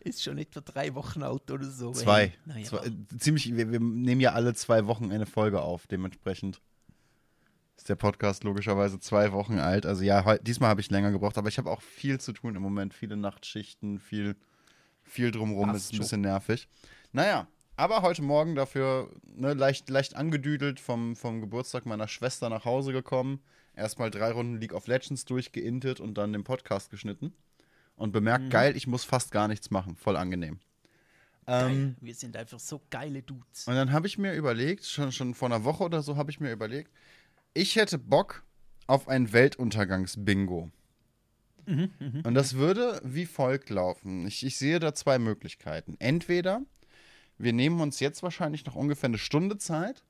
Ist 0.00 0.22
schon 0.22 0.38
etwa 0.38 0.60
drei 0.60 0.94
Wochen 0.94 1.22
alt 1.22 1.50
oder 1.50 1.66
so. 1.66 1.92
Zwei. 1.92 2.32
Naja. 2.44 2.64
Zwei 2.64 2.86
äh, 2.86 2.92
ziemlich, 3.18 3.56
wir, 3.56 3.70
wir 3.70 3.80
nehmen 3.80 4.20
ja 4.20 4.32
alle 4.32 4.54
zwei 4.54 4.86
Wochen 4.86 5.10
eine 5.12 5.26
Folge 5.26 5.62
auf, 5.62 5.86
dementsprechend 5.86 6.60
ist 7.76 7.88
der 7.88 7.96
Podcast 7.96 8.44
logischerweise 8.44 8.98
zwei 8.98 9.32
Wochen 9.32 9.58
alt. 9.58 9.86
Also 9.86 10.02
ja, 10.02 10.36
diesmal 10.38 10.70
habe 10.70 10.80
ich 10.80 10.90
länger 10.90 11.12
gebraucht, 11.12 11.38
aber 11.38 11.48
ich 11.48 11.58
habe 11.58 11.70
auch 11.70 11.80
viel 11.80 12.20
zu 12.20 12.32
tun 12.32 12.56
im 12.56 12.62
Moment. 12.62 12.92
Viele 12.92 13.16
Nachtschichten, 13.16 14.00
viel, 14.00 14.36
viel 15.02 15.30
drumrum, 15.30 15.70
Passt 15.70 15.86
ist 15.86 15.92
ein 15.92 15.98
bisschen 16.00 16.20
nervig. 16.22 16.68
Naja, 17.12 17.46
aber 17.76 18.02
heute 18.02 18.22
Morgen 18.22 18.56
dafür 18.56 19.08
ne, 19.22 19.54
leicht, 19.54 19.88
leicht 19.88 20.16
angedüdelt 20.16 20.80
vom, 20.80 21.14
vom 21.14 21.40
Geburtstag 21.40 21.86
meiner 21.86 22.08
Schwester 22.08 22.48
nach 22.48 22.64
Hause 22.64 22.92
gekommen. 22.92 23.40
Erstmal 23.76 24.10
drei 24.10 24.32
Runden 24.32 24.60
League 24.60 24.74
of 24.74 24.88
Legends 24.88 25.24
durchgeintet 25.24 26.00
und 26.00 26.18
dann 26.18 26.32
den 26.32 26.42
Podcast 26.42 26.90
geschnitten. 26.90 27.32
Und 27.98 28.12
bemerkt, 28.12 28.46
Mhm. 28.46 28.50
geil, 28.50 28.76
ich 28.76 28.86
muss 28.86 29.04
fast 29.04 29.30
gar 29.32 29.48
nichts 29.48 29.70
machen. 29.70 29.96
Voll 29.96 30.16
angenehm. 30.16 30.60
Ähm. 31.46 31.96
Wir 32.00 32.14
sind 32.14 32.36
einfach 32.36 32.58
so 32.60 32.80
geile 32.90 33.22
Dudes. 33.22 33.66
und 33.66 33.74
dann 33.74 33.92
habe 33.92 34.06
ich 34.06 34.18
mir 34.18 34.34
überlegt, 34.34 34.84
schon, 34.84 35.12
schon 35.12 35.34
vor 35.34 35.48
einer 35.48 35.64
Woche 35.64 35.82
oder 35.84 36.02
so 36.02 36.16
habe 36.16 36.30
ich 36.30 36.40
mir 36.40 36.52
überlegt, 36.52 36.90
ich 37.54 37.76
hätte 37.76 37.98
Bock 37.98 38.44
auf 38.86 39.08
ein 39.08 39.32
Weltuntergangs-Bingo. 39.32 40.70
Und 41.66 42.34
das 42.34 42.54
würde 42.54 42.98
wie 43.04 43.26
folgt 43.26 43.68
laufen. 43.68 44.26
Ich, 44.26 44.42
ich 44.44 44.56
sehe 44.56 44.78
da 44.78 44.94
zwei 44.94 45.18
Möglichkeiten. 45.18 45.96
Entweder 45.98 46.62
wir 47.36 47.52
nehmen 47.52 47.80
uns 47.82 48.00
jetzt 48.00 48.22
wahrscheinlich 48.22 48.64
noch 48.64 48.74
ungefähr 48.74 49.08
eine 49.08 49.18
Stunde 49.18 49.58
Zeit 49.58 50.02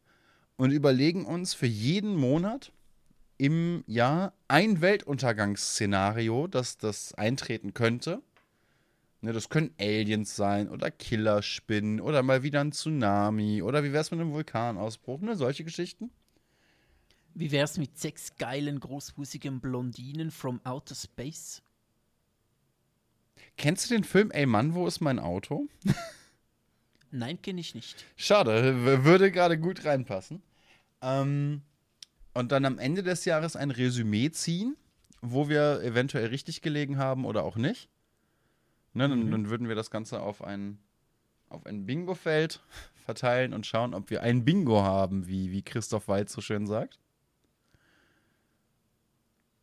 und 0.56 0.70
überlegen 0.70 1.24
uns 1.24 1.54
für 1.54 1.66
jeden 1.66 2.14
Monat 2.16 2.70
im 3.38 3.84
Jahr 3.86 4.32
ein 4.48 4.80
Weltuntergangsszenario, 4.80 6.48
das 6.48 6.76
das 6.76 7.14
eintreten 7.14 7.72
könnte. 7.72 8.20
Ne, 9.20 9.32
das 9.32 9.48
können 9.48 9.74
Aliens 9.80 10.36
sein 10.36 10.68
oder 10.68 10.90
Killerspinnen 10.90 12.00
oder 12.00 12.22
mal 12.22 12.42
wieder 12.42 12.60
ein 12.60 12.72
Tsunami 12.72 13.62
oder 13.62 13.82
wie 13.82 13.92
wär's 13.92 14.10
mit 14.10 14.20
einem 14.20 14.32
Vulkanausbruch, 14.32 15.20
ne, 15.20 15.34
solche 15.34 15.64
Geschichten. 15.64 16.10
Wie 17.34 17.50
wär's 17.50 17.78
mit 17.78 17.98
sechs 17.98 18.36
geilen, 18.36 18.80
großbusigen 18.80 19.60
Blondinen 19.60 20.30
from 20.30 20.60
Outer 20.64 20.94
Space? 20.94 21.62
Kennst 23.56 23.90
du 23.90 23.94
den 23.94 24.04
Film 24.04 24.30
Ey 24.30 24.46
Mann, 24.46 24.74
wo 24.74 24.86
ist 24.86 25.00
mein 25.00 25.18
Auto? 25.18 25.66
Nein, 27.10 27.40
kenne 27.40 27.60
ich 27.60 27.74
nicht. 27.74 28.04
Schade, 28.16 29.04
würde 29.04 29.32
gerade 29.32 29.58
gut 29.58 29.84
reinpassen. 29.84 30.42
Ähm, 31.00 31.62
und 32.38 32.52
dann 32.52 32.64
am 32.64 32.78
Ende 32.78 33.02
des 33.02 33.24
Jahres 33.24 33.56
ein 33.56 33.72
Resümee 33.72 34.30
ziehen, 34.30 34.76
wo 35.20 35.48
wir 35.48 35.82
eventuell 35.82 36.26
richtig 36.26 36.62
gelegen 36.62 36.96
haben 36.96 37.24
oder 37.24 37.42
auch 37.42 37.56
nicht. 37.56 37.88
Ne, 38.94 39.08
dann, 39.08 39.28
dann 39.32 39.50
würden 39.50 39.66
wir 39.66 39.74
das 39.74 39.90
Ganze 39.90 40.20
auf 40.20 40.44
ein, 40.44 40.78
auf 41.48 41.66
ein 41.66 41.84
Bingo-Feld 41.84 42.60
verteilen 43.04 43.52
und 43.52 43.66
schauen, 43.66 43.92
ob 43.92 44.10
wir 44.10 44.22
ein 44.22 44.44
Bingo 44.44 44.82
haben, 44.82 45.26
wie, 45.26 45.50
wie 45.50 45.62
Christoph 45.62 46.06
Weitz 46.06 46.32
so 46.32 46.40
schön 46.40 46.68
sagt. 46.68 47.00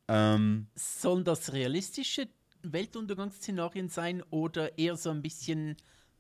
Ähm, 0.10 0.68
Sollen 0.76 1.24
das 1.24 1.54
realistische 1.54 2.28
Weltuntergangsszenarien 2.62 3.88
sein 3.88 4.22
oder 4.32 4.78
eher 4.78 4.98
so 4.98 5.12
ein 5.12 5.22
bisschen 5.22 5.78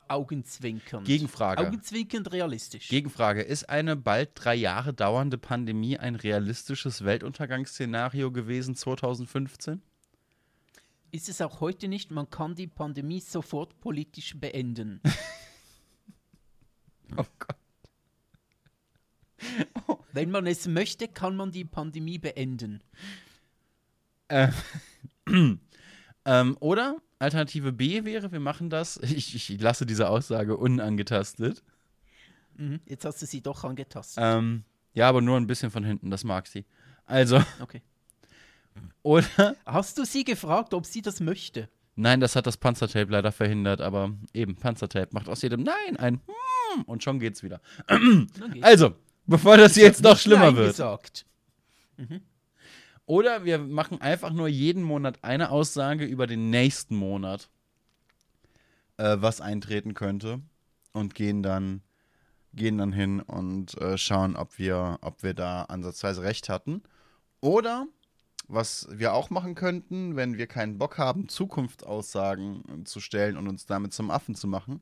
augenzwinkernd? 0.09 1.05
Gegenfrage. 1.05 1.65
Augenzwinkernd 1.65 2.31
realistisch. 2.31 2.87
Gegenfrage: 2.89 3.41
Ist 3.41 3.69
eine 3.69 3.95
bald 3.95 4.31
drei 4.35 4.55
Jahre 4.55 4.93
dauernde 4.93 5.37
Pandemie 5.37 5.97
ein 5.97 6.15
realistisches 6.15 7.03
Weltuntergangsszenario 7.03 8.31
gewesen 8.31 8.75
2015? 8.75 9.81
Ist 11.11 11.29
es 11.29 11.39
auch 11.41 11.61
heute 11.61 11.87
nicht, 11.87 12.11
man 12.11 12.29
kann 12.29 12.55
die 12.55 12.67
Pandemie 12.67 13.21
sofort 13.21 13.79
politisch 13.79 14.37
beenden. 14.37 15.01
Oh 17.17 17.25
Gott. 17.39 17.55
Wenn 20.11 20.31
man 20.31 20.47
es 20.47 20.67
möchte, 20.67 21.07
kann 21.07 21.35
man 21.35 21.51
die 21.51 21.63
Pandemie 21.63 22.17
beenden. 22.17 22.83
Äh, 24.27 24.49
ähm, 26.25 26.57
oder 26.59 26.97
Alternative 27.19 27.71
B 27.71 28.03
wäre, 28.05 28.31
wir 28.31 28.39
machen 28.39 28.69
das. 28.69 28.97
Ich, 29.03 29.35
ich 29.49 29.61
lasse 29.61 29.85
diese 29.85 30.09
Aussage 30.09 30.57
unangetastet. 30.57 31.63
Mhm. 32.57 32.79
Jetzt 32.85 33.05
hast 33.05 33.21
du 33.21 33.25
sie 33.25 33.41
doch 33.41 33.63
angetastet. 33.63 34.23
Ähm, 34.25 34.63
ja, 34.93 35.09
aber 35.09 35.21
nur 35.21 35.37
ein 35.37 35.47
bisschen 35.47 35.71
von 35.71 35.83
hinten, 35.83 36.09
das 36.09 36.23
mag 36.23 36.47
sie. 36.47 36.65
Also, 37.05 37.43
Okay. 37.59 37.81
oder. 39.03 39.55
Hast 39.65 39.97
du 39.97 40.05
sie 40.05 40.23
gefragt, 40.23 40.73
ob 40.73 40.85
sie 40.85 41.01
das 41.01 41.19
möchte? 41.19 41.69
Nein, 41.95 42.19
das 42.19 42.35
hat 42.35 42.45
das 42.45 42.57
Panzertape 42.57 43.09
leider 43.11 43.31
verhindert, 43.31 43.79
aber 43.79 44.11
eben, 44.33 44.55
Panzertape 44.55 45.09
macht 45.13 45.29
aus 45.29 45.41
jedem 45.41 45.63
Nein 45.63 45.95
ein 45.97 46.15
Hm 46.27 46.83
und 46.85 47.03
schon 47.03 47.19
geht's 47.19 47.41
wieder. 47.41 47.61
Geht's. 47.87 48.63
Also, 48.63 48.95
bevor 49.25 49.55
das 49.55 49.77
jetzt 49.77 50.03
noch 50.03 50.17
schlimmer 50.17 50.47
Nein 50.47 50.55
wird. 50.57 50.71
Gesagt. 50.71 51.25
Oder 53.05 53.45
wir 53.45 53.59
machen 53.59 54.01
einfach 54.01 54.31
nur 54.31 54.47
jeden 54.47 54.83
Monat 54.83 55.19
eine 55.23 55.51
Aussage 55.51 56.05
über 56.05 56.25
den 56.25 56.49
nächsten 56.49 56.95
Monat, 56.95 57.49
äh, 58.97 59.17
was 59.19 59.41
eintreten 59.41 59.93
könnte. 59.93 60.41
Und 60.91 61.13
gehen 61.13 61.43
dann, 61.43 61.81
gehen 62.53 62.77
dann 62.77 62.93
hin 62.93 63.19
und 63.19 63.77
äh, 63.81 63.97
schauen, 63.97 64.35
ob 64.37 64.57
wir, 64.57 64.97
ob 65.01 65.23
wir 65.23 65.33
da 65.33 65.63
ansatzweise 65.63 66.23
recht 66.23 66.47
hatten. 66.47 66.81
Oder, 67.41 67.85
was 68.47 68.87
wir 68.91 69.13
auch 69.13 69.29
machen 69.29 69.55
könnten, 69.55 70.15
wenn 70.15 70.37
wir 70.37 70.47
keinen 70.47 70.77
Bock 70.77 70.97
haben, 70.97 71.27
Zukunftsaussagen 71.27 72.85
zu 72.85 73.01
stellen 73.01 73.35
und 73.35 73.47
uns 73.47 73.65
damit 73.65 73.93
zum 73.93 74.09
Affen 74.09 74.35
zu 74.35 74.47
machen, 74.47 74.81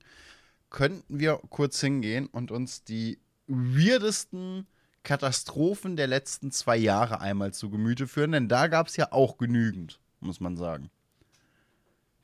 könnten 0.70 1.20
wir 1.20 1.40
kurz 1.50 1.82
hingehen 1.82 2.28
und 2.28 2.52
uns 2.52 2.84
die 2.84 3.20
weirdesten 3.48 4.68
Katastrophen 5.04 5.96
der 5.96 6.08
letzten 6.08 6.52
zwei 6.52 6.78
Jahre 6.78 7.20
einmal 7.20 7.54
zu 7.54 7.70
Gemüte 7.70 8.08
führen, 8.08 8.32
denn 8.32 8.48
da 8.48 8.68
gab 8.68 8.88
es 8.88 8.96
ja 8.96 9.12
auch 9.12 9.38
genügend, 9.38 10.00
muss 10.22 10.40
man 10.40 10.56
sagen. 10.56 10.90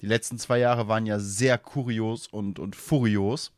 Die 0.02 0.06
letzten 0.06 0.40
zwei 0.40 0.60
Jahre 0.60 0.88
waren 0.88 1.06
ja 1.06 1.20
sehr 1.20 1.58
kurios 1.58 2.28
und, 2.28 2.58
und 2.58 2.76
furios. 2.76 3.52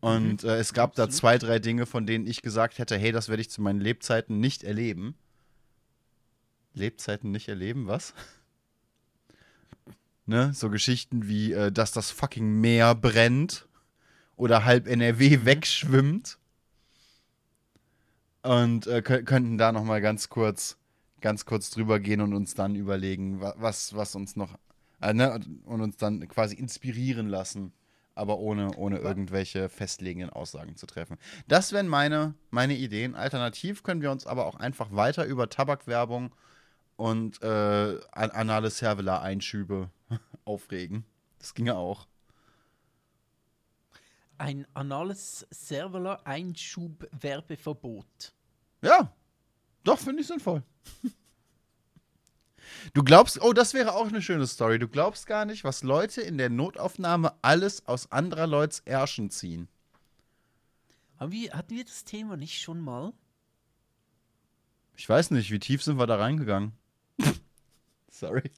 Und 0.00 0.44
äh, 0.44 0.58
es 0.58 0.74
gab 0.74 0.94
da 0.94 1.08
zwei, 1.08 1.38
drei 1.38 1.58
Dinge, 1.58 1.86
von 1.86 2.06
denen 2.06 2.26
ich 2.26 2.42
gesagt 2.42 2.78
hätte, 2.78 2.96
hey, 2.96 3.12
das 3.12 3.28
werde 3.28 3.40
ich 3.40 3.50
zu 3.50 3.62
meinen 3.62 3.80
Lebzeiten 3.80 4.38
nicht 4.40 4.62
erleben. 4.62 5.16
Lebzeiten 6.74 7.30
nicht 7.32 7.48
erleben, 7.48 7.86
was? 7.88 8.14
ne? 10.26 10.52
So 10.54 10.70
Geschichten 10.70 11.28
wie, 11.28 11.52
äh, 11.52 11.72
dass 11.72 11.92
das 11.92 12.10
fucking 12.10 12.60
Meer 12.60 12.94
brennt 12.94 13.66
oder 14.36 14.64
halb 14.64 14.86
NRW 14.86 15.44
wegschwimmt. 15.44 16.38
Und 18.48 18.86
äh, 18.86 19.02
kö- 19.04 19.24
könnten 19.24 19.58
da 19.58 19.72
noch 19.72 19.84
mal 19.84 20.00
ganz 20.00 20.30
kurz, 20.30 20.78
ganz 21.20 21.44
kurz 21.44 21.68
drüber 21.70 22.00
gehen 22.00 22.22
und 22.22 22.32
uns 22.32 22.54
dann 22.54 22.74
überlegen, 22.76 23.42
wa 23.42 23.52
was, 23.58 23.94
was 23.94 24.14
uns 24.14 24.36
noch, 24.36 24.58
äh, 25.02 25.12
ne? 25.12 25.38
und 25.66 25.82
uns 25.82 25.98
dann 25.98 26.26
quasi 26.28 26.54
inspirieren 26.54 27.28
lassen, 27.28 27.74
aber 28.14 28.38
ohne, 28.38 28.74
ohne 28.78 29.00
irgendwelche 29.00 29.68
festlegenden 29.68 30.30
Aussagen 30.30 30.76
zu 30.76 30.86
treffen. 30.86 31.18
Das 31.46 31.72
wären 31.72 31.88
meine, 31.88 32.32
meine 32.50 32.74
Ideen. 32.74 33.14
Alternativ 33.14 33.82
können 33.82 34.00
wir 34.00 34.10
uns 34.10 34.26
aber 34.26 34.46
auch 34.46 34.54
einfach 34.54 34.92
weiter 34.92 35.26
über 35.26 35.50
Tabakwerbung 35.50 36.34
und 36.96 37.42
äh, 37.42 38.00
an- 38.12 38.30
anale 38.30 38.70
Servela-Einschübe 38.70 39.90
aufregen. 40.46 41.04
Das 41.38 41.52
ginge 41.52 41.76
auch. 41.76 42.06
Ein 44.38 44.66
anales 44.72 45.46
Serverler-Einschub-Werbeverbot. 45.50 48.32
Ja, 48.82 49.12
doch, 49.84 49.98
finde 49.98 50.22
ich 50.22 50.28
sinnvoll. 50.28 50.62
Du 52.92 53.02
glaubst, 53.02 53.40
oh, 53.42 53.52
das 53.52 53.74
wäre 53.74 53.94
auch 53.94 54.08
eine 54.08 54.22
schöne 54.22 54.46
Story. 54.46 54.78
Du 54.78 54.88
glaubst 54.88 55.26
gar 55.26 55.44
nicht, 55.44 55.64
was 55.64 55.82
Leute 55.82 56.20
in 56.20 56.38
der 56.38 56.50
Notaufnahme 56.50 57.34
alles 57.42 57.86
aus 57.86 58.10
anderer 58.12 58.46
Leuts 58.46 58.80
Ärschen 58.84 59.30
ziehen. 59.30 59.68
Haben 61.18 61.32
wir, 61.32 61.52
hatten 61.52 61.74
wir 61.74 61.84
das 61.84 62.04
Thema 62.04 62.36
nicht 62.36 62.60
schon 62.60 62.80
mal? 62.80 63.12
Ich 64.96 65.08
weiß 65.08 65.30
nicht, 65.32 65.50
wie 65.50 65.58
tief 65.58 65.82
sind 65.82 65.98
wir 65.98 66.06
da 66.06 66.16
reingegangen? 66.16 66.72
Sorry. 68.10 68.50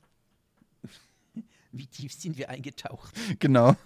Wie 1.72 1.86
tief 1.86 2.12
sind 2.12 2.36
wir 2.36 2.48
eingetaucht? 2.48 3.14
Genau. 3.38 3.76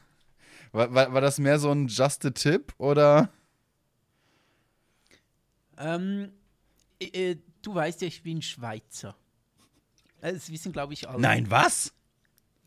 War, 0.73 0.95
war, 0.95 1.13
war 1.13 1.21
das 1.21 1.39
mehr 1.39 1.59
so 1.59 1.71
ein 1.71 1.89
Just 1.89 2.25
a 2.25 2.31
Tip 2.31 2.73
oder? 2.79 3.31
Ähm, 5.79 6.33
äh, 7.01 7.31
äh, 7.33 7.39
du 7.63 7.75
weißt 7.75 8.03
ja, 8.03 8.09
ich 8.09 8.23
bin 8.23 8.41
Schweizer. 8.43 9.17
Äh, 10.21 10.33
Das 10.35 10.51
wissen, 10.51 10.73
glaube 10.73 10.93
ich, 10.95 11.09
alle. 11.09 11.21
Nein, 11.21 11.51
was? 11.51 11.93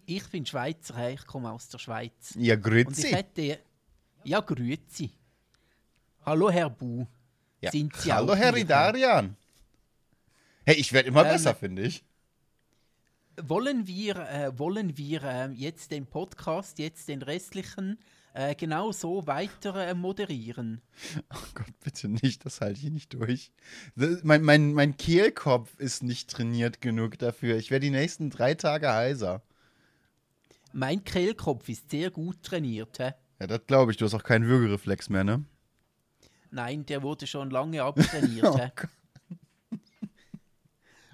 Ich 0.05 0.27
bin 0.29 0.45
Schweizer, 0.45 1.09
ich 1.11 1.25
komme 1.25 1.51
aus 1.51 1.67
der 1.69 1.79
Schweiz. 1.79 2.33
Ja, 2.37 2.55
Und 2.55 2.59
ich 2.59 2.63
grüezi. 2.85 3.09
hätte. 3.09 3.59
Ja, 4.23 4.39
grüezi. 4.39 5.11
Hallo, 6.25 6.49
Herr 6.49 6.69
Bu. 6.69 7.05
Ja. 7.61 7.71
Sind 7.71 7.95
Sie 7.97 8.11
Hallo, 8.13 8.35
Herr? 8.35 8.53
Ridarian. 8.53 9.35
Hey, 10.65 10.75
ich 10.75 10.91
werde 10.93 11.07
immer 11.09 11.23
Ähm, 11.25 11.31
besser, 11.31 11.55
finde 11.55 11.83
ich. 11.83 12.03
Wollen 13.41 13.85
wir, 13.87 14.15
äh, 14.15 14.57
wollen 14.59 14.97
wir 14.97 15.23
äh, 15.23 15.51
jetzt 15.51 15.91
den 15.91 16.05
Podcast, 16.07 16.79
jetzt 16.79 17.07
den 17.07 17.21
restlichen, 17.21 17.99
äh, 18.37 18.55
genau 18.55 18.91
so 18.91 19.25
weiter 19.25 19.75
äh, 19.87 19.93
moderieren? 19.93 20.81
Oh 21.33 21.37
Gott, 21.55 21.73
bitte 21.83 22.07
nicht, 22.07 22.45
das 22.45 22.61
halte 22.61 22.79
ich 22.79 22.91
nicht 22.91 23.13
durch. 23.13 23.51
Das- 23.95 24.23
Mein, 24.23 24.43
mein, 24.43 24.73
mein 24.73 24.95
Kehlkopf 24.97 25.77
ist 25.79 26.03
nicht 26.03 26.29
trainiert 26.29 26.79
genug 26.81 27.17
dafür. 27.17 27.57
Ich 27.57 27.71
werde 27.71 27.85
die 27.85 27.91
nächsten 27.91 28.29
drei 28.29 28.53
Tage 28.53 28.91
heiser. 28.93 29.41
Mein 30.73 31.03
Kehlkopf 31.03 31.67
ist 31.69 31.89
sehr 31.89 32.11
gut 32.11 32.43
trainiert. 32.43 32.99
Hä? 32.99 33.13
Ja, 33.39 33.47
das 33.47 33.61
glaube 33.65 33.91
ich. 33.91 33.97
Du 33.97 34.05
hast 34.05 34.13
auch 34.13 34.23
keinen 34.23 34.45
Würgereflex 34.47 35.09
mehr, 35.09 35.23
ne? 35.23 35.43
Nein, 36.51 36.85
der 36.85 37.01
wurde 37.03 37.25
schon 37.27 37.49
lange 37.49 37.81
abtrainiert. 37.83 38.45
Oh? 38.45 38.59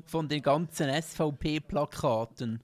Von 0.06 0.28
den 0.28 0.42
ganzen 0.42 0.90
SVP-Plakaten. 1.02 2.62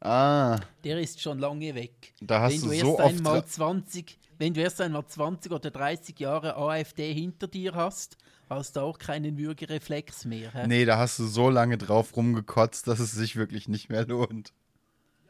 Ah, 0.00 0.60
Der 0.84 1.00
ist 1.00 1.20
schon 1.20 1.38
lange 1.40 1.74
weg. 1.74 2.14
da 2.20 2.40
hast 2.42 2.52
wenn 2.52 2.60
du 2.60 2.66
du 2.68 2.72
so 2.72 2.74
erst 2.98 3.00
oft. 3.00 3.14
einmal 3.16 3.38
ra- 3.40 3.46
20, 3.46 4.18
wenn 4.38 4.54
du 4.54 4.60
erst 4.60 4.80
einmal 4.80 5.04
20 5.06 5.50
oder 5.52 5.70
30 5.70 6.18
Jahre 6.20 6.56
AfD 6.56 7.12
hinter 7.12 7.48
dir 7.48 7.74
hast, 7.74 8.16
hast 8.48 8.76
du 8.76 8.80
auch 8.80 8.98
keinen 8.98 9.36
Würgereflex 9.38 10.24
mehr. 10.24 10.52
hä? 10.54 10.66
Nee, 10.68 10.84
da 10.84 10.98
hast 10.98 11.18
du 11.18 11.26
so 11.26 11.50
lange 11.50 11.78
drauf 11.78 12.16
rumgekotzt, 12.16 12.86
dass 12.86 13.00
es 13.00 13.10
sich 13.12 13.34
wirklich 13.36 13.68
nicht 13.68 13.88
mehr 13.88 14.06
lohnt. 14.06 14.52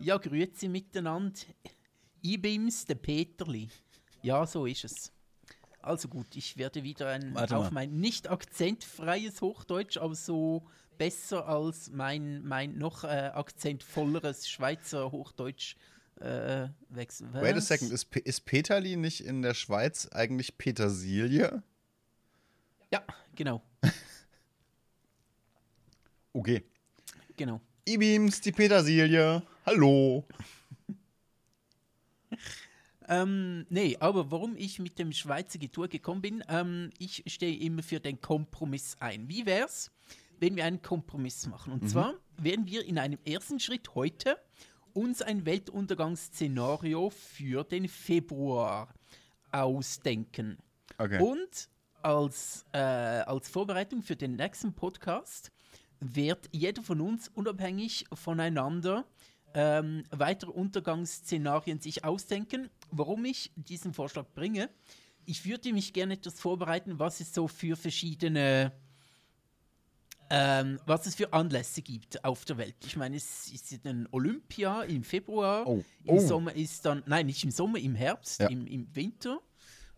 Ja, 0.00 0.18
grüezi 0.18 0.68
miteinander. 0.68 1.40
Ibims, 2.22 2.84
der 2.84 2.96
Peterli. 2.96 3.68
Ja, 4.22 4.46
so 4.46 4.66
ist 4.66 4.84
es. 4.84 5.12
Also 5.80 6.08
gut, 6.08 6.36
ich 6.36 6.56
werde 6.58 6.82
wieder 6.82 7.08
ein, 7.08 7.34
Warte 7.34 7.56
auf 7.56 7.64
mal. 7.70 7.86
mein 7.86 8.00
nicht 8.00 8.28
akzentfreies 8.28 9.40
Hochdeutsch, 9.40 9.96
aber 9.96 10.14
so 10.14 10.66
besser 10.98 11.46
als 11.46 11.90
mein, 11.90 12.44
mein 12.44 12.76
noch 12.76 13.04
äh, 13.04 13.30
akzentvolleres 13.32 14.48
Schweizer 14.48 15.12
Hochdeutsch 15.12 15.76
äh, 16.20 16.68
wechseln. 16.88 17.32
Wait 17.32 17.56
a 17.56 17.60
second, 17.60 17.92
ist, 17.92 18.14
ist 18.16 18.44
Peterli 18.44 18.96
nicht 18.96 19.24
in 19.24 19.42
der 19.42 19.54
Schweiz 19.54 20.08
eigentlich 20.08 20.58
Petersilie? 20.58 21.62
Ja, 22.92 23.02
genau, 23.34 23.62
Okay. 26.32 26.62
genau. 27.36 27.60
Ibims, 27.84 28.40
die 28.40 28.52
Petersilie. 28.52 29.42
Hallo. 29.66 30.24
Ähm, 33.10 33.64
nee, 33.70 33.96
aber 34.00 34.30
warum 34.30 34.54
ich 34.54 34.78
mit 34.78 34.98
dem 34.98 35.12
Schweizer 35.12 35.58
Getue 35.58 35.88
gekommen 35.88 36.20
bin, 36.20 36.44
ähm, 36.46 36.90
ich 36.98 37.24
stehe 37.26 37.58
immer 37.58 37.82
für 37.82 38.00
den 38.00 38.20
Kompromiss 38.20 38.98
ein. 39.00 39.30
Wie 39.30 39.46
wär's, 39.46 39.90
wenn 40.40 40.56
wir 40.56 40.64
einen 40.64 40.82
Kompromiss 40.82 41.46
machen? 41.46 41.72
Und 41.72 41.88
zwar 41.88 42.14
werden 42.36 42.66
wir 42.66 42.84
in 42.84 42.98
einem 42.98 43.18
ersten 43.24 43.60
Schritt 43.60 43.94
heute 43.94 44.36
uns 44.92 45.22
ein 45.22 45.44
Weltuntergangsszenario 45.46 47.10
für 47.10 47.64
den 47.64 47.88
Februar 47.88 48.92
ausdenken. 49.52 50.58
Okay. 50.98 51.20
Und 51.22 51.68
als, 52.02 52.64
äh, 52.72 52.78
als 52.78 53.48
Vorbereitung 53.48 54.02
für 54.02 54.16
den 54.16 54.36
nächsten 54.36 54.72
Podcast 54.74 55.52
wird 56.00 56.48
jeder 56.52 56.82
von 56.82 57.00
uns 57.00 57.28
unabhängig 57.28 58.04
voneinander 58.12 59.04
ähm, 59.54 60.04
weitere 60.10 60.50
Untergangsszenarien 60.50 61.80
sich 61.80 62.04
ausdenken. 62.04 62.70
Warum 62.90 63.24
ich 63.24 63.52
diesen 63.56 63.94
Vorschlag 63.94 64.26
bringe, 64.34 64.70
ich 65.24 65.44
würde 65.44 65.72
mich 65.72 65.92
gerne 65.92 66.14
etwas 66.14 66.40
vorbereiten, 66.40 66.98
was 66.98 67.20
es 67.20 67.34
so 67.34 67.48
für 67.48 67.76
verschiedene, 67.76 68.72
ähm, 70.30 70.78
was 70.86 71.06
es 71.06 71.14
für 71.14 71.32
Anlässe 71.32 71.82
gibt 71.82 72.24
auf 72.24 72.44
der 72.44 72.58
Welt. 72.58 72.76
Ich 72.84 72.96
meine, 72.96 73.16
es 73.16 73.50
ist 73.50 73.84
ein 73.86 74.08
Olympia 74.12 74.82
im 74.82 75.02
Februar, 75.02 75.66
Oh, 75.66 75.82
im 76.04 76.16
oh. 76.16 76.20
Sommer 76.20 76.54
ist 76.54 76.84
dann, 76.84 77.02
nein, 77.06 77.26
nicht 77.26 77.42
im 77.44 77.50
Sommer, 77.50 77.78
im 77.78 77.94
Herbst, 77.94 78.40
Ja. 78.40 78.48
im, 78.48 78.66
im 78.66 78.94
Winter. 78.94 79.40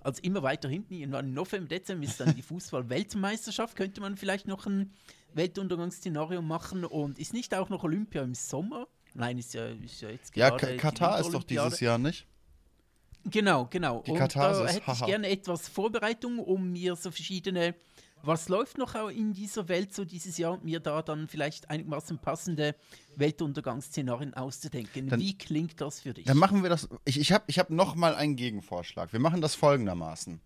Also 0.02 0.22
immer 0.22 0.42
weiter 0.42 0.68
hinten, 0.68 0.94
irgendwann 0.94 1.26
im 1.26 1.34
November, 1.34 1.68
Dezember 1.68 2.04
ist 2.06 2.18
dann 2.20 2.34
die 2.34 2.42
Fußball-Weltmeisterschaft. 2.42 3.76
Könnte 3.76 4.00
man 4.00 4.16
vielleicht 4.16 4.46
noch 4.46 4.66
ein 4.66 4.92
Weltuntergangsszenario 5.34 6.40
machen 6.42 6.84
und 6.84 7.18
ist 7.18 7.34
nicht 7.34 7.54
auch 7.54 7.68
noch 7.68 7.84
Olympia 7.84 8.22
im 8.22 8.34
Sommer? 8.34 8.86
Nein, 9.14 9.38
ist 9.38 9.52
ja, 9.54 9.66
ist 9.66 10.00
ja 10.00 10.08
jetzt 10.10 10.34
Ja, 10.36 10.50
gerade 10.50 10.72
die 10.72 10.78
Katar 10.78 11.20
ist 11.20 11.32
doch 11.34 11.42
dieses 11.44 11.80
Jahr 11.80 11.98
nicht. 11.98 12.26
Genau, 13.24 13.66
genau. 13.66 14.02
Die 14.06 14.12
und 14.12 14.18
da 14.18 14.66
hätte 14.66 14.78
ich 14.78 14.86
haha. 14.86 15.06
gerne 15.06 15.28
etwas 15.28 15.68
Vorbereitung, 15.68 16.38
um 16.38 16.72
mir 16.72 16.96
so 16.96 17.10
verschiedene, 17.10 17.74
was 18.22 18.48
läuft 18.48 18.78
noch 18.78 18.94
in 19.10 19.32
dieser 19.32 19.68
Welt 19.68 19.94
so 19.94 20.04
dieses 20.04 20.36
Jahr 20.38 20.52
und 20.52 20.64
mir 20.64 20.80
da 20.80 21.02
dann 21.02 21.28
vielleicht 21.28 21.70
einigermaßen 21.70 22.18
passende 22.18 22.74
Weltuntergangsszenarien 23.16 24.34
auszudenken. 24.34 25.08
Dann- 25.08 25.20
Wie 25.20 25.36
klingt 25.36 25.80
das 25.80 26.00
für 26.00 26.12
dich? 26.14 26.26
Dann 26.26 26.36
machen 26.36 26.62
wir 26.62 26.70
das. 26.70 26.88
Ich, 27.04 27.18
ich 27.18 27.32
habe 27.32 27.44
ich 27.46 27.58
hab 27.58 27.70
noch 27.70 27.94
mal 27.94 28.14
einen 28.14 28.36
Gegenvorschlag. 28.36 29.12
Wir 29.12 29.20
machen 29.20 29.40
das 29.40 29.54
folgendermaßen. 29.54 30.40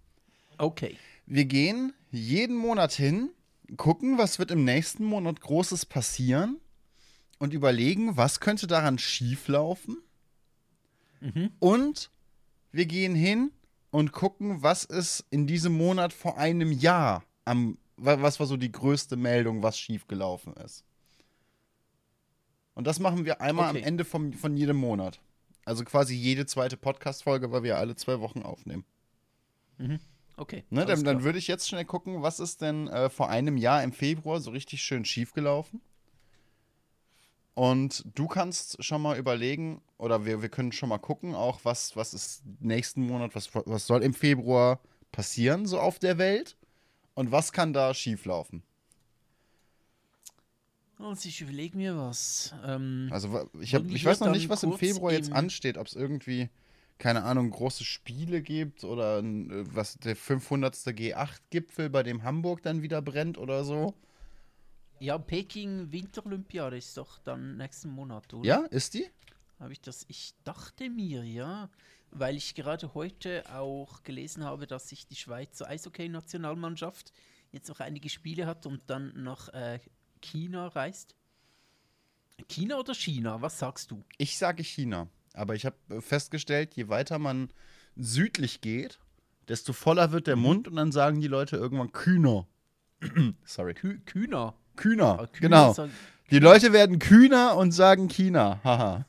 Okay. 0.58 0.96
Wir 1.26 1.46
gehen 1.46 1.92
jeden 2.10 2.56
Monat 2.56 2.92
hin, 2.92 3.30
gucken, 3.76 4.18
was 4.18 4.38
wird 4.38 4.50
im 4.50 4.64
nächsten 4.64 5.04
Monat 5.04 5.40
Großes 5.40 5.86
passieren 5.86 6.60
und 7.38 7.52
überlegen, 7.54 8.16
was 8.16 8.40
könnte 8.40 8.66
daran 8.66 8.98
schieflaufen. 8.98 9.98
Mhm. 11.20 11.50
Und 11.58 12.10
wir 12.72 12.86
gehen 12.86 13.14
hin 13.14 13.50
und 13.90 14.12
gucken, 14.12 14.62
was 14.62 14.84
ist 14.84 15.24
in 15.30 15.46
diesem 15.46 15.72
Monat 15.76 16.12
vor 16.12 16.38
einem 16.38 16.70
Jahr 16.72 17.24
am, 17.44 17.78
wa- 17.96 18.20
was 18.22 18.40
war 18.40 18.46
so 18.46 18.56
die 18.56 18.72
größte 18.72 19.16
Meldung, 19.16 19.62
was 19.62 19.78
schiefgelaufen 19.78 20.54
ist. 20.54 20.84
Und 22.74 22.86
das 22.86 22.98
machen 22.98 23.24
wir 23.24 23.40
einmal 23.40 23.70
Okay. 23.70 23.78
am 23.80 23.84
Ende 23.84 24.04
vom, 24.04 24.32
von 24.32 24.56
jedem 24.56 24.76
Monat. 24.76 25.20
Also 25.64 25.84
quasi 25.84 26.14
jede 26.14 26.44
zweite 26.46 26.76
Podcast-Folge, 26.76 27.50
weil 27.52 27.62
wir 27.62 27.78
alle 27.78 27.94
zwei 27.96 28.20
Wochen 28.20 28.42
aufnehmen. 28.42 28.84
Okay. 30.36 30.64
Ne, 30.70 30.84
dann, 30.84 31.04
dann 31.04 31.22
würde 31.22 31.38
ich 31.38 31.46
jetzt 31.48 31.68
schnell 31.68 31.84
gucken, 31.84 32.22
was 32.22 32.40
ist 32.40 32.60
denn 32.60 32.88
äh, 32.88 33.08
vor 33.08 33.28
einem 33.30 33.56
Jahr 33.56 33.82
im 33.82 33.92
Februar 33.92 34.40
so 34.40 34.50
richtig 34.50 34.82
schön 34.82 35.04
schiefgelaufen. 35.04 35.80
Und 37.54 38.04
du 38.16 38.26
kannst 38.26 38.82
schon 38.84 39.00
mal 39.00 39.16
überlegen, 39.16 39.80
oder 39.96 40.26
wir, 40.26 40.42
wir 40.42 40.48
können 40.48 40.72
schon 40.72 40.88
mal 40.88 40.98
gucken, 40.98 41.36
auch 41.36 41.60
was, 41.62 41.94
was 41.96 42.12
ist 42.12 42.42
nächsten 42.58 43.06
Monat, 43.06 43.36
was, 43.36 43.54
was 43.54 43.86
soll 43.86 44.02
im 44.02 44.12
Februar 44.12 44.80
passieren, 45.12 45.64
so 45.66 45.78
auf 45.78 46.00
der 46.00 46.18
Welt. 46.18 46.56
Und 47.14 47.30
was 47.32 47.52
kann 47.52 47.72
da 47.72 47.94
schieflaufen? 47.94 48.62
Also 50.98 51.28
ich 51.28 51.40
überlege 51.40 51.76
mir 51.76 51.96
was. 51.96 52.54
Ähm, 52.64 53.08
Also 53.10 53.48
ich, 53.60 53.74
hab, 53.74 53.84
ich 53.86 54.04
weiß 54.04 54.20
noch 54.20 54.30
nicht, 54.32 54.48
was 54.48 54.62
im 54.62 54.72
Februar 54.74 55.12
jetzt 55.12 55.32
ansteht, 55.32 55.76
ob 55.76 55.86
es 55.86 55.94
irgendwie, 55.94 56.48
keine 56.98 57.24
Ahnung, 57.24 57.50
große 57.50 57.84
Spiele 57.84 58.42
gibt 58.42 58.84
oder 58.84 59.18
ein, 59.18 59.50
äh, 59.50 59.64
was 59.74 59.96
der 59.98 60.16
500. 60.16 60.74
G8-Gipfel, 60.74 61.90
bei 61.90 62.02
dem 62.02 62.22
Hamburg 62.22 62.62
dann 62.62 62.82
wieder 62.82 63.02
brennt 63.02 63.38
oder 63.38 63.64
so. 63.64 63.94
ja, 65.00 65.18
Peking 65.18 65.90
Winterolympiade 65.92 66.76
ist 66.78 66.96
doch 66.96 67.18
dann 67.18 67.56
nächsten 67.56 67.90
Monat, 67.90 68.32
oder? 68.32 68.46
Ja, 68.46 68.64
ist 68.70 68.94
die? 68.94 69.06
Habe 69.58 69.72
ich 69.72 69.80
das? 69.80 70.04
Ich 70.08 70.34
dachte 70.44 70.88
mir, 70.88 71.24
ja, 71.24 71.68
weil 72.14 72.36
ich 72.36 72.54
gerade 72.54 72.94
heute 72.94 73.44
auch 73.52 74.02
gelesen 74.02 74.44
habe, 74.44 74.66
dass 74.66 74.88
sich 74.88 75.06
die 75.06 75.16
Schweizer 75.16 75.68
Eishockey-Nationalmannschaft 75.68 77.12
jetzt 77.52 77.68
noch 77.68 77.80
einige 77.80 78.08
Spiele 78.08 78.46
hat 78.46 78.66
und 78.66 78.82
dann 78.88 79.12
nach 79.22 79.48
äh, 79.50 79.78
China 80.20 80.68
reist. 80.68 81.14
China 82.48 82.78
oder 82.78 82.94
China? 82.94 83.40
Was 83.42 83.58
sagst 83.58 83.90
du? 83.90 84.02
Ich 84.18 84.38
sage 84.38 84.62
China. 84.64 85.08
Aber 85.34 85.54
ich 85.54 85.66
habe 85.66 86.00
festgestellt, 86.00 86.74
je 86.74 86.88
weiter 86.88 87.18
man 87.18 87.50
südlich 87.96 88.60
geht, 88.60 88.98
desto 89.48 89.72
voller 89.72 90.10
wird 90.12 90.22
Mhm. 90.22 90.30
der 90.30 90.36
Mund 90.36 90.68
und 90.68 90.76
dann 90.76 90.92
sagen 90.92 91.20
die 91.20 91.28
Leute 91.28 91.56
irgendwann 91.56 91.92
Kühner. 91.92 92.46
Sorry. 93.44 93.74
Kü 93.74 94.00
China. 94.06 94.54
Kühner, 94.76 95.04
Aber 95.14 95.26
Kühner 95.28 95.74
genau. 95.74 95.88
Die 96.30 96.38
Leute 96.38 96.72
werden 96.72 96.98
kühner 96.98 97.56
und 97.56 97.70
sagen 97.72 98.08
China. 98.08 98.58
Haha. 98.64 99.06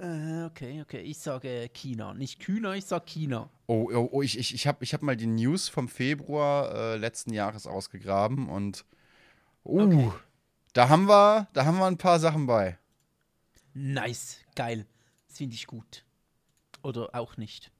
Äh, 0.00 0.44
okay, 0.46 0.80
okay. 0.80 1.00
Ich 1.02 1.18
sage 1.18 1.68
China. 1.74 2.14
Nicht 2.14 2.40
Kühner, 2.40 2.74
ich 2.74 2.86
sage 2.86 3.04
China. 3.06 3.50
Oh, 3.66 3.88
oh, 3.92 4.08
oh 4.12 4.22
ich, 4.22 4.38
ich, 4.38 4.54
ich 4.54 4.66
habe 4.66 4.82
ich 4.82 4.94
hab 4.94 5.02
mal 5.02 5.16
die 5.16 5.26
News 5.26 5.68
vom 5.68 5.88
Februar 5.88 6.74
äh, 6.74 6.96
letzten 6.96 7.32
Jahres 7.34 7.66
ausgegraben 7.66 8.48
und 8.48 8.84
uh, 9.64 9.80
Okay. 9.82 10.12
da 10.72 10.88
haben 10.88 11.04
wir, 11.06 11.48
da 11.52 11.66
haben 11.66 11.78
wir 11.78 11.86
ein 11.86 11.98
paar 11.98 12.18
Sachen 12.18 12.46
bei. 12.46 12.78
Nice. 13.74 14.38
Geil. 14.56 14.86
Das 15.28 15.36
finde 15.36 15.54
ich 15.54 15.66
gut. 15.66 16.04
Oder 16.82 17.14
auch 17.14 17.36
nicht. 17.36 17.70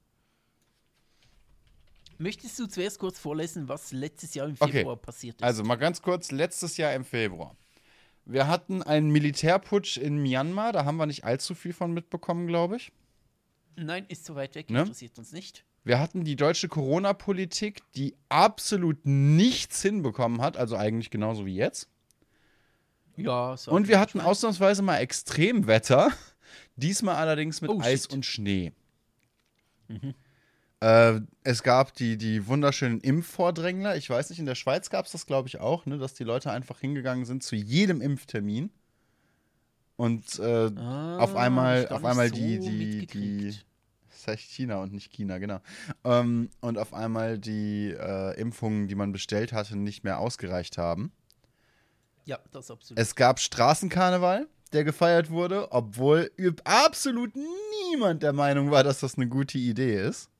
Möchtest 2.19 2.59
du 2.59 2.67
zuerst 2.67 2.99
kurz 2.99 3.17
vorlesen, 3.17 3.67
was 3.67 3.91
letztes 3.91 4.35
Jahr 4.35 4.47
im 4.47 4.55
Okay. 4.59 4.71
Februar 4.71 4.95
passiert 4.95 5.37
ist? 5.37 5.43
Also 5.43 5.63
mal 5.63 5.75
ganz 5.75 6.03
kurz, 6.03 6.29
letztes 6.29 6.77
Jahr 6.77 6.93
im 6.93 7.03
Februar. 7.03 7.55
Wir 8.25 8.47
hatten 8.47 8.83
einen 8.83 9.09
Militärputsch 9.09 9.97
in 9.97 10.17
Myanmar, 10.21 10.71
da 10.71 10.85
haben 10.85 10.97
wir 10.97 11.05
nicht 11.05 11.23
allzu 11.23 11.55
viel 11.55 11.73
von 11.73 11.93
mitbekommen, 11.93 12.47
glaube 12.47 12.77
ich. 12.77 12.91
Nein, 13.75 14.05
ist 14.09 14.25
zu 14.25 14.35
weit 14.35 14.55
weg, 14.55 14.69
Ne? 14.69 14.81
interessiert 14.81 15.17
uns 15.17 15.31
nicht. 15.31 15.65
Wir 15.83 15.99
hatten 15.99 16.23
die 16.23 16.35
deutsche 16.35 16.67
Corona-Politik, 16.67 17.81
die 17.95 18.15
absolut 18.29 19.03
nichts 19.05 19.81
hinbekommen 19.81 20.41
hat, 20.41 20.55
also 20.55 20.75
eigentlich 20.75 21.09
genauso 21.09 21.45
wie 21.45 21.55
jetzt. 21.55 21.89
Ja, 23.17 23.57
so. 23.57 23.71
Und 23.71 23.87
wir 23.87 23.99
hatten 23.99 24.21
ausnahmsweise 24.21 24.83
mal 24.83 24.97
Extremwetter, 24.97 26.11
diesmal 26.75 27.15
allerdings 27.15 27.61
mit 27.61 27.71
Oh, 27.71 27.79
Eis 27.81 28.03
shit. 28.03 28.13
und 28.13 28.25
Schnee. 28.25 28.73
Äh, 30.81 31.21
es 31.43 31.61
gab 31.63 31.93
die, 31.93 32.17
die 32.17 32.47
wunderschönen 32.47 32.99
Impfvordrängler. 33.01 33.95
Ich 33.97 34.09
weiß 34.09 34.29
nicht, 34.31 34.39
in 34.39 34.45
der 34.47 34.55
Schweiz 34.55 34.89
gab 34.89 35.05
es 35.05 35.11
das, 35.11 35.25
glaube 35.27 35.47
ich, 35.47 35.59
auch, 35.59 35.85
ne, 35.85 35.97
dass 35.99 36.13
die 36.15 36.23
Leute 36.23 36.51
einfach 36.51 36.79
hingegangen 36.79 37.25
sind 37.25 37.43
zu 37.43 37.55
jedem 37.55 38.01
Impftermin. 38.01 38.71
Und 39.95 40.39
äh, 40.39 40.71
Ah, 40.75 41.19
auf 41.19 41.35
einmal- 41.35 41.87
auf 41.89 42.03
einmal 42.03 42.29
so 42.29 42.35
die- 42.35 42.59
die- 42.59 42.71
mitgekriegt. 42.71 43.65
das 44.09 44.25
heißt 44.27 44.41
China 44.51 44.81
und 44.81 44.93
nicht 44.93 45.11
China, 45.11 45.37
genau. 45.37 45.59
Ähm, 46.03 46.49
und 46.61 46.79
auf 46.79 46.95
einmal 46.95 47.37
die 47.37 47.91
äh, 47.91 48.39
Impfungen, 48.39 48.87
die 48.87 48.95
man 48.95 49.11
bestellt 49.11 49.53
hatte, 49.53 49.77
nicht 49.77 50.03
mehr 50.03 50.17
ausgereicht 50.17 50.79
haben. 50.79 51.11
Ja, 52.25 52.39
das 52.51 52.71
absolut. 52.71 52.99
Es 52.99 53.13
gab 53.13 53.39
Straßenkarneval, 53.39 54.47
der 54.73 54.83
gefeiert 54.83 55.29
wurde, 55.29 55.71
obwohl 55.71 56.31
absolut 56.63 57.33
niemand 57.91 58.23
der 58.23 58.33
Meinung 58.33 58.71
war, 58.71 58.83
dass 58.83 58.99
das 59.01 59.15
eine 59.15 59.27
gute 59.27 59.59
Idee 59.59 60.01
ist. 60.07 60.30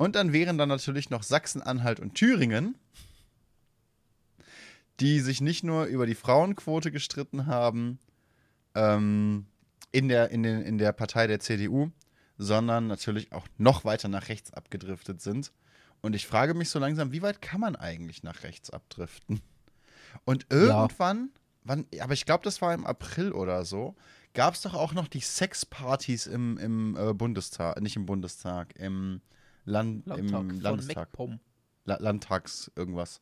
Und 0.00 0.16
dann 0.16 0.32
wären 0.32 0.56
dann 0.56 0.70
natürlich 0.70 1.10
noch 1.10 1.22
Sachsen-Anhalt 1.22 2.00
und 2.00 2.14
Thüringen, 2.14 2.74
die 4.98 5.20
sich 5.20 5.42
nicht 5.42 5.62
nur 5.62 5.84
über 5.84 6.06
die 6.06 6.14
Frauenquote 6.14 6.90
gestritten 6.90 7.44
haben 7.44 7.98
ähm, 8.74 9.44
in, 9.92 10.08
der, 10.08 10.30
in, 10.30 10.42
den, 10.42 10.62
in 10.62 10.78
der 10.78 10.92
Partei 10.92 11.26
der 11.26 11.38
CDU, 11.38 11.90
sondern 12.38 12.86
natürlich 12.86 13.30
auch 13.32 13.46
noch 13.58 13.84
weiter 13.84 14.08
nach 14.08 14.30
rechts 14.30 14.54
abgedriftet 14.54 15.20
sind. 15.20 15.52
Und 16.00 16.16
ich 16.16 16.26
frage 16.26 16.54
mich 16.54 16.70
so 16.70 16.78
langsam, 16.78 17.12
wie 17.12 17.20
weit 17.20 17.42
kann 17.42 17.60
man 17.60 17.76
eigentlich 17.76 18.22
nach 18.22 18.42
rechts 18.42 18.70
abdriften? 18.70 19.42
Und 20.24 20.46
irgendwann, 20.48 21.28
wann, 21.62 21.84
aber 22.00 22.14
ich 22.14 22.24
glaube, 22.24 22.42
das 22.42 22.62
war 22.62 22.72
im 22.72 22.86
April 22.86 23.32
oder 23.32 23.66
so, 23.66 23.96
gab 24.32 24.54
es 24.54 24.62
doch 24.62 24.72
auch 24.72 24.94
noch 24.94 25.08
die 25.08 25.20
Sexpartys 25.20 26.26
im, 26.26 26.56
im 26.56 26.96
äh, 26.96 27.12
Bundestag, 27.12 27.78
nicht 27.82 27.96
im 27.96 28.06
Bundestag, 28.06 28.74
im, 28.76 29.20
Land, 29.70 30.06
Landtag 30.06 30.40
im 30.40 30.60
Landestag. 30.60 31.08
La 31.84 31.96
Landtags 31.96 32.70
irgendwas. 32.76 33.20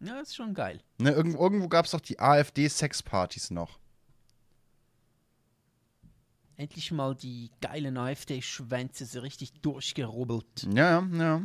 Ja, 0.00 0.20
ist 0.20 0.36
schon 0.36 0.54
geil. 0.54 0.80
Ne, 0.98 1.10
irgendwo 1.10 1.42
irgendwo 1.42 1.68
gab 1.68 1.86
es 1.86 1.90
doch 1.90 2.00
die 2.00 2.20
AfD-Sexpartys 2.20 3.50
noch. 3.50 3.78
Endlich 6.56 6.90
mal 6.92 7.14
die 7.14 7.50
geilen 7.60 7.96
AfD-Schwänze 7.96 9.06
so 9.06 9.20
richtig 9.20 9.52
durchgerubbelt. 9.60 10.68
Ja, 10.72 11.00
ja, 11.00 11.08
ja. 11.12 11.42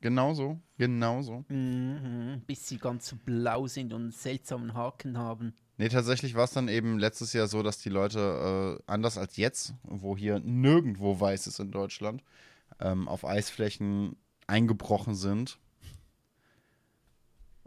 Genau 0.00 0.34
so, 0.34 0.60
genau 0.76 1.22
so. 1.22 1.44
Mhm, 1.48 2.42
bis 2.46 2.68
sie 2.68 2.76
ganz 2.76 3.14
blau 3.24 3.66
sind 3.66 3.92
und 3.92 4.02
einen 4.02 4.10
seltsamen 4.12 4.74
Haken 4.74 5.16
haben. 5.16 5.54
Nee, 5.78 5.88
tatsächlich 5.88 6.34
war 6.34 6.44
es 6.44 6.52
dann 6.52 6.68
eben 6.68 6.98
letztes 6.98 7.32
Jahr 7.32 7.48
so, 7.48 7.62
dass 7.62 7.78
die 7.78 7.88
Leute, 7.88 8.78
äh, 8.78 8.82
anders 8.86 9.18
als 9.18 9.36
jetzt, 9.36 9.74
wo 9.82 10.16
hier 10.16 10.40
nirgendwo 10.40 11.18
weiß 11.18 11.46
ist 11.46 11.58
in 11.58 11.72
Deutschland, 11.72 12.22
ähm, 12.80 13.08
auf 13.08 13.24
Eisflächen 13.24 14.16
eingebrochen 14.46 15.14
sind, 15.14 15.58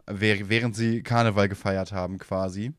wäh- 0.06 0.48
während 0.48 0.76
sie 0.76 1.02
Karneval 1.02 1.48
gefeiert 1.48 1.92
haben 1.92 2.18
quasi. 2.18 2.72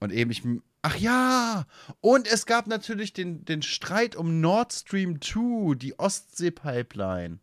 Und 0.00 0.12
eben 0.12 0.30
ich... 0.30 0.42
Ach 0.82 0.96
ja! 0.96 1.66
Und 2.00 2.26
es 2.26 2.44
gab 2.44 2.66
natürlich 2.66 3.14
den, 3.14 3.44
den 3.46 3.62
Streit 3.62 4.16
um 4.16 4.40
Nord 4.42 4.72
Stream 4.72 5.20
2, 5.20 5.76
die 5.76 5.98
Ostsee-Pipeline. 5.98 7.38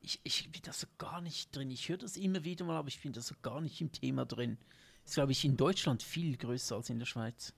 Ich, 0.00 0.18
ich 0.24 0.50
bin 0.50 0.62
da 0.64 0.72
so 0.72 0.88
gar 0.98 1.20
nicht 1.20 1.54
drin. 1.54 1.70
Ich 1.70 1.88
höre 1.88 1.98
das 1.98 2.16
immer 2.16 2.42
wieder 2.42 2.64
mal, 2.64 2.76
aber 2.76 2.88
ich 2.88 3.00
bin 3.00 3.12
da 3.12 3.20
so 3.20 3.36
gar 3.42 3.60
nicht 3.60 3.80
im 3.80 3.92
Thema 3.92 4.24
drin. 4.26 4.58
Ist, 5.04 5.14
glaube 5.14 5.30
ich, 5.32 5.44
in 5.44 5.56
Deutschland 5.56 6.02
viel 6.02 6.36
größer 6.36 6.74
als 6.74 6.90
in 6.90 6.98
der 6.98 7.06
Schweiz. 7.06 7.52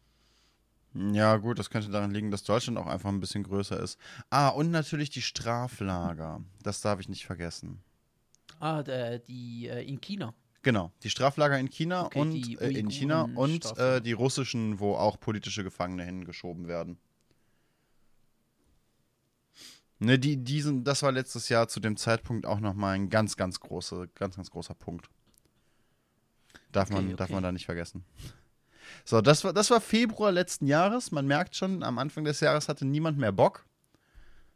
Ja, 0.94 1.36
gut, 1.39 1.59
das 1.59 1.70
könnte 1.70 1.90
daran 1.90 2.10
liegen, 2.10 2.31
dass 2.31 2.44
Deutschland 2.44 2.78
auch 2.78 2.86
einfach 2.86 3.09
ein 3.09 3.20
bisschen 3.20 3.44
größer 3.44 3.81
ist. 3.81 3.98
Ah, 4.31 4.48
und 4.48 4.70
natürlich 4.70 5.10
die 5.10 5.23
Straflager. 5.23 6.43
Das 6.62 6.81
darf 6.82 7.01
ich 7.01 7.09
nicht 7.09 7.24
vergessen. 7.24 7.81
Ah, 8.60 8.82
der, 8.82 9.19
die 9.19 9.69
äh, 9.69 9.82
in 9.82 10.01
China. 10.01 10.35
Genau, 10.62 10.93
die 11.02 11.10
Straflager 11.10 11.59
in 11.59 11.69
China 11.70 12.06
Okay, 12.06 12.20
und 12.20 12.31
die 12.32 12.56
äh, 12.60 12.78
in 12.78 12.90
China 12.90 13.28
und 13.35 13.77
äh, 13.78 14.01
die 14.01 14.12
russischen, 14.12 14.78
wo 14.78 14.94
auch 14.94 15.19
politische 15.19 15.64
Gefangene 15.64 16.05
hingeschoben 16.05 16.69
werden. 16.69 16.98
Ne, 19.98 20.19
die, 20.19 20.36
diesen, 20.36 20.85
das 20.85 21.02
war 21.02 21.12
letztes 21.12 21.48
Jahr 21.48 21.69
zu 21.69 21.81
dem 21.81 21.97
Zeitpunkt 21.97 22.44
auch 22.44 22.60
nochmal 22.60 22.94
ein 22.94 23.09
ganz, 23.09 23.36
ganz 23.36 23.60
großer, 23.60 24.09
ganz, 24.14 24.36
ganz 24.36 24.51
großer 24.51 24.74
Punkt. 24.74 25.09
Darf 26.73 26.90
man, 26.90 27.06
Okay, 27.06 27.16
darf 27.16 27.27
okay. 27.27 27.35
man 27.35 27.43
da 27.43 27.52
nicht 27.52 27.66
vergessen. 27.66 28.05
So, 29.05 29.20
das 29.20 29.45
war, 29.45 29.53
das 29.53 29.70
war 29.70 29.81
Februar 29.81 30.33
letzten 30.33 30.66
Jahres. 30.66 31.11
Man 31.11 31.27
merkt 31.27 31.57
schon, 31.57 31.83
am 31.83 31.99
Anfang 31.99 32.24
des 32.24 32.41
Jahres 32.41 32.69
hatte 32.69 32.85
niemand 32.85 33.19
mehr 33.19 33.33
Bock. 33.33 33.65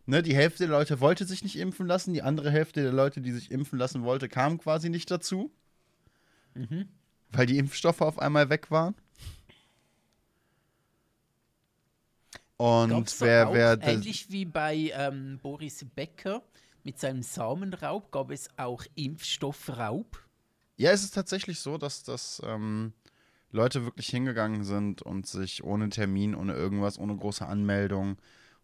Ne, 0.09 0.23
die 0.23 0.37
Hälfte 0.37 0.67
der 0.67 0.79
Leute 0.79 1.01
wollte 1.01 1.25
sich 1.25 1.43
nicht 1.43 1.59
impfen 1.59 1.87
lassen, 1.87 2.15
die 2.15 2.23
andere 2.23 2.51
Hälfte 2.51 2.81
der 2.81 2.93
Leute, 2.93 3.21
die 3.21 3.33
sich 3.33 3.51
impfen 3.51 3.77
lassen 3.77 4.05
wollte, 4.05 4.29
kam 4.29 4.59
quasi 4.59 4.89
nicht 4.89 5.11
dazu. 5.11 5.51
Mhm. 6.55 6.89
Weil 7.33 7.47
die 7.47 7.59
Impfstoffe 7.59 8.01
auf 8.03 8.21
einmal 8.21 8.49
weg 8.49 8.71
waren. 8.71 8.95
Und 12.57 12.91
da 12.91 13.21
wer, 13.21 13.53
wer, 13.53 13.83
ähnlich 13.83 14.31
wie 14.31 14.45
bei 14.45 14.93
ähm, 14.95 15.39
Boris 15.43 15.85
Becker 15.95 16.43
mit 16.85 16.99
seinem 16.99 17.23
Samenraub, 17.23 18.11
gab 18.13 18.31
es 18.31 18.49
auch 18.57 18.85
Impfstoffraub. 18.95 20.25
ja, 20.77 20.93
es 20.93 21.03
ist 21.03 21.15
tatsächlich 21.15 21.59
so, 21.59 21.77
dass, 21.77 22.05
dass 22.05 22.41
ähm, 22.45 22.95
Leute 23.57 23.85
wirklich 23.85 24.09
hingegangen 24.09 24.63
sind 24.63 25.03
und 25.03 25.27
sich 25.27 25.65
ohne 25.65 25.89
Termin, 25.89 26.35
ohne 26.35 26.55
irgendwas, 26.55 26.99
ohne 26.99 27.17
große 27.17 27.47
Anmeldung 27.47 28.19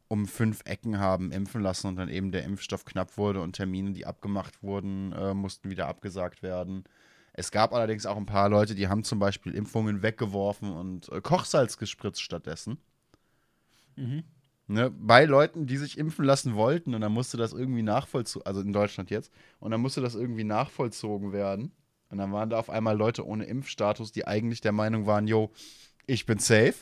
um 0.08 0.26
fünf 0.26 0.60
Ecken 0.66 0.98
haben 0.98 1.32
impfen 1.32 1.62
lassen 1.62 1.86
und 1.86 1.96
dann 1.96 2.10
eben 2.10 2.32
der 2.32 2.44
Impfstoff 2.44 2.84
knapp 2.84 3.16
wurde 3.16 3.40
und 3.40 3.56
Termine, 3.56 3.92
die 3.92 4.04
abgemacht 4.04 4.62
wurden, 4.62 5.12
äh, 5.12 5.32
mussten 5.32 5.70
wieder 5.70 5.88
abgesagt 5.88 6.42
werden. 6.42 6.84
Es 7.32 7.50
gab 7.50 7.72
allerdings 7.72 8.04
auch 8.04 8.18
ein 8.18 8.26
paar 8.26 8.50
Leute, 8.50 8.74
die 8.74 8.88
haben 8.88 9.04
zum 9.04 9.18
Beispiel 9.18 9.54
Impfungen 9.54 10.02
weggeworfen 10.02 10.70
und 10.70 11.08
äh, 11.10 11.22
Kochsalz 11.22 11.78
gespritzt 11.78 12.20
stattdessen. 12.20 12.76
Mhm. 13.96 14.24
Ne, 14.66 14.90
bei 14.90 15.24
Leuten, 15.24 15.66
die 15.66 15.76
sich 15.76 15.98
impfen 15.98 16.24
lassen 16.24 16.54
wollten 16.54 16.94
und 16.94 17.00
dann 17.00 17.12
musste 17.12 17.36
das 17.36 17.52
irgendwie 17.52 17.82
nachvollzogen, 17.82 18.46
also 18.46 18.60
in 18.60 18.72
Deutschland 18.72 19.10
jetzt, 19.10 19.32
und 19.60 19.70
dann 19.70 19.80
musste 19.80 20.00
das 20.02 20.14
irgendwie 20.14 20.44
nachvollzogen 20.44 21.32
werden. 21.32 21.72
Und 22.12 22.18
dann 22.18 22.30
waren 22.30 22.50
da 22.50 22.58
auf 22.58 22.68
einmal 22.68 22.94
Leute 22.94 23.26
ohne 23.26 23.44
Impfstatus, 23.46 24.12
die 24.12 24.26
eigentlich 24.26 24.60
der 24.60 24.72
Meinung 24.72 25.06
waren, 25.06 25.26
yo, 25.26 25.50
ich 26.06 26.26
bin 26.26 26.38
safe. 26.38 26.74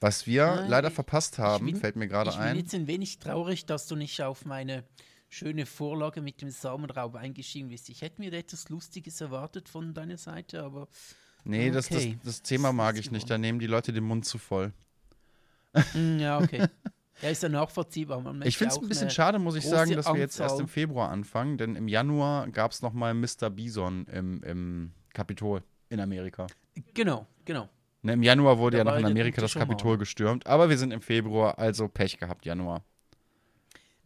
Was 0.00 0.26
wir 0.26 0.34
Ja, 0.36 0.66
leider 0.66 0.90
verpasst 0.90 1.38
haben, 1.38 1.66
bin- 1.66 1.76
fällt 1.76 1.96
mir 1.96 2.08
gerade 2.08 2.30
ich 2.30 2.36
bin 2.36 2.44
ein. 2.46 2.56
jetzt 2.56 2.74
ein 2.74 2.86
wenig 2.86 3.18
traurig, 3.18 3.66
dass 3.66 3.86
du 3.86 3.94
nicht 3.94 4.22
auf 4.22 4.46
meine 4.46 4.84
schöne 5.28 5.66
Vorlage 5.66 6.22
mit 6.22 6.40
dem 6.40 6.48
Samenraub 6.48 7.14
eingestiegen 7.16 7.68
bist. 7.68 7.90
Ich 7.90 8.00
hätte 8.00 8.22
mir 8.22 8.30
da 8.30 8.38
etwas 8.38 8.70
Lustiges 8.70 9.20
erwartet 9.20 9.68
von 9.68 9.92
deiner 9.92 10.16
Seite, 10.16 10.62
aber 10.62 10.88
Nee, 11.44 11.70
das, 11.70 11.88
das, 11.88 11.98
okay. 11.98 12.18
das 12.24 12.40
Thema 12.40 12.68
Das 12.68 12.76
mag 12.76 12.94
ist 12.94 13.00
ich 13.02 13.10
nicht. 13.10 13.28
Da 13.28 13.36
nehmen 13.36 13.58
die 13.58 13.66
Leute 13.66 13.92
den 13.92 14.04
Mund 14.04 14.24
zu 14.24 14.38
voll. 14.38 14.72
Mm, 15.92 16.18
ja, 16.20 16.38
okay. 16.38 16.66
Ja, 17.22 17.30
ist 17.30 17.42
ja 17.42 17.48
nachvollziehbar. 17.48 18.18
Ich 18.44 18.58
finde 18.58 18.74
es 18.74 18.80
ein 18.80 18.88
bisschen 18.88 19.10
schade, 19.10 19.38
muss 19.38 19.54
ich 19.54 19.66
sagen, 19.66 19.92
dass 19.92 20.06
wir 20.06 20.20
jetzt 20.20 20.40
erst 20.40 20.58
im 20.60 20.68
Februar 20.68 21.10
anfangen, 21.10 21.58
denn 21.58 21.76
im 21.76 21.88
Januar 21.88 22.48
gab 22.48 22.72
es 22.72 22.82
nochmal 22.82 23.14
Mr. 23.14 23.50
Bison 23.50 24.06
im, 24.06 24.42
im 24.42 24.92
Kapitol 25.12 25.62
in 25.90 26.00
Amerika. 26.00 26.46
Genau, 26.92 27.26
genau. 27.44 27.68
Ne, 28.02 28.14
Im 28.14 28.22
Januar 28.22 28.58
wurde 28.58 28.76
Da 28.76 28.84
ja 28.84 28.90
noch 28.90 28.98
in 28.98 29.06
Amerika 29.06 29.40
das. 29.40 29.54
Kapitol 29.54 29.96
gestürmt, 29.96 30.46
aber 30.46 30.68
wir 30.68 30.76
sind 30.76 30.90
im 30.92 31.00
Februar, 31.00 31.58
also 31.58 31.88
Pech 31.88 32.18
gehabt, 32.18 32.44
Januar. 32.44 32.84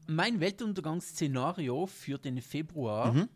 mein 0.06 0.39
Weltuntergangsszenario 0.40 1.86
für 1.86 2.18
den 2.18 2.40
Februar. 2.40 3.12
Mhm. 3.12 3.28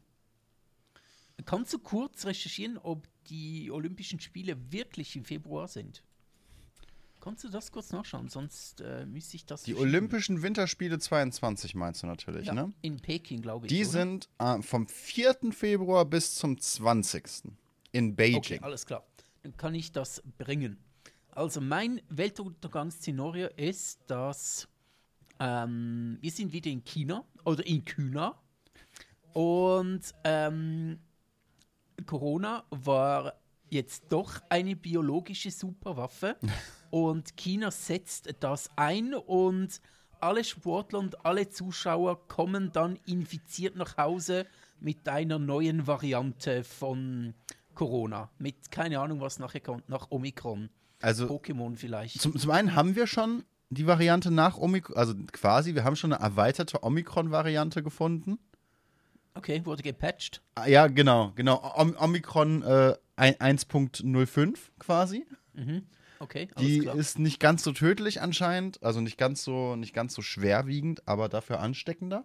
Kannst 1.45 1.73
du 1.73 1.79
kurz 1.79 2.27
recherchieren, 2.27 2.79
ob 2.79 3.09
die 3.27 3.71
Olympischen 3.71 4.21
Spiele 4.21 4.57
wirklich 4.71 5.17
im 5.17 5.25
Februar 5.25 5.67
sind? 5.67 6.05
Kannst 7.23 7.45
du 7.45 7.49
das 7.51 7.71
kurz 7.71 7.93
nachschauen? 7.93 8.29
Sonst 8.29 8.81
äh, 8.81 9.07
müsste 9.07 9.37
ich 9.37 9.47
das. 9.47 9.63
Die. 9.63 9.77
Olympischen 9.77 10.43
Winterspiele 10.43 10.99
22 10.99 11.77
meinst 11.77 12.03
du 12.03 12.09
natürlich, 12.09 12.49
ja, 12.49 12.53
ne? 12.53 12.73
In 12.83 12.97
Peking, 12.99 13.41
glaube 13.41 13.67
ich. 13.67 13.73
Die 13.73 13.83
oder? 13.83 13.91
sind 13.91 14.29
äh, 14.41 14.61
vom 14.61 14.89
4. 14.89 15.53
Februar 15.53 16.05
bis 16.05 16.35
zum 16.35 16.59
20. 16.59 17.45
in 17.93 18.11
Okay, 18.11 18.33
Beijing. 18.33 18.63
alles 18.65 18.85
klar. 18.85 19.07
Dann 19.45 19.57
kann 19.57 19.73
ich 19.77 19.93
das 19.93 20.21
bringen. 20.37 20.79
Also 21.31 21.61
mein 21.61 22.03
Weltuntergangsszenario 22.09 23.51
ist, 23.57 24.01
dass 24.09 24.67
ähm, 25.39 26.19
wir 26.21 26.31
sind 26.33 26.53
wieder 26.53 26.73
in 26.73 26.83
China 26.83 27.25
oder 27.45 27.65
in 27.65 27.85
China 27.85 28.37
und 29.33 30.01
ähm, 30.25 30.99
Corona 32.05 32.65
war 32.71 33.35
jetzt 33.71 34.07
doch 34.11 34.43
eine 34.49 34.75
biologische 34.75 35.53
Superwaffe 35.53 36.37
und 36.93 37.37
China 37.39 37.71
setzt 37.71 38.35
das 38.41 38.69
ein 38.77 39.15
und 39.15 39.81
alle 40.21 40.45
Sportler 40.45 40.99
und 40.99 41.25
alle 41.25 41.49
Zuschauer 41.49 42.29
kommen 42.29 42.71
dann 42.71 42.97
infiziert 43.07 43.77
nach 43.77 43.97
Hause 43.97 44.47
mit 44.79 45.09
einer 45.09 45.39
neuen 45.39 45.87
Variante 45.87 46.63
von 46.65 47.33
Corona. 47.75 48.31
Mit 48.39 48.71
keine 48.71 49.01
Ahnung, 49.01 49.21
was 49.23 49.39
nachher 49.39 49.61
kommt, 49.61 49.89
nach 49.89 50.11
Omikron. 50.11 50.69
Also 51.01 51.25
Pokémon 51.27 51.77
vielleicht. 51.77 52.21
zum, 52.21 52.37
zum 52.39 52.51
einen 52.51 52.77
haben 52.77 52.95
wir 52.95 53.07
schon 53.07 53.43
die 53.71 53.87
Variante 53.87 54.31
nach 54.31 54.59
Omikron, 54.59 54.95
also 54.99 55.15
quasi, 55.33 55.75
wir 55.75 55.85
haben 55.85 55.97
schon 55.97 56.13
eine 56.13 56.23
erweiterte 56.23 56.83
Omikron-Variante 56.85 57.83
gefunden. 57.83 58.39
Okay, 59.35 59.65
wurde 59.65 59.83
gepatcht. 59.83 60.43
Ah, 60.57 60.67
Ja, 60.69 60.89
genau, 60.89 61.33
genau. 61.37 61.73
Om 61.75 61.97
Omikron 61.99 62.63
äh, 62.63 62.95
ein- 63.17 63.35
1.05 63.37 64.59
quasi. 64.79 65.25
Mhm. 65.55 65.87
Okay, 66.23 66.49
Die 66.57 66.79
klar. 66.79 66.95
ist 66.95 67.19
nicht 67.19 67.41
ganz 67.41 67.65
so 67.65 67.73
tödlich 67.73 68.23
anscheinend, 68.23 68.81
also 68.81 69.01
nicht 69.01 69.19
ganz 69.19 69.43
so, 69.43 69.75
nicht 69.75 69.93
ganz 69.93 70.15
so 70.15 70.23
schwerwiegend, 70.23 71.03
aber 71.09 71.29
dafür 71.29 71.59
ansteckender. 71.59 72.23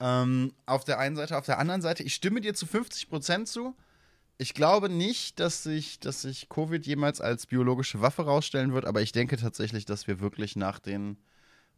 Ähm, 0.00 0.52
auf 0.66 0.82
der 0.82 0.98
einen 0.98 1.14
Seite, 1.14 1.38
auf 1.38 1.46
der 1.46 1.60
anderen 1.60 1.82
Seite, 1.82 2.02
ich 2.02 2.16
stimme 2.16 2.40
dir 2.40 2.54
zu 2.54 2.66
50% 2.66 3.44
zu. 3.44 3.76
Ich 4.38 4.54
glaube 4.54 4.88
nicht, 4.88 5.38
dass 5.38 5.62
sich, 5.62 6.00
dass 6.00 6.22
sich 6.22 6.48
Covid 6.48 6.84
jemals 6.84 7.20
als 7.20 7.46
biologische 7.46 8.00
Waffe 8.00 8.24
rausstellen 8.24 8.72
wird, 8.72 8.84
aber 8.84 9.00
ich 9.00 9.12
denke 9.12 9.36
tatsächlich, 9.36 9.84
dass 9.84 10.08
wir 10.08 10.18
wirklich 10.18 10.56
nach 10.56 10.80
den 10.80 11.16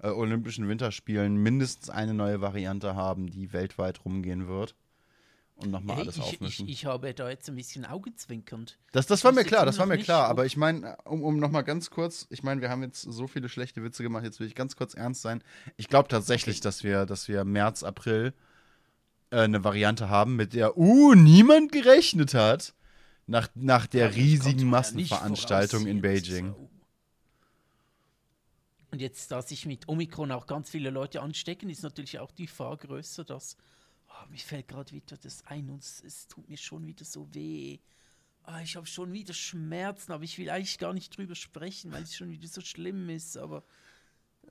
äh, 0.02 0.08
Olympischen 0.08 0.66
Winterspielen 0.66 1.36
mindestens 1.36 1.90
eine 1.90 2.14
neue 2.14 2.40
Variante 2.40 2.94
haben, 2.94 3.26
die 3.26 3.52
weltweit 3.52 4.02
rumgehen 4.06 4.48
wird. 4.48 4.74
Und 5.58 5.72
nochmal 5.72 5.96
Hey, 5.96 6.02
alles 6.04 6.16
ich, 6.16 6.22
ich, 6.22 6.34
aufmischen. 6.34 6.68
ich 6.68 6.86
habe 6.86 7.12
da 7.12 7.28
jetzt 7.28 7.48
ein 7.48 7.56
bisschen 7.56 7.84
augenzwinkernd. 7.84 8.78
Das, 8.92 9.06
das 9.06 9.24
war 9.24 9.32
mir 9.32 9.42
klar, 9.44 9.66
das 9.66 9.78
war 9.78 9.86
mir 9.86 9.98
klar. 9.98 10.28
Aber 10.28 10.46
ich 10.46 10.56
meine, 10.56 10.96
um, 11.04 11.24
um 11.24 11.40
nochmal 11.40 11.64
ganz 11.64 11.90
kurz, 11.90 12.28
ich 12.30 12.44
meine, 12.44 12.60
wir 12.60 12.70
haben 12.70 12.84
jetzt 12.84 13.02
so 13.02 13.26
viele 13.26 13.48
schlechte 13.48 13.82
Witze 13.82 14.04
gemacht, 14.04 14.22
jetzt 14.22 14.38
will 14.38 14.46
ich 14.46 14.54
ganz 14.54 14.76
kurz 14.76 14.94
ernst 14.94 15.22
sein. 15.22 15.42
Ich 15.76 15.88
glaube 15.88 16.08
tatsächlich, 16.08 16.60
dass 16.60 16.84
wir, 16.84 17.06
dass 17.06 17.26
wir 17.26 17.44
März, 17.44 17.82
April 17.82 18.34
äh, 19.30 19.40
eine 19.40 19.64
Variante 19.64 20.08
haben, 20.08 20.36
mit 20.36 20.54
der, 20.54 20.78
uh, 20.78 21.14
niemand 21.14 21.72
gerechnet 21.72 22.34
hat. 22.34 22.74
Nach, 23.26 23.48
nach 23.56 23.86
der 23.88 24.06
konnte 24.06 24.20
riesigen 24.20 24.58
man 24.58 24.66
ja 24.66 24.70
Massenveranstaltung 24.70 25.86
in. 25.86 26.00
Beijing. 26.00 26.54
Und 28.92 29.00
jetzt, 29.00 29.32
da 29.32 29.42
sich 29.42 29.66
mit 29.66 29.88
Omikron 29.88 30.30
auch 30.30 30.46
ganz 30.46 30.70
viele 30.70 30.90
Leute 30.90 31.20
anstecken, 31.20 31.68
ist 31.68 31.82
natürlich 31.82 32.20
auch 32.20 32.30
die 32.30 32.46
Gefahr 32.46 32.76
größer, 32.76 33.24
dass. 33.24 33.56
Oh, 34.18 34.30
mir 34.30 34.38
fällt 34.38 34.68
gerade 34.68 34.92
wieder 34.92 35.16
das 35.16 35.44
ein 35.46 35.70
und 35.70 35.82
es, 35.82 36.02
es 36.04 36.28
tut 36.28 36.48
mir 36.48 36.56
schon 36.56 36.86
wieder 36.86 37.04
so 37.04 37.32
weh. 37.32 37.78
Ah, 38.42 38.62
ich 38.62 38.76
habe 38.76 38.86
schon 38.86 39.12
wieder 39.12 39.34
Schmerzen, 39.34 40.12
aber 40.12 40.24
ich 40.24 40.38
will 40.38 40.48
eigentlich 40.48 40.78
gar 40.78 40.94
nicht 40.94 41.16
drüber 41.16 41.34
sprechen, 41.34 41.92
weil 41.92 42.02
es 42.02 42.16
schon 42.16 42.30
wieder 42.30 42.48
so 42.48 42.62
schlimm 42.62 43.08
ist. 43.10 43.36
Aber. 43.36 43.62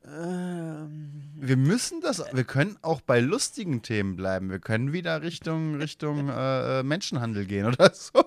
Ähm, 0.04 1.34
Wir 1.36 1.58
müssen 1.58 2.02
das, 2.02 2.24
wir 2.32 2.44
können 2.44 2.78
auch 2.84 3.02
bei 3.02 3.20
lustigen 3.20 3.82
Themen 3.82 4.16
bleiben. 4.16 4.50
Wir 4.52 4.60
können 4.60 4.94
wieder 4.94 5.24
Richtung, 5.24 5.76
Richtung 5.76 6.30
äh, 6.30 6.80
äh, 6.80 6.84
Menschenhandel 6.84 7.46
gehen 7.46 7.66
oder 7.66 7.92
so. 7.94 8.24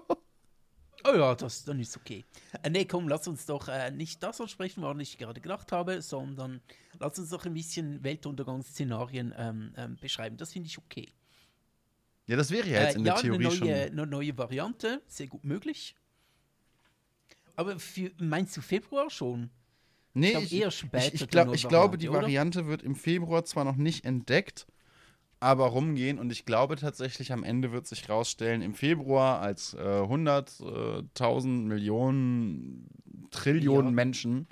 Oh 1.05 1.15
ja, 1.15 1.35
das 1.35 1.65
dann 1.65 1.81
ist 1.81 1.97
okay. 1.97 2.25
Äh, 2.62 2.71
nee, 2.71 2.85
komm, 2.85 3.09
lass 3.09 3.27
uns 3.29 3.47
doch 3.47 3.69
äh, 3.69 3.91
nicht 3.91 4.23
das 4.23 4.41
ansprechen, 4.41 4.83
woran 4.83 5.01
ich 5.01 5.17
gerade 5.17 5.41
gedacht 5.41 5.73
habe, 5.73 6.03
sondern 6.03 6.61
lass 6.99 7.19
uns 7.19 7.31
doch 7.31 7.47
ein 7.47 7.55
bisschen 7.55 8.03
Weltuntergangsszenarien 8.03 9.33
ähm, 9.37 9.73
ähm, 9.77 9.97
beschreiben. 10.01 10.37
Das 10.37 10.53
finde 10.53 10.67
ich 10.67 10.79
okay. 10.79 11.09
Ja, 12.27 12.37
das 12.37 12.51
wäre 12.51 12.69
ja 12.69 12.83
jetzt 12.83 12.95
Äh, 12.95 12.99
in 12.99 13.05
ja, 13.07 13.15
der 13.15 13.23
Theorie 13.23 13.47
eine 13.47 13.55
schon. 13.57 13.69
neue, 13.69 13.83
eine 13.87 14.07
neue 14.07 14.39
Variante, 14.39 15.03
sehr 15.07 15.27
gut 15.27 15.45
möglich. 15.45 15.97
Aber 17.57 17.79
für, 17.79 18.11
meinst 18.19 18.57
du 18.57 18.61
Februar 18.61 19.11
schon? 19.11 19.51
Nee, 20.15 20.31
glaub, 20.33 20.43
ich, 20.45 20.53
eher 20.55 20.69
ich, 20.69 20.75
später 20.75 21.15
ich, 21.15 21.21
die 21.21 21.27
glaub, 21.27 21.55
ich 21.55 21.69
glaube, 21.69 21.99
die 21.99 22.07
Variante, 22.07 22.11
oder? 22.11 22.23
Variante 22.23 22.67
wird 22.67 22.83
im 22.83 22.95
Februar 22.97 23.45
zwar 23.45 23.65
noch 23.65 23.77
nicht 23.77 24.05
entdeckt, 24.05 24.67
aber 25.41 25.67
rumgehen. 25.67 26.19
Und 26.19 26.31
ich 26.33 26.45
glaube 26.45 26.77
tatsächlich, 26.77 27.33
am 27.33 27.45
Ende 27.45 27.73
wird 27.73 27.87
sich 27.87 28.09
rausstellen, 28.09 28.63
im 28.63 28.75
Februar, 28.75 29.41
als 29.41 29.75
äh, 29.75 29.79
100, 30.03 30.61
äh, 30.61 31.03
1000 31.15 31.67
Millionen, 31.67 32.89
Trillionen 33.31 33.89
Ja. 33.89 33.95
Menschen 33.95 34.47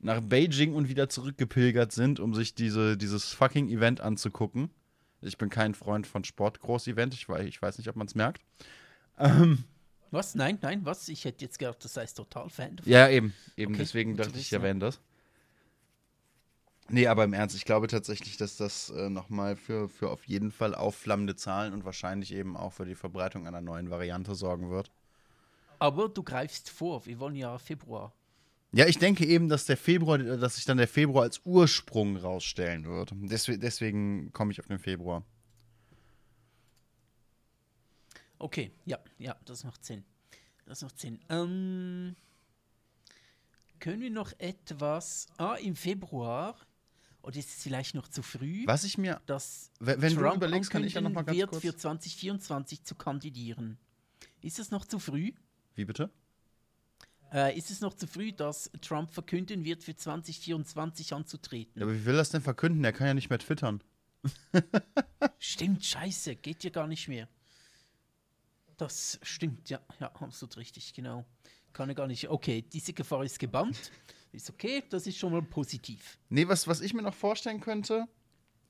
nach 0.00 0.20
Beijing 0.20 0.74
und 0.74 0.88
wieder 0.88 1.08
zurückgepilgert 1.08 1.92
sind, 1.92 2.20
um 2.20 2.34
sich 2.34 2.54
diese, 2.54 2.96
dieses 2.96 3.32
fucking 3.32 3.68
Event 3.68 4.00
anzugucken. 4.00 4.70
Ich 5.20 5.38
bin 5.38 5.50
kein 5.50 5.74
Freund 5.74 6.06
von 6.06 6.24
Sportgroß-Event, 6.24 7.14
ich, 7.14 7.28
ich 7.28 7.62
weiß 7.62 7.78
nicht, 7.78 7.88
ob 7.88 7.96
man 7.96 8.06
es 8.06 8.14
merkt. 8.14 8.42
Ähm, 9.18 9.64
Was? 10.10 10.34
Nein, 10.34 10.58
nein, 10.62 10.84
was? 10.84 11.08
Ich 11.08 11.24
hätte 11.24 11.44
jetzt 11.44 11.58
gedacht, 11.58 11.84
das 11.84 11.96
heißt 11.96 12.16
total 12.16 12.48
Fan 12.48 12.76
davon. 12.76 12.90
Ja, 12.90 13.08
eben. 13.08 13.34
Eben 13.56 13.74
Okay, 13.74 13.82
deswegen 13.82 14.16
dachte 14.16 14.38
ich, 14.38 14.46
ich 14.46 14.52
erwähne 14.52 14.80
das. 14.80 15.00
Nee, 16.90 17.06
aber 17.06 17.24
im 17.24 17.34
Ernst, 17.34 17.54
ich 17.54 17.66
glaube 17.66 17.86
tatsächlich, 17.86 18.38
dass 18.38 18.56
das 18.56 18.88
äh, 18.90 19.10
nochmal 19.10 19.56
für, 19.56 19.90
für 19.90 20.08
auf 20.08 20.24
jeden 20.24 20.50
Fall 20.50 20.74
aufflammende 20.74 21.36
Zahlen 21.36 21.74
und 21.74 21.84
wahrscheinlich 21.84 22.32
eben 22.32 22.56
auch 22.56 22.72
für 22.72 22.86
die 22.86 22.94
Verbreitung 22.94 23.46
einer 23.46 23.60
neuen 23.60 23.90
Variante 23.90 24.34
sorgen 24.34 24.70
wird. 24.70 24.90
Aber 25.78 26.08
du 26.08 26.22
greifst 26.22 26.70
vor, 26.70 27.04
wir 27.04 27.20
wollen 27.20 27.36
ja 27.36 27.58
Februar. 27.58 28.14
Ja, 28.72 28.86
ich 28.86 28.98
denke 28.98 29.24
eben, 29.24 29.48
dass 29.48 29.64
der 29.64 29.76
Februar, 29.78 30.18
dass 30.18 30.56
sich 30.56 30.64
dann 30.66 30.76
der 30.76 30.88
Februar 30.88 31.22
als 31.22 31.40
Ursprung 31.44 32.16
rausstellen 32.16 32.84
wird. 32.84 33.12
Deswegen, 33.14 33.60
deswegen 33.60 34.32
komme 34.32 34.52
ich 34.52 34.60
auf 34.60 34.66
den 34.66 34.78
Februar. 34.78 35.24
Okay, 38.38 38.70
ja, 38.84 38.98
ja, 39.18 39.36
das 39.46 39.64
macht 39.64 39.84
Sinn. 39.84 40.04
Das 40.66 40.82
macht 40.82 40.98
Sinn. 41.00 41.18
Ähm, 41.28 42.14
können 43.80 44.00
wir 44.00 44.10
noch 44.10 44.32
etwas. 44.38 45.26
Ah, 45.38 45.54
im 45.54 45.74
Februar. 45.74 46.56
Oder 47.22 47.38
ist 47.38 47.48
es 47.48 47.62
vielleicht 47.62 47.94
noch 47.94 48.08
zu 48.08 48.22
früh? 48.22 48.64
Was 48.66 48.84
ich 48.84 48.96
mir, 48.96 49.20
Dass 49.26 49.70
wenn 49.80 50.00
wenn 50.00 50.14
du 50.14 50.20
Trump 50.20 50.36
überlegst, 50.36 50.70
kann 50.70 50.84
ich 50.84 50.94
ja 50.94 51.00
noch 51.00 51.10
mal 51.10 51.22
ganz 51.22 51.36
wird, 51.36 51.50
kurz. 51.50 51.62
für 51.62 51.76
2024 51.76 52.84
zu 52.84 52.94
kandidieren. 52.94 53.78
Ist 54.40 54.58
es 54.58 54.70
noch 54.70 54.84
zu 54.84 54.98
früh? 54.98 55.32
Wie 55.74 55.84
bitte? 55.84 56.10
Äh, 57.32 57.56
ist 57.58 57.70
es 57.70 57.80
noch 57.80 57.94
zu 57.94 58.06
früh, 58.06 58.32
dass 58.32 58.70
Trump 58.80 59.10
verkünden 59.10 59.64
wird, 59.64 59.82
für 59.82 59.94
2024 59.94 61.12
anzutreten? 61.12 61.80
Ja, 61.80 61.86
aber 61.86 61.94
wie 61.94 62.04
will 62.04 62.16
das 62.16 62.30
denn 62.30 62.40
verkünden? 62.40 62.82
Der 62.82 62.92
kann 62.92 63.06
ja 63.06 63.14
nicht 63.14 63.30
mehr 63.30 63.38
twittern. 63.38 63.82
Stimmt, 65.38 65.84
scheiße, 65.84 66.36
geht 66.36 66.64
ja 66.64 66.70
gar 66.70 66.86
nicht 66.86 67.08
mehr. 67.08 67.28
Das 68.76 69.18
stimmt, 69.22 69.68
ja, 69.70 69.80
ja, 69.98 70.06
absolut 70.12 70.56
richtig, 70.56 70.94
genau. 70.94 71.24
Kann 71.72 71.88
er 71.88 71.96
gar 71.96 72.06
nicht. 72.06 72.28
Okay, 72.28 72.62
diese 72.62 72.92
Gefahr 72.92 73.24
ist 73.24 73.38
gebannt. 73.38 73.90
Ist 74.30 74.50
okay, 74.50 74.84
das 74.88 75.06
ist 75.06 75.18
schon 75.18 75.32
mal 75.32 75.42
positiv. 75.42 76.18
Nee, 76.28 76.46
was, 76.46 76.68
was 76.68 76.80
ich 76.80 76.94
mir 76.94 77.02
noch 77.02 77.14
vorstellen 77.14 77.60
könnte, 77.60 78.06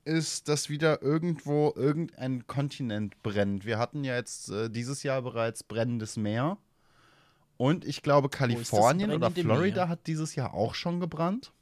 ist, 0.04 0.48
dass 0.48 0.70
wieder 0.70 1.02
irgendwo 1.02 1.72
irgendein 1.76 2.46
Kontinent 2.46 3.22
brennt. 3.22 3.66
Wir 3.66 3.78
hatten 3.78 4.04
ja 4.04 4.16
jetzt 4.16 4.50
äh, 4.50 4.70
dieses 4.70 5.02
Jahr 5.02 5.20
bereits 5.22 5.62
brennendes 5.62 6.16
Meer. 6.16 6.56
Und 7.58 7.84
ich 7.84 8.02
glaube, 8.02 8.28
Kalifornien 8.30 9.10
oder 9.10 9.30
Florida 9.30 9.82
Meer? 9.84 9.88
hat 9.88 10.06
dieses 10.06 10.34
Jahr 10.36 10.54
auch 10.54 10.74
schon 10.74 11.00
gebrannt. 11.00 11.52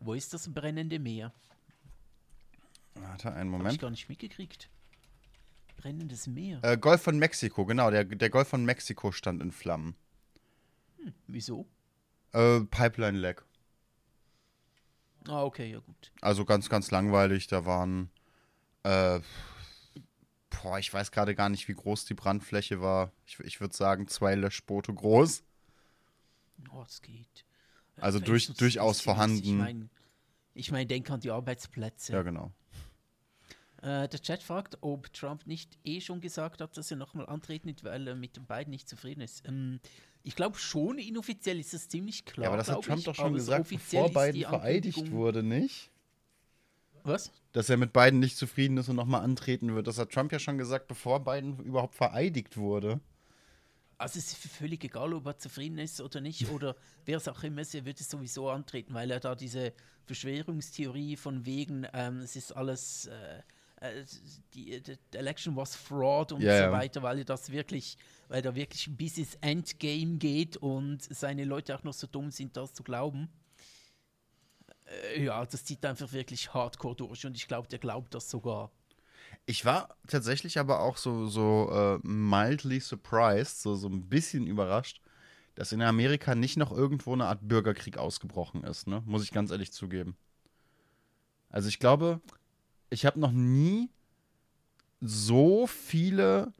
Wo 0.00 0.14
ist 0.14 0.32
das 0.32 0.52
brennende 0.52 0.98
Meer? 0.98 1.32
Warte, 2.94 3.32
einen 3.32 3.52
Habe 3.52 3.56
ich 3.56 3.64
Moment. 3.64 3.80
gar 3.80 3.90
nicht 3.90 4.08
mitgekriegt. 4.08 4.68
Brennendes 5.78 6.26
Meer. 6.26 6.58
Äh, 6.62 6.76
Golf 6.76 7.02
von 7.02 7.18
Mexiko, 7.18 7.64
genau. 7.64 7.90
Der, 7.90 8.04
der 8.04 8.28
Golf 8.30 8.48
von 8.48 8.64
Mexiko 8.64 9.12
stand 9.12 9.40
in 9.42 9.50
Flammen. 9.50 9.96
Wieso? 11.26 11.66
Äh, 12.32 12.60
Pipeline-Leck. 12.60 13.42
Ah, 15.26 15.42
okay, 15.42 15.70
ja 15.72 15.78
gut. 15.78 16.12
Also 16.20 16.44
ganz, 16.44 16.68
ganz 16.68 16.90
langweilig. 16.90 17.46
Da 17.46 17.64
waren. 17.64 18.10
Äh, 18.82 19.20
boah, 20.62 20.78
ich 20.78 20.92
weiß 20.92 21.10
gerade 21.12 21.34
gar 21.34 21.48
nicht, 21.48 21.68
wie 21.68 21.74
groß 21.74 22.04
die 22.04 22.14
Brandfläche 22.14 22.80
war. 22.80 23.12
Ich, 23.26 23.38
ich 23.40 23.60
würde 23.60 23.74
sagen, 23.74 24.08
zwei 24.08 24.34
Löschboote 24.34 24.92
groß. 24.92 25.42
Oh, 26.72 26.82
es 26.86 27.00
geht. 27.02 27.44
Also 27.96 28.18
Wenn 28.20 28.26
durch- 28.26 28.46
du- 28.48 28.52
durchaus 28.54 28.98
Ich 28.98 29.04
vorhanden. 29.04 29.56
mein, 29.58 29.90
Ich 30.54 30.70
meine, 30.72 30.86
denk 30.86 31.10
an 31.10 31.20
die 31.20 31.30
Arbeitsplätze. 31.30 32.12
Ja, 32.12 32.22
genau. 32.22 32.52
Äh, 33.82 34.08
der 34.08 34.20
Chat 34.20 34.42
fragt, 34.42 34.76
ob 34.82 35.10
Trump 35.14 35.46
nicht 35.46 35.78
eh 35.84 36.00
schon 36.00 36.20
gesagt 36.20 36.60
hat, 36.60 36.76
dass 36.76 36.90
er 36.90 36.96
nochmal 36.98 37.26
antreten 37.26 37.68
wird, 37.68 37.82
weil 37.84 38.06
er 38.06 38.14
mit 38.14 38.36
den 38.36 38.44
beiden 38.46 38.70
nicht 38.70 38.88
zufrieden 38.88 39.22
ist. 39.22 39.46
Ähm, 39.48 39.80
ich 40.22 40.36
glaube 40.36 40.58
schon, 40.58 40.98
inoffiziell 40.98 41.58
ist 41.58 41.72
das 41.72 41.88
ziemlich 41.88 42.26
klar. 42.26 42.44
Ja, 42.44 42.48
aber 42.50 42.58
das 42.58 42.68
hat 42.68 42.82
Trump 42.82 42.98
ich, 42.98 43.04
doch 43.06 43.14
schon 43.14 43.32
gesagt, 43.32 43.68
bevor 43.70 44.10
Biden 44.10 44.42
vereidigt 44.42 45.10
wurde, 45.10 45.42
nicht? 45.42 45.89
Was? 47.04 47.32
Dass 47.52 47.68
er 47.68 47.76
mit 47.76 47.92
Biden 47.92 48.20
nicht 48.20 48.36
zufrieden 48.36 48.76
ist 48.76 48.88
und 48.88 48.96
nochmal 48.96 49.22
antreten 49.22 49.74
wird. 49.74 49.86
Das 49.86 49.98
hat 49.98 50.10
Trump 50.10 50.32
ja 50.32 50.38
schon 50.38 50.58
gesagt, 50.58 50.88
bevor 50.88 51.24
Biden 51.24 51.58
überhaupt 51.60 51.94
vereidigt 51.94 52.56
wurde. 52.56 53.00
Also 53.98 54.18
es 54.18 54.32
ist 54.32 54.36
völlig 54.36 54.82
egal, 54.82 55.12
ob 55.12 55.26
er 55.26 55.36
zufrieden 55.36 55.78
ist 55.78 56.00
oder 56.00 56.22
nicht 56.22 56.48
oder 56.48 56.74
wer 57.04 57.18
es 57.18 57.28
auch 57.28 57.42
immer 57.42 57.60
ist, 57.60 57.74
er 57.74 57.84
wird 57.84 58.00
es 58.00 58.08
sowieso 58.08 58.48
antreten, 58.48 58.94
weil 58.94 59.10
er 59.10 59.20
da 59.20 59.34
diese 59.34 59.74
Verschwörungstheorie 60.06 61.16
von 61.16 61.44
wegen, 61.44 61.86
ähm, 61.92 62.20
es 62.20 62.34
ist 62.34 62.52
alles, 62.52 63.06
äh, 63.06 63.42
äh, 63.80 64.04
die, 64.54 64.82
die 64.82 64.96
Election 65.12 65.54
was 65.54 65.76
fraud 65.76 66.32
und 66.32 66.40
Ja, 66.40 66.66
so 66.66 66.72
weiter, 66.72 67.02
weil 67.02 67.18
er 67.18 67.24
das 67.24 67.50
wirklich, 67.50 67.98
weil 68.28 68.40
da 68.40 68.54
wirklich 68.54 68.88
bis 68.96 69.18
ins 69.18 69.34
Endgame 69.42 70.16
geht 70.16 70.56
und 70.56 71.02
seine 71.02 71.44
Leute 71.44 71.76
auch 71.76 71.82
noch 71.82 71.92
so 71.92 72.06
dumm 72.06 72.30
sind, 72.30 72.56
das 72.56 72.72
zu 72.72 72.82
glauben. 72.82 73.28
Äh, 74.90 75.24
ja, 75.24 75.44
das 75.44 75.64
zieht 75.64 75.84
einfach 75.84 76.12
wirklich 76.12 76.52
hardcore 76.52 76.96
durch 76.96 77.24
und 77.26 77.36
ich 77.36 77.48
glaube, 77.48 77.68
der 77.68 77.78
glaubt 77.78 78.14
das 78.14 78.30
sogar. 78.30 78.70
Ich 79.46 79.64
war 79.64 79.96
tatsächlich 80.06 80.58
aber 80.58 80.80
auch 80.80 80.96
so, 80.96 81.26
so 81.26 81.70
äh, 81.72 82.06
mildly 82.06 82.80
surprised, 82.80 83.62
so, 83.62 83.74
so 83.74 83.88
ein 83.88 84.08
bisschen 84.08 84.46
überrascht, 84.46 85.00
dass 85.54 85.72
in 85.72 85.82
Amerika 85.82 86.34
nicht 86.34 86.56
noch 86.56 86.72
irgendwo 86.72 87.12
eine 87.12 87.26
Art 87.26 87.46
Bürgerkrieg 87.46 87.98
ausgebrochen 87.98 88.64
ist, 88.64 88.86
ne? 88.86 89.02
Muss 89.06 89.24
ich 89.24 89.32
ganz 89.32 89.50
ehrlich 89.50 89.72
zugeben. 89.72 90.16
Also 91.48 91.68
ich 91.68 91.78
glaube, 91.78 92.20
ich 92.90 93.06
habe 93.06 93.18
noch 93.18 93.32
nie 93.32 93.90
so 95.00 95.66
viele 95.66 96.52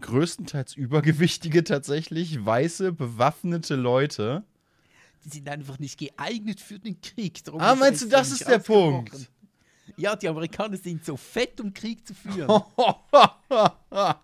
größtenteils 0.00 0.76
übergewichtige 0.76 1.64
tatsächlich 1.64 2.44
weiße 2.44 2.92
bewaffnete 2.92 3.74
Leute. 3.76 4.44
Die 5.24 5.30
sind 5.30 5.48
einfach 5.48 5.78
nicht 5.78 5.98
geeignet 5.98 6.60
für 6.60 6.78
den 6.78 7.00
Krieg. 7.00 7.42
Darum 7.44 7.60
Ah, 7.60 7.74
meinst 7.74 8.02
du, 8.02 8.08
das 8.08 8.30
ist 8.30 8.46
der. 8.48 8.58
Punkt? 8.58 9.12
Ja, 9.96 10.14
die 10.14 10.28
Amerikaner 10.28 10.76
sind 10.76 11.04
so 11.04 11.16
fett, 11.16 11.60
um 11.60 11.74
Krieg 11.74 12.06
zu 12.06 12.14
führen. 12.14 12.48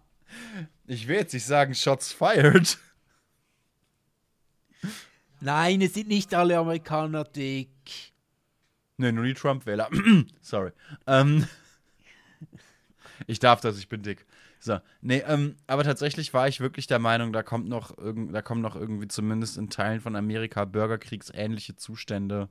ich 0.86 1.08
will 1.08 1.16
jetzt 1.16 1.34
nicht 1.34 1.44
sagen 1.46 1.74
Shots 1.74 2.12
fired. 2.12 2.78
Nein, 5.40 5.80
es 5.82 5.94
sind 5.94 6.08
nicht 6.08 6.32
alle 6.32 6.56
Amerikaner 6.58 7.24
dick. 7.24 7.68
Ne, 8.96 9.12
nur 9.12 9.24
die 9.24 9.34
Trump-Wähler. 9.34 9.90
Sorry. 10.40 10.70
Ähm, 11.06 11.46
ich 13.26 13.40
darf 13.40 13.60
das, 13.60 13.78
ich 13.78 13.88
bin 13.88 14.02
dick. 14.02 14.24
So, 14.65 14.78
nee, 15.03 15.23
ähm, 15.27 15.57
aber 15.66 15.85
tatsächlich 15.85 16.32
war 16.32 16.49
ich 16.49 16.59
wirklich 16.59 16.86
der 16.86 16.99
Meinung, 16.99 17.35
da 17.35 17.43
kommt 17.43 17.69
noch 17.69 17.99
irgend, 17.99 18.35
da 18.35 18.41
kommen 18.41 18.62
noch 18.62 18.77
irgendwie 18.77 19.09
zumindest 19.09 19.59
in 19.59 19.69
Teilen 19.69 20.01
von 20.01 20.16
Amerika 20.16 20.65
bürgerkriegsähnliche 20.65 21.77
Zustände. 21.77 22.49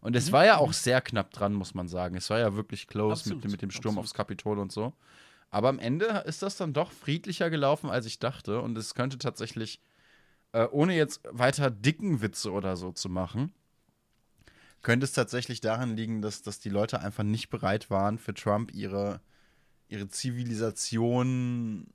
Und 0.00 0.16
es 0.16 0.32
war 0.32 0.46
ja 0.46 0.56
auch 0.56 0.72
sehr 0.72 1.02
knapp 1.02 1.32
dran, 1.32 1.52
muss 1.52 1.74
man 1.74 1.86
sagen. 1.86 2.16
Es 2.16 2.30
war 2.30 2.38
ja 2.38 2.56
wirklich 2.56 2.86
close 2.86 3.20
Absolut, 3.20 3.42
mit, 3.42 3.52
mit 3.52 3.62
dem 3.62 3.70
Sturm 3.70 3.90
absolut. 3.90 4.04
aufs 4.04 4.14
Kapitol 4.14 4.58
und 4.58 4.72
so. 4.72 4.94
Aber 5.50 5.68
am 5.68 5.78
Ende 5.78 6.06
ist 6.24 6.42
das 6.42 6.56
dann 6.56 6.72
doch 6.72 6.90
friedlicher 6.92 7.50
gelaufen, 7.50 7.90
als 7.90 8.06
ich 8.06 8.18
dachte. 8.18 8.62
Und 8.62 8.78
es 8.78 8.94
könnte 8.94 9.18
tatsächlich, 9.18 9.82
äh, 10.52 10.66
ohne 10.70 10.96
jetzt 10.96 11.20
weiter 11.30 11.70
dicken 11.70 12.22
Witze 12.22 12.52
oder 12.52 12.76
so 12.78 12.90
zu 12.90 13.10
machen, 13.10 13.52
könnte 14.80 15.04
es 15.04 15.12
tatsächlich 15.12 15.60
daran 15.60 15.94
liegen, 15.94 16.22
dass, 16.22 16.40
dass 16.40 16.58
die 16.58 16.70
Leute 16.70 17.00
einfach 17.00 17.22
nicht 17.22 17.50
bereit 17.50 17.90
waren, 17.90 18.16
für 18.16 18.32
Trump 18.32 18.72
ihre, 18.72 19.20
ihre 19.88 20.08
Zivilisation, 20.08 21.86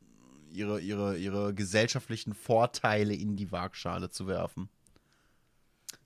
ihre, 0.51 0.79
ihre, 0.81 1.17
ihre 1.17 1.53
gesellschaftlichen 1.53 2.33
Vorteile 2.33 3.13
in 3.13 3.35
die 3.35 3.51
Waagschale 3.51 4.09
zu 4.09 4.27
werfen. 4.27 4.69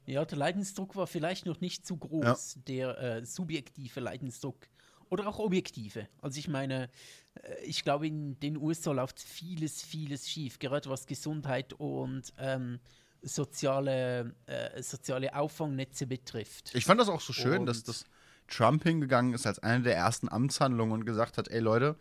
Ja, 0.05 0.26
der 0.26 0.38
Leidensdruck 0.38 0.95
war 0.95 1.07
vielleicht 1.07 1.45
noch 1.45 1.61
nicht 1.61 1.85
zu 1.85 1.95
groß, 1.97 2.60
der 2.68 2.97
äh, 2.99 3.26
subjektive 3.26 3.99
Leidensdruck. 4.01 4.68
Oder 5.10 5.27
auch 5.27 5.39
objektive. 5.39 6.07
Also 6.22 6.39
ich 6.39 6.47
meine, 6.47 6.89
äh, 7.35 7.64
ich 7.64 7.84
glaube, 7.84 8.07
in 8.07 8.39
den 8.39 8.57
USA 8.57 8.91
läuft 8.91 9.19
vieles, 9.22 9.81
vieles 9.81 10.27
schief, 10.30 10.60
gerade 10.60 10.89
was 10.89 11.05
Gesundheit 11.05 11.73
und 11.73 12.34
ähm, 12.38 12.80
soziale, 13.22 14.35
äh, 14.47 14.81
soziale 14.81 15.34
Auffangnetze 15.35 16.07
betrifft. 16.07 16.73
Ich 16.76 16.85
fand 16.85 16.99
das 16.99 17.10
auch 17.10 17.22
so 17.22 17.31
schön, 17.31 17.65
dass 17.65 17.80
Und- 17.80 17.88
das 17.89 18.05
Trump 18.48 18.84
hingegangen 18.84 19.34
ist 19.34 19.48
als 19.48 19.60
eine 19.60 19.84
der 19.84 19.95
ersten 19.95 20.30
Amtshandlungen 20.30 20.94
und 20.94 21.06
gesagt 21.06 21.38
hat, 21.38 21.48
ey 21.48 21.60
Leute, 21.60 21.95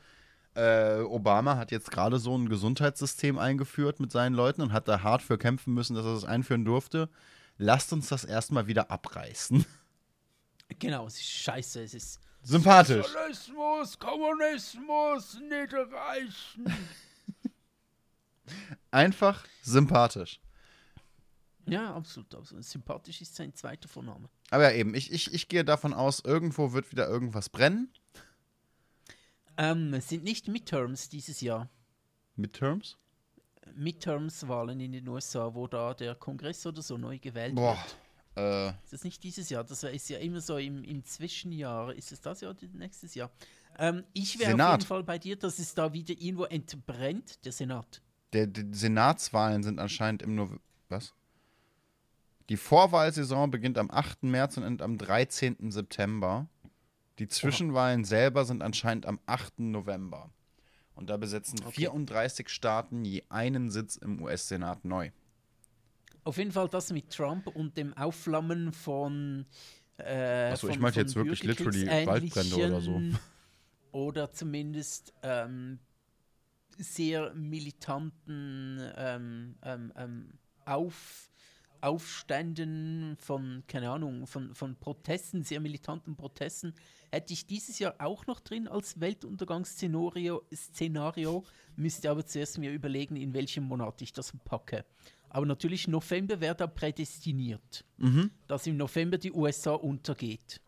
äh, 0.55 1.01
Obama 1.01 1.57
hat 1.57 1.71
jetzt 1.71 1.91
gerade 1.91 2.19
so 2.19 2.37
ein 2.37 2.49
Gesundheitssystem 2.49 3.39
eingeführt 3.39 4.01
mit 4.01 4.13
seinen 4.13 4.35
Leuten 4.35 4.63
und 4.63 4.73
hat 4.73 4.89
da 4.89 5.03
hart 5.03 5.23
für 5.23 5.39
kämpfen 5.39 5.73
müssen, 5.73 5.95
dass 5.95 6.05
er 6.05 6.15
das 6.15 6.25
einführen 6.25 6.65
durfte. 6.65 7.09
Lasst 7.59 7.93
uns 7.93 8.09
das 8.09 8.25
erstmal 8.25 8.67
wieder 8.67 8.91
abreißen. 8.91 9.65
Genau, 10.79 11.07
es 11.07 11.17
ist 11.17 11.31
scheiße, 11.31 11.83
es 11.83 11.93
ist 11.93 12.21
Sympathisch. 12.43 13.07
Sozialismus, 13.07 13.99
Kommunismus, 13.99 15.39
nicht 15.41 15.73
erreichen. 15.73 16.65
Einfach 18.91 19.45
sympathisch. 19.63 20.41
ja, 21.67 21.95
absolut, 21.95 22.35
absolut. 22.35 22.65
Sympathisch 22.65 23.21
ist 23.21 23.37
sein 23.37 23.55
zweiter 23.55 23.89
Vorname. 23.89 24.29
Aber 24.53 24.71
ja, 24.71 24.79
eben, 24.79 24.95
ich, 24.95 25.11
ich, 25.11 25.33
ich 25.33 25.49
gehe 25.49 25.65
davon 25.65 25.95
aus, 25.95 26.21
irgendwo 26.21 26.73
wird 26.73 26.91
wieder 26.93 27.09
irgendwas 27.09 27.49
brennen. 27.49 27.91
Ähm, 29.57 29.95
es 29.95 30.09
sind 30.09 30.25
nicht 30.25 30.47
Midterms 30.47 31.09
dieses 31.09 31.41
Jahr. 31.41 31.71
Midterms? 32.37 32.99
Midterms-Wahlen 33.75 34.79
in 34.81 34.93
den 34.93 35.09
USA, 35.09 35.55
wo 35.55 35.67
da 35.67 35.95
der 35.95 36.15
Kongress 36.15 36.67
oder 36.67 36.83
so 36.83 36.99
neu 36.99 37.19
gewählt 37.19 37.55
Boah. 37.55 37.79
wird. 38.35 38.75
Äh, 38.75 38.85
Ist 38.85 38.93
das 38.93 39.05
nicht 39.05 39.23
dieses 39.25 39.49
Jahr? 39.49 39.65
Das 39.65 39.83
ist 39.85 40.09
ja 40.11 40.19
immer 40.19 40.41
so 40.43 40.59
im, 40.59 40.85
im 40.85 41.03
Zwischenjahr. 41.05 41.95
Ist 41.95 42.13
es 42.13 42.21
das 42.21 42.43
Jahr 42.43 42.51
oder 42.51 42.67
nächstes 42.75 43.15
Jahr? 43.15 43.31
Ähm, 43.79 44.05
ich 44.13 44.39
wäre 44.39 44.53
auf 44.55 44.73
jeden 44.73 44.87
Fall 44.87 45.03
bei 45.03 45.19
dir, 45.19 45.37
dass 45.37 45.59
es 45.59 45.75
da 45.75 45.95
wieder 45.95 46.15
irgendwo 46.19 46.45
entbrennt, 46.45 47.43
der 47.47 47.53
Senat. 47.53 48.03
der, 48.35 48.47
die 48.49 48.75
Senatswahlen 48.75 49.63
sind 49.63 49.79
anscheinend 49.79 50.21
im 50.23 50.35
November. 50.35 50.63
Was? 50.91 51.15
Die 52.53 52.59
Vorwahlsaison 52.59 53.51
beginnt 53.51 53.79
am 53.79 53.91
8. 53.91 54.25
März 54.25 54.59
und 54.59 54.65
endet 54.65 54.83
am 54.83 54.99
13. 54.99 55.71
September. 55.71 56.51
Die 57.19 57.27
Zwischenwahlen 57.27 58.05
selber 58.05 58.45
sind 58.45 58.63
anscheinend 58.63 59.07
am 59.07 59.21
8. 59.25 59.61
November. 59.61 60.31
Und 60.95 61.09
da 61.09 61.17
besetzen 61.17 61.61
Okay. 61.61 61.87
34 61.87 62.51
Staaten 62.51 63.07
je 63.07 63.23
einen 63.31 63.71
Sitz 63.71 63.97
im 63.97 64.21
US-Senat 64.21 64.85
neu. 64.85 65.13
Auf 66.25 66.37
jeden 66.37 66.53
Fall 66.53 66.69
das 66.69 66.93
mit 66.93 67.09
Trump 67.09 67.47
und 67.47 67.79
dem 67.79 67.97
Aufflammen 67.97 68.75
von. 68.75 69.47
Äh, 69.97 70.51
Ach 70.53 70.59
so, 70.59 70.69
ich 70.69 70.79
meinte 70.79 71.01
jetzt 71.01 71.17
wirklich 71.17 71.43
literally 71.45 71.87
Waldbrände 71.87 72.57
oder 72.67 72.83
so. 72.83 73.01
Oder 73.93 74.31
zumindest 74.31 75.15
ähm, 75.23 75.79
sehr 76.77 77.33
militanten 77.33 78.79
ähm, 78.95 79.55
ähm, 79.63 79.93
ähm, 79.97 80.39
Auf, 80.67 81.32
Aufständen 81.83 83.17
von, 83.19 83.63
keine 83.67 83.91
Ahnung, 83.91 84.27
von, 84.27 84.55
von 84.55 84.77
Protesten, 84.77 85.43
sehr 85.43 85.61
militanten 85.61 86.17
Protesten, 86.17 86.75
hätte 87.11 87.33
ich 87.33 87.47
dieses 87.47 87.79
Jahr 87.79 87.95
auch 87.99 88.27
noch 88.27 88.41
drin 88.41 88.69
als 88.69 89.01
Weltuntergangsszenario, 89.01 90.43
Szenario, 90.55 91.45
müsste 91.77 92.11
aber 92.11 92.25
zuerst 92.25 92.59
mir 92.59 92.73
überlegen, 92.73 93.17
in 93.17 93.35
welchem 93.35 93.65
Monat 93.65 94.01
ich 94.01 94.13
das 94.13 94.33
packe. 94.45 94.85
Aber 95.29 95.47
natürlich 95.47 95.89
November 95.89 96.41
wäre 96.41 96.55
da 96.55 96.67
prädestiniert, 96.67 97.85
Mhm. 97.99 98.31
dass 98.47 98.67
im 98.67 98.77
November 98.77 99.19
die 99.19 99.33
USA 99.33 99.73
untergeht. 99.73 100.61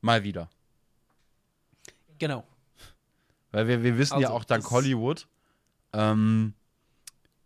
Mal 0.00 0.22
wieder. 0.22 0.48
Genau. 2.18 2.44
Weil 3.50 3.66
wir, 3.66 3.82
wir 3.82 3.96
wissen 3.98 4.20
ja 4.20 4.28
Also, 4.28 4.38
auch 4.38 4.44
dank 4.44 4.70
Hollywood, 4.70 5.26
ähm, 5.92 6.54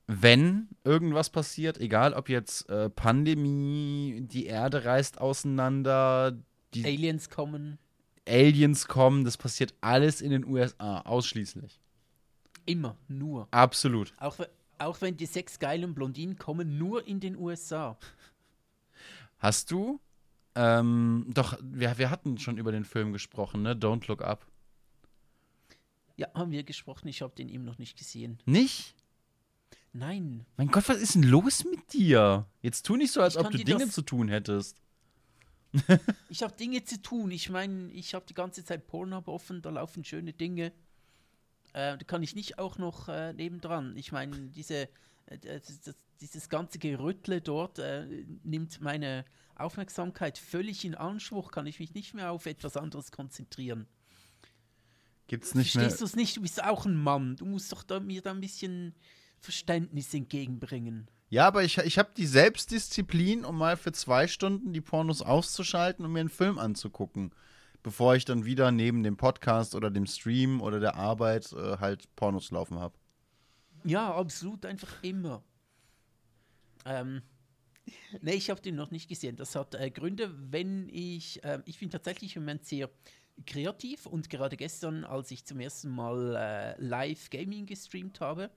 wenn 0.07 0.69
irgendwas 0.85 1.31
passiert, 1.31 1.79
egal 1.79 2.13
ob 2.15 2.29
jetzt 2.29 2.69
äh, 2.69 2.91
Pandemie, 2.91 4.21
die 4.23 4.47
Erde 4.47 4.85
reißt 4.85 5.21
auseinander, 5.21 6.37
die 6.75 6.85
Aliens 6.85 7.31
kommen 7.31 7.79
Aliens 8.27 8.87
kommen, 8.87 9.25
das 9.25 9.37
passiert 9.37 9.75
alles 9.81 10.21
in 10.21 10.31
den 10.31 10.45
USA, 10.45 11.01
ausschließlich. 11.01 11.81
immer, 12.65 12.97
nur. 13.09 13.49
Absolut. 13.51 14.13
Auch, 14.19 14.39
auch 14.79 15.01
wenn 15.01 15.17
die 15.17 15.27
sechs 15.27 15.59
geilen 15.59 15.95
Blondinen 15.95 16.39
kommen, 16.39 16.79
nur 16.79 17.07
in 17.07 17.19
den 17.19 17.37
USA. 17.37 17.99
Hast 19.39 19.73
du, 19.73 20.01
ähm, 20.55 21.27
doch, 21.29 21.59
wir, 21.61 21.99
wir 21.99 22.11
hatten 22.11 22.39
schon 22.39 22.59
über 22.59 22.71
den 22.71 22.85
Film 22.85 23.13
gesprochen, 23.13 23.63
ne? 23.63 23.75
Don't 23.75 24.07
Look 24.07 24.23
Up. 24.23 24.47
Ja, 26.17 26.29
haben 26.35 26.53
wir 26.53 26.63
gesprochen, 26.63 27.09
ich 27.09 27.23
habe 27.23 27.35
den 27.35 27.49
eben 27.49 27.65
noch 27.65 27.79
nicht 27.79 27.99
gesehen. 27.99 28.39
Nicht? 28.45 28.95
Nein, 29.95 30.47
Mein 30.57 30.69
Gott, 30.69 30.89
was 30.89 30.99
ist 30.99 31.15
denn 31.17 31.23
los 31.23 31.65
mit 31.65 31.93
dir? 31.93 32.47
Jetzt 32.63 32.87
tu 32.87 32.97
nicht 32.97 33.13
so, 33.13 33.21
als 33.21 33.35
Ich 33.35 33.41
ob 33.41 33.51
du 33.51 33.59
Dinge 33.59 33.89
zu 33.89 34.03
tun 34.03 34.29
hättest. 34.29 34.79
ich 36.31 36.43
habe 36.43 36.55
Dinge 36.57 36.85
zu 36.85 37.01
tun. 37.01 37.31
Ich 37.31 37.51
meine, 37.51 37.91
ich 37.93 38.15
habe 38.15 38.25
die 38.27 38.35
ganze 38.35 38.65
Zeit 38.65 38.87
Pornhub 38.87 39.29
offen, 39.29 39.61
da 39.61 39.71
laufen 39.71 40.05
schöne 40.05 40.33
Dinge. 40.33 40.73
Äh, 41.75 41.99
da 41.99 42.05
kann 42.07 42.23
ich 42.23 42.35
nicht 42.35 42.59
auch 42.59 42.79
noch 42.79 43.09
äh, 43.09 43.35
nebendran. 43.35 43.97
Ich 43.97 44.13
meine, 44.13 44.49
diese, 44.49 44.89
äh, 45.27 45.39
das, 45.39 45.81
das, 45.81 45.97
dieses 46.21 46.49
ganze 46.49 46.79
Gerüttle 46.79 47.41
dort 47.43 47.79
äh, 47.79 48.25
nimmt 48.45 48.81
meine 48.81 49.27
Aufmerksamkeit 49.57 50.39
völlig 50.39 50.87
in 50.87 50.95
Anspruch. 50.95 51.53
Kann 51.53 51.67
ich 51.67 51.81
mich 51.81 51.93
nicht 51.93 52.15
mehr 52.15 52.31
auf 52.33 52.47
etwas 52.47 52.79
anderes 52.79 53.13
konzentrieren. 53.13 53.87
Gibt's 55.27 55.55
nicht 55.55 55.75
mehr. 55.75 55.85
Verstehst 55.85 56.01
du 56.01 56.05
es 56.07 56.17
nicht? 56.17 56.37
Du 56.37 56.43
bist 56.43 56.63
auch 56.63 56.87
ein 56.87 56.97
Mann. 56.97 57.37
Du 57.37 57.45
musst 57.45 57.73
doch 57.73 57.83
da, 57.83 58.01
mir 58.01 58.23
da 58.23 58.31
ein 58.31 58.41
bisschen 58.41 58.95
Verständnis 59.43 60.15
entgegenbringen. 60.15 61.09
Ja, 61.29 61.47
aber 61.47 61.65
ich, 61.65 61.79
ich 61.79 61.99
habe 61.99 62.11
die 62.17 62.27
Selbstdisziplin, 62.27 63.45
um 63.45 63.59
mal 63.59 63.77
für 63.77 63.93
zwei 63.93 64.29
Stunden 64.29 64.73
die 64.73 64.81
Pornos 64.81 65.21
auszuschalten 65.23 66.05
und 66.05 66.13
mir 66.13 66.21
einen 66.21 66.29
Film 66.29 66.59
anzugucken, 66.59 67.33
bevor 67.83 68.15
ich 68.15 68.25
dann 68.25 68.45
wieder 68.45 68.71
neben 68.71 69.03
dem 69.03 69.17
Podcast 69.17 69.75
oder 69.75 69.91
dem 69.91 70.07
Stream 70.07 70.61
oder 70.61 70.79
der 70.79 70.95
Arbeit 70.95 71.53
äh, 71.53 71.79
halt 71.79 72.15
Pornos 72.17 72.51
laufen 72.51 72.79
habe. 72.79 72.95
Ja, 73.85 74.15
absolut, 74.15 74.65
einfach 74.65 75.03
immer. 75.03 75.43
Ähm, 76.85 77.23
nee, 78.21 78.35
ich 78.35 78.51
habe 78.51 78.61
den 78.61 78.77
noch 78.77 78.91
nicht 78.91 79.09
gesehen. 79.09 79.37
Das 79.37 79.57
hat 79.57 79.75
äh, 79.75 79.91
Gründe, 79.91 80.33
wenn 80.53 80.89
ich, 80.89 81.43
äh, 81.43 81.61
ich 81.65 81.81
bin 81.81 81.91
tatsächlich 81.91 82.37
im 82.37 82.43
Moment 82.43 82.65
sehr 82.65 82.91
kreativ 83.47 84.07
und 84.07 84.31
gerade 84.31 84.57
gestern, 84.57 85.05
als 85.05 85.31
ich 85.31 85.45
zum 85.45 85.61
ersten 85.61 85.91
Mal 85.91 86.37
äh, 86.37 86.81
live 86.81 87.31
Gaming 87.31 87.67
gestreamt 87.67 88.21
habe, 88.21 88.51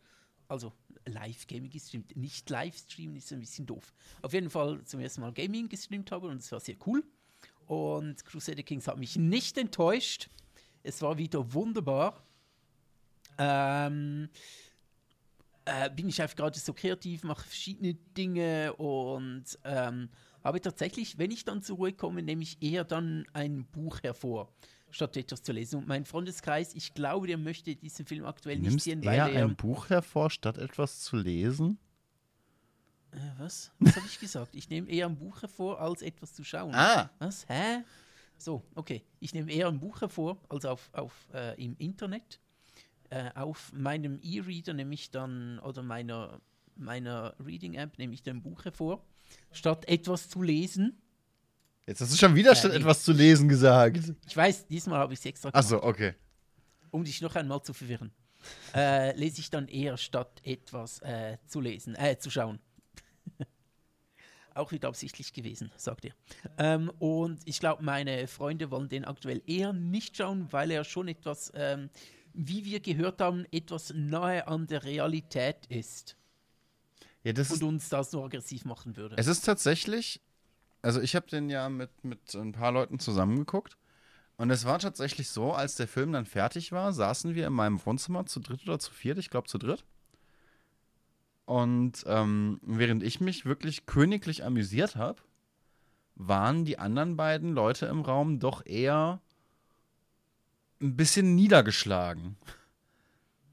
also 0.47 0.73
live 1.05 1.47
Gaming 1.47 1.69
gestreamt, 1.69 2.15
nicht 2.15 2.49
Livestreamen 2.49 3.15
ist 3.15 3.31
ein 3.31 3.39
bisschen 3.39 3.65
doof. 3.65 3.93
Auf 4.21 4.33
jeden 4.33 4.49
Fall 4.49 4.83
zum 4.85 4.99
ersten 4.99 5.21
Mal 5.21 5.33
Gaming 5.33 5.69
gestreamt 5.69 6.11
habe 6.11 6.27
und 6.27 6.37
es 6.37 6.51
war 6.51 6.59
sehr 6.59 6.75
cool. 6.85 7.03
Und 7.67 8.23
Crusader 8.25 8.63
Kings 8.63 8.87
hat 8.87 8.97
mich 8.97 9.15
nicht 9.15 9.57
enttäuscht. 9.57 10.29
Es 10.83 11.01
war 11.01 11.17
wieder 11.17 11.53
wunderbar. 11.53 12.23
Ähm, 13.37 14.29
äh, 15.65 15.89
bin 15.89 16.07
ich 16.07 16.21
einfach 16.21 16.35
gerade 16.35 16.59
so 16.59 16.73
kreativ, 16.73 17.23
mache 17.23 17.43
verschiedene 17.43 17.95
Dinge 17.95 18.73
und 18.73 19.45
ähm, 19.63 20.09
habe 20.43 20.61
tatsächlich, 20.61 21.17
wenn 21.17 21.31
ich 21.31 21.43
dann 21.43 21.63
zur 21.63 21.77
Ruhe 21.77 21.93
komme, 21.93 22.21
nehme 22.21 22.43
ich 22.43 22.61
eher 22.61 22.83
dann 22.83 23.25
ein 23.33 23.65
Buch 23.65 24.03
hervor, 24.03 24.53
statt 24.95 25.17
etwas 25.17 25.43
zu 25.43 25.51
lesen. 25.51 25.79
Und 25.79 25.87
mein 25.87 26.05
Freundeskreis, 26.05 26.73
ich 26.73 26.93
glaube, 26.93 27.27
der 27.27 27.37
möchte 27.37 27.75
diesen 27.75 28.05
Film 28.05 28.25
aktuell 28.25 28.57
nicht 28.57 28.69
Nimmst 28.69 28.85
sehen, 28.85 29.03
eher 29.03 29.25
weil 29.25 29.35
er. 29.35 29.43
ein 29.45 29.55
Buch 29.55 29.89
hervor, 29.89 30.29
statt 30.29 30.57
etwas 30.57 31.01
zu 31.01 31.17
lesen? 31.17 31.77
Äh, 33.11 33.17
was? 33.37 33.71
Was 33.79 33.95
habe 33.97 34.05
ich 34.07 34.19
gesagt? 34.19 34.55
Ich 34.55 34.69
nehme 34.69 34.89
eher 34.89 35.07
ein 35.07 35.17
Buch 35.17 35.41
hervor, 35.41 35.79
als 35.81 36.01
etwas 36.01 36.33
zu 36.33 36.43
schauen. 36.43 36.73
Ah, 36.73 37.09
Was? 37.19 37.47
Hä? 37.49 37.83
So, 38.37 38.63
okay. 38.73 39.03
Ich 39.19 39.33
nehme 39.33 39.51
eher 39.51 39.67
ein 39.67 39.79
Buch 39.79 39.99
hervor, 40.01 40.37
als 40.49 40.65
auf, 40.65 40.89
auf 40.93 41.27
äh, 41.33 41.61
im 41.61 41.75
Internet. 41.77 42.39
Äh, 43.09 43.31
auf 43.35 43.71
meinem 43.73 44.19
E-Reader 44.21 44.73
nehme 44.73 44.93
ich 44.93 45.11
dann, 45.11 45.59
oder 45.59 45.83
meiner, 45.83 46.39
meiner 46.75 47.35
Reading-App 47.39 47.97
nehme 47.97 48.13
ich 48.13 48.23
dann 48.23 48.37
ein 48.37 48.41
Buch 48.41 48.63
hervor, 48.65 49.05
statt 49.51 49.87
etwas 49.87 50.29
zu 50.29 50.41
lesen. 50.41 51.01
Jetzt 51.87 52.01
hast 52.01 52.13
du 52.13 52.17
schon 52.17 52.35
wieder 52.35 52.55
statt 52.55 52.71
nee. 52.71 52.77
etwas 52.77 53.03
zu 53.03 53.11
lesen 53.11 53.47
gesagt. 53.47 54.13
Ich 54.27 54.35
weiß, 54.35 54.67
diesmal 54.67 54.99
habe 54.99 55.13
ich 55.13 55.19
es 55.19 55.25
extra 55.25 55.49
gemacht, 55.49 55.63
Achso, 55.63 55.83
okay. 55.83 56.13
um 56.91 57.03
dich 57.03 57.21
noch 57.21 57.35
einmal 57.35 57.61
zu 57.61 57.73
verwirren. 57.73 58.11
Äh, 58.73 59.17
lese 59.17 59.39
ich 59.39 59.49
dann 59.49 59.67
eher 59.67 59.97
statt 59.97 60.41
etwas 60.43 60.99
äh, 61.01 61.37
zu 61.47 61.61
lesen, 61.61 61.95
äh, 61.95 62.17
zu 62.17 62.29
schauen. 62.29 62.59
Auch 64.53 64.71
wieder 64.71 64.87
absichtlich 64.87 65.33
gewesen, 65.33 65.71
sagt 65.75 66.05
er. 66.05 66.13
Ähm, 66.57 66.91
und 66.99 67.41
ich 67.45 67.59
glaube, 67.59 67.83
meine 67.83 68.27
Freunde 68.27 68.71
wollen 68.71 68.89
den 68.89 69.05
aktuell 69.05 69.41
eher 69.45 69.73
nicht 69.73 70.17
schauen, 70.17 70.47
weil 70.51 70.71
er 70.71 70.83
schon 70.83 71.07
etwas, 71.07 71.51
ähm, 71.55 71.89
wie 72.33 72.65
wir 72.65 72.79
gehört 72.79 73.21
haben, 73.21 73.45
etwas 73.51 73.93
nahe 73.95 74.47
an 74.47 74.67
der 74.67 74.83
Realität 74.83 75.65
ist 75.67 76.15
Ja, 77.23 77.33
und 77.33 77.63
uns 77.63 77.89
das 77.89 78.11
so 78.11 78.23
aggressiv 78.23 78.65
machen 78.65 78.95
würde. 78.95 79.15
Es 79.17 79.27
ist 79.27 79.41
tatsächlich, 79.41 80.21
also 80.85 81.01
ich 81.01 81.15
habe 81.15 81.25
den 81.25 81.49
ja 81.49 81.67
mit, 81.67 81.89
mit 82.03 82.35
ein 82.35 82.51
paar 82.51 82.71
Leuten 82.71 82.99
zusammengeguckt. 82.99 83.75
Und 84.37 84.51
es 84.51 84.65
war 84.65 84.77
tatsächlich 84.77 85.29
so, 85.29 85.51
als 85.51 85.75
der 85.75 85.87
Film 85.87 86.11
dann 86.11 86.27
fertig 86.27 86.71
war, 86.71 86.93
saßen 86.93 87.33
wir 87.33 87.47
in 87.47 87.53
meinem 87.53 87.83
Wohnzimmer 87.83 88.27
zu 88.27 88.39
dritt 88.39 88.61
oder 88.63 88.77
zu 88.77 88.93
viert, 88.93 89.17
ich 89.17 89.31
glaube 89.31 89.47
zu 89.47 89.57
dritt. 89.57 89.83
Und 91.45 92.03
ähm, 92.05 92.59
während 92.61 93.01
ich 93.01 93.19
mich 93.19 93.45
wirklich 93.45 93.87
königlich 93.87 94.43
amüsiert 94.43 94.95
habe, 94.95 95.23
waren 96.13 96.65
die 96.65 96.77
anderen 96.77 97.17
beiden 97.17 97.53
Leute 97.53 97.87
im 97.87 98.01
Raum 98.01 98.39
doch 98.39 98.63
eher 98.63 99.21
ein 100.81 100.95
bisschen 100.95 101.33
niedergeschlagen. 101.33 102.37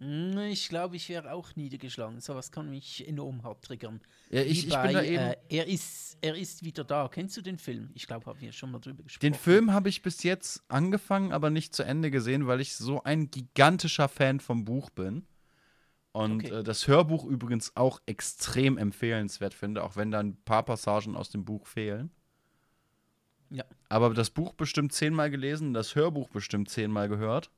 Hm, 0.02 0.38
Ich 0.50 0.68
glaube, 0.68 0.96
ich 0.96 1.08
wäre 1.08 1.32
auch 1.32 1.54
niedergeschlagen. 1.54 2.20
Sowas 2.20 2.50
kann 2.50 2.68
mich 2.68 3.06
enorm 3.06 3.42
hart 3.44 3.64
triggern. 3.64 4.00
Ja, 4.30 4.40
ich, 4.42 4.50
ich 4.50 4.62
bin 4.64 4.70
da 4.70 4.82
bei, 4.82 5.06
eben. 5.06 5.16
Äh, 5.22 5.36
er, 5.48 5.66
ist, 5.68 6.18
er 6.20 6.34
ist 6.34 6.64
wieder 6.64 6.82
da. 6.82 7.08
Kennst 7.08 7.36
du 7.36 7.42
den 7.42 7.58
Film? 7.58 7.90
Ich 7.94 8.06
glaube, 8.06 8.26
haben 8.26 8.40
wir 8.40 8.50
schon 8.52 8.72
mal 8.72 8.80
drüber 8.80 9.04
gesprochen. 9.04 9.20
Den 9.32 9.34
Film 9.34 9.72
habe 9.72 9.88
ich 9.88 10.02
bis 10.02 10.24
jetzt 10.24 10.64
angefangen, 10.68 11.32
aber 11.32 11.50
nicht 11.50 11.74
zu 11.74 11.84
Ende 11.84 12.10
gesehen, 12.10 12.46
weil 12.48 12.60
ich 12.60 12.74
so 12.74 13.02
ein 13.04 13.30
gigantischer 13.30 14.08
Fan 14.08 14.40
vom 14.40 14.64
Buch 14.64 14.90
bin. 14.90 15.24
Und 16.10 16.44
Okay. 16.44 16.58
äh, 16.58 16.62
das 16.64 16.88
Hörbuch 16.88 17.24
übrigens 17.24 17.76
auch 17.76 18.00
extrem 18.06 18.76
empfehlenswert 18.78 19.54
finde, 19.54 19.84
auch 19.84 19.96
wenn 19.96 20.10
da 20.10 20.20
ein 20.20 20.36
paar 20.44 20.64
Passagen 20.64 21.16
aus 21.16 21.30
dem 21.30 21.44
Buch 21.44 21.66
fehlen. 21.66 22.10
Ja. 23.50 23.64
Aber 23.88 24.12
das 24.14 24.30
Buch 24.30 24.52
bestimmt 24.54 24.92
zehnmal 24.92 25.30
gelesen, 25.30 25.74
das 25.74 25.94
Hörbuch 25.94 26.28
bestimmt 26.28 26.70
zehnmal 26.70 27.08
gehört. 27.08 27.50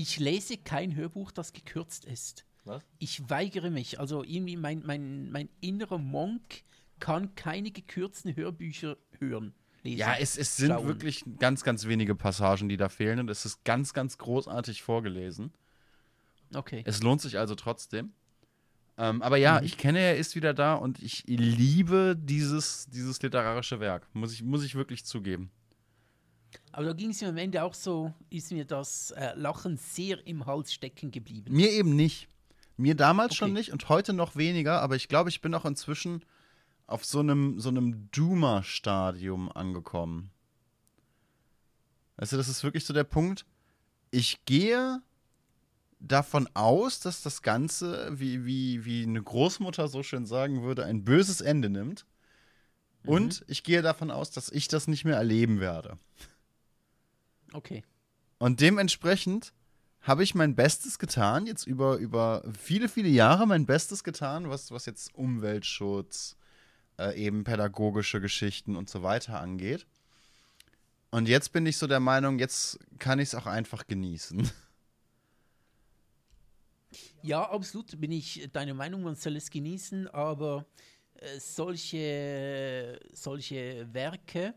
Ich 0.00 0.18
lese 0.18 0.56
kein 0.56 0.94
Hörbuch, 0.96 1.30
das 1.30 1.52
gekürzt 1.52 2.06
ist. 2.06 2.46
Was? 2.64 2.82
Ich 2.98 3.28
weigere 3.28 3.68
mich. 3.68 4.00
Also 4.00 4.24
irgendwie 4.24 4.56
mein, 4.56 4.82
mein, 4.86 5.30
mein 5.30 5.50
innerer 5.60 5.98
Monk 5.98 6.62
kann 7.00 7.34
keine 7.34 7.70
gekürzten 7.70 8.34
Hörbücher 8.34 8.96
hören. 9.18 9.52
Lesen. 9.82 9.98
Ja, 9.98 10.14
es, 10.18 10.38
es 10.38 10.56
sind 10.56 10.68
schauen. 10.70 10.86
wirklich 10.86 11.22
ganz, 11.38 11.64
ganz 11.64 11.86
wenige 11.86 12.14
Passagen, 12.14 12.70
die 12.70 12.78
da 12.78 12.88
fehlen. 12.88 13.18
Und 13.18 13.28
es 13.28 13.44
ist 13.44 13.62
ganz, 13.64 13.92
ganz 13.92 14.16
großartig 14.16 14.82
vorgelesen. 14.82 15.52
Okay. 16.54 16.82
Es 16.86 17.02
lohnt 17.02 17.20
sich 17.20 17.38
also 17.38 17.54
trotzdem. 17.54 18.12
Ähm, 18.96 19.20
aber 19.20 19.36
ja, 19.36 19.58
Mhm. 19.60 19.66
ich 19.66 19.76
kenne, 19.76 19.98
er 20.00 20.16
ist 20.16 20.34
wieder 20.34 20.54
da 20.54 20.74
und 20.74 21.02
ich 21.02 21.24
liebe 21.26 22.16
dieses, 22.18 22.86
dieses 22.88 23.20
literarische 23.22 23.80
Werk. 23.80 24.06
Muss 24.14 24.32
ich, 24.32 24.42
muss 24.42 24.64
ich 24.64 24.74
wirklich 24.74 25.04
zugeben. 25.04 25.50
Aber 26.72 26.86
da 26.86 26.92
ging 26.92 27.10
es 27.10 27.20
mir 27.20 27.28
am 27.28 27.36
Ende 27.36 27.62
auch 27.62 27.74
so, 27.74 28.12
ist 28.30 28.52
mir 28.52 28.64
das 28.64 29.10
äh, 29.12 29.34
Lachen 29.34 29.76
sehr 29.76 30.26
im 30.26 30.46
Hals 30.46 30.72
stecken 30.72 31.10
geblieben. 31.10 31.54
Mir 31.54 31.70
eben 31.70 31.96
nicht. 31.96 32.28
Mir 32.76 32.94
damals 32.94 33.34
schon 33.34 33.50
Okay. 33.50 33.58
nicht 33.58 33.72
und 33.72 33.88
heute 33.88 34.12
noch 34.12 34.36
weniger, 34.36 34.80
aber 34.80 34.96
ich 34.96 35.08
glaube, 35.08 35.28
ich 35.28 35.40
bin 35.40 35.54
auch 35.54 35.64
inzwischen 35.64 36.24
auf 36.86 37.04
so 37.04 37.20
einem, 37.20 37.60
so 37.60 37.68
einem 37.68 38.08
Doomer-Stadium 38.12 39.52
angekommen. 39.52 40.30
Weißt 42.16 42.32
du, 42.32 42.36
das 42.36 42.48
ist 42.48 42.64
wirklich 42.64 42.84
so 42.84 42.92
der 42.94 43.04
Punkt. 43.04 43.44
Ich 44.10 44.44
gehe 44.44 45.00
davon 46.00 46.48
aus, 46.54 47.00
dass 47.00 47.22
das 47.22 47.42
Ganze, 47.42 48.08
wie, 48.18 48.44
wie, 48.44 48.84
wie 48.84 49.02
eine 49.02 49.22
Großmutter 49.22 49.88
so 49.88 50.02
schön 50.02 50.26
sagen 50.26 50.62
würde, 50.62 50.84
ein 50.84 51.04
böses 51.04 51.40
Ende 51.40 51.68
nimmt. 51.70 52.06
Und 53.04 53.44
ich 53.46 53.62
gehe 53.62 53.80
davon 53.82 54.10
aus, 54.10 54.30
dass 54.30 54.50
ich 54.50 54.68
das 54.68 54.86
nicht 54.86 55.04
mehr 55.04 55.16
erleben 55.16 55.60
werde. 55.60 55.98
Okay. 57.52 57.82
Und 58.38 58.60
dementsprechend 58.60 59.52
habe 60.02 60.22
ich 60.22 60.34
mein 60.34 60.54
Bestes 60.54 60.98
getan, 60.98 61.46
jetzt 61.46 61.66
über, 61.66 61.96
über 61.96 62.42
viele, 62.58 62.88
viele 62.88 63.08
Jahre 63.08 63.46
mein 63.46 63.66
Bestes 63.66 64.02
getan, 64.02 64.48
was, 64.48 64.70
was 64.70 64.86
jetzt 64.86 65.14
Umweltschutz, 65.14 66.36
äh, 66.98 67.14
eben 67.22 67.44
pädagogische 67.44 68.20
Geschichten 68.20 68.76
und 68.76 68.88
so 68.88 69.02
weiter 69.02 69.40
angeht. 69.40 69.86
Und 71.10 71.28
jetzt 71.28 71.52
bin 71.52 71.66
ich 71.66 71.76
so 71.76 71.86
der 71.86 72.00
Meinung, 72.00 72.38
jetzt 72.38 72.78
kann 72.98 73.18
ich 73.18 73.28
es 73.28 73.34
auch 73.34 73.46
einfach 73.46 73.86
genießen. 73.86 74.50
Ja, 77.22 77.48
absolut 77.48 78.00
bin 78.00 78.10
ich 78.10 78.48
deiner 78.52 78.74
Meinung, 78.74 79.02
man 79.02 79.14
soll 79.14 79.36
es 79.36 79.50
genießen, 79.50 80.08
aber 80.08 80.64
äh, 81.14 81.38
solche, 81.38 82.98
solche 83.12 83.86
Werke, 83.92 84.54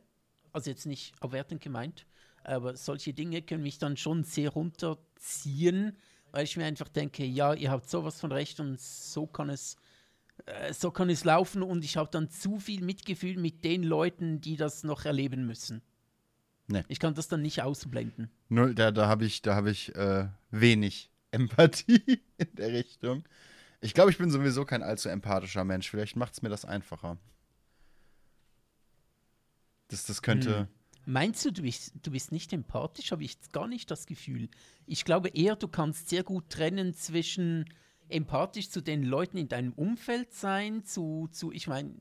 also 0.51 0.69
jetzt 0.69 0.85
nicht 0.85 1.13
abwertend 1.21 1.61
gemeint, 1.61 2.07
aber 2.43 2.75
solche 2.75 3.13
Dinge 3.13 3.41
können 3.41 3.63
mich 3.63 3.77
dann 3.77 3.97
schon 3.97 4.23
sehr 4.23 4.49
runterziehen, 4.49 5.97
weil 6.31 6.43
ich 6.45 6.57
mir 6.57 6.65
einfach 6.65 6.89
denke, 6.89 7.25
ja, 7.25 7.53
ihr 7.53 7.71
habt 7.71 7.89
sowas 7.89 8.19
von 8.19 8.31
recht 8.31 8.59
und 8.59 8.79
so 8.79 9.27
kann 9.27 9.49
es, 9.49 9.77
äh, 10.45 10.73
so 10.73 10.91
kann 10.91 11.09
es 11.09 11.23
laufen 11.23 11.63
und 11.63 11.83
ich 11.83 11.97
habe 11.97 12.09
dann 12.11 12.29
zu 12.29 12.59
viel 12.59 12.83
Mitgefühl 12.83 13.37
mit 13.37 13.63
den 13.63 13.83
Leuten, 13.83 14.41
die 14.41 14.55
das 14.55 14.83
noch 14.83 15.05
erleben 15.05 15.45
müssen. 15.45 15.81
Nee. 16.67 16.83
Ich 16.87 16.99
kann 16.99 17.13
das 17.13 17.27
dann 17.27 17.41
nicht 17.41 17.61
ausblenden. 17.61 18.29
Null, 18.49 18.73
da, 18.73 18.91
da 18.91 19.07
habe 19.07 19.25
ich, 19.25 19.41
da 19.41 19.55
hab 19.55 19.65
ich 19.65 19.93
äh, 19.95 20.27
wenig 20.49 21.11
Empathie 21.31 22.21
in 22.37 22.55
der 22.55 22.71
Richtung. 22.71 23.23
Ich 23.81 23.93
glaube, 23.93 24.11
ich 24.11 24.17
bin 24.17 24.31
sowieso 24.31 24.63
kein 24.65 24.81
allzu 24.81 25.09
empathischer 25.09 25.65
Mensch. 25.65 25.89
Vielleicht 25.89 26.15
macht 26.15 26.33
es 26.33 26.41
mir 26.41 26.49
das 26.49 26.63
einfacher. 26.63 27.17
Das, 29.89 30.05
das 30.05 30.21
könnte. 30.21 30.67
Meinst 31.05 31.43
du, 31.45 31.51
du 31.51 31.63
bist, 31.63 31.93
du 32.01 32.11
bist 32.11 32.31
nicht 32.31 32.53
empathisch? 32.53 33.11
Habe 33.11 33.23
ich 33.23 33.37
gar 33.51 33.67
nicht 33.67 33.91
das 33.91 34.05
Gefühl. 34.05 34.49
Ich 34.85 35.03
glaube 35.05 35.29
eher, 35.29 35.55
du 35.55 35.67
kannst 35.67 36.09
sehr 36.09 36.23
gut 36.23 36.49
trennen 36.49 36.93
zwischen 36.93 37.65
empathisch 38.09 38.69
zu 38.69 38.81
den 38.81 39.03
Leuten 39.03 39.37
in 39.37 39.47
deinem 39.47 39.73
Umfeld 39.73 40.33
sein, 40.33 40.83
zu, 40.85 41.27
zu 41.31 41.51
ich 41.51 41.67
meine, 41.67 41.93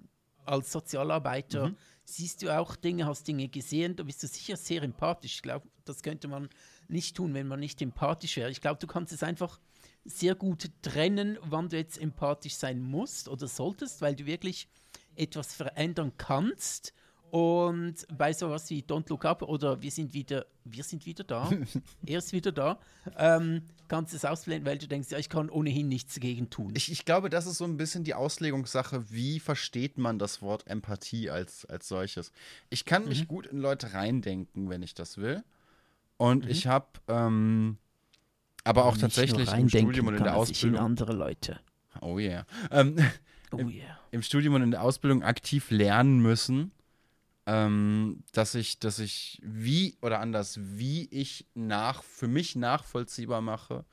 als 0.45 0.73
Sozialarbeiter 0.73 1.69
Mhm. 1.71 1.77
siehst 2.05 2.43
du 2.43 2.57
auch 2.57 2.75
Dinge, 2.77 3.07
hast 3.07 3.27
Dinge 3.29 3.49
gesehen, 3.49 3.97
da 3.97 4.03
bist 4.03 4.23
du 4.23 4.27
sicher 4.27 4.57
sehr 4.57 4.83
empathisch. 4.83 5.37
Ich 5.37 5.43
glaube, 5.43 5.69
das 5.85 6.03
könnte 6.03 6.29
man 6.29 6.49
nicht 6.89 7.17
tun, 7.17 7.33
wenn 7.35 7.47
man 7.47 7.61
nicht 7.61 7.81
empathisch 7.81 8.37
wäre. 8.37 8.51
Ich 8.51 8.61
glaube, 8.61 8.81
du 8.81 8.87
kannst 8.87 9.13
es 9.13 9.23
einfach 9.23 9.61
sehr 10.05 10.35
gut 10.35 10.71
trennen, 10.83 11.39
wann 11.43 11.69
du 11.69 11.77
jetzt 11.77 11.99
empathisch 11.99 12.55
sein 12.55 12.81
musst 12.83 13.29
oder 13.29 13.47
solltest, 13.47 14.03
weil 14.03 14.17
du 14.17 14.27
wirklich 14.27 14.69
etwas 15.15 15.55
verändern 15.55 16.13
kannst. 16.19 16.93
Und 17.33 17.95
bei 18.15 18.35
sowas 18.35 18.69
wie 18.69 18.83
Don't 18.83 19.09
Look 19.09 19.25
Up 19.25 19.41
oder 19.41 19.81
wir 19.81 19.91
sind 19.91 20.13
wieder, 20.13 20.45
wir 20.67 20.85
sind 20.85 21.07
wieder 21.07 21.25
da, 21.25 21.51
er 22.07 22.19
ist 22.19 22.35
wieder 22.35 22.53
da, 22.53 22.79
ähm, 23.17 23.63
kannst 23.89 24.13
du 24.13 24.19
es 24.19 24.27
ausblenden, 24.27 24.67
weil 24.67 24.77
du 24.77 24.87
denkst, 24.87 25.11
ja, 25.11 25.17
ich 25.17 25.31
kann 25.31 25.49
ohnehin 25.49 25.89
nichts 25.89 26.13
dagegen 26.13 26.51
tun. 26.51 26.75
Ich, 26.77 26.93
ich 26.93 27.07
glaube, 27.07 27.31
das 27.31 27.47
ist 27.47 27.57
so 27.57 27.65
ein 27.65 27.79
bisschen 27.79 28.05
die 28.05 28.13
Auslegungssache, 28.13 29.11
wie 29.11 29.41
versteht 29.41 29.97
man 29.97 30.19
das 30.19 30.43
Wort 30.43 30.67
Empathie 30.67 31.31
als, 31.31 31.65
als 31.65 31.89
solches. 31.89 32.33
Ich 32.69 32.85
kann 32.85 33.07
mich 33.07 33.27
gut 33.29 33.47
in 33.47 33.61
Leute 33.61 33.95
reindenken, 33.95 34.69
wenn 34.69 34.83
ich 34.83 34.93
das 34.93 35.17
will. 35.17 35.43
Und 36.19 36.47
ich 36.47 36.67
habe 36.67 36.89
ähm, 37.09 37.79
aber 38.63 38.85
auch 38.85 38.99
tatsächlich 38.99 39.51
im 39.55 39.71
Studium 39.71 40.09
und 40.09 40.17
in 40.17 40.23
der 40.23 40.35
er 40.35 40.45
sich 40.45 40.65
in 40.65 40.77
Ausbildung. 40.77 40.79
andere 40.85 41.13
Leute. 41.15 41.61
Oh 42.03 42.19
yeah. 42.19 42.45
Ähm, 42.71 42.97
Oh 43.55 43.59
yeah. 43.59 43.99
im 44.11 44.23
Studium 44.23 44.55
und 44.55 44.63
in 44.63 44.71
der 44.71 44.83
Ausbildung 44.83 45.23
aktiv 45.23 45.71
lernen 45.71 46.21
müssen, 46.21 46.73
ähm, 47.47 48.23
dass 48.33 48.55
ich, 48.55 48.79
dass 48.79 48.99
ich 48.99 49.41
wie 49.43 49.97
oder 50.01 50.21
anders, 50.21 50.59
wie 50.61 51.09
ich 51.11 51.47
nach 51.55 52.03
für 52.03 52.29
mich 52.29 52.55
nachvollziehbar 52.57 53.41
mache, 53.41 53.85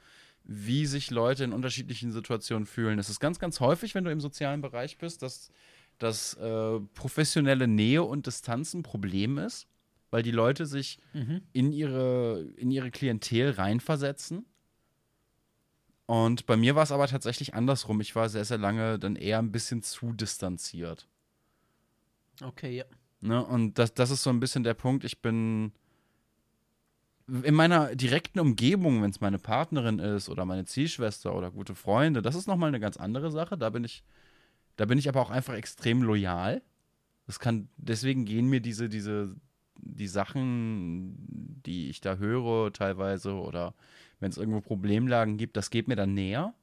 wie 0.44 0.86
sich 0.86 1.12
Leute 1.12 1.44
in 1.44 1.54
unterschiedlichen 1.54 2.12
Situationen 2.12 2.66
fühlen. 2.66 3.00
Es 3.00 3.10
ist 3.10 3.20
ganz, 3.20 3.40
ganz 3.40 3.60
häufig, 3.60 3.96
wenn 3.96 4.04
du 4.04 4.12
im 4.12 4.22
sozialen 4.22 4.62
Bereich 4.62 4.98
bist, 4.98 5.22
dass, 5.22 5.52
dass 5.98 6.36
äh, 6.36 6.80
professionelle 6.94 7.68
Nähe 7.68 8.04
und 8.04 8.26
Distanz 8.28 8.74
ein 8.74 8.84
Problem 8.84 9.38
ist, 9.38 9.68
weil 10.12 10.24
die 10.24 10.32
Leute 10.32 10.66
sich 10.66 11.00
Mhm. 11.14 11.42
in 11.54 11.72
ihre, 11.72 12.42
in 12.58 12.72
ihre 12.72 12.90
Klientel 12.92 13.52
reinversetzen. 13.52 14.46
Und 16.08 16.48
bei 16.48 16.58
mir 16.58 16.74
war 16.76 16.82
es 16.82 16.92
aber 16.92 17.06
tatsächlich 17.06 17.54
andersrum. 17.54 18.02
Ich 18.02 18.16
war 18.16 18.30
sehr, 18.30 18.46
sehr 18.46 18.58
lange 18.58 18.98
dann 18.98 19.16
eher 19.16 19.38
ein 19.38 19.52
bisschen 19.52 19.84
zu 19.84 20.14
distanziert. 20.14 21.08
Okay, 22.42 22.78
ja. 22.78 22.86
Ne? 23.22 23.44
Und 23.46 23.78
das, 23.78 23.94
das 23.94 24.12
ist 24.12 24.24
so 24.24 24.30
ein 24.30 24.40
bisschen 24.40 24.64
der 24.64 24.74
Punkt. 24.74 25.04
Ich 25.04 25.22
bin 25.22 25.72
in 27.44 27.54
meiner 27.54 27.96
direkten 27.96 28.40
Umgebung, 28.40 29.02
wenn 29.02 29.12
es 29.12 29.22
meine 29.22 29.40
Partnerin 29.40 30.00
ist 30.00 30.30
oder 30.30 30.46
meine 30.46 30.66
Zielschwester 30.66 31.36
oder 31.36 31.52
gute 31.52 31.76
Freunde, 31.76 32.22
das 32.22 32.36
ist 32.36 32.48
nochmal 32.48 32.70
eine 32.70 32.80
ganz 32.80 32.98
andere 32.98 33.32
Sache. 33.32 33.58
Da 33.58 33.70
bin 33.70 33.84
ich, 33.84 34.04
da 34.78 34.86
bin 34.86 34.98
ich 34.98 35.08
aber 35.08 35.22
auch 35.22 35.30
einfach 35.30 35.54
extrem 35.54 36.02
loyal. 36.02 36.62
Das 37.28 37.40
kann, 37.40 37.70
deswegen 37.78 38.26
gehen 38.26 38.48
mir 38.48 38.62
diese, 38.62 38.90
diese, 38.90 39.36
die 39.78 40.08
Sachen, 40.08 41.62
die 41.66 41.90
ich 41.90 42.02
da 42.02 42.16
höre, 42.16 42.74
teilweise, 42.74 43.34
oder 43.34 43.76
wenn 44.20 44.32
es 44.32 44.38
irgendwo 44.38 44.62
Problemlagen 44.62 45.38
gibt, 45.38 45.56
das 45.56 45.70
geht 45.70 45.88
mir 45.88 45.96
dann 45.96 46.14
näher. 46.14 46.54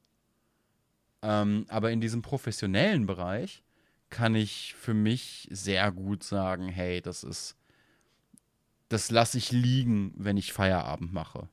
Ähm, 1.21 1.65
aber 1.69 1.91
in 1.91 2.01
diesem 2.01 2.21
professionellen 2.21 3.05
Bereich 3.05 3.63
kann 4.09 4.35
ich 4.35 4.73
für 4.75 4.93
mich 4.93 5.47
sehr 5.51 5.91
gut 5.91 6.23
sagen, 6.23 6.67
hey, 6.69 7.01
das 7.01 7.23
ist, 7.23 7.55
das 8.89 9.11
lasse 9.11 9.37
ich 9.37 9.51
liegen, 9.51 10.13
wenn 10.15 10.37
ich 10.37 10.53
Feierabend 10.53 11.13
mache. 11.13 11.49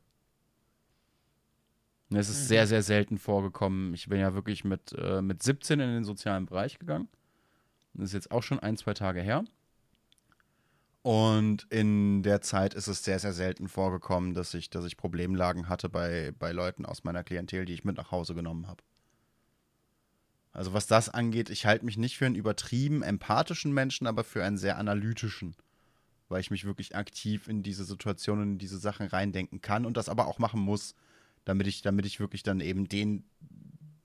Und 2.10 2.16
Es 2.16 2.28
ist 2.28 2.48
sehr, 2.48 2.66
sehr 2.66 2.82
selten 2.82 3.18
vorgekommen. 3.18 3.92
Ich 3.94 4.08
bin 4.08 4.20
ja 4.20 4.34
wirklich 4.34 4.64
mit, 4.64 4.92
äh, 4.92 5.20
mit 5.20 5.42
17 5.42 5.80
in 5.80 5.90
den 5.94 6.04
sozialen 6.04 6.46
Bereich 6.46 6.78
gegangen. 6.78 7.08
Das 7.94 8.10
ist 8.10 8.12
jetzt 8.12 8.30
auch 8.30 8.42
schon 8.42 8.60
ein, 8.60 8.76
zwei 8.76 8.94
Tage 8.94 9.20
her. 9.20 9.44
Und 11.02 11.66
in 11.70 12.22
der 12.22 12.40
Zeit 12.40 12.72
ist 12.74 12.86
es 12.86 13.04
sehr, 13.04 13.18
sehr 13.18 13.32
selten 13.32 13.68
vorgekommen, 13.68 14.32
dass 14.32 14.54
ich, 14.54 14.70
dass 14.70 14.84
ich 14.84 14.96
Problemlagen 14.96 15.68
hatte 15.68 15.88
bei, 15.88 16.32
bei 16.38 16.52
Leuten 16.52 16.86
aus 16.86 17.04
meiner 17.04 17.24
Klientel, 17.24 17.64
die 17.66 17.74
ich 17.74 17.84
mit 17.84 17.96
nach 17.96 18.10
Hause 18.10 18.34
genommen 18.34 18.68
habe. 18.68 18.82
Also 20.54 20.72
was 20.72 20.86
das 20.86 21.08
angeht, 21.08 21.50
ich 21.50 21.66
halte 21.66 21.84
mich 21.84 21.98
nicht 21.98 22.16
für 22.16 22.26
einen 22.26 22.36
übertrieben 22.36 23.02
empathischen 23.02 23.74
Menschen, 23.74 24.06
aber 24.06 24.22
für 24.22 24.44
einen 24.44 24.56
sehr 24.56 24.78
analytischen, 24.78 25.56
weil 26.28 26.40
ich 26.40 26.52
mich 26.52 26.64
wirklich 26.64 26.94
aktiv 26.94 27.48
in 27.48 27.64
diese 27.64 27.84
Situationen, 27.84 28.52
in 28.52 28.58
diese 28.58 28.78
Sachen 28.78 29.08
reindenken 29.08 29.60
kann 29.60 29.84
und 29.84 29.96
das 29.96 30.08
aber 30.08 30.28
auch 30.28 30.38
machen 30.38 30.60
muss, 30.60 30.94
damit 31.44 31.66
ich, 31.66 31.82
damit 31.82 32.06
ich 32.06 32.20
wirklich 32.20 32.44
dann 32.44 32.60
eben 32.60 32.88
den, 32.88 33.24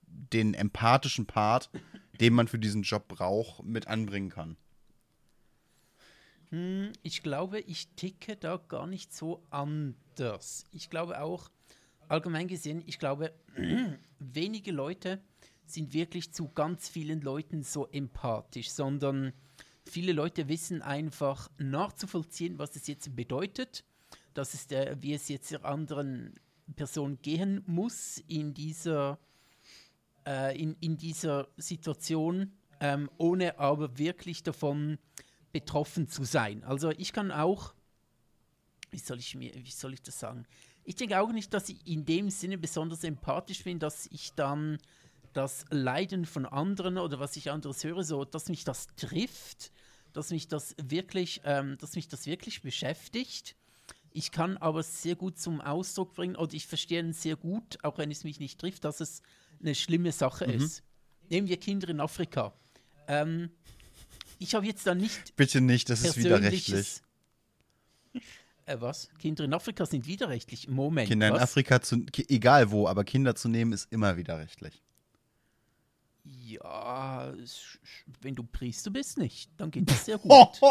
den 0.07 0.55
empathischen 0.55 1.27
Part, 1.27 1.69
den 2.19 2.33
man 2.33 2.47
für 2.47 2.59
diesen 2.59 2.81
Job 2.81 3.07
braucht, 3.07 3.63
mit 3.63 3.87
anbringen 3.87 4.29
kann. 4.29 4.57
Hm, 6.49 6.93
ich 7.03 7.21
glaube, 7.21 7.59
ich 7.59 7.89
ticke 7.89 8.35
da 8.35 8.57
gar 8.57 8.87
nicht 8.87 9.13
so 9.13 9.43
anders. 9.51 10.63
Ich 10.71 10.89
glaube 10.89 11.21
auch, 11.21 11.51
allgemein 12.07 12.47
gesehen, 12.47 12.81
ich 12.87 12.97
glaube, 12.97 13.33
wenige 14.19 14.71
Leute 14.71 15.21
sind 15.69 15.93
wirklich 15.93 16.31
zu 16.31 16.49
ganz 16.49 16.89
vielen 16.89 17.21
Leuten 17.21 17.63
so 17.63 17.87
empathisch, 17.87 18.69
sondern 18.71 19.33
viele 19.85 20.13
Leute 20.13 20.47
wissen 20.47 20.81
einfach 20.81 21.49
nachzuvollziehen, 21.57 22.59
was 22.59 22.75
es 22.75 22.87
jetzt 22.87 23.15
bedeutet, 23.15 23.83
dass 24.33 24.53
es 24.53 24.67
der, 24.67 25.01
wie 25.01 25.13
es 25.13 25.27
jetzt 25.27 25.51
der 25.51 25.65
anderen 25.65 26.39
Person 26.75 27.19
gehen 27.21 27.63
muss 27.65 28.19
in 28.27 28.53
dieser, 28.53 29.19
äh, 30.25 30.59
in, 30.59 30.75
in 30.79 30.97
dieser 30.97 31.47
Situation, 31.57 32.53
ähm, 32.79 33.09
ohne 33.17 33.59
aber 33.59 33.97
wirklich 33.97 34.43
davon 34.43 34.97
betroffen 35.51 36.07
zu 36.07 36.23
sein. 36.23 36.63
Also 36.63 36.91
ich 36.91 37.11
kann 37.11 37.31
auch, 37.31 37.73
wie 38.91 38.99
soll 38.99 39.19
ich 39.19 39.35
mir, 39.35 39.53
wie 39.55 39.71
soll 39.71 39.93
ich 39.93 40.01
das 40.01 40.19
sagen? 40.19 40.45
Ich 40.83 40.95
denke 40.95 41.19
auch 41.19 41.31
nicht, 41.31 41.53
dass 41.53 41.69
ich 41.69 41.85
in 41.85 42.05
dem 42.05 42.29
Sinne 42.29 42.57
besonders 42.57 43.03
empathisch 43.03 43.63
bin, 43.63 43.79
dass 43.79 44.07
ich 44.07 44.33
dann 44.33 44.77
das 45.33 45.65
Leiden 45.69 46.25
von 46.25 46.45
anderen 46.45 46.97
oder 46.97 47.19
was 47.19 47.35
ich 47.35 47.51
anderes 47.51 47.83
höre, 47.83 48.03
so, 48.03 48.25
dass 48.25 48.49
mich 48.49 48.63
das 48.63 48.87
trifft, 48.95 49.71
dass 50.13 50.31
mich 50.31 50.47
das 50.47 50.75
wirklich, 50.81 51.41
ähm, 51.43 51.77
dass 51.79 51.95
mich 51.95 52.07
das 52.07 52.25
wirklich 52.25 52.61
beschäftigt. 52.61 53.55
Ich 54.11 54.31
kann 54.31 54.57
aber 54.57 54.81
sehr 54.81 55.15
gut 55.15 55.37
zum 55.37 55.61
Ausdruck 55.61 56.13
bringen 56.15 56.35
oder 56.35 56.53
ich 56.53 56.65
verstehe 56.65 57.13
sehr 57.13 57.35
gut, 57.35 57.77
auch 57.83 57.97
wenn 57.97 58.09
es 58.09 58.23
mich 58.23 58.39
nicht 58.39 58.59
trifft, 58.59 58.83
dass 58.85 59.01
es 59.01 59.21
eine 59.59 59.75
schlimme 59.75 60.11
Sache 60.11 60.45
ist. 60.45 60.83
Nehmen 61.29 61.47
wir 61.47 61.57
Kinder 61.57 61.89
in 61.89 61.99
Afrika. 61.99 62.53
Ähm, 63.07 63.51
ich 64.39 64.55
habe 64.55 64.65
jetzt 64.65 64.87
da 64.87 64.95
nicht 64.95 65.35
Bitte 65.35 65.61
nicht, 65.61 65.89
das 65.89 66.03
ist 66.03 66.17
widerrechtlich. 66.17 67.01
Äh, 68.65 68.81
was? 68.81 69.09
Kinder 69.19 69.43
in 69.43 69.53
Afrika 69.53 69.85
sind 69.85 70.07
widerrechtlich. 70.07 70.67
Moment. 70.67 71.07
Kinder 71.07 71.27
in 71.27 71.33
was? 71.33 71.41
Afrika, 71.41 71.81
zu, 71.81 72.05
egal 72.27 72.71
wo, 72.71 72.87
aber 72.87 73.03
Kinder 73.03 73.35
zu 73.35 73.47
nehmen, 73.47 73.73
ist 73.73 73.91
immer 73.91 74.15
widerrechtlich. 74.17 74.81
Ja, 76.23 77.29
es- 77.41 77.79
wenn 78.21 78.35
du 78.35 78.43
Priester 78.43 78.91
bist, 78.91 79.17
nicht. 79.17 79.49
Dann 79.57 79.71
geht 79.71 79.89
das 79.89 80.05
sehr 80.05 80.17
gut. 80.19 80.29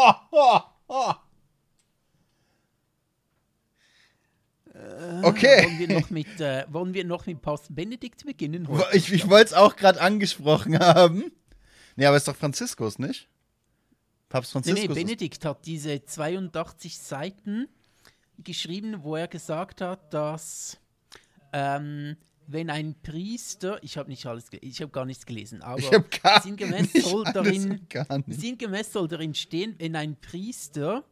Okay. 5.23 5.63
Wollen 5.65 5.79
wir 5.79 5.99
noch 5.99 6.09
mit, 6.09 6.39
äh, 6.39 6.65
wollen 6.69 6.93
wir 6.93 7.03
noch 7.03 7.25
mit 7.25 7.41
Papst 7.41 7.73
Benedikt 7.75 8.23
beginnen? 8.25 8.67
heute? 8.67 8.95
Ich, 8.95 9.11
ich 9.11 9.27
wollte 9.29 9.47
es 9.47 9.53
auch 9.53 9.75
gerade 9.75 9.99
angesprochen 9.99 10.77
haben. 10.79 11.31
Nee, 11.95 12.05
aber 12.05 12.17
ist 12.17 12.27
doch 12.27 12.35
Franziskus, 12.35 12.99
nicht? 12.99 13.27
Papst 14.29 14.51
Nee, 14.51 14.61
Franziskus. 14.61 14.79
nee, 14.83 14.93
ist- 14.93 14.95
Benedikt 14.95 15.43
hat 15.45 15.65
diese 15.65 16.05
82 16.05 16.97
Seiten 16.99 17.67
geschrieben, 18.37 19.01
wo 19.03 19.15
er 19.15 19.27
gesagt 19.27 19.81
hat, 19.81 20.13
dass 20.13 20.77
ähm, 21.51 22.15
wenn 22.51 22.69
ein 22.69 22.95
Priester, 23.01 23.81
ich 23.83 23.97
habe 23.97 24.09
nicht 24.09 24.25
alles, 24.25 24.45
ich 24.61 24.81
habe 24.81 24.91
gar 24.91 25.05
nichts 25.05 25.25
gelesen, 25.25 25.61
aber 25.61 26.01
gar 26.21 26.41
sinngemäß 26.41 26.93
soll 26.93 27.23
darin, 27.25 27.87
sinngemäß 28.27 28.91
soll 28.91 29.07
darin 29.07 29.35
stehen, 29.35 29.75
wenn 29.77 29.95
ein 29.95 30.15
Priester 30.19 31.03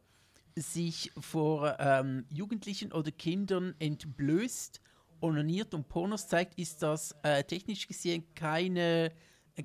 sich 0.55 1.11
vor 1.19 1.77
ähm, 1.79 2.25
Jugendlichen 2.33 2.91
oder 2.91 3.11
Kindern 3.11 3.75
entblößt, 3.77 4.81
onaniert 5.21 5.75
und 5.75 5.87
Pornos 5.87 6.27
zeigt, 6.27 6.57
ist 6.57 6.81
das 6.81 7.15
äh, 7.21 7.43
technisch 7.43 7.87
gesehen 7.87 8.23
keine, 8.33 9.11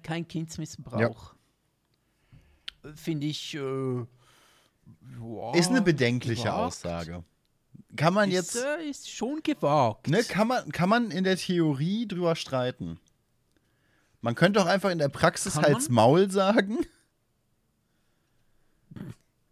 kein 0.02 0.28
Kindsmissbrauch. 0.28 1.34
Finde 2.94 3.28
ich. 3.28 3.54
Äh, 3.54 3.60
ja, 3.60 5.54
Ist 5.54 5.70
eine 5.70 5.80
bedenkliche 5.80 6.42
gewagt. 6.44 6.58
Aussage. 6.58 7.24
Kann 7.96 8.14
man 8.14 8.30
Ist, 8.30 8.54
jetzt, 8.54 8.64
äh, 8.64 8.88
ist 8.88 9.10
schon 9.10 9.42
gewagt. 9.42 10.08
ne, 10.08 10.22
kann 10.24 10.48
man, 10.48 10.70
kann 10.72 10.88
man 10.88 11.10
in 11.10 11.24
der 11.24 11.36
Theorie 11.36 12.06
drüber 12.08 12.34
streiten. 12.36 12.98
Man 14.22 14.34
könnte 14.34 14.62
auch 14.62 14.66
einfach 14.66 14.90
in 14.90 14.98
der 14.98 15.08
Praxis 15.08 15.54
Kann 15.54 15.64
halt's 15.64 15.88
man? 15.88 15.96
Maul 15.96 16.30
sagen. 16.30 16.78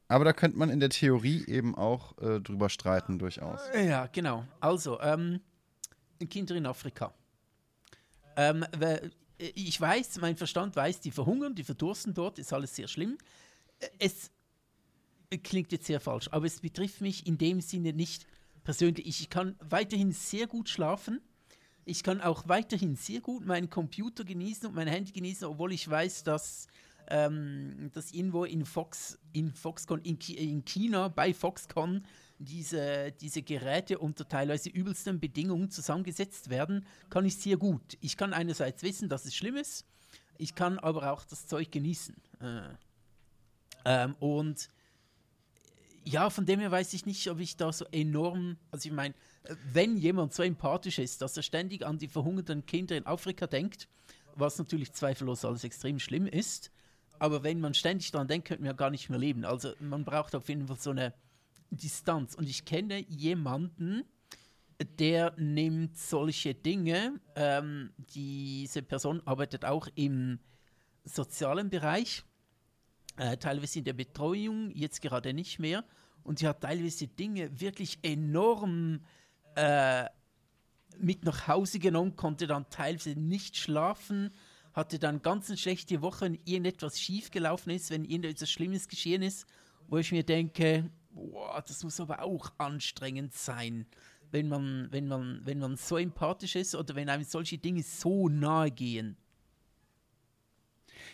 Aber 0.08 0.24
da 0.24 0.32
könnte 0.32 0.58
man 0.58 0.70
in 0.70 0.80
der 0.80 0.90
Theorie 0.90 1.44
eben 1.46 1.74
auch 1.76 2.16
äh, 2.18 2.40
drüber 2.40 2.68
streiten, 2.68 3.18
durchaus. 3.18 3.60
Ja, 3.74 4.06
genau. 4.06 4.44
Also, 4.58 5.00
ähm, 5.00 5.40
Kinder 6.28 6.54
in 6.56 6.66
Afrika. 6.66 7.12
Ähm, 8.36 8.64
äh, 8.80 9.10
ich 9.38 9.80
weiß, 9.80 10.20
mein 10.20 10.36
Verstand 10.36 10.74
weiß, 10.76 11.00
die 11.00 11.10
verhungern, 11.12 11.54
die 11.54 11.62
verdursten 11.64 12.12
dort, 12.12 12.38
ist 12.38 12.52
alles 12.52 12.74
sehr 12.74 12.88
schlimm. 12.88 13.18
Äh, 13.78 13.88
Es 13.98 14.30
klingt 15.38 15.72
jetzt 15.72 15.86
sehr 15.86 16.00
falsch, 16.00 16.28
aber 16.32 16.46
es 16.46 16.60
betrifft 16.60 17.00
mich 17.00 17.26
in 17.26 17.38
dem 17.38 17.60
Sinne 17.60 17.92
nicht 17.92 18.26
persönlich. 18.64 19.06
Ich 19.06 19.30
kann 19.30 19.56
weiterhin 19.60 20.12
sehr 20.12 20.46
gut 20.46 20.68
schlafen. 20.68 21.20
Ich 21.84 22.02
kann 22.02 22.20
auch 22.20 22.48
weiterhin 22.48 22.96
sehr 22.96 23.20
gut 23.20 23.46
meinen 23.46 23.70
Computer 23.70 24.24
genießen 24.24 24.68
und 24.68 24.74
mein 24.74 24.88
Handy 24.88 25.12
genießen, 25.12 25.46
obwohl 25.46 25.72
ich 25.72 25.88
weiß, 25.88 26.24
dass, 26.24 26.66
ähm, 27.08 27.90
dass 27.92 28.12
irgendwo 28.12 28.44
in, 28.44 28.64
Fox, 28.66 29.18
in 29.32 29.54
Foxconn, 29.54 30.02
in, 30.02 30.18
Ki- 30.18 30.34
in 30.34 30.64
China, 30.64 31.08
bei 31.08 31.32
Foxconn, 31.32 32.04
diese, 32.38 33.12
diese 33.20 33.42
Geräte 33.42 33.98
unter 33.98 34.28
teilweise 34.28 34.68
übelsten 34.68 35.20
Bedingungen 35.20 35.70
zusammengesetzt 35.70 36.50
werden, 36.50 36.86
kann 37.08 37.24
ich 37.24 37.36
sehr 37.36 37.56
gut. 37.56 37.96
Ich 38.00 38.16
kann 38.16 38.32
einerseits 38.32 38.82
wissen, 38.82 39.08
dass 39.08 39.24
es 39.24 39.34
schlimm 39.34 39.56
ist, 39.56 39.86
ich 40.38 40.54
kann 40.54 40.78
aber 40.78 41.12
auch 41.12 41.24
das 41.24 41.46
Zeug 41.46 41.70
genießen. 41.70 42.16
Äh, 42.40 42.62
ähm, 43.84 44.14
und 44.20 44.68
ja, 46.04 46.30
von 46.30 46.46
dem 46.46 46.60
her 46.60 46.70
weiß 46.70 46.92
ich 46.94 47.06
nicht, 47.06 47.28
ob 47.28 47.40
ich 47.40 47.56
da 47.56 47.72
so 47.72 47.84
enorm, 47.92 48.56
also 48.70 48.88
ich 48.88 48.94
meine, 48.94 49.14
wenn 49.72 49.96
jemand 49.96 50.32
so 50.32 50.42
empathisch 50.42 50.98
ist, 50.98 51.22
dass 51.22 51.36
er 51.36 51.42
ständig 51.42 51.84
an 51.84 51.98
die 51.98 52.08
verhungerten 52.08 52.66
Kinder 52.66 52.96
in 52.96 53.06
Afrika 53.06 53.46
denkt, 53.46 53.88
was 54.34 54.58
natürlich 54.58 54.92
zweifellos 54.92 55.44
alles 55.44 55.64
extrem 55.64 55.98
schlimm 55.98 56.26
ist, 56.26 56.70
aber 57.18 57.42
wenn 57.42 57.60
man 57.60 57.74
ständig 57.74 58.10
daran 58.12 58.28
denkt, 58.28 58.48
könnte 58.48 58.62
man 58.62 58.70
ja 58.70 58.76
gar 58.76 58.90
nicht 58.90 59.10
mehr 59.10 59.18
leben. 59.18 59.44
Also 59.44 59.74
man 59.78 60.04
braucht 60.04 60.34
auf 60.34 60.48
jeden 60.48 60.68
Fall 60.68 60.78
so 60.78 60.90
eine 60.90 61.12
Distanz. 61.70 62.34
Und 62.34 62.48
ich 62.48 62.64
kenne 62.64 63.00
jemanden, 63.08 64.04
der 64.98 65.34
nimmt 65.36 65.98
solche 65.98 66.54
Dinge, 66.54 67.20
ähm, 67.36 67.92
diese 67.98 68.82
Person 68.82 69.20
arbeitet 69.26 69.66
auch 69.66 69.86
im 69.94 70.38
sozialen 71.04 71.68
Bereich, 71.68 72.24
äh, 73.20 73.36
teilweise 73.36 73.80
in 73.80 73.84
der 73.84 73.92
Betreuung, 73.92 74.70
jetzt 74.70 75.02
gerade 75.02 75.34
nicht 75.34 75.58
mehr. 75.58 75.84
Und 76.22 76.38
sie 76.38 76.48
hat 76.48 76.62
teilweise 76.62 77.06
Dinge 77.06 77.60
wirklich 77.60 77.98
enorm 78.02 79.00
äh, 79.56 80.06
mit 80.98 81.24
nach 81.24 81.46
Hause 81.46 81.78
genommen, 81.78 82.16
konnte 82.16 82.46
dann 82.46 82.70
teilweise 82.70 83.10
nicht 83.10 83.58
schlafen, 83.58 84.30
hatte 84.72 84.98
dann 84.98 85.20
ganz 85.20 85.58
schlechte 85.60 86.00
Woche, 86.00 86.24
wenn 86.26 86.38
irgendetwas 86.46 86.98
schiefgelaufen 86.98 87.72
ist, 87.72 87.90
wenn 87.90 88.06
irgendetwas 88.06 88.50
Schlimmes 88.50 88.88
geschehen 88.88 89.20
ist, 89.20 89.46
wo 89.88 89.98
ich 89.98 90.12
mir 90.12 90.24
denke, 90.24 90.90
boah, 91.10 91.62
das 91.66 91.84
muss 91.84 92.00
aber 92.00 92.22
auch 92.22 92.50
anstrengend 92.56 93.34
sein, 93.34 93.84
wenn 94.30 94.48
man, 94.48 94.88
wenn 94.92 95.08
man, 95.08 95.40
wenn 95.44 95.58
man 95.58 95.76
so 95.76 95.98
empathisch 95.98 96.56
ist 96.56 96.74
oder 96.74 96.94
wenn 96.94 97.10
einem 97.10 97.24
solche 97.24 97.58
Dinge 97.58 97.82
so 97.82 98.30
nahe 98.30 98.70
gehen. 98.70 99.18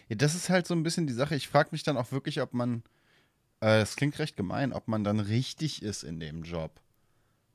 Ja, 0.09 0.17
das 0.17 0.35
ist 0.35 0.49
halt 0.49 0.67
so 0.67 0.75
ein 0.75 0.83
bisschen 0.83 1.07
die 1.07 1.13
Sache. 1.13 1.35
Ich 1.35 1.49
frage 1.49 1.71
mich 1.73 1.83
dann 1.83 1.97
auch 1.97 2.13
wirklich, 2.13 2.41
ob 2.41 2.55
man, 2.55 2.83
äh, 3.61 3.81
das 3.81 3.97
klingt 3.97 4.19
recht 4.19 4.37
gemein, 4.37 4.73
ob 4.73 4.89
man 4.89 5.05
dann 5.05 5.21
richtig 5.21 5.83
ist 5.83 6.05
in 6.05 6.21
dem 6.21 6.43
Job. 6.43 6.81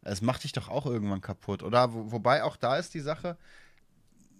Es 0.01 0.21
macht 0.21 0.43
dich 0.43 0.51
doch 0.51 0.67
auch 0.67 0.85
irgendwann 0.85 1.21
kaputt, 1.21 1.63
oder? 1.63 1.93
Wo, 1.93 2.11
wobei 2.11 2.43
auch 2.43 2.57
da 2.57 2.77
ist 2.77 2.93
die 2.93 2.99
Sache, 2.99 3.37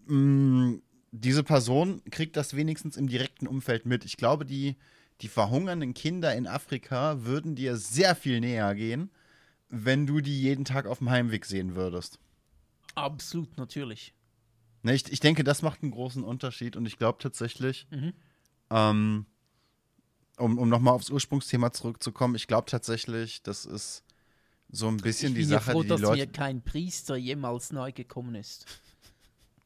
mh, 0.07 0.79
diese 1.11 1.43
Person 1.43 2.01
kriegt 2.09 2.37
das 2.37 2.55
wenigstens 2.55 2.97
im 2.97 3.07
direkten 3.07 3.47
Umfeld 3.47 3.85
mit. 3.85 4.05
Ich 4.05 4.17
glaube, 4.17 4.45
die, 4.45 4.77
die 5.21 5.27
verhungernden 5.27 5.93
Kinder 5.93 6.33
in 6.35 6.47
Afrika 6.47 7.23
würden 7.23 7.55
dir 7.55 7.77
sehr 7.77 8.15
viel 8.15 8.39
näher 8.39 8.73
gehen, 8.75 9.11
wenn 9.69 10.07
du 10.07 10.21
die 10.21 10.41
jeden 10.41 10.65
Tag 10.65 10.85
auf 10.85 10.99
dem 10.99 11.09
Heimweg 11.09 11.45
sehen 11.45 11.75
würdest. 11.75 12.19
Absolut, 12.95 13.57
natürlich. 13.57 14.13
Ne, 14.83 14.93
ich, 14.95 15.11
ich 15.11 15.19
denke, 15.19 15.43
das 15.43 15.61
macht 15.61 15.83
einen 15.83 15.91
großen 15.91 16.23
Unterschied 16.23 16.75
und 16.75 16.85
ich 16.85 16.97
glaube 16.97 17.19
tatsächlich, 17.19 17.87
Mhm. 17.91 18.13
ähm, 18.69 19.25
um, 20.37 20.57
um 20.57 20.69
nochmal 20.69 20.93
aufs 20.95 21.09
Ursprungsthema 21.09 21.71
zurückzukommen, 21.71 22.35
ich 22.35 22.47
glaube 22.47 22.69
tatsächlich, 22.69 23.43
das 23.43 23.65
ist 23.65 24.03
so 24.69 24.87
ein 24.87 24.97
bisschen 24.97 25.35
die 25.35 25.43
Sache, 25.43 25.71
froh, 25.71 25.81
die 25.81 25.87
die 25.87 25.89
dass 25.89 26.01
Leute. 26.01 26.25
mir 26.25 26.31
kein 26.31 26.61
Priester 26.61 27.15
jemals 27.15 27.71
neu 27.71 27.91
gekommen 27.91 28.35
ist. 28.35 28.65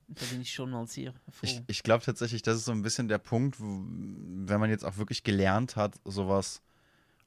Da 0.07 0.25
bin 0.25 0.41
ich 0.41 0.53
schon 0.53 0.69
mal 0.69 0.85
sehr 0.87 1.13
froh. 1.13 1.41
Ich, 1.41 1.61
ich 1.67 1.83
glaube 1.83 2.03
tatsächlich, 2.03 2.41
das 2.41 2.57
ist 2.57 2.65
so 2.65 2.71
ein 2.71 2.81
bisschen 2.81 3.07
der 3.07 3.17
Punkt, 3.17 3.59
wo, 3.59 3.65
wenn 3.65 4.59
man 4.59 4.69
jetzt 4.69 4.83
auch 4.85 4.97
wirklich 4.97 5.23
gelernt 5.23 5.75
hat, 5.75 5.95
sowas 6.05 6.61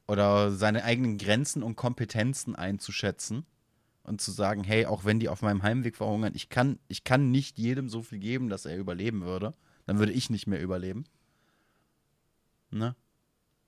oder 0.06 0.52
seine 0.52 0.85
eigenen 0.85 1.19
Grenzen 1.19 1.62
und 1.62 1.77
Kompetenzen 1.77 2.55
einzuschätzen 2.55 3.47
und 4.09 4.20
zu 4.20 4.30
sagen, 4.30 4.64
hey, 4.64 4.86
auch 4.86 5.05
wenn 5.05 5.20
die 5.20 5.28
auf 5.28 5.43
meinem 5.43 5.62
Heimweg 5.62 5.97
verhungern, 5.97 6.32
ich 6.35 6.48
kann, 6.48 6.78
ich 6.89 7.05
kann 7.05 7.30
nicht 7.30 7.59
jedem 7.59 7.89
so 7.89 8.02
viel 8.02 8.18
geben, 8.18 8.48
dass 8.48 8.64
er 8.64 8.76
überleben 8.76 9.22
würde. 9.22 9.55
Dann 9.86 9.98
würde 9.98 10.12
ich 10.12 10.30
nicht 10.30 10.47
mehr 10.47 10.60
überleben. 10.60 11.05
Ne? 12.70 12.94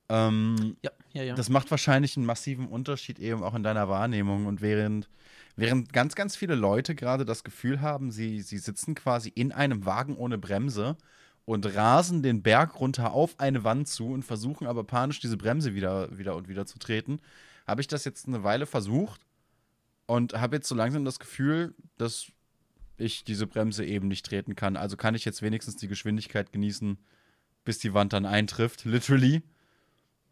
Ähm, 0.08 0.76
ja, 0.82 0.90
ja, 1.12 1.22
ja. 1.22 1.34
das 1.34 1.48
macht 1.48 1.70
wahrscheinlich 1.70 2.16
einen 2.16 2.26
massiven 2.26 2.66
Unterschied 2.66 3.18
eben 3.18 3.42
auch 3.42 3.54
in 3.54 3.62
deiner 3.62 3.88
Wahrnehmung. 3.88 4.46
Und 4.46 4.60
während, 4.60 5.08
während 5.56 5.92
ganz, 5.92 6.14
ganz 6.14 6.36
viele 6.36 6.56
Leute 6.56 6.94
gerade 6.94 7.24
das 7.24 7.44
Gefühl 7.44 7.80
haben, 7.80 8.10
sie, 8.10 8.42
sie 8.42 8.58
sitzen 8.58 8.94
quasi 8.94 9.30
in 9.30 9.52
einem 9.52 9.86
Wagen 9.86 10.16
ohne 10.16 10.36
Bremse 10.36 10.96
und 11.44 11.74
rasen 11.74 12.22
den 12.22 12.42
Berg 12.42 12.80
runter 12.80 13.12
auf 13.12 13.38
eine 13.38 13.64
Wand 13.64 13.88
zu 13.88 14.08
und 14.10 14.24
versuchen 14.24 14.66
aber 14.66 14.84
panisch 14.84 15.20
diese 15.20 15.36
Bremse 15.36 15.74
wieder, 15.74 16.16
wieder 16.18 16.36
und 16.36 16.48
wieder 16.48 16.66
zu 16.66 16.78
treten, 16.78 17.20
habe 17.66 17.80
ich 17.80 17.88
das 17.88 18.04
jetzt 18.04 18.26
eine 18.26 18.42
Weile 18.42 18.66
versucht 18.66 19.20
und 20.10 20.32
habe 20.34 20.56
jetzt 20.56 20.68
so 20.68 20.74
langsam 20.74 21.04
das 21.04 21.20
Gefühl, 21.20 21.72
dass 21.96 22.32
ich 22.96 23.22
diese 23.22 23.46
Bremse 23.46 23.84
eben 23.84 24.08
nicht 24.08 24.26
treten 24.26 24.56
kann. 24.56 24.76
Also 24.76 24.96
kann 24.96 25.14
ich 25.14 25.24
jetzt 25.24 25.40
wenigstens 25.40 25.76
die 25.76 25.86
Geschwindigkeit 25.86 26.50
genießen, 26.50 26.98
bis 27.64 27.78
die 27.78 27.94
Wand 27.94 28.12
dann 28.12 28.26
eintrifft, 28.26 28.84
literally. 28.84 29.44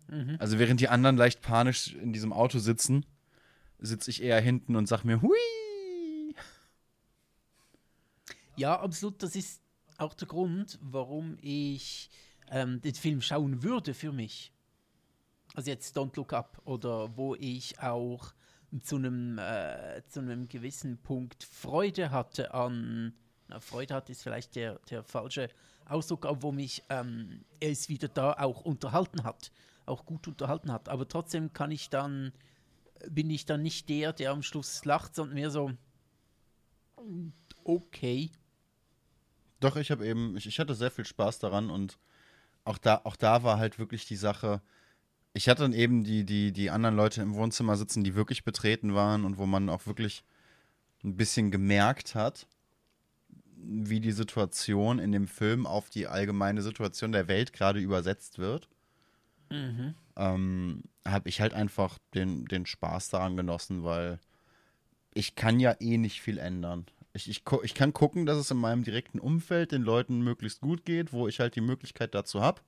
Mhm. 0.08 0.34
Also 0.40 0.58
während 0.58 0.80
die 0.80 0.88
anderen 0.88 1.16
leicht 1.16 1.42
panisch 1.42 1.94
in 1.94 2.12
diesem 2.12 2.32
Auto 2.32 2.58
sitzen, 2.58 3.06
sitze 3.78 4.10
ich 4.10 4.20
eher 4.20 4.40
hinten 4.40 4.74
und 4.74 4.88
sag 4.88 5.04
mir, 5.04 5.22
hui. 5.22 5.38
Ja, 8.56 8.80
absolut. 8.80 9.22
Das 9.22 9.36
ist 9.36 9.62
auch 9.96 10.14
der 10.14 10.26
Grund, 10.26 10.80
warum 10.82 11.38
ich 11.40 12.10
ähm, 12.50 12.80
den 12.80 12.94
Film 12.94 13.22
schauen 13.22 13.62
würde 13.62 13.94
für 13.94 14.10
mich. 14.10 14.52
Also 15.54 15.70
jetzt 15.70 15.96
Don't 15.96 16.16
Look 16.16 16.32
Up 16.32 16.60
oder 16.64 17.16
wo 17.16 17.36
ich 17.36 17.78
auch 17.78 18.32
zu 18.82 18.96
einem, 18.96 19.38
äh, 19.38 20.02
zu 20.08 20.20
einem 20.20 20.48
gewissen 20.48 20.98
Punkt 20.98 21.44
Freude 21.44 22.10
hatte 22.10 22.52
an, 22.52 23.14
na, 23.48 23.60
Freude 23.60 23.94
hatte 23.94 24.12
ist 24.12 24.22
vielleicht 24.22 24.56
der, 24.56 24.78
der 24.90 25.02
falsche 25.02 25.48
Ausdruck, 25.86 26.26
wo 26.40 26.52
mich 26.52 26.82
ähm, 26.90 27.44
es 27.60 27.88
wieder 27.88 28.08
da 28.08 28.34
auch 28.34 28.60
unterhalten 28.60 29.24
hat, 29.24 29.50
auch 29.86 30.04
gut 30.04 30.28
unterhalten 30.28 30.70
hat. 30.70 30.88
Aber 30.88 31.08
trotzdem 31.08 31.52
kann 31.52 31.70
ich 31.70 31.88
dann, 31.88 32.32
bin 33.08 33.30
ich 33.30 33.46
dann 33.46 33.62
nicht 33.62 33.88
der, 33.88 34.12
der 34.12 34.32
am 34.32 34.42
Schluss 34.42 34.84
lacht, 34.84 35.14
sondern 35.14 35.34
mehr 35.34 35.50
so, 35.50 35.72
okay. 37.64 38.30
Doch, 39.60 39.76
ich 39.76 39.90
habe 39.90 40.06
eben, 40.06 40.36
ich, 40.36 40.46
ich 40.46 40.58
hatte 40.58 40.74
sehr 40.74 40.90
viel 40.90 41.06
Spaß 41.06 41.38
daran 41.38 41.70
und 41.70 41.98
auch 42.64 42.78
da, 42.78 43.00
auch 43.04 43.16
da 43.16 43.42
war 43.42 43.58
halt 43.58 43.78
wirklich 43.78 44.04
die 44.06 44.16
Sache. 44.16 44.60
Ich 45.34 45.48
hatte 45.48 45.62
dann 45.62 45.72
eben 45.72 46.04
die, 46.04 46.24
die, 46.24 46.52
die 46.52 46.70
anderen 46.70 46.96
Leute 46.96 47.22
im 47.22 47.34
Wohnzimmer 47.34 47.76
sitzen, 47.76 48.02
die 48.02 48.14
wirklich 48.14 48.44
betreten 48.44 48.94
waren 48.94 49.24
und 49.24 49.38
wo 49.38 49.46
man 49.46 49.68
auch 49.68 49.86
wirklich 49.86 50.24
ein 51.04 51.16
bisschen 51.16 51.50
gemerkt 51.50 52.14
hat, 52.14 52.46
wie 53.56 54.00
die 54.00 54.12
Situation 54.12 54.98
in 54.98 55.12
dem 55.12 55.26
Film 55.26 55.66
auf 55.66 55.90
die 55.90 56.06
allgemeine 56.06 56.62
Situation 56.62 57.12
der 57.12 57.28
Welt 57.28 57.52
gerade 57.52 57.80
übersetzt 57.80 58.38
wird. 58.38 58.68
Mhm. 59.50 59.94
ähm, 60.16 60.82
habe 61.06 61.28
ich 61.28 61.40
halt 61.40 61.54
einfach 61.54 61.98
den, 62.14 62.44
den 62.44 62.66
Spaß 62.66 63.08
daran 63.08 63.36
genossen, 63.36 63.82
weil 63.82 64.18
ich 65.14 65.36
kann 65.36 65.58
ja 65.58 65.74
eh 65.80 65.96
nicht 65.96 66.20
viel 66.20 66.38
ändern. 66.38 66.86
Ich, 67.14 67.28
ich, 67.30 67.42
ich 67.62 67.74
kann 67.74 67.92
gucken, 67.92 68.26
dass 68.26 68.36
es 68.36 68.50
in 68.50 68.58
meinem 68.58 68.84
direkten 68.84 69.18
Umfeld 69.18 69.72
den 69.72 69.82
Leuten 69.82 70.20
möglichst 70.20 70.60
gut 70.60 70.84
geht, 70.84 71.12
wo 71.12 71.26
ich 71.28 71.40
halt 71.40 71.56
die 71.56 71.62
Möglichkeit 71.62 72.14
dazu 72.14 72.42
habe. 72.42 72.60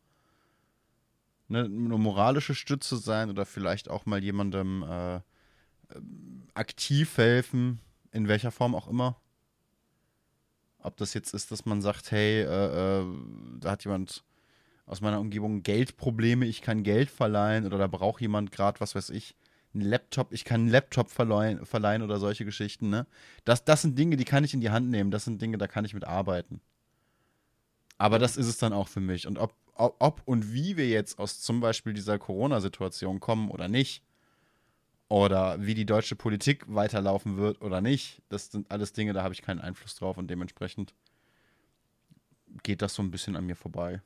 Ne, 1.51 1.65
eine 1.65 1.99
moralische 1.99 2.55
Stütze 2.55 2.97
sein 2.97 3.29
oder 3.29 3.45
vielleicht 3.45 3.89
auch 3.89 4.07
mal 4.07 4.23
jemandem 4.23 4.85
äh, 4.85 5.21
aktiv 6.55 7.19
helfen, 7.19 7.81
in 8.13 8.29
welcher 8.29 8.53
Form 8.53 8.77
auch 8.77 8.87
immer. 8.87 9.17
Ob 10.79 10.97
das 10.97 11.13
jetzt 11.13 11.35
ist, 11.35 11.51
dass 11.51 11.67
man 11.67 11.83
sagt, 11.83 12.13
hey, 12.13 12.43
äh, 12.43 13.01
äh, 13.01 13.05
da 13.59 13.73
hat 13.73 13.85
jemand 13.85 14.23
aus 14.87 15.01
meiner 15.01 15.19
Umgebung 15.19 15.65
Geldprobleme, 15.65 16.47
ich 16.47 16.63
kann 16.63 16.85
Geld 16.85 17.11
verleihen 17.11 17.67
oder 17.67 17.79
da 17.79 17.89
braucht 17.89 18.21
jemand 18.21 18.53
gerade, 18.53 18.79
was 18.79 18.95
weiß 18.95 19.11
ich, 19.11 19.35
einen 19.75 19.83
Laptop, 19.83 20.33
ich 20.33 20.45
kann 20.45 20.61
einen 20.61 20.71
Laptop 20.71 21.11
verleihen, 21.11 21.67
verleihen 21.67 22.03
oder 22.03 22.21
solche 22.21 22.45
Geschichten, 22.45 22.91
ne? 22.91 23.09
Das, 23.45 23.65
das 23.65 23.83
sind 23.83 23.99
Dinge, 23.99 24.17
die 24.17 24.25
kann 24.25 24.45
ich 24.45 24.55
in 24.55 24.61
die 24.61 24.71
Hand 24.71 24.89
nehmen, 24.89 25.11
das 25.11 25.25
sind 25.25 25.43
Dinge, 25.43 25.59
da 25.59 25.67
kann 25.67 25.85
ich 25.85 25.95
mit 25.95 26.05
arbeiten. 26.05 26.61
Aber 27.99 28.21
das 28.21 28.37
ist 28.37 28.47
es 28.47 28.59
dann 28.59 28.73
auch 28.73 28.87
für 28.87 29.01
mich. 29.01 29.27
Und 29.27 29.39
ob, 29.39 29.53
ob, 29.81 30.23
und 30.27 30.53
wie 30.53 30.77
wir 30.77 30.89
jetzt 30.89 31.19
aus 31.19 31.41
zum 31.41 31.61
Beispiel 31.61 31.95
dieser 31.95 32.19
Corona-Situation 32.19 33.21
kommen 33.21 33.51
oder 33.51 33.69
nicht, 33.69 34.03
oder 35.09 35.61
wie 35.61 35.75
die 35.75 35.87
deutsche 35.87 36.15
Politik 36.15 36.65
weiterlaufen 36.69 37.37
wird 37.37 37.61
oder 37.63 37.81
nicht, 37.81 38.23
das 38.29 38.53
sind 38.53 38.71
alles 38.71 38.93
Dinge, 38.93 39.13
da 39.13 39.25
habe 39.25 39.35
ich 39.35 39.43
keinen 39.43 39.61
Einfluss 39.61 39.97
drauf 39.97 40.17
und 40.17 40.29
dementsprechend 40.29 40.95
geht 42.63 42.81
das 42.81 42.95
so 42.95 43.03
ein 43.03 43.11
bisschen 43.11 43.37
an 43.37 43.45
mir 43.45 43.57
vorbei. 43.57 44.03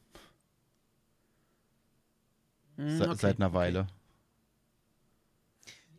Hm, 2.76 2.96
Se 2.96 3.04
okay, 3.04 3.16
seit 3.20 3.36
einer. 3.36 3.52
Weile. 3.52 3.86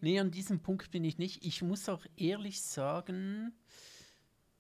Nee, 0.02 0.20
an 0.20 0.32
diesem 0.32 0.60
Punkt 0.60 0.92
bin 0.92 1.04
ich 1.04 1.18
nicht. 1.18 1.46
Ich 1.46 1.62
muss 1.62 1.88
auch 1.88 2.06
ehrlich 2.18 2.62
sagen, 2.62 3.54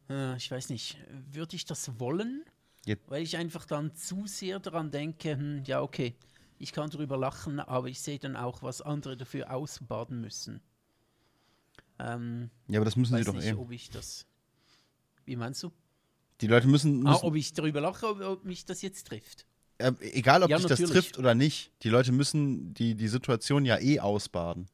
äh, 0.09 0.37
ich 0.37 0.49
weiß 0.49 0.69
nicht, 0.69 0.97
würde 1.09 1.55
ich 1.55 1.65
das 1.65 1.99
wollen? 1.99 2.43
Jetzt- 2.85 3.09
Weil 3.09 3.23
ich 3.23 3.35
einfach 3.37 3.65
dann 3.65 3.95
zu 3.95 4.27
sehr 4.27 4.59
daran 4.59 4.91
denke, 4.91 5.31
hm, 5.37 5.63
ja, 5.65 5.81
okay, 5.81 6.15
ich 6.59 6.71
kann 6.71 6.89
drüber 6.89 7.17
lachen, 7.17 7.59
aber 7.59 7.87
ich 7.87 7.99
sehe 8.01 8.19
dann 8.19 8.35
auch, 8.35 8.61
was 8.63 8.81
andere 8.81 9.17
dafür 9.17 9.51
ausbaden 9.51 10.21
müssen. 10.21 10.61
Ähm, 11.99 12.49
Ja, 12.67 12.79
aber 12.79 12.85
das 12.85 12.95
müssen 12.95 13.17
sie 13.17 13.23
doch 13.23 13.33
nicht, 13.33 13.45
eh. 13.47 13.53
ob 13.53 13.71
ich 13.71 13.89
das. 13.89 14.25
Wie 15.25 15.35
meinst 15.35 15.63
du? 15.63 15.71
Die 16.41 16.47
Leute 16.47 16.67
müssen, 16.67 17.05
Ah, 17.07 17.11
müssen 17.11 17.25
ob 17.25 17.35
ich 17.35 17.53
darüber 17.53 17.81
lache, 17.81 18.07
ob, 18.07 18.21
ob 18.21 18.45
mich 18.45 18.65
das 18.65 18.81
jetzt 18.81 19.07
trifft. 19.07 19.45
äh, 19.77 19.91
egal 20.01 20.43
ob 20.43 20.49
Ja, 20.49 20.57
dich 20.57 20.65
das 20.67 20.79
natürlich. 20.79 21.05
trifft 21.05 21.17
oder 21.17 21.33
nicht, 21.33 21.71
die 21.83 21.89
Leute 21.89 22.11
müssen 22.11 22.73
die, 22.73 22.95
die 22.95 23.07
Situation 23.07 23.65
ja 23.65 23.79
eh 23.79 23.99
ausbaden. 23.99 24.67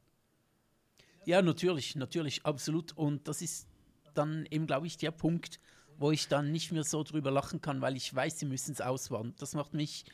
Ja, 1.24 1.40
natürlich, 1.40 1.94
natürlich, 1.94 2.44
absolut. 2.44 2.92
Und 2.96 3.28
das 3.28 3.42
ist 3.42 3.68
dann 4.14 4.44
eben, 4.50 4.66
glaube 4.66 4.86
ich, 4.88 4.96
der 4.96 5.12
Punkt, 5.12 5.60
wo 5.98 6.10
ich 6.10 6.28
dann 6.28 6.52
nicht 6.52 6.72
mehr 6.72 6.84
so 6.84 7.02
drüber 7.02 7.30
lachen 7.30 7.60
kann, 7.60 7.80
weil 7.80 7.96
ich 7.96 8.14
weiß, 8.14 8.38
sie 8.38 8.46
müssen 8.46 8.72
es 8.72 8.80
auswandern. 8.80 9.34
Das 9.38 9.54
macht 9.54 9.74
mich 9.74 10.04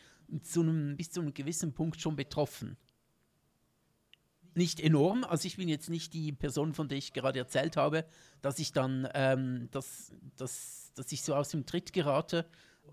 zu 0.42 0.60
einem, 0.60 0.96
bis 0.96 1.10
zu 1.10 1.20
einem 1.20 1.34
gewissen 1.34 1.72
Punkt 1.72 2.00
schon 2.00 2.16
betroffen. 2.16 2.76
Nicht 4.55 4.80
enorm, 4.80 5.24
also 5.24 5.46
ich 5.46 5.56
bin 5.56 5.68
jetzt 5.68 5.88
nicht 5.88 6.12
die 6.14 6.32
Person, 6.32 6.74
von 6.74 6.88
der 6.88 6.98
ich 6.98 7.12
gerade 7.12 7.38
erzählt 7.38 7.76
habe, 7.76 8.05
dass 8.42 8.59
ich 8.59 8.72
dann, 8.72 9.09
ähm, 9.14 9.68
dass, 9.70 10.12
dass, 10.36 10.92
dass 10.94 11.12
ich 11.12 11.22
so 11.22 11.34
aus 11.34 11.50
dem 11.50 11.64
Tritt 11.64 11.92
gerate 11.92 12.44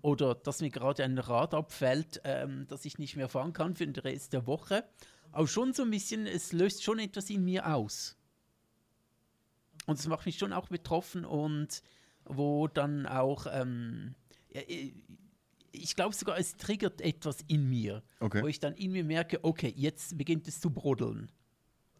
oder 0.02 0.34
dass 0.34 0.60
mir 0.60 0.70
gerade 0.70 1.02
ein 1.02 1.18
Rad 1.18 1.54
abfällt, 1.54 2.20
ähm, 2.24 2.66
dass 2.68 2.84
ich 2.84 2.98
nicht 2.98 3.16
mehr 3.16 3.28
fahren 3.28 3.52
kann 3.52 3.74
für 3.74 3.86
den 3.86 4.00
Rest 4.00 4.32
der 4.32 4.46
Woche. 4.46 4.84
Aber 5.32 5.48
schon 5.48 5.72
so 5.72 5.82
ein 5.82 5.90
bisschen, 5.90 6.26
es 6.26 6.52
löst 6.52 6.84
schon 6.84 6.98
etwas 6.98 7.30
in 7.30 7.44
mir 7.44 7.74
aus. 7.74 8.16
Und 9.86 9.98
es 9.98 10.06
macht 10.06 10.26
mich 10.26 10.38
schon 10.38 10.52
auch 10.52 10.68
betroffen 10.68 11.24
und 11.24 11.82
wo 12.26 12.68
dann 12.68 13.06
auch, 13.06 13.46
ähm, 13.50 14.14
ich 15.72 15.96
glaube 15.96 16.14
sogar, 16.14 16.38
es 16.38 16.56
triggert 16.56 17.00
etwas 17.00 17.38
in 17.48 17.68
mir, 17.68 18.02
Okay. 18.20 18.42
wo 18.42 18.46
ich 18.46 18.60
dann 18.60 18.74
in 18.74 18.92
mir 18.92 19.04
merke, 19.04 19.42
okay, 19.44 19.72
jetzt 19.76 20.16
beginnt 20.18 20.48
es 20.48 20.60
zu 20.60 20.70
brodeln. 20.70 21.30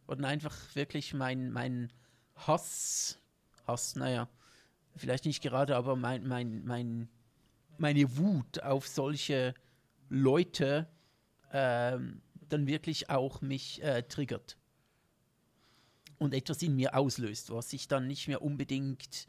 Und 0.07 0.25
einfach 0.25 0.57
wirklich 0.75 1.15
mein, 1.15 1.51
mein 1.51 1.93
Hass, 2.37 3.19
Hass, 3.67 3.97
naja, 3.97 4.29
vielleicht 4.97 5.25
nicht 5.25 5.43
gerade, 5.43 5.77
aber 5.77 5.97
mein, 5.97 6.27
mein, 6.27 6.65
mein, 6.65 7.09
meine 7.79 8.17
Wut 8.17 8.63
auf 8.63 8.87
solche 8.87 9.55
Leute 10.09 10.89
ähm, 11.53 12.23
dann 12.49 12.67
wirklich 12.67 13.11
auch 13.11 13.41
mich 13.41 13.83
äh, 13.83 14.03
triggert. 14.05 14.57
Und 16.19 16.33
etwas 16.33 16.63
in 16.63 16.77
mir 16.77 16.95
auslöst, 16.95 17.51
was 17.51 17.73
ich 17.73 17.89
dann 17.89 18.07
nicht 18.07 18.29
mehr 18.29 18.41
unbedingt 18.41 19.29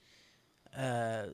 äh, 0.78 1.32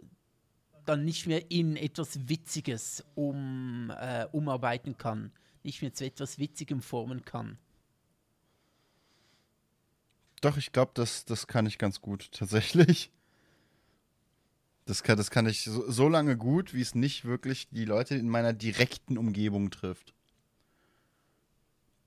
dann 0.86 1.06
nicht 1.06 1.28
mehr 1.28 1.52
in 1.52 1.76
etwas 1.76 2.28
Witziges 2.28 3.04
um, 3.16 3.92
äh, 3.98 4.26
umarbeiten 4.32 4.98
kann, 4.98 5.32
nicht 5.64 5.82
mehr 5.82 5.94
zu 5.94 6.06
etwas 6.06 6.40
Witzigem 6.40 6.82
formen 6.82 7.26
kann. 7.26 7.58
Doch, 10.42 10.58
ich 10.58 10.72
glaube, 10.72 10.92
das, 10.94 11.24
das 11.26 11.48
kann 11.48 11.66
ich 11.66 11.78
ganz 11.78 12.02
gut, 12.02 12.32
tatsächlich. 12.32 13.12
Das 14.86 15.04
kann, 15.04 15.16
das 15.16 15.32
kann 15.32 15.48
ich 15.48 15.64
so, 15.64 15.90
so 15.90 16.10
lange 16.10 16.36
gut, 16.36 16.74
wie 16.74 16.82
es 16.82 16.96
nicht 16.96 17.24
wirklich 17.24 17.70
die 17.70 17.86
Leute 17.86 18.16
in 18.16 18.28
meiner 18.28 18.52
direkten 18.52 19.18
Umgebung 19.18 19.72
trifft. 19.72 20.14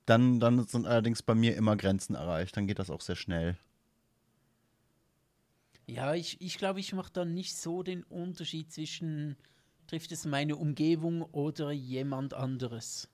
Dann, 0.05 0.39
dann 0.41 0.67
sind 0.67 0.87
allerdings 0.87 1.23
bei 1.23 1.35
mir 1.35 1.57
immer 1.57 1.77
Grenzen 1.77 2.15
erreicht. 2.15 2.57
Dann 2.57 2.67
geht 2.67 2.79
das 2.79 2.91
auch 2.91 3.01
sehr 3.01 3.17
schnell. 3.17 3.57
Ja, 5.87 6.15
ich, 6.15 6.41
ich 6.41 6.59
glaube, 6.59 6.81
ich 6.81 6.93
mache 6.93 7.13
dann 7.13 7.35
nicht 7.35 7.57
so 7.57 7.83
den 7.83 8.03
Unterschied 8.05 8.73
zwischen, 8.73 9.37
trifft 9.87 10.11
es 10.13 10.25
meine 10.25 10.57
Umgebung 10.57 11.23
oder 11.23 11.71
jemand 11.71 12.35
anderes. 12.35 13.09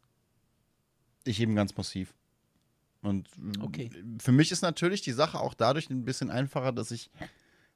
Ich 1.24 1.40
eben 1.40 1.54
ganz 1.54 1.76
massiv. 1.76 2.14
Und 3.02 3.28
Okay. 3.60 3.90
für 4.20 4.32
mich 4.32 4.52
ist 4.52 4.62
natürlich 4.62 5.02
die 5.02 5.12
Sache 5.12 5.40
auch 5.40 5.54
dadurch 5.54 5.90
ein 5.90 6.04
bisschen 6.04 6.30
einfacher, 6.30 6.72
dass 6.72 6.90
ich 6.90 7.10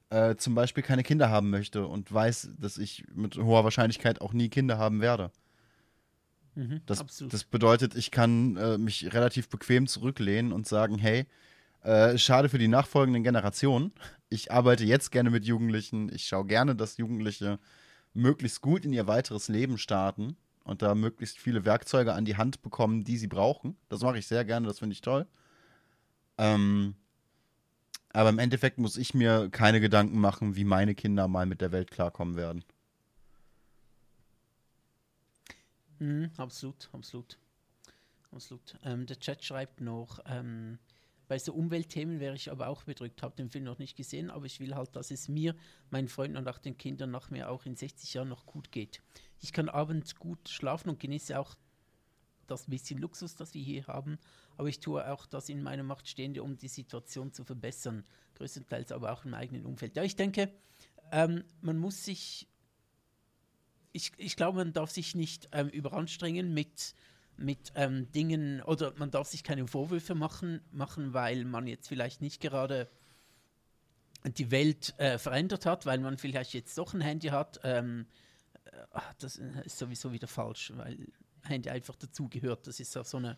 äh, 0.09 0.35
zum 0.35 0.55
Beispiel 0.55 0.83
keine 0.83 1.03
Kinder 1.03 1.29
haben 1.29 1.49
möchte 1.49 1.85
und 1.85 2.11
weiß, 2.11 2.51
dass 2.57 2.77
ich 2.77 3.03
mit 3.13 3.37
hoher 3.37 3.63
Wahrscheinlichkeit 3.65 4.21
auch 4.21 4.33
nie 4.33 4.49
Kinder 4.49 4.77
haben 4.77 5.01
werde. 5.01 5.31
Mhm, 6.55 6.81
Das, 6.85 7.05
das 7.29 7.43
bedeutet, 7.43 7.95
ich 7.95 8.09
kann 8.09 8.55
äh, 8.55 8.77
mich 8.77 9.13
relativ 9.13 9.49
bequem 9.49 9.85
zurücklehnen 9.87 10.53
und 10.53 10.65
sagen, 10.65 10.97
hey, 10.97 11.27
äh, 11.83 12.17
schade 12.17 12.49
für 12.49 12.57
die 12.57 12.67
nachfolgenden 12.67 13.23
Generationen. 13.23 13.93
Ich 14.29 14.51
arbeite 14.51 14.83
jetzt 14.83 15.11
gerne 15.11 15.29
mit 15.29 15.45
Jugendlichen. 15.45 16.13
Ich 16.13 16.27
schaue 16.27 16.45
gerne, 16.45 16.75
dass 16.75 16.97
Jugendliche 16.97 17.59
möglichst 18.13 18.61
gut 18.61 18.85
in 18.85 18.93
ihr 18.93 19.07
weiteres 19.07 19.47
Leben 19.47 19.77
starten 19.77 20.35
und 20.63 20.81
da 20.81 20.95
möglichst 20.95 21.39
viele 21.39 21.65
Werkzeuge 21.65 22.13
an 22.13 22.25
die 22.25 22.35
Hand 22.35 22.61
bekommen, 22.61 23.03
die 23.03 23.17
sie 23.17 23.27
brauchen. 23.27 23.77
Das 23.89 24.01
mache 24.01 24.17
ich 24.17 24.27
sehr 24.27 24.43
gerne, 24.43 24.67
das 24.67 24.79
finde 24.79 24.93
ich 24.93 25.01
toll. 25.01 25.27
Ähm, 26.37 26.95
aber 28.11 28.29
im 28.29 28.39
Endeffekt 28.39 28.79
muss 28.79 28.97
ich 28.97 29.13
mir 29.13 29.49
keine 29.49 29.79
Gedanken 29.79 30.19
machen, 30.19 30.55
wie 30.55 30.63
meine 30.63 30.95
Kinder 30.95 31.27
mal 31.27 31.45
mit 31.45 31.61
der 31.61 31.71
Welt 31.71 31.91
klarkommen 31.91 32.35
werden. 32.35 32.63
Mhm, 35.99 36.31
absolut, 36.37 36.89
absolut. 36.91 37.37
Absolut. 38.31 38.75
Ähm, 38.83 39.05
der 39.05 39.19
Chat 39.19 39.43
schreibt 39.43 39.81
noch, 39.81 40.19
ähm, 40.25 40.79
bei 41.27 41.39
so 41.39 41.53
Umweltthemen 41.53 42.19
wäre 42.19 42.35
ich 42.35 42.51
aber 42.51 42.67
auch 42.67 42.83
bedrückt, 42.83 43.21
habe 43.21 43.35
den 43.35 43.49
Film 43.49 43.65
noch 43.65 43.79
nicht 43.79 43.97
gesehen, 43.97 44.29
aber 44.29 44.45
ich 44.45 44.59
will 44.59 44.75
halt, 44.75 44.95
dass 44.95 45.11
es 45.11 45.27
mir, 45.27 45.55
meinen 45.89 46.07
Freunden 46.07 46.37
und 46.37 46.47
auch 46.47 46.57
den 46.57 46.77
Kindern 46.77 47.11
nach 47.11 47.29
mir 47.29 47.49
auch 47.49 47.65
in 47.65 47.75
60 47.75 48.13
Jahren 48.13 48.29
noch 48.29 48.45
gut 48.45 48.71
geht. 48.71 49.01
Ich 49.39 49.51
kann 49.53 49.69
abends 49.69 50.15
gut 50.15 50.49
schlafen 50.49 50.89
und 50.89 50.99
genieße 50.99 51.37
auch 51.37 51.55
das 52.47 52.65
bisschen 52.65 52.99
Luxus, 52.99 53.35
das 53.35 53.53
wir 53.53 53.61
hier 53.61 53.87
haben, 53.87 54.17
aber 54.55 54.69
ich 54.69 54.79
tue 54.79 55.05
auch 55.11 55.25
das 55.25 55.49
in 55.49 55.61
meiner 55.61 55.83
Macht 55.83 56.07
Stehende, 56.07 56.43
um 56.43 56.55
die 56.55 56.69
Situation 56.69 57.33
zu 57.33 57.43
verbessern, 57.43 58.05
größtenteils 58.35 58.93
aber 58.93 59.11
auch 59.11 59.25
im 59.25 59.33
eigenen 59.33 59.65
Umfeld. 59.65 59.97
Ja, 59.97 60.03
ich 60.03 60.15
denke, 60.15 60.53
ähm, 61.11 61.43
man 61.61 61.77
muss 61.77 62.05
sich 62.05 62.47
ich, 63.97 64.11
ich 64.17 64.35
glaube, 64.35 64.59
man 64.59 64.73
darf 64.73 64.91
sich 64.91 65.15
nicht 65.15 65.49
ähm, 65.51 65.69
überanstrengen 65.69 66.53
mit, 66.53 66.93
mit 67.37 67.71
ähm, 67.75 68.11
Dingen 68.11 68.61
oder 68.61 68.93
man 68.97 69.11
darf 69.11 69.27
sich 69.27 69.43
keine 69.43 69.67
Vorwürfe 69.67 70.15
machen, 70.15 70.61
machen, 70.71 71.13
weil 71.13 71.45
man 71.45 71.67
jetzt 71.67 71.87
vielleicht 71.87 72.21
nicht 72.21 72.41
gerade 72.41 72.89
die 74.23 74.51
Welt 74.51 74.95
äh, 74.97 75.17
verändert 75.17 75.65
hat, 75.65 75.85
weil 75.85 75.99
man 75.99 76.17
vielleicht 76.17 76.53
jetzt 76.53 76.77
doch 76.77 76.93
ein 76.93 77.01
Handy 77.01 77.27
hat. 77.27 77.59
Ähm, 77.63 78.07
äh, 78.65 78.69
ach, 78.91 79.13
das 79.19 79.37
ist 79.37 79.77
sowieso 79.77 80.11
wieder 80.11 80.27
falsch, 80.27 80.73
weil 80.75 81.07
Handy 81.43 81.69
einfach 81.69 81.95
dazugehört. 81.95 82.67
Das 82.67 82.79
ist 82.79 82.97
auch 82.97 83.05
so 83.05 83.17
eine, 83.17 83.37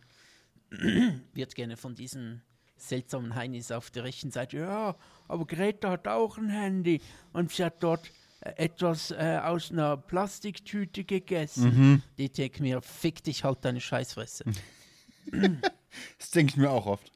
wird 1.34 1.55
gerne 1.55 1.77
von 1.77 1.95
diesen 1.95 2.41
seltsamen 2.77 3.35
Heinis 3.35 3.71
auf 3.71 3.91
der 3.91 4.05
rechten 4.05 4.31
Seite, 4.31 4.57
ja, 4.57 4.95
aber 5.27 5.45
Greta 5.45 5.91
hat 5.91 6.07
auch 6.07 6.38
ein 6.38 6.49
Handy 6.49 7.01
und 7.34 7.51
sie 7.51 7.65
hat 7.65 7.84
dort 7.84 8.07
äh, 8.07 8.11
etwas 8.41 9.11
äh, 9.11 9.39
aus 9.43 9.71
einer 9.71 9.97
Plastiktüte 9.97 11.03
gegessen. 11.03 12.03
Die 12.17 12.29
denke 12.29 12.61
mir, 12.61 12.81
fick 12.81 13.23
dich 13.23 13.43
halt 13.43 13.59
deine 13.65 13.81
Scheißfresse. 13.81 14.45
Das 16.19 16.29
denke 16.31 16.51
ich 16.51 16.57
mir 16.57 16.69
auch 16.69 16.85
oft. 16.85 17.11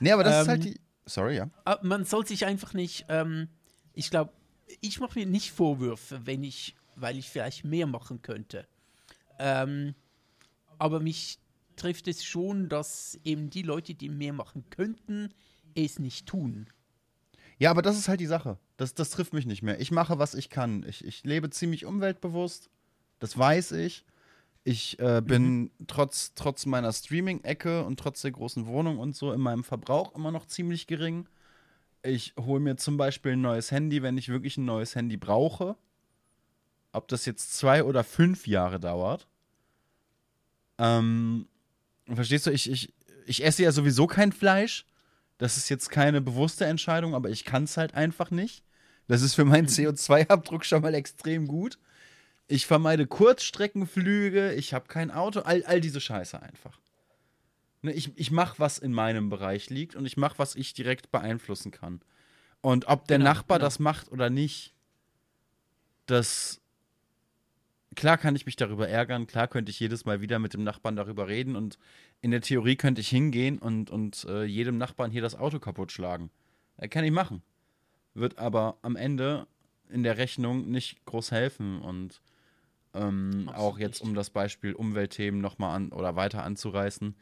Nee, 0.00 0.10
aber 0.10 0.24
das 0.24 0.42
ist 0.42 0.48
halt 0.48 0.64
Ähm, 0.64 0.72
die. 0.72 0.80
Sorry, 1.06 1.36
ja. 1.36 1.48
Aber 1.64 1.86
man 1.86 2.04
soll 2.04 2.26
sich 2.26 2.44
einfach 2.44 2.74
nicht, 2.74 3.06
ähm, 3.08 3.48
ich 3.94 4.10
glaube, 4.10 4.32
ich 4.80 5.00
mache 5.00 5.18
mir 5.20 5.26
nicht 5.26 5.52
Vorwürfe, 5.52 6.26
wenn 6.26 6.42
ich, 6.42 6.74
weil 6.96 7.16
ich 7.16 7.30
vielleicht 7.30 7.64
mehr 7.64 7.86
machen 7.86 8.22
könnte. 8.22 8.66
Ähm, 9.38 9.94
aber 10.78 11.00
mich 11.00 11.38
trifft 11.76 12.08
es 12.08 12.24
schon, 12.24 12.68
dass 12.68 13.18
eben 13.24 13.50
die 13.50 13.62
Leute, 13.62 13.94
die 13.94 14.08
mehr 14.08 14.32
machen 14.32 14.68
könnten, 14.68 15.32
es 15.74 15.98
nicht 15.98 16.26
tun. 16.26 16.68
Ja, 17.58 17.70
aber 17.70 17.82
das 17.82 17.96
ist 17.96 18.08
halt 18.08 18.20
die 18.20 18.26
Sache. 18.26 18.58
Das, 18.78 18.94
das 18.94 19.10
trifft 19.10 19.34
mich 19.34 19.44
nicht 19.44 19.62
mehr. 19.62 19.80
Ich 19.80 19.90
mache, 19.90 20.18
was 20.18 20.34
ich 20.34 20.50
kann. 20.50 20.86
Ich, 20.88 21.04
ich 21.04 21.24
lebe 21.24 21.50
ziemlich 21.50 21.84
umweltbewusst. 21.84 22.70
Das 23.18 23.36
weiß 23.36 23.72
ich. 23.72 24.04
Ich 24.62 25.00
äh, 25.00 25.20
bin 25.20 25.72
trotz, 25.88 26.32
trotz 26.34 26.64
meiner 26.64 26.92
Streaming-Ecke 26.92 27.84
und 27.84 27.98
trotz 27.98 28.22
der 28.22 28.30
großen 28.30 28.66
Wohnung 28.66 28.98
und 28.98 29.16
so 29.16 29.32
in 29.32 29.40
meinem 29.40 29.64
Verbrauch 29.64 30.14
immer 30.14 30.30
noch 30.30 30.46
ziemlich 30.46 30.86
gering. 30.86 31.28
Ich 32.02 32.34
hole 32.38 32.60
mir 32.60 32.76
zum 32.76 32.96
Beispiel 32.96 33.32
ein 33.32 33.40
neues 33.40 33.72
Handy, 33.72 34.00
wenn 34.02 34.16
ich 34.16 34.28
wirklich 34.28 34.56
ein 34.56 34.64
neues 34.64 34.94
Handy 34.94 35.16
brauche. 35.16 35.76
Ob 36.92 37.08
das 37.08 37.26
jetzt 37.26 37.56
zwei 37.56 37.82
oder 37.82 38.04
fünf 38.04 38.46
Jahre 38.46 38.78
dauert. 38.78 39.26
Ähm, 40.78 41.48
verstehst 42.06 42.46
du, 42.46 42.52
ich, 42.52 42.70
ich, 42.70 42.94
ich 43.26 43.44
esse 43.44 43.64
ja 43.64 43.72
sowieso 43.72 44.06
kein 44.06 44.30
Fleisch. 44.30 44.86
Das 45.38 45.56
ist 45.56 45.68
jetzt 45.68 45.90
keine 45.90 46.20
bewusste 46.20 46.66
Entscheidung, 46.66 47.16
aber 47.16 47.30
ich 47.30 47.44
kann 47.44 47.64
es 47.64 47.76
halt 47.76 47.94
einfach 47.94 48.30
nicht. 48.30 48.62
Das 49.08 49.22
ist 49.22 49.34
für 49.34 49.44
meinen 49.44 49.66
CO2-Abdruck 49.66 50.64
schon 50.64 50.82
mal 50.82 50.94
extrem 50.94 51.48
gut. 51.48 51.78
Ich 52.46 52.66
vermeide 52.66 53.06
Kurzstreckenflüge, 53.06 54.54
ich 54.54 54.72
habe 54.72 54.86
kein 54.88 55.10
Auto, 55.10 55.40
all, 55.40 55.64
all 55.64 55.80
diese 55.80 56.00
Scheiße 56.00 56.40
einfach. 56.40 56.78
Ne, 57.82 57.92
ich 57.92 58.10
ich 58.16 58.30
mache, 58.30 58.58
was 58.58 58.78
in 58.78 58.92
meinem 58.92 59.28
Bereich 59.30 59.70
liegt 59.70 59.94
und 59.94 60.06
ich 60.06 60.16
mache, 60.16 60.38
was 60.38 60.54
ich 60.54 60.74
direkt 60.74 61.10
beeinflussen 61.10 61.70
kann. 61.70 62.00
Und 62.60 62.88
ob 62.88 63.06
der 63.06 63.18
Genau, 63.18 63.30
Nachbar 63.30 63.58
genau. 63.58 63.66
das 63.66 63.78
macht 63.78 64.10
oder 64.10 64.30
nicht, 64.30 64.74
das. 66.06 66.60
Klar 67.94 68.18
kann 68.18 68.36
ich 68.36 68.46
mich 68.46 68.56
darüber 68.56 68.88
ärgern, 68.88 69.26
klar 69.26 69.48
könnte 69.48 69.70
ich 69.70 69.80
jedes 69.80 70.04
Mal 70.04 70.20
wieder 70.20 70.38
mit 70.38 70.54
dem 70.54 70.62
Nachbarn 70.62 70.94
darüber 70.96 71.26
reden 71.26 71.56
und 71.56 71.78
in 72.20 72.30
der 72.30 72.42
Theorie 72.42 72.76
könnte 72.76 73.00
ich 73.00 73.08
hingehen 73.08 73.58
und, 73.58 73.90
und 73.90 74.24
äh, 74.28 74.44
jedem 74.44 74.78
Nachbarn 74.78 75.10
hier 75.10 75.22
das 75.22 75.34
Auto 75.34 75.58
kaputt 75.58 75.90
schlagen. 75.90 76.30
Äh, 76.76 76.88
kann 76.88 77.04
ich 77.04 77.10
machen. 77.10 77.42
Wird 78.18 78.38
aber 78.38 78.78
am 78.82 78.96
Ende 78.96 79.46
in 79.88 80.02
der 80.02 80.18
Rechnung 80.18 80.70
nicht 80.70 81.04
groß 81.04 81.30
helfen 81.30 81.80
und 81.80 82.20
ähm, 82.94 83.50
auch 83.54 83.78
jetzt, 83.78 84.00
um 84.00 84.14
das 84.14 84.30
Beispiel 84.30 84.72
Umweltthemen 84.72 85.40
nochmal 85.40 85.76
an 85.76 85.92
oder 85.92 86.16
weiter 86.16 86.42
anzureißen, 86.42 87.14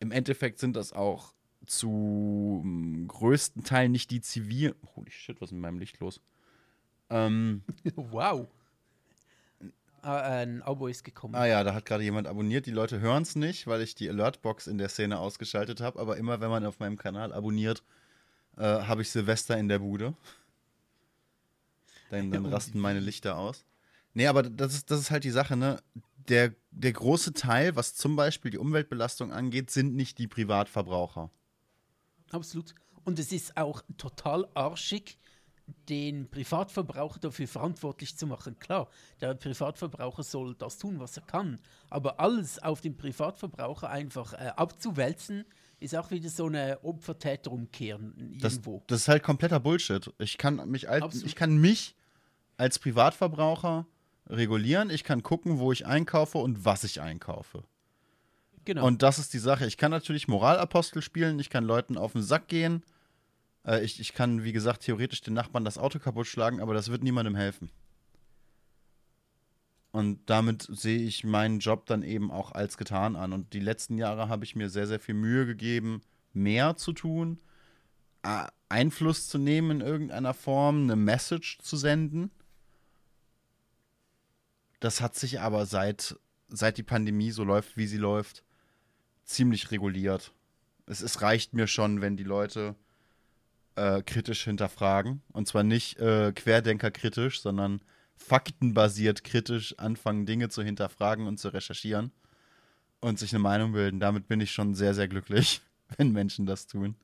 im 0.00 0.10
Endeffekt 0.10 0.58
sind 0.58 0.76
das 0.76 0.92
auch 0.92 1.32
zu 1.66 2.64
größten 3.06 3.64
Teil 3.64 3.88
nicht 3.88 4.10
die 4.10 4.20
zivil. 4.20 4.74
Holy 4.96 5.10
shit, 5.10 5.40
was 5.40 5.50
ist 5.50 5.52
mit 5.52 5.62
meinem 5.62 5.78
Licht 5.78 6.00
los? 6.00 6.20
Ähm, 7.08 7.62
wow. 7.94 8.48
Ah, 10.02 10.40
ein 10.40 10.62
Abo 10.62 10.88
ist 10.88 11.04
gekommen. 11.04 11.36
ah 11.36 11.46
ja, 11.46 11.62
da 11.62 11.74
hat 11.74 11.84
gerade 11.84 12.02
jemand 12.02 12.26
abonniert. 12.26 12.66
Die 12.66 12.72
Leute 12.72 12.98
hören 12.98 13.22
es 13.22 13.36
nicht, 13.36 13.68
weil 13.68 13.82
ich 13.82 13.94
die 13.94 14.08
Alertbox 14.08 14.66
in 14.66 14.76
der 14.76 14.88
Szene 14.88 15.20
ausgeschaltet 15.20 15.80
habe. 15.80 16.00
Aber 16.00 16.16
immer, 16.16 16.40
wenn 16.40 16.50
man 16.50 16.66
auf 16.66 16.80
meinem 16.80 16.98
Kanal 16.98 17.32
abonniert, 17.32 17.84
äh, 18.56 18.62
habe 18.62 19.02
ich 19.02 19.10
Silvester 19.10 19.56
in 19.56 19.68
der 19.68 19.78
Bude. 19.78 20.14
Dann, 22.12 22.30
dann 22.30 22.44
Und 22.44 22.52
rasten 22.52 22.78
meine? 22.78 23.00
Lichter 23.00 23.38
aus. 23.38 23.64
Nee, 24.14 24.26
aber 24.26 24.42
das 24.42 24.74
ist, 24.74 24.90
das 24.90 25.00
ist 25.00 25.10
halt 25.10 25.24
die 25.24 25.30
Sache, 25.30 25.56
ne? 25.56 25.82
Der, 26.28 26.54
der 26.70 26.92
große 26.92 27.32
Teil, 27.32 27.74
was 27.74 27.94
zum 27.94 28.14
Beispiel 28.14 28.50
die 28.50 28.58
Umweltbelastung 28.58 29.32
angeht, 29.32 29.70
sind 29.70 29.96
nicht 29.96 30.18
die 30.18 30.28
Privatverbraucher. 30.28 31.30
Absolut. 32.30 32.74
Und 33.04 33.18
es 33.18 33.32
ist 33.32 33.56
auch 33.56 33.82
total 33.96 34.46
arschig, 34.54 35.18
den 35.88 36.28
Privatverbraucher 36.28 37.18
dafür 37.18 37.48
verantwortlich 37.48 38.16
zu 38.16 38.26
machen. 38.26 38.58
Klar, 38.58 38.88
der 39.20 39.34
Privatverbraucher 39.34 40.22
soll 40.22 40.54
das 40.54 40.78
tun, 40.78 41.00
was 41.00 41.16
er 41.16 41.24
kann. 41.24 41.58
Aber 41.88 42.20
alles 42.20 42.58
auf 42.62 42.80
den 42.80 42.96
Privatverbraucher 42.96 43.88
einfach 43.88 44.34
äh, 44.34 44.52
abzuwälzen, 44.56 45.44
ist 45.80 45.96
auch 45.96 46.10
wieder 46.10 46.28
so 46.28 46.46
eine 46.46 46.78
Opfer-Täter-Umkehr 46.84 47.98
Das, 48.38 48.54
irgendwo. 48.54 48.82
das 48.86 49.00
ist 49.00 49.08
halt 49.08 49.22
kompletter 49.22 49.58
Bullshit. 49.58 50.12
Ich 50.18 50.38
kann 50.38 50.68
mich, 50.70 50.88
als, 50.88 51.22
ich 51.24 51.34
kann 51.34 51.56
mich 51.56 51.96
als 52.56 52.78
Privatverbraucher 52.78 53.86
regulieren. 54.28 54.90
Ich 54.90 55.04
kann 55.04 55.22
gucken, 55.22 55.58
wo 55.58 55.72
ich 55.72 55.86
einkaufe 55.86 56.38
und 56.38 56.64
was 56.64 56.84
ich 56.84 57.00
einkaufe. 57.00 57.64
genau. 58.64 58.86
Und 58.86 59.02
das 59.02 59.18
ist 59.18 59.34
die 59.34 59.38
Sache. 59.38 59.66
Ich 59.66 59.76
kann 59.76 59.90
natürlich 59.90 60.28
Moralapostel 60.28 61.02
spielen, 61.02 61.38
ich 61.38 61.50
kann 61.50 61.64
Leuten 61.64 61.96
auf 61.96 62.12
den 62.12 62.22
Sack 62.22 62.48
gehen. 62.48 62.84
Äh, 63.66 63.84
ich, 63.84 64.00
ich 64.00 64.14
kann, 64.14 64.44
wie 64.44 64.52
gesagt, 64.52 64.82
theoretisch 64.82 65.22
den 65.22 65.34
Nachbarn 65.34 65.64
das 65.64 65.78
Auto 65.78 65.98
kaputt 65.98 66.26
schlagen, 66.26 66.60
aber 66.60 66.74
das 66.74 66.90
wird 66.90 67.02
niemandem 67.02 67.36
helfen. 67.36 67.70
Und 69.92 70.20
damit 70.26 70.66
sehe 70.70 71.00
ich 71.00 71.22
meinen 71.22 71.58
Job 71.58 71.84
dann 71.84 72.02
eben 72.02 72.30
auch 72.30 72.52
als 72.52 72.78
getan 72.78 73.14
an. 73.14 73.34
Und 73.34 73.52
die 73.52 73.60
letzten 73.60 73.98
Jahre 73.98 74.28
habe 74.28 74.44
ich 74.44 74.56
mir 74.56 74.70
sehr, 74.70 74.86
sehr 74.86 74.98
viel 74.98 75.14
Mühe 75.14 75.44
gegeben, 75.44 76.00
mehr 76.32 76.76
zu 76.76 76.94
tun, 76.94 77.38
äh, 78.22 78.46
Einfluss 78.70 79.28
zu 79.28 79.36
nehmen 79.36 79.70
in 79.70 79.86
irgendeiner 79.86 80.32
Form, 80.32 80.84
eine 80.84 80.96
Message 80.96 81.58
zu 81.58 81.76
senden. 81.76 82.30
Das 84.82 85.00
hat 85.00 85.14
sich 85.14 85.38
aber 85.38 85.64
seit, 85.64 86.16
seit 86.48 86.76
die 86.76 86.82
Pandemie 86.82 87.30
so 87.30 87.44
läuft, 87.44 87.76
wie 87.76 87.86
sie 87.86 87.98
läuft, 87.98 88.42
ziemlich 89.22 89.70
reguliert. 89.70 90.32
Es, 90.86 91.02
es 91.02 91.22
reicht 91.22 91.54
mir 91.54 91.68
schon, 91.68 92.00
wenn 92.00 92.16
die 92.16 92.24
Leute 92.24 92.74
äh, 93.76 94.02
kritisch 94.02 94.42
hinterfragen. 94.42 95.22
Und 95.32 95.46
zwar 95.46 95.62
nicht 95.62 96.00
äh, 96.00 96.32
querdenkerkritisch, 96.32 97.40
sondern 97.40 97.80
faktenbasiert 98.16 99.22
kritisch 99.22 99.78
anfangen, 99.78 100.26
Dinge 100.26 100.48
zu 100.48 100.64
hinterfragen 100.64 101.28
und 101.28 101.38
zu 101.38 101.50
recherchieren 101.50 102.10
und 103.00 103.20
sich 103.20 103.32
eine 103.32 103.38
Meinung 103.38 103.74
bilden. 103.74 104.00
Damit 104.00 104.26
bin 104.26 104.40
ich 104.40 104.50
schon 104.50 104.74
sehr, 104.74 104.94
sehr 104.94 105.06
glücklich, 105.06 105.60
wenn 105.96 106.10
Menschen 106.10 106.44
das 106.44 106.66
tun. 106.66 106.96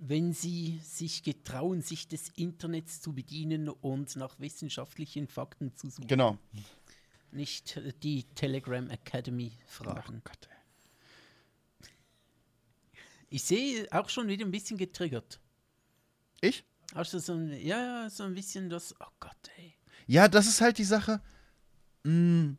Wenn 0.00 0.32
sie 0.32 0.80
sich 0.82 1.22
getrauen, 1.22 1.82
sich 1.82 2.08
des 2.08 2.28
Internets 2.30 3.00
zu 3.00 3.12
bedienen 3.12 3.68
und 3.68 4.14
nach 4.16 4.38
wissenschaftlichen 4.38 5.26
Fakten 5.28 5.74
zu 5.76 5.90
suchen. 5.90 6.08
Genau. 6.08 6.38
Nicht 7.32 7.76
äh, 7.76 7.92
die 8.02 8.24
Telegram 8.34 8.88
Academy 8.90 9.52
fragen. 9.66 10.22
Gott, 10.24 10.48
ey. 10.50 11.88
Ich 13.30 13.44
sehe 13.44 13.86
auch 13.90 14.08
schon 14.08 14.28
wieder 14.28 14.44
ein 14.46 14.50
bisschen 14.50 14.78
getriggert. 14.78 15.40
Ich? 16.40 16.64
Hast 16.94 17.12
du 17.12 17.18
so 17.18 17.34
ein, 17.34 17.50
ja, 17.60 18.04
ja, 18.04 18.10
so 18.10 18.22
ein 18.22 18.34
bisschen 18.34 18.70
das, 18.70 18.94
oh 19.00 19.10
Gott, 19.20 19.36
ey. 19.58 19.74
Ja, 20.06 20.28
das 20.28 20.46
ist 20.46 20.60
halt 20.62 20.78
die 20.78 20.84
Sache. 20.84 21.20
Mm, 22.04 22.52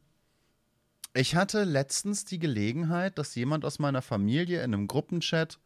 Ich 1.16 1.36
hatte 1.36 1.64
letztens 1.64 2.26
die 2.26 2.38
Gelegenheit, 2.38 3.18
dass 3.18 3.34
jemand 3.34 3.66
aus 3.66 3.80
meiner 3.80 4.04
Familie 4.04 4.60
in 4.60 4.74
einem 4.74 4.88
Gruppenchat 4.88 5.60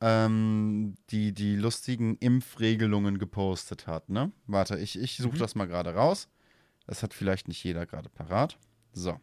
ähm, 0.00 0.94
die, 1.10 1.32
die 1.32 1.56
lustigen 1.56 2.16
Impfregelungen 2.18 3.18
gepostet 3.18 3.86
hat. 3.86 4.08
Ne? 4.10 4.32
Warte, 4.46 4.78
ich, 4.78 4.98
ich 4.98 5.16
suche 5.16 5.36
Mhm. 5.36 5.40
das 5.40 5.54
mal 5.54 5.66
gerade 5.66 5.94
raus. 5.94 6.28
Das 6.86 7.02
hat 7.02 7.14
vielleicht 7.14 7.48
nicht 7.48 7.62
jeder 7.64 7.86
gerade 7.86 8.08
parat. 8.08 8.58
So. 8.92 9.18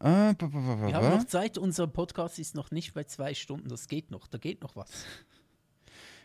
Äh, 0.00 0.34
Wir 0.38 0.94
haben 0.94 1.10
noch 1.10 1.24
Zeit, 1.26 1.58
unser 1.58 1.86
Podcast 1.86 2.38
ist 2.38 2.54
noch 2.54 2.70
nicht 2.70 2.92
bei 2.94 3.04
zwei 3.04 3.34
Stunden, 3.34 3.68
das 3.68 3.86
geht 3.88 4.10
noch, 4.10 4.26
da 4.26 4.38
geht 4.38 4.62
noch 4.62 4.74
was. 4.76 5.04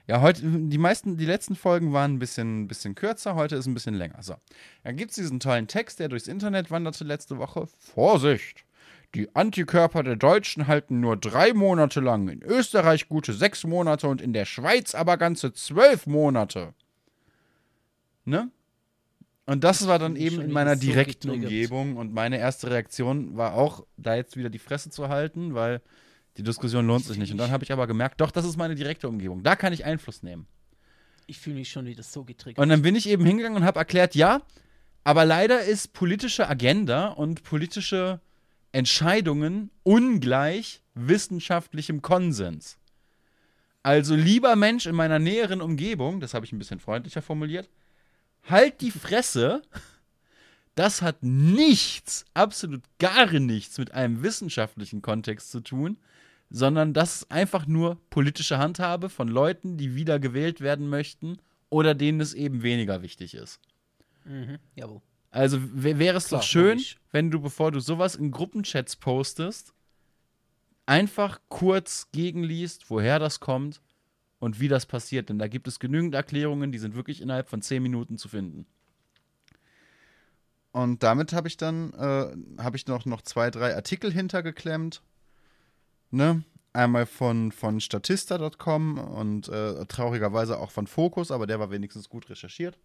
Ja, 0.07 0.22
heute, 0.22 0.41
die 0.44 0.77
meisten, 0.77 1.18
die 1.18 1.26
letzten 1.26 1.56
Folgen 1.56 1.91
waren 1.94 2.14
ein 2.14 2.19
bisschen, 2.19 2.68
bisschen 2.68 2.95
kürzer, 2.95 3.35
heute 3.35 3.56
ist 3.57 3.65
ein 3.68 3.73
bisschen 3.73 3.94
länger. 3.94 4.23
So. 4.23 4.35
Dann 4.84 4.95
gibt 4.95 5.11
es 5.11 5.15
diesen 5.18 5.39
tollen 5.41 5.68
Text, 5.68 5.99
der 5.99 6.07
durchs 6.07 6.27
Internet 6.27 6.72
wanderte 6.72 7.03
letzte 7.03 7.38
Woche. 7.38 7.68
Vorsicht! 7.77 8.64
Die 9.16 9.34
Antikörper 9.36 10.04
der 10.04 10.16
Deutschen 10.16 10.68
halten 10.68 11.00
nur 11.00 11.18
drei 11.18 11.54
Monate 11.54 12.02
lang, 12.02 12.28
in 12.28 12.44
Österreich 12.44 13.08
gute 13.08 13.34
sechs 13.34 13.64
Monate 13.64 14.08
und 14.08 14.22
in 14.22 14.34
der 14.34 14.46
Schweiz 14.46 14.94
aber 14.96 15.18
ganze 15.18 15.54
zwölf 15.54 16.08
Monate. 16.08 16.74
Ne? 18.26 18.52
Und 19.46 19.64
das 19.64 19.88
war 19.88 19.98
dann 19.98 20.18
eben 20.18 20.42
in 20.42 20.52
meiner 20.52 20.76
direkten. 20.76 21.30
Umgebung 21.30 21.96
und 21.96 22.14
meine 22.14 22.38
erste 22.38 22.70
Reaktion 22.70 23.38
war 23.38 23.54
auch, 23.54 23.86
da 23.96 24.16
jetzt 24.16 24.36
wieder 24.36 24.50
die 24.50 24.60
Fresse 24.60 24.90
zu 24.90 25.08
halten, 25.08 25.56
weil 25.56 25.82
die 26.36 26.44
Diskussion 26.44 26.86
lohnt 26.86 27.06
sich 27.06 27.18
nicht. 27.18 27.32
Und 27.32 27.38
dann 27.38 27.52
habe 27.52 27.64
ich 27.64 27.72
aber 27.72 27.88
gemerkt, 27.88 28.20
doch, 28.20 28.30
das 28.30 28.44
ist 28.44 28.58
meine 28.58 28.76
direkte 28.76 29.08
Umgebung. 29.08 29.44
Da 29.44 29.56
kann 29.56 29.72
ich 29.72 29.86
Einfluss 29.86 30.22
nehmen. 30.22 30.48
Ich 31.28 31.40
fühle 31.40 31.56
mich 31.56 31.70
schon 31.70 31.86
wieder 31.86 32.04
so 32.04 32.26
getriggert. 32.26 32.62
Und 32.62 32.68
dann 32.68 32.82
bin 32.82 32.96
ich 32.96 33.08
eben 33.08 33.26
hingegangen 33.26 33.58
und 33.58 33.66
habe 33.66 33.80
erklärt, 33.80 34.16
ja, 34.16 34.42
aber 35.06 35.24
leider 35.24 35.64
ist 35.64 35.94
politische 35.94 36.50
Agenda 36.50 37.08
und 37.08 37.44
politische 37.44 38.20
Entscheidungen 38.78 39.72
ungleich 39.82 40.84
wissenschaftlichem 40.94 42.04
Konsens. 42.04 42.78
Also 43.82 44.16
lieber 44.16 44.56
Mensch 44.56 44.86
in 44.86 44.94
meiner 44.94 45.18
näheren 45.18 45.62
Umgebung, 45.62 46.20
das 46.20 46.36
habe 46.36 46.45
ich 46.45 46.52
ein 46.52 46.60
bisschen 46.60 46.80
freundlicher 46.80 47.24
formuliert, 47.24 47.72
halt 48.44 48.82
die 48.82 48.91
Fresse. 48.91 49.64
Das 50.76 51.02
hat 51.02 51.24
nichts, 51.24 52.24
absolut 52.36 52.84
gar 52.99 53.32
nichts 53.32 53.80
mit 53.80 53.95
einem 53.95 54.22
wissenschaftlichen 54.22 55.02
Kontext 55.02 55.49
zu 55.49 55.62
tun, 55.62 55.98
sondern 56.52 56.94
das 56.94 57.16
ist 57.24 57.32
einfach 57.32 57.66
nur 57.66 57.98
politische 58.12 58.60
Handhabe 58.60 59.10
von 59.10 59.28
Leuten, 59.28 59.78
die 59.78 59.95
wieder 59.95 60.20
gewählt 60.20 60.62
werden 60.62 60.88
möchten 60.88 61.40
oder 61.72 61.95
denen 61.95 62.22
es 62.22 62.36
eben 62.36 62.62
weniger 62.62 63.02
wichtig 63.02 63.34
ist. 63.34 63.60
mhm, 64.24 64.60
jawohl. 64.76 65.02
Also 65.38 65.60
wäre 65.62 66.18
es 66.18 66.30
doch 66.30 66.42
schön, 66.42 66.82
wenn 67.12 67.30
du, 67.30 67.40
bevor 67.40 67.72
du 67.72 67.80
sowas 67.80 68.16
in 68.16 68.32
Gruppenchats 68.32 68.96
postest, 68.96 69.72
einfach 70.88 71.40
kurz 71.48 72.08
gegenliest, 72.12 72.90
woher 72.90 73.20
das 73.20 73.40
kommt 73.40 73.80
und 74.40 74.60
wie 74.60 74.68
das 74.68 74.88
passiert. 74.88 75.30
Denn 75.30 75.38
da 75.38 75.48
gibt 75.48 75.68
es 75.68 75.80
genügend 75.80 76.16
Erklärungen, 76.16 76.72
die 76.72 76.80
sind 76.80 76.96
wirklich 76.96 77.22
innerhalb 77.22 77.50
von 77.50 77.62
zehn 77.62 77.84
Minuten 77.84 78.18
zu 78.18 78.30
finden. 78.30 78.66
Und 80.72 81.04
damit 81.04 81.34
habe 81.34 81.48
ich 81.48 81.58
dann 81.58 81.94
äh, 81.94 82.64
habe 82.64 82.76
ich 82.76 82.88
noch, 82.88 83.06
noch 83.06 83.22
zwei, 83.22 83.52
drei 83.52 83.76
Artikel 83.76 84.12
hintergeklemmt. 84.12 85.04
Ne? 86.10 86.44
Einmal 86.74 87.06
von, 87.06 87.52
von 87.52 87.80
Statista.com 87.80 88.98
und 88.98 89.50
äh, 89.50 89.86
traurigerweise 89.86 90.58
auch 90.58 90.72
von 90.72 90.88
Focus, 90.88 91.30
aber 91.30 91.46
der 91.46 91.60
war 91.60 91.70
wenigstens 91.70 92.10
gut 92.10 92.28
recherchiert. 92.28 92.80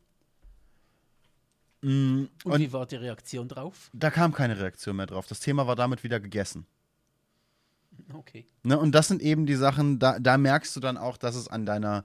Mm, 1.82 2.26
Und, 2.44 2.52
Und 2.52 2.60
wie 2.60 2.72
war 2.72 2.86
die 2.86 2.96
Reaktion 2.96 3.48
drauf? 3.48 3.90
da 3.92 4.10
kam 4.10 4.32
keine 4.32 4.59
Reaktion 4.59 4.96
mehr 4.96 5.06
drauf. 5.06 5.26
Das 5.26 5.40
Thema 5.40 5.66
war 5.66 5.76
damit 5.76 6.04
wieder 6.04 6.20
gegessen. 6.20 6.66
Okay. 8.12 8.46
Ne? 8.62 8.78
Und 8.78 8.92
das 8.92 9.09
sind 9.09 9.20
eben 9.22 9.46
die 9.46 9.54
Sachen, 9.54 9.98
da, 9.98 10.18
da 10.18 10.38
merkst 10.38 10.74
du 10.76 10.80
dann 10.80 10.96
auch, 10.96 11.16
dass 11.16 11.34
es 11.34 11.48
an 11.48 11.66
deiner 11.66 12.04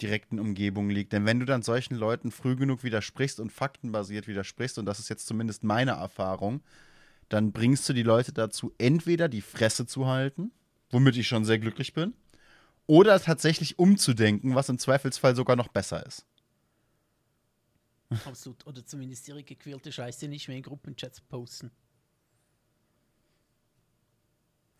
direkten 0.00 0.38
Umgebung 0.38 0.90
liegt. 0.90 1.12
Denn 1.12 1.24
wenn 1.26 1.40
du 1.40 1.46
dann 1.46 1.62
solchen 1.62 1.94
Leuten 1.96 2.30
früh 2.30 2.56
genug 2.56 2.84
widersprichst 2.84 3.40
und 3.40 3.50
faktenbasiert 3.52 4.28
widersprichst, 4.28 4.78
und 4.78 4.86
das 4.86 4.98
ist 4.98 5.08
jetzt 5.08 5.26
zumindest 5.26 5.64
meine 5.64 5.92
Erfahrung, 5.92 6.62
dann 7.28 7.52
bringst 7.52 7.88
du 7.88 7.92
die 7.92 8.02
Leute 8.02 8.32
dazu, 8.32 8.72
entweder 8.78 9.28
die 9.28 9.40
Fresse 9.40 9.86
zu 9.86 10.06
halten, 10.06 10.52
womit 10.90 11.16
ich 11.16 11.26
schon 11.26 11.44
sehr 11.44 11.58
glücklich 11.58 11.92
bin, 11.92 12.14
oder 12.86 13.18
tatsächlich 13.20 13.78
umzudenken, 13.78 14.54
was 14.54 14.68
im 14.68 14.78
Zweifelsfall 14.78 15.34
sogar 15.34 15.56
noch 15.56 15.68
besser 15.68 16.06
ist. 16.06 16.24
Absolut. 18.24 18.66
Oder 18.66 18.84
zumindest 18.84 19.26
ihre 19.28 19.42
gequälte 19.42 19.90
Scheiße 19.90 20.28
nicht 20.28 20.48
mehr 20.48 20.56
in 20.56 20.62
Gruppenchats 20.62 21.20
posten. 21.20 21.70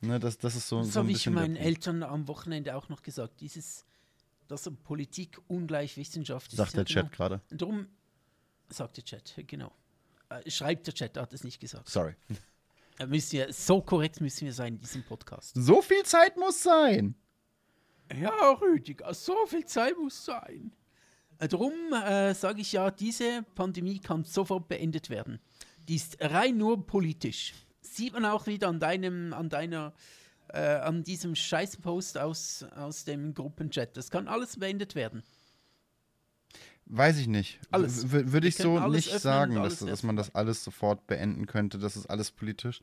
Ne, 0.01 0.21
das, 0.21 0.39
das 0.39 0.55
ist 0.55 0.69
so, 0.69 0.81
Das 0.81 0.93
so 0.93 1.01
habe 1.01 1.11
ich 1.11 1.29
meinen. 1.29 1.57
Eltern 1.57 2.03
am 2.03 2.29
Wochenende 2.29 2.77
auch 2.77 2.89
noch 2.89 3.03
gesagt. 3.03 3.41
Dieses, 3.41 3.85
dass 4.47 4.71
Politik 4.85 5.39
ungleich 5.49 5.97
Wissenschaft 5.97 6.53
ist. 6.53 6.59
Sagt 6.59 6.77
der 6.77 6.85
Chat 6.85 7.05
genau. 7.07 7.17
gerade. 7.17 7.41
Darum 7.51 7.89
sagt 8.69 8.99
der 8.99 9.05
Chat, 9.05 9.35
genau. 9.47 9.73
Äh, 10.29 10.51
schreibt 10.51 10.87
der 10.87 10.95
Chat, 10.95 11.17
er 11.17 11.23
hat 11.23 11.33
es 11.33 11.45
nicht 11.45 11.61
gesagt. 11.61 11.89
Sorry. 11.89 12.15
Äh, 12.99 13.07
müssen 13.07 13.33
wir, 13.33 13.53
so 13.53 13.81
korrekt 13.81 14.21
müssen 14.21 14.45
wir 14.45 14.53
sein 14.53 14.75
in 14.75 14.81
diesem 14.81 15.03
Podcast. 15.05 15.53
So 15.55 15.83
viel 15.83 16.03
Zeit 16.05 16.37
muss 16.37 16.63
sein. 16.63 17.15
Ja, 18.15 18.53
Rüdiger, 18.53 19.13
so 19.15 19.47
viel 19.47 19.65
Zeit 19.65 19.97
muss 19.99 20.25
sein. 20.25 20.73
Darum 21.39 21.73
äh, 21.93 22.35
sage 22.35 22.61
ich 22.61 22.73
ja, 22.73 22.91
diese 22.91 23.45
Pandemie 23.55 23.99
kann 23.99 24.25
sofort 24.25 24.69
beendet 24.69 25.11
werden. 25.11 25.41
Die 25.89 25.97
ist 25.97 26.17
rein 26.21 26.57
nur 26.57 26.87
politisch. 26.87 27.53
Sieht 27.81 28.13
man 28.13 28.25
auch 28.25 28.47
wieder 28.47 28.69
an 28.69 28.81
deinem, 28.81 29.33
an 29.33 29.49
deiner, 29.49 29.93
äh, 30.49 30.61
an 30.61 31.05
diesem 31.05 31.35
Scheißpost 31.35 32.19
aus, 32.19 32.65
aus 32.75 33.05
dem 33.05 33.35
Gruppenchat. 33.35 33.97
Das 33.97 34.11
kann 34.11 34.29
alles 34.29 34.59
beendet 34.59 34.95
werden. 34.95 35.23
Weiß 36.87 37.19
ich 37.19 37.27
nicht. 37.27 37.59
Würde 37.73 38.47
ich 38.47 38.57
so 38.57 38.79
nicht 38.89 39.11
sagen, 39.11 39.57
dass, 39.57 39.81
dass 39.81 40.03
man 40.05 40.15
das 40.17 40.35
alles 40.35 40.63
sofort 40.63 41.07
beenden 41.07 41.47
könnte. 41.47 41.79
Das 41.79 41.97
ist 41.97 42.07
alles 42.07 42.31
politisch. 42.31 42.81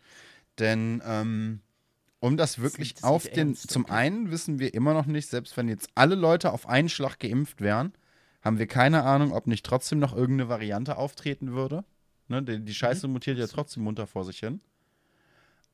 Denn 0.60 1.02
ähm, 1.06 1.62
um 2.20 2.38
das 2.38 2.60
wirklich 2.60 2.96
das 2.96 3.04
auf 3.04 3.24
den. 3.24 3.50
ernst, 3.50 3.72
Zum 3.72 3.86
okay. 3.86 3.94
einen 3.94 4.32
wissen 4.32 4.60
wir 4.60 4.74
immer 4.74 4.94
noch 4.94 5.06
nicht, 5.06 5.30
selbst 5.30 5.56
wenn 5.58 5.70
jetzt 5.70 5.90
alle 5.96 6.16
Leute 6.16 6.52
auf 6.52 6.68
einen 6.68 6.90
Schlag 6.90 7.20
geimpft 7.20 7.62
wären, 7.62 7.94
haben 8.44 8.60
wir 8.60 8.68
keine 8.68 9.04
Ahnung, 9.04 9.32
ob 9.32 9.48
nicht 9.48 9.66
trotzdem 9.66 10.00
noch 10.00 10.16
irgendeine 10.16 10.50
Variante 10.50 10.98
auftreten 10.98 11.54
würde. 11.54 11.84
Ne, 12.28 12.44
die, 12.44 12.60
die 12.64 12.74
Scheiße 12.74 13.08
Mhm. 13.08 13.14
mutiert 13.14 13.38
ja 13.38 13.48
trotzdem 13.48 13.84
munter 13.84 14.06
vor 14.06 14.26
sich 14.26 14.40
hin. 14.40 14.62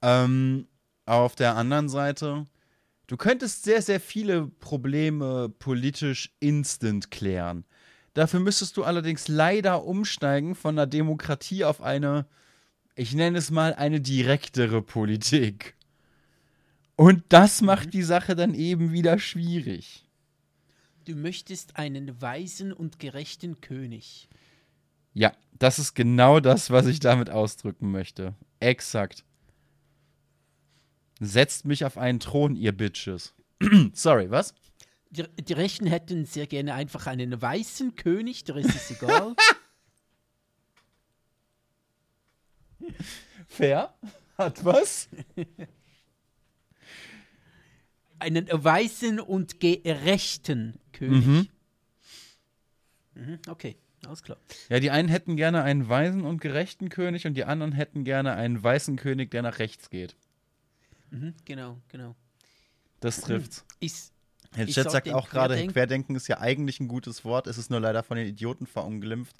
Ähm, 0.01 0.67
auf 1.05 1.35
der 1.35 1.55
anderen 1.55 1.89
Seite, 1.89 2.45
du 3.07 3.17
könntest 3.17 3.63
sehr, 3.63 3.81
sehr 3.81 3.99
viele 3.99 4.47
Probleme 4.47 5.49
politisch 5.49 6.31
instant 6.39 7.11
klären. 7.11 7.65
Dafür 8.13 8.39
müsstest 8.39 8.77
du 8.77 8.83
allerdings 8.83 9.27
leider 9.27 9.83
umsteigen 9.85 10.55
von 10.55 10.75
einer 10.77 10.87
Demokratie 10.87 11.65
auf 11.65 11.81
eine, 11.81 12.25
ich 12.95 13.13
nenne 13.13 13.37
es 13.37 13.51
mal, 13.51 13.73
eine 13.73 14.01
direktere 14.01 14.81
Politik. 14.81 15.75
Und 16.95 17.23
das 17.29 17.61
macht 17.61 17.93
die 17.93 18.03
Sache 18.03 18.35
dann 18.35 18.53
eben 18.53 18.91
wieder 18.91 19.19
schwierig. 19.19 20.09
Du 21.10 21.15
möchtest 21.15 21.76
einen 21.76 22.22
weisen 22.22 22.72
und 22.72 22.99
gerechten 22.99 23.61
König. 23.61 24.30
Ja, 25.15 25.34
das 25.53 25.80
ist 25.80 25.95
genau 25.95 26.40
das, 26.40 26.69
was 26.69 26.86
ich 26.86 26.99
damit 26.99 27.31
ausdrücken 27.31 27.90
möchte. 27.90 28.36
Exakt. 28.60 29.26
Setzt 31.19 31.65
mich 31.65 31.84
auf 31.84 31.98
einen 31.98 32.19
Thron, 32.19 32.56
ihr 32.56 32.73
Bitches. 32.73 33.34
Sorry, 33.94 34.30
was? 34.30 34.53
Die, 35.10 35.23
die 35.23 35.53
Rechten 35.53 35.88
hätten 35.88 36.26
sehr 36.26 36.45
gerne 36.45 36.76
einfach 36.76 37.07
einen 37.07 37.41
weißen 37.41 37.95
König, 37.95 38.44
der 38.44 38.57
ist 38.57 38.76
es 38.76 38.91
egal. 39.02 39.36
Fair? 43.48 43.95
Hat 44.38 44.64
was? 44.64 45.10
einen 48.19 48.47
weißen 48.51 49.19
und 49.19 49.59
gerechten 49.59 50.79
König. 50.93 51.49
Mhm, 53.15 53.39
okay, 53.47 53.75
alles 54.05 54.23
klar. 54.23 54.37
Ja, 54.69 54.79
die 54.79 54.91
einen 54.91 55.09
hätten 55.09 55.35
gerne 55.35 55.63
einen 55.63 55.89
weisen 55.89 56.23
und 56.25 56.39
gerechten 56.41 56.89
König 56.89 57.25
und 57.27 57.33
die 57.35 57.45
anderen 57.45 57.71
hätten 57.73 58.03
gerne 58.03 58.33
einen 58.35 58.61
weißen 58.61 58.95
König, 58.95 59.31
der 59.31 59.41
nach 59.41 59.59
rechts 59.59 59.89
geht. 59.89 60.15
Mhm, 61.11 61.33
genau, 61.45 61.77
genau. 61.89 62.15
Das 62.99 63.21
trifft's. 63.21 63.65
Ist, 63.79 64.13
Der 64.55 64.67
Ich 64.67 64.75
Chat 64.75 64.85
sag 64.85 64.91
sagt 64.91 65.09
auch 65.09 65.29
gerade, 65.29 65.55
Querdenk- 65.55 65.71
Querdenken 65.73 66.15
ist 66.15 66.27
ja 66.27 66.39
eigentlich 66.39 66.79
ein 66.79 66.87
gutes 66.87 67.23
Wort, 67.25 67.47
es 67.47 67.57
ist 67.57 67.69
nur 67.69 67.79
leider 67.79 68.03
von 68.03 68.17
den 68.17 68.27
Idioten 68.27 68.67
verunglimpft. 68.67 69.35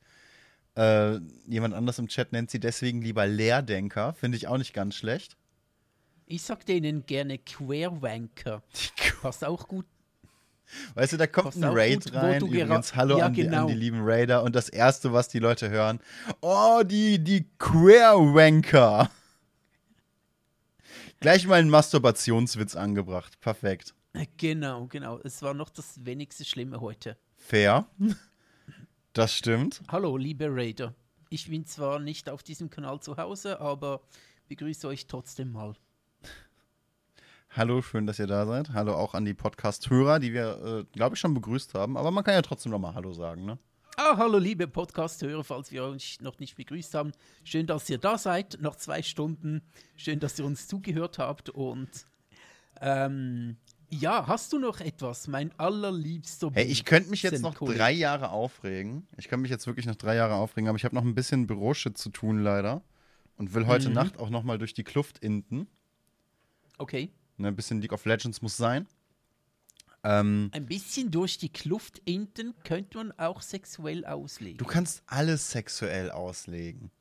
Äh, 0.76 1.20
jemand 1.48 1.74
anders 1.74 2.00
im 2.00 2.08
Chat 2.08 2.32
nennt 2.32 2.52
sie 2.52 2.60
deswegen 2.60 3.02
lieber 3.02 3.26
Leerdenker, 3.28 4.14
finde 4.14 4.38
ich 4.38 4.48
auch 4.48 4.58
nicht 4.58 4.74
ganz 4.74 4.96
schlecht. 4.96 5.36
Ich 6.30 6.44
sag 6.44 6.66
denen 6.66 7.06
gerne 7.06 7.40
Querwanker. 7.40 8.64
Passt 9.22 9.44
auch 9.44 9.68
gut. 9.68 9.86
Weißt 10.94 11.14
du, 11.14 11.18
da 11.18 11.26
kommt 11.26 11.46
Passt 11.46 11.64
ein 11.64 11.72
Raid 11.72 12.06
gut, 12.06 12.14
rein, 12.14 12.46
übrigens, 12.46 12.96
hallo 12.96 13.18
Ja, 13.18 13.26
an, 13.26 13.34
die, 13.34 13.42
an 13.42 13.50
genau. 13.50 13.68
die 13.68 13.74
lieben 13.74 14.02
Raider 14.04 14.44
und 14.44 14.56
das 14.56 14.70
Erste, 14.70 15.12
was 15.12 15.28
die 15.28 15.40
Leute 15.40 15.72
hören, 15.72 16.00
oh, 16.42 16.84
die, 16.86 17.22
die 17.24 17.50
Queerwanker. 17.58 19.10
Gleich 21.20 21.48
mal 21.48 21.56
einen 21.56 21.72
Masturbationswitz 21.72 22.76
angebracht, 22.76 23.42
perfekt. 23.42 23.96
Genau, 24.38 24.86
genau. 24.86 25.20
Es 25.24 25.42
war 25.42 25.56
noch 25.56 25.72
das 25.72 26.06
wenigste 26.06 26.46
Schlimme 26.46 26.80
heute. 26.80 27.18
Fair, 27.38 27.88
das 29.14 29.34
stimmt. 29.34 29.82
Hallo, 29.88 30.16
liebe 30.18 30.48
Raider. 30.50 30.94
Ich 31.30 31.50
bin 31.50 31.66
zwar 31.66 32.00
nicht 32.00 32.30
auf 32.30 32.44
diesem 32.44 32.70
Kanal 32.70 33.00
zu 33.00 33.18
Hause, 33.18 33.60
aber 33.60 34.02
begrüße 34.48 34.88
euch 34.88 35.08
trotzdem 35.08 35.52
mal. 35.52 35.74
Hallo, 37.60 37.82
schön, 37.82 38.08
dass 38.08 38.20
ihr 38.20 38.28
da 38.28 38.46
seid. 38.46 38.70
Hallo 38.70 38.94
auch 38.94 39.14
an 39.14 39.26
die 39.26 39.34
Podcast-Hörer, 39.34 40.20
die 40.20 40.32
wir, 40.32 40.86
äh, 40.88 40.98
glaube 40.98 41.16
ich, 41.16 41.20
schon 41.20 41.34
begrüßt 41.34 41.74
haben. 41.74 41.98
Aber 41.98 42.10
man 42.10 42.24
kann 42.24 42.34
ja 42.34 42.42
trotzdem 42.42 42.72
noch 42.72 42.80
mal 42.80 42.94
Hallo 42.94 43.12
sagen, 43.12 43.44
ne? 43.44 43.60
Ah, 43.98 44.16
hallo 44.16 44.38
liebe 44.38 44.66
Podcast-Hörer, 44.66 45.44
falls 45.44 45.70
wir 45.70 45.84
euch 45.84 46.22
noch 46.22 46.40
nicht 46.40 46.56
begrüßt 46.56 46.94
haben. 46.94 47.12
Schön, 47.44 47.68
dass 47.68 47.90
ihr 47.90 47.98
da 47.98 48.18
seid, 48.18 48.60
nach 48.62 48.78
zwei 48.78 49.02
Stunden. 49.02 49.62
Schön, 49.98 50.22
dass 50.22 50.40
ihr 50.40 50.46
uns 50.46 50.70
zugehört 50.70 51.20
habt. 51.20 51.50
Und 51.50 51.90
ähm, 52.80 53.58
ja, 53.90 54.26
hast 54.26 54.54
du 54.54 54.60
noch 54.60 54.80
etwas, 54.80 55.28
mein 55.28 55.52
allerliebster 55.60 56.52
Hey, 56.54 56.64
ich 56.64 56.86
könnte 56.86 57.10
mich 57.10 57.24
jetzt 57.24 57.42
noch 57.42 57.56
drei 57.56 57.92
Jahre 57.92 58.30
aufregen. 58.30 59.06
Ich 59.18 59.28
könnte 59.28 59.42
mich 59.42 59.52
jetzt 59.52 59.68
wirklich 59.68 59.86
noch 59.86 59.96
drei 59.96 60.16
Jahre 60.16 60.36
aufregen, 60.36 60.70
aber 60.70 60.78
ich 60.78 60.86
habe 60.86 60.96
noch 60.96 61.04
ein 61.04 61.14
bisschen 61.14 61.46
Büroshit 61.46 61.98
zu 61.98 62.10
tun, 62.10 62.42
leider. 62.42 62.84
Und 63.36 63.54
will 63.54 63.68
heute 63.68 63.90
Mhm. 63.90 63.96
Nacht 63.96 64.18
auch 64.18 64.30
noch 64.30 64.44
mal 64.44 64.58
durch 64.58 64.74
die 64.74 64.86
Kluft 64.86 65.20
inten. 65.20 65.68
Okay. 66.78 67.12
Ne, 67.40 67.48
ein 67.48 67.56
bisschen 67.56 67.82
League 67.82 67.94
of 67.94 68.06
Legends 68.06 68.42
muss 68.42 68.58
sein. 68.58 68.86
Ähm, 70.04 70.50
Ein 70.54 70.66
bisschen 70.66 71.12
durch 71.12 71.38
die 71.38 71.50
Kluft 71.50 72.02
inten 72.06 72.54
könnte 72.64 72.98
man 72.98 73.12
auch 73.14 73.42
sexuell 73.42 74.06
auslegen. 74.06 74.58
du 74.58 74.66
kannst 74.66 75.04
alles 75.08 75.52
sexuell 75.52 76.12
auslegen. 76.12 76.92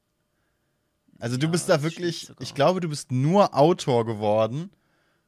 Also 1.20 1.36
du 1.36 1.46
Ja, 1.46 1.50
bist 1.52 1.68
da 1.68 1.82
wirklich, 1.82 2.30
ich 2.40 2.54
glaube, 2.54 2.80
du 2.80 2.88
bist 2.88 3.10
nur 3.12 3.56
Autor 3.56 4.04
geworden, 4.06 4.70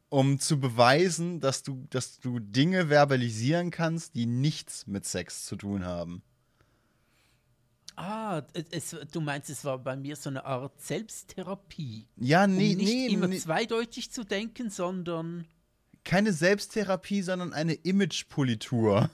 um 0.09 0.39
zu 0.39 0.59
beweisen, 0.59 1.41
dass 1.41 1.62
du, 1.62 1.87
dass 1.91 2.19
du 2.19 2.39
Dinge 2.41 2.89
verbalisieren 2.89 3.70
kannst, 3.70 4.15
die 4.15 4.27
nichts 4.27 4.87
mit 4.87 5.05
Sex 5.07 5.47
zu 5.47 5.57
tun 5.57 5.85
haben. 5.85 6.23
Ah, 8.02 8.43
es, 8.70 8.97
du 9.12 9.20
meinst, 9.20 9.51
es 9.51 9.62
war 9.62 9.78
bei 9.78 9.94
mir 9.94 10.16
so 10.16 10.31
eine 10.31 10.47
Art 10.47 10.81
Selbsttherapie. 10.81 12.06
Ja, 12.16 12.44
Um 12.44 12.56
nee, 12.56 12.74
nicht 12.74 12.89
nee, 12.89 13.06
immer 13.09 13.28
nee, 13.28 13.36
zweideutig 13.39 14.10
zu 14.10 14.24
denken, 14.24 14.70
sondern. 14.70 15.44
keine 16.02 16.32
Selbsttherapie, 16.32 17.20
sondern 17.20 17.52
eine 17.52 17.74
Imagepolitur. 17.74 19.10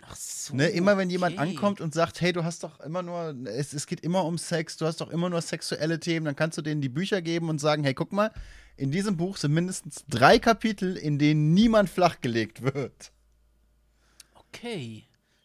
Ach 0.00 0.16
so. 0.16 0.56
Ne, 0.56 0.68
immer 0.68 0.96
wenn 0.96 1.10
jemand 1.10 1.36
okay. 1.36 1.50
ankommt 1.50 1.82
und 1.82 1.92
sagt, 1.92 2.22
hey, 2.22 2.32
du 2.32 2.44
hast 2.44 2.64
doch 2.64 2.80
immer 2.80 3.02
nur, 3.02 3.36
es, 3.44 3.74
es 3.74 3.86
geht 3.86 4.00
immer 4.00 4.24
um 4.24 4.38
Sex, 4.38 4.78
du 4.78 4.86
hast 4.86 5.02
doch 5.02 5.10
immer 5.10 5.28
nur 5.28 5.42
sexuelle 5.42 6.00
Themen, 6.00 6.24
dann 6.24 6.34
kannst 6.34 6.56
du 6.56 6.62
denen 6.62 6.80
die 6.80 6.88
Bücher 6.88 7.20
geben 7.20 7.50
und 7.50 7.58
sagen, 7.60 7.84
hey, 7.84 7.92
guck 7.92 8.12
mal, 8.12 8.32
in 8.78 8.90
diesem 8.90 9.18
Buch 9.18 9.36
sind 9.36 9.52
mindestens 9.52 10.06
drei 10.08 10.38
Kapitel, 10.38 10.96
in 10.96 11.18
denen 11.18 11.52
niemand 11.52 11.90
flachgelegt 11.90 12.62
wird. 12.62 13.12
Okay. 14.34 15.04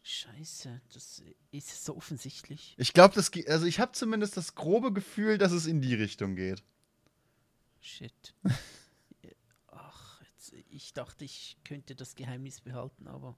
Scheiße, 0.10 0.80
das 0.94 1.22
ist 1.52 1.84
so 1.84 1.98
offensichtlich. 1.98 2.76
Ich 2.78 2.94
glaube, 2.94 3.14
das, 3.14 3.30
ge- 3.30 3.46
also 3.50 3.66
ich 3.66 3.82
habe 3.82 3.92
zumindest 3.92 4.38
das 4.38 4.56
grobe 4.56 4.94
Gefühl, 4.94 5.38
dass 5.38 5.52
es 5.52 5.66
in 5.66 5.82
die 5.82 5.96
Richtung 5.96 6.38
geht. 6.38 6.64
Shit. 7.82 8.34
Ach, 9.68 10.22
jetzt, 10.22 10.54
ich 10.70 10.94
dachte, 10.94 11.26
ich 11.26 11.58
könnte 11.66 11.94
das 11.94 12.16
Geheimnis 12.16 12.62
behalten, 12.62 13.08
aber 13.10 13.38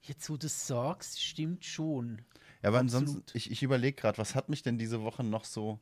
jetzt, 0.00 0.30
wo 0.30 0.38
du 0.38 0.46
es 0.46 0.66
sagst, 0.66 1.22
stimmt 1.22 1.66
schon. 1.66 2.24
Ja, 2.62 2.70
aber 2.70 2.78
ansonsten, 2.78 3.18
Absolut. 3.18 3.34
ich, 3.34 3.50
ich 3.50 3.62
überlege 3.62 4.00
gerade, 4.00 4.16
was 4.16 4.34
hat 4.34 4.48
mich 4.48 4.62
denn 4.62 4.78
diese 4.78 5.02
Woche 5.02 5.22
noch 5.22 5.44
so 5.44 5.78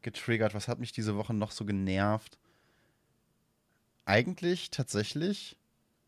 getriggert? 0.00 0.54
Was 0.54 0.68
hat 0.68 0.78
mich 0.78 0.92
diese 0.92 1.16
Woche 1.16 1.34
noch 1.34 1.50
so 1.50 1.66
genervt? 1.66 2.38
Eigentlich 4.06 4.70
tatsächlich, 4.70 5.58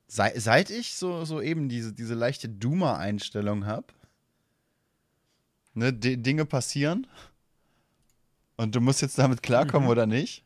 sei, 0.07 0.39
seit 0.39 0.71
ich 0.71 0.95
so, 0.95 1.25
so 1.25 1.41
eben 1.41 1.69
diese, 1.69 1.93
diese 1.93 2.15
leichte 2.15 2.49
Doomer-Einstellung 2.49 3.67
habe, 3.67 3.87
ne, 5.75 5.93
Dinge 5.93 6.45
passieren 6.47 7.07
und 8.57 8.75
du 8.75 8.81
musst 8.81 9.03
jetzt 9.03 9.19
damit 9.19 9.43
klarkommen 9.43 9.87
Mhm. 9.87 9.91
oder 9.91 10.07
nicht, 10.07 10.45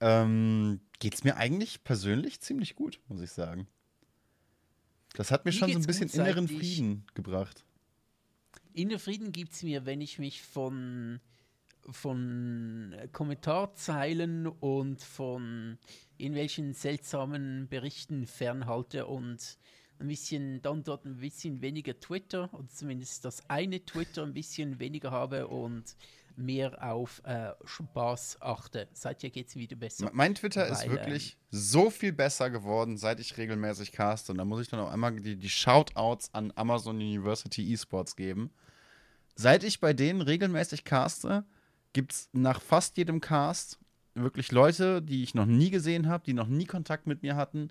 ähm, 0.00 0.80
geht 0.98 1.14
es 1.14 1.24
mir 1.24 1.36
eigentlich 1.36 1.84
persönlich 1.84 2.40
ziemlich 2.40 2.74
gut, 2.76 3.00
muss 3.08 3.20
ich 3.20 3.30
sagen. 3.32 3.66
Das 5.14 5.30
hat 5.30 5.44
mir 5.44 5.50
Mir 5.52 5.58
schon 5.58 5.72
so 5.72 5.78
ein 5.78 5.86
bisschen 5.86 6.08
inneren 6.08 6.48
Frieden 6.48 7.04
gebracht. 7.14 7.64
Inner 8.72 8.98
Frieden 8.98 9.32
gibt 9.32 9.52
es 9.52 9.62
mir, 9.62 9.84
wenn 9.84 10.00
ich 10.00 10.18
mich 10.18 10.42
von, 10.42 11.20
von 11.90 12.94
Kommentarzeilen 13.12 14.46
und 14.46 15.02
von 15.02 15.78
irgendwelchen 16.16 16.74
seltsamen 16.74 17.68
Berichten 17.68 18.26
fernhalte 18.26 19.06
und 19.06 19.58
ein 19.98 20.08
bisschen, 20.08 20.62
dann 20.62 20.82
dort 20.82 21.04
ein 21.04 21.18
bisschen 21.18 21.60
weniger 21.60 21.98
Twitter, 21.98 22.48
oder 22.54 22.68
zumindest 22.68 23.24
das 23.24 23.42
eine 23.48 23.84
Twitter 23.84 24.22
ein 24.22 24.32
bisschen 24.32 24.78
weniger 24.78 25.10
habe 25.10 25.48
und 25.48 25.94
mehr 26.36 26.82
auf 26.82 27.20
äh, 27.24 27.52
Spaß 27.64 28.40
achte. 28.40 28.88
Seither 28.92 29.28
geht 29.28 29.48
es 29.48 29.56
wieder 29.56 29.76
besser. 29.76 30.06
Me- 30.06 30.10
Mein 30.14 30.34
Twitter 30.34 30.66
ist 30.68 30.82
Weil, 30.82 30.92
wirklich 30.92 31.36
so 31.50 31.90
viel 31.90 32.12
besser 32.12 32.48
geworden, 32.48 32.96
seit 32.96 33.20
ich 33.20 33.36
regelmäßig 33.36 33.92
caste. 33.92 34.32
Und 34.32 34.38
da 34.38 34.46
muss 34.46 34.62
ich 34.62 34.68
dann 34.68 34.80
auch 34.80 34.90
einmal 34.90 35.20
die, 35.20 35.36
die 35.36 35.50
Shoutouts 35.50 36.32
an 36.32 36.50
Amazon 36.54 36.96
University 36.96 37.70
Esports 37.70 38.16
geben. 38.16 38.50
Seit 39.34 39.64
ich 39.64 39.80
bei 39.80 39.92
denen 39.92 40.22
regelmäßig 40.22 40.84
caste, 40.84 41.44
gibt 41.92 42.12
es 42.12 42.28
nach 42.32 42.60
fast 42.60 42.96
jedem 42.96 43.20
Cast 43.20 43.78
wirklich 44.14 44.52
Leute, 44.52 45.02
die 45.02 45.22
ich 45.22 45.34
noch 45.34 45.46
nie 45.46 45.70
gesehen 45.70 46.08
habe, 46.08 46.24
die 46.24 46.34
noch 46.34 46.48
nie 46.48 46.66
Kontakt 46.66 47.06
mit 47.06 47.22
mir 47.22 47.36
hatten, 47.36 47.70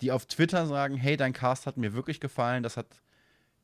die 0.00 0.12
auf 0.12 0.26
Twitter 0.26 0.66
sagen, 0.66 0.96
hey, 0.96 1.16
dein 1.16 1.32
Cast 1.32 1.66
hat 1.66 1.76
mir 1.76 1.92
wirklich 1.92 2.20
gefallen, 2.20 2.62
das 2.62 2.76
hat 2.76 2.86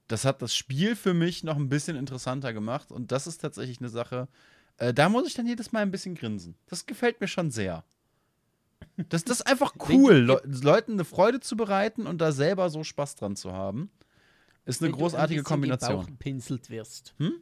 das, 0.09 0.25
hat 0.25 0.41
das 0.43 0.55
Spiel 0.55 0.95
für 0.95 1.15
mich 1.15 1.43
noch 1.45 1.57
ein 1.57 1.69
bisschen 1.69 1.97
interessanter 1.97 2.53
gemacht. 2.53 2.93
Und 2.93 3.11
das 3.11 3.27
ist 3.27 3.39
tatsächlich 3.39 3.81
eine 3.81 3.89
Sache, 3.89 4.29
äh, 4.77 4.95
da 4.95 5.09
muss 5.09 5.27
ich 5.27 5.35
dann 5.35 5.47
jedes 5.49 5.73
Mal 5.73 5.81
ein 5.81 5.91
bisschen 5.91 6.15
grinsen. 6.15 6.55
Das 6.67 6.87
gefällt 6.87 7.21
mir 7.21 7.27
schon 7.27 7.51
sehr. 7.51 7.83
Das, 9.09 9.25
das 9.25 9.41
ist 9.41 9.47
einfach 9.47 9.73
Wenn 9.89 10.01
cool, 10.01 10.27
du- 10.27 10.35
Le 10.35 10.43
Leuten 10.63 10.93
eine 10.93 11.05
Freude 11.05 11.41
zu 11.41 11.57
bereiten 11.57 12.07
und 12.07 12.19
da 12.21 12.31
selber 12.33 12.71
so 12.71 12.85
Spaß 12.85 13.17
dran 13.17 13.35
zu 13.35 13.53
haben. 13.53 13.91
Ist 14.65 14.81
eine 14.81 14.89
Wenn 14.89 14.93
du 14.93 14.99
großartige 14.99 15.41
ein 15.41 15.43
bisschen 15.43 15.45
Kombination. 15.55 16.05
gebauchpinselt 16.07 16.71
wirst. 16.71 17.15
Hm? 17.19 17.33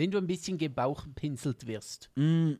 Wenn 0.00 0.10
du 0.10 0.16
ein 0.16 0.26
bisschen 0.26 0.56
gebauchpinselt 0.56 1.66
wirst. 1.66 2.08
Mm, 2.14 2.52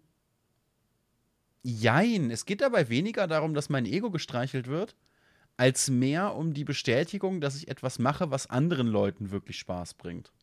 jein, 1.63 2.31
es 2.31 2.45
geht 2.45 2.61
dabei 2.61 2.91
weniger 2.91 3.27
darum, 3.27 3.55
dass 3.55 3.71
mein 3.71 3.87
Ego 3.87 4.11
gestreichelt 4.11 4.67
wird, 4.67 4.95
als 5.57 5.89
mehr 5.89 6.35
um 6.35 6.53
die 6.53 6.65
Bestätigung, 6.65 7.41
dass 7.41 7.57
ich 7.57 7.69
etwas 7.69 7.99
mache, 7.99 8.31
was 8.31 8.49
anderen 8.49 8.89
Leuten 8.89 9.31
wirklich 9.31 9.59
Spaß 9.59 9.95
bringt. 9.95 10.35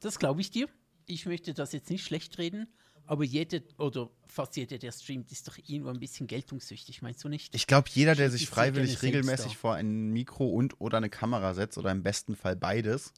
Das 0.00 0.18
glaube 0.18 0.40
ich 0.40 0.50
dir. 0.50 0.68
Ich 1.06 1.24
möchte 1.24 1.54
das 1.54 1.70
jetzt 1.70 1.88
nicht 1.88 2.04
schlecht 2.04 2.38
reden, 2.38 2.66
aber 3.06 3.22
jeder 3.22 3.60
oder 3.78 4.10
fast 4.26 4.56
jeder, 4.56 4.78
der 4.78 4.90
streamt, 4.90 5.30
ist 5.30 5.46
doch 5.46 5.56
irgendwo 5.56 5.90
ein 5.90 6.00
bisschen 6.00 6.26
geltungssüchtig, 6.26 7.00
meinst 7.00 7.22
du 7.22 7.28
nicht? 7.28 7.54
Ich 7.54 7.68
glaube, 7.68 7.88
jeder, 7.92 8.16
der 8.16 8.28
sich 8.28 8.48
freiwillig 8.48 9.00
regelmäßig 9.02 9.56
vor 9.56 9.74
ein 9.74 10.10
Mikro 10.10 10.48
und 10.48 10.80
oder 10.80 10.96
eine 10.96 11.10
Kamera 11.10 11.54
setzt 11.54 11.78
oder 11.78 11.92
im 11.92 12.02
besten 12.02 12.34
Fall 12.34 12.56
beides, 12.56 13.12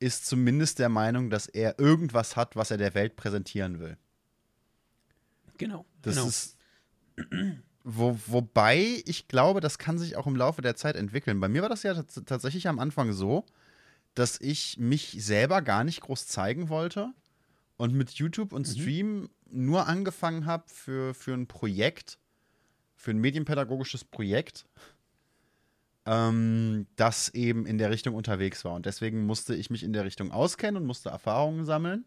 ist 0.00 0.26
zumindest 0.26 0.78
der 0.78 0.88
Meinung, 0.88 1.30
dass 1.30 1.46
er 1.46 1.78
irgendwas 1.78 2.34
hat, 2.34 2.56
was 2.56 2.70
er 2.70 2.78
der 2.78 2.94
Welt 2.94 3.16
präsentieren 3.16 3.78
will. 3.78 3.96
Genau. 5.58 5.84
Das 6.02 6.16
genau. 6.16 6.28
ist. 6.28 6.56
Wo, 7.82 8.18
wobei 8.26 9.02
ich 9.06 9.26
glaube, 9.26 9.60
das 9.60 9.78
kann 9.78 9.98
sich 9.98 10.16
auch 10.16 10.26
im 10.26 10.36
Laufe 10.36 10.60
der 10.60 10.76
Zeit 10.76 10.96
entwickeln. 10.96 11.40
Bei 11.40 11.48
mir 11.48 11.62
war 11.62 11.70
das 11.70 11.82
ja 11.82 11.94
tats 11.94 12.20
tatsächlich 12.26 12.68
am 12.68 12.78
Anfang 12.78 13.12
so, 13.12 13.46
dass 14.14 14.38
ich 14.38 14.76
mich 14.76 15.16
selber 15.18 15.62
gar 15.62 15.82
nicht 15.82 16.02
groß 16.02 16.26
zeigen 16.26 16.68
wollte 16.68 17.10
und 17.78 17.94
mit 17.94 18.10
YouTube 18.10 18.52
und 18.52 18.66
Stream 18.66 19.30
nur 19.50 19.86
angefangen 19.86 20.44
habe 20.44 20.64
für, 20.66 21.14
für 21.14 21.32
ein 21.32 21.46
Projekt, 21.46 22.18
für 22.96 23.12
ein 23.12 23.18
medienpädagogisches 23.18 24.04
Projekt, 24.04 24.66
ähm, 26.06 26.86
das 26.96 27.28
eben 27.30 27.66
in 27.66 27.78
der 27.78 27.90
Richtung 27.90 28.14
unterwegs 28.14 28.64
war. 28.64 28.74
Und 28.74 28.86
deswegen 28.86 29.26
musste 29.26 29.54
ich 29.54 29.70
mich 29.70 29.82
in 29.82 29.92
der 29.92 30.04
Richtung 30.04 30.32
auskennen 30.32 30.80
und 30.80 30.86
musste 30.86 31.10
Erfahrungen 31.10 31.64
sammeln 31.64 32.04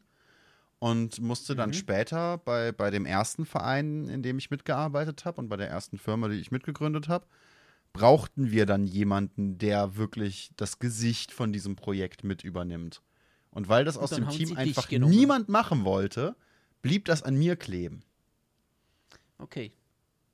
und 0.79 1.21
musste 1.21 1.55
dann 1.55 1.73
später 1.73 2.39
bei, 2.39 2.71
bei 2.71 2.91
dem 2.91 3.05
ersten 3.05 3.45
Verein, 3.45 4.09
in 4.09 4.23
dem 4.23 4.37
ich 4.37 4.51
mitgearbeitet 4.51 5.25
habe 5.25 5.39
und 5.39 5.47
bei 5.47 5.57
der 5.57 5.69
ersten 5.69 5.97
Firma, 5.97 6.27
die 6.27 6.39
ich 6.39 6.51
mitgegründet 6.51 7.07
habe, 7.07 7.25
brauchten 7.93 8.51
wir 8.51 8.65
dann 8.65 8.85
jemanden, 8.85 9.57
der 9.59 9.95
wirklich 9.95 10.51
das 10.57 10.79
Gesicht 10.79 11.31
von 11.31 11.53
diesem 11.53 11.75
Projekt 11.75 12.23
mit 12.23 12.43
übernimmt. 12.43 13.01
Und 13.51 13.69
weil 13.69 13.85
das 13.85 13.97
Und 13.97 14.03
aus 14.03 14.09
dem 14.09 14.27
Team 14.29 14.57
einfach 14.57 14.89
niemand 14.89 15.47
machen 15.47 15.85
wollte, 15.85 16.35
blieb 16.81 17.05
das 17.05 17.21
an 17.21 17.35
mir 17.35 17.55
kleben. 17.55 18.03
Okay. 19.37 19.71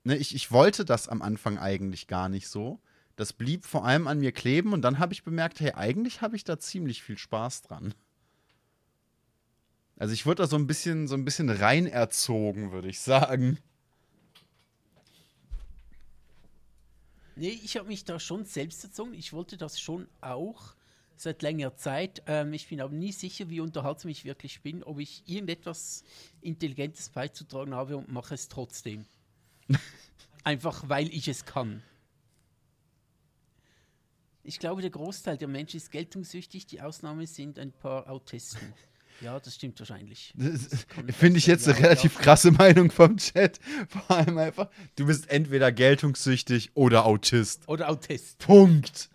Ne, 0.05 0.15
ich, 0.15 0.33
ich 0.33 0.51
wollte 0.51 0.85
das 0.85 1.09
am 1.09 1.21
Anfang 1.21 1.59
eigentlich 1.59 2.07
gar 2.07 2.29
nicht 2.29 2.47
so. 2.47 2.79
Das 3.19 3.33
blieb 3.33 3.65
vor 3.65 3.83
allem 3.83 4.07
an 4.07 4.19
mir 4.19 4.31
kleben 4.31 4.71
und 4.71 4.81
dann 4.81 4.97
habe 4.97 5.11
ich 5.11 5.25
bemerkt, 5.25 5.59
hey, 5.59 5.73
eigentlich 5.73 6.21
habe 6.21 6.37
ich 6.37 6.45
da 6.45 6.57
ziemlich 6.57 7.03
viel 7.03 7.17
Spaß 7.17 7.63
dran. 7.63 7.93
Also 9.97 10.13
ich 10.13 10.25
wurde 10.25 10.43
da 10.43 10.47
so 10.47 10.55
ein 10.55 10.67
bisschen, 10.67 11.05
so 11.09 11.15
ein 11.15 11.25
bisschen 11.25 11.49
rein 11.49 11.85
erzogen, 11.85 12.71
würde 12.71 12.87
ich 12.87 13.01
sagen. 13.01 13.57
Nee, 17.35 17.59
ich 17.61 17.75
habe 17.75 17.89
mich 17.89 18.05
da 18.05 18.21
schon 18.21 18.45
selbst 18.45 18.85
erzogen. 18.85 19.13
Ich 19.13 19.33
wollte 19.33 19.57
das 19.57 19.81
schon 19.81 20.07
auch 20.21 20.73
seit 21.17 21.41
längerer 21.41 21.75
Zeit. 21.75 22.23
Ähm, 22.25 22.53
ich 22.53 22.69
bin 22.69 22.79
aber 22.79 22.93
nie 22.93 23.11
sicher, 23.11 23.49
wie 23.49 23.59
unterhaltsam 23.59 24.11
ich 24.11 24.23
wirklich 24.23 24.61
bin, 24.61 24.81
ob 24.81 24.97
ich 24.97 25.23
irgendetwas 25.25 26.05
Intelligentes 26.39 27.09
beizutragen 27.09 27.75
habe 27.75 27.97
und 27.97 28.09
mache 28.09 28.33
es 28.33 28.47
trotzdem. 28.47 29.05
Einfach 30.45 30.87
weil 30.87 31.13
ich 31.13 31.27
es 31.27 31.43
kann. 31.43 31.83
Ich 34.43 34.59
glaube, 34.59 34.81
der 34.81 34.91
Großteil 34.91 35.37
der 35.37 35.47
Menschen 35.47 35.77
ist 35.77 35.91
geltungssüchtig. 35.91 36.65
Die 36.65 36.81
Ausnahme 36.81 37.27
sind 37.27 37.59
ein 37.59 37.71
paar 37.71 38.09
Autisten. 38.09 38.73
Ja, 39.21 39.37
das 39.37 39.55
stimmt 39.55 39.77
wahrscheinlich. 39.79 40.33
Finde 41.09 41.39
ich 41.39 41.45
jetzt 41.45 41.67
eine 41.67 41.77
Ja, 41.77 41.87
relativ 41.87 42.15
ja. 42.15 42.21
krasse 42.21 42.51
Meinung 42.51 42.89
vom 42.89 43.17
Chat. 43.17 43.59
Vor 43.89 44.15
allem 44.15 44.37
einfach, 44.37 44.69
du 44.95 45.07
bist 45.07 45.29
entweder 45.29 45.73
geltungssüchtig 45.73 46.71
oder 46.73 47.05
Autist. 47.05 47.67
Oder 47.67 47.89
Autist. 47.89 48.37
Punkt. 48.39 49.09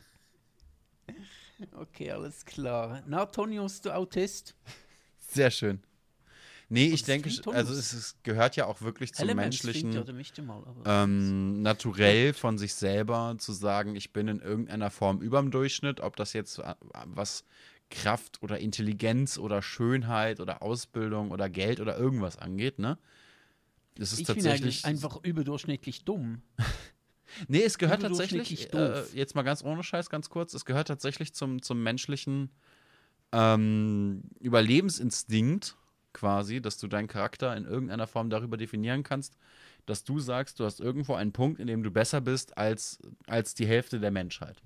Okay, 1.75 2.11
alles 2.11 2.45
klar. 2.45 3.03
Na, 3.07 3.25
Tonius, 3.25 3.81
du 3.81 3.95
Autist? 3.95 4.55
Sehr 5.19 5.51
schön. 5.51 5.83
Nee, 6.75 6.87
ich 6.87 7.05
denke, 7.05 7.31
also 7.53 7.73
es, 7.73 7.93
es 7.93 8.17
gehört 8.25 8.57
ja 8.57 8.67
auch 8.67 8.83
wirklich 8.83 9.15
zum 9.15 9.29
Elements 9.29 9.63
menschlichen. 9.63 10.45
Mal, 10.45 10.65
ähm, 10.85 11.63
naturell 11.63 12.33
von 12.33 12.59
sich 12.59 12.75
selber 12.75 13.37
zu 13.39 13.53
sagen, 13.53 13.95
ich 13.95 14.13
bin 14.13 14.27
in 14.27 14.41
irgendeiner 14.41 14.91
Form 14.91 15.21
überm 15.21 15.53
Durchschnitt, 15.53 16.01
ob 16.01 16.17
das 16.17 16.33
jetzt 16.33 16.59
äh, 16.59 16.75
was 17.05 17.45
Kraft 17.91 18.43
oder 18.43 18.59
Intelligenz 18.59 19.39
oder 19.39 19.63
Schönheit 19.63 20.41
oder 20.41 20.63
Ausbildung 20.63 21.31
oder 21.31 21.49
Geld 21.49 21.79
oder 21.79 21.97
irgendwas 21.97 22.39
angeht, 22.39 22.81
ne? 22.81 22.99
Das 23.95 24.13
ist 24.13 24.19
ich 24.19 24.27
bin 24.27 24.35
tatsächlich. 24.35 24.85
eigentlich 24.85 24.85
einfach 24.85 25.23
überdurchschnittlich 25.23 26.05
dumm. 26.05 26.43
nee, 27.47 27.63
es 27.63 27.79
gehört 27.79 28.03
tatsächlich, 28.03 28.75
äh, 28.75 29.05
jetzt 29.15 29.37
mal 29.37 29.43
ganz 29.43 29.63
ohne 29.63 29.85
Scheiß, 29.85 30.11
ganz 30.11 30.29
kurz, 30.29 30.55
es 30.55 30.65
gehört 30.65 30.89
tatsächlich 30.89 31.35
zum, 31.35 31.63
zum 31.63 31.85
menschlichen 31.85 32.51
ähm, 33.31 34.23
Überlebensinstinkt 34.41 35.77
quasi, 36.15 36.63
dass 36.63 36.79
du 36.79 36.89
deinen 36.89 37.09
Charakter 37.09 37.55
in 37.55 37.67
irgendeiner 37.67 38.07
Form 38.07 38.31
darüber 38.31 38.57
definieren 38.57 39.03
kannst, 39.03 39.37
dass 39.85 40.05
du 40.05 40.19
sagst, 40.19 40.59
du 40.61 40.65
hast 40.65 40.81
irgendwo 40.81 41.15
einen 41.15 41.33
Punkt, 41.33 41.61
in 41.61 41.67
dem 41.67 41.83
du 41.83 41.91
besser 41.91 42.23
bist 42.23 42.57
als, 42.57 42.99
als 43.27 43.55
die 43.55 43.67
Hälfte 43.67 44.01
der 44.01 44.11
Menschheit. 44.11 44.63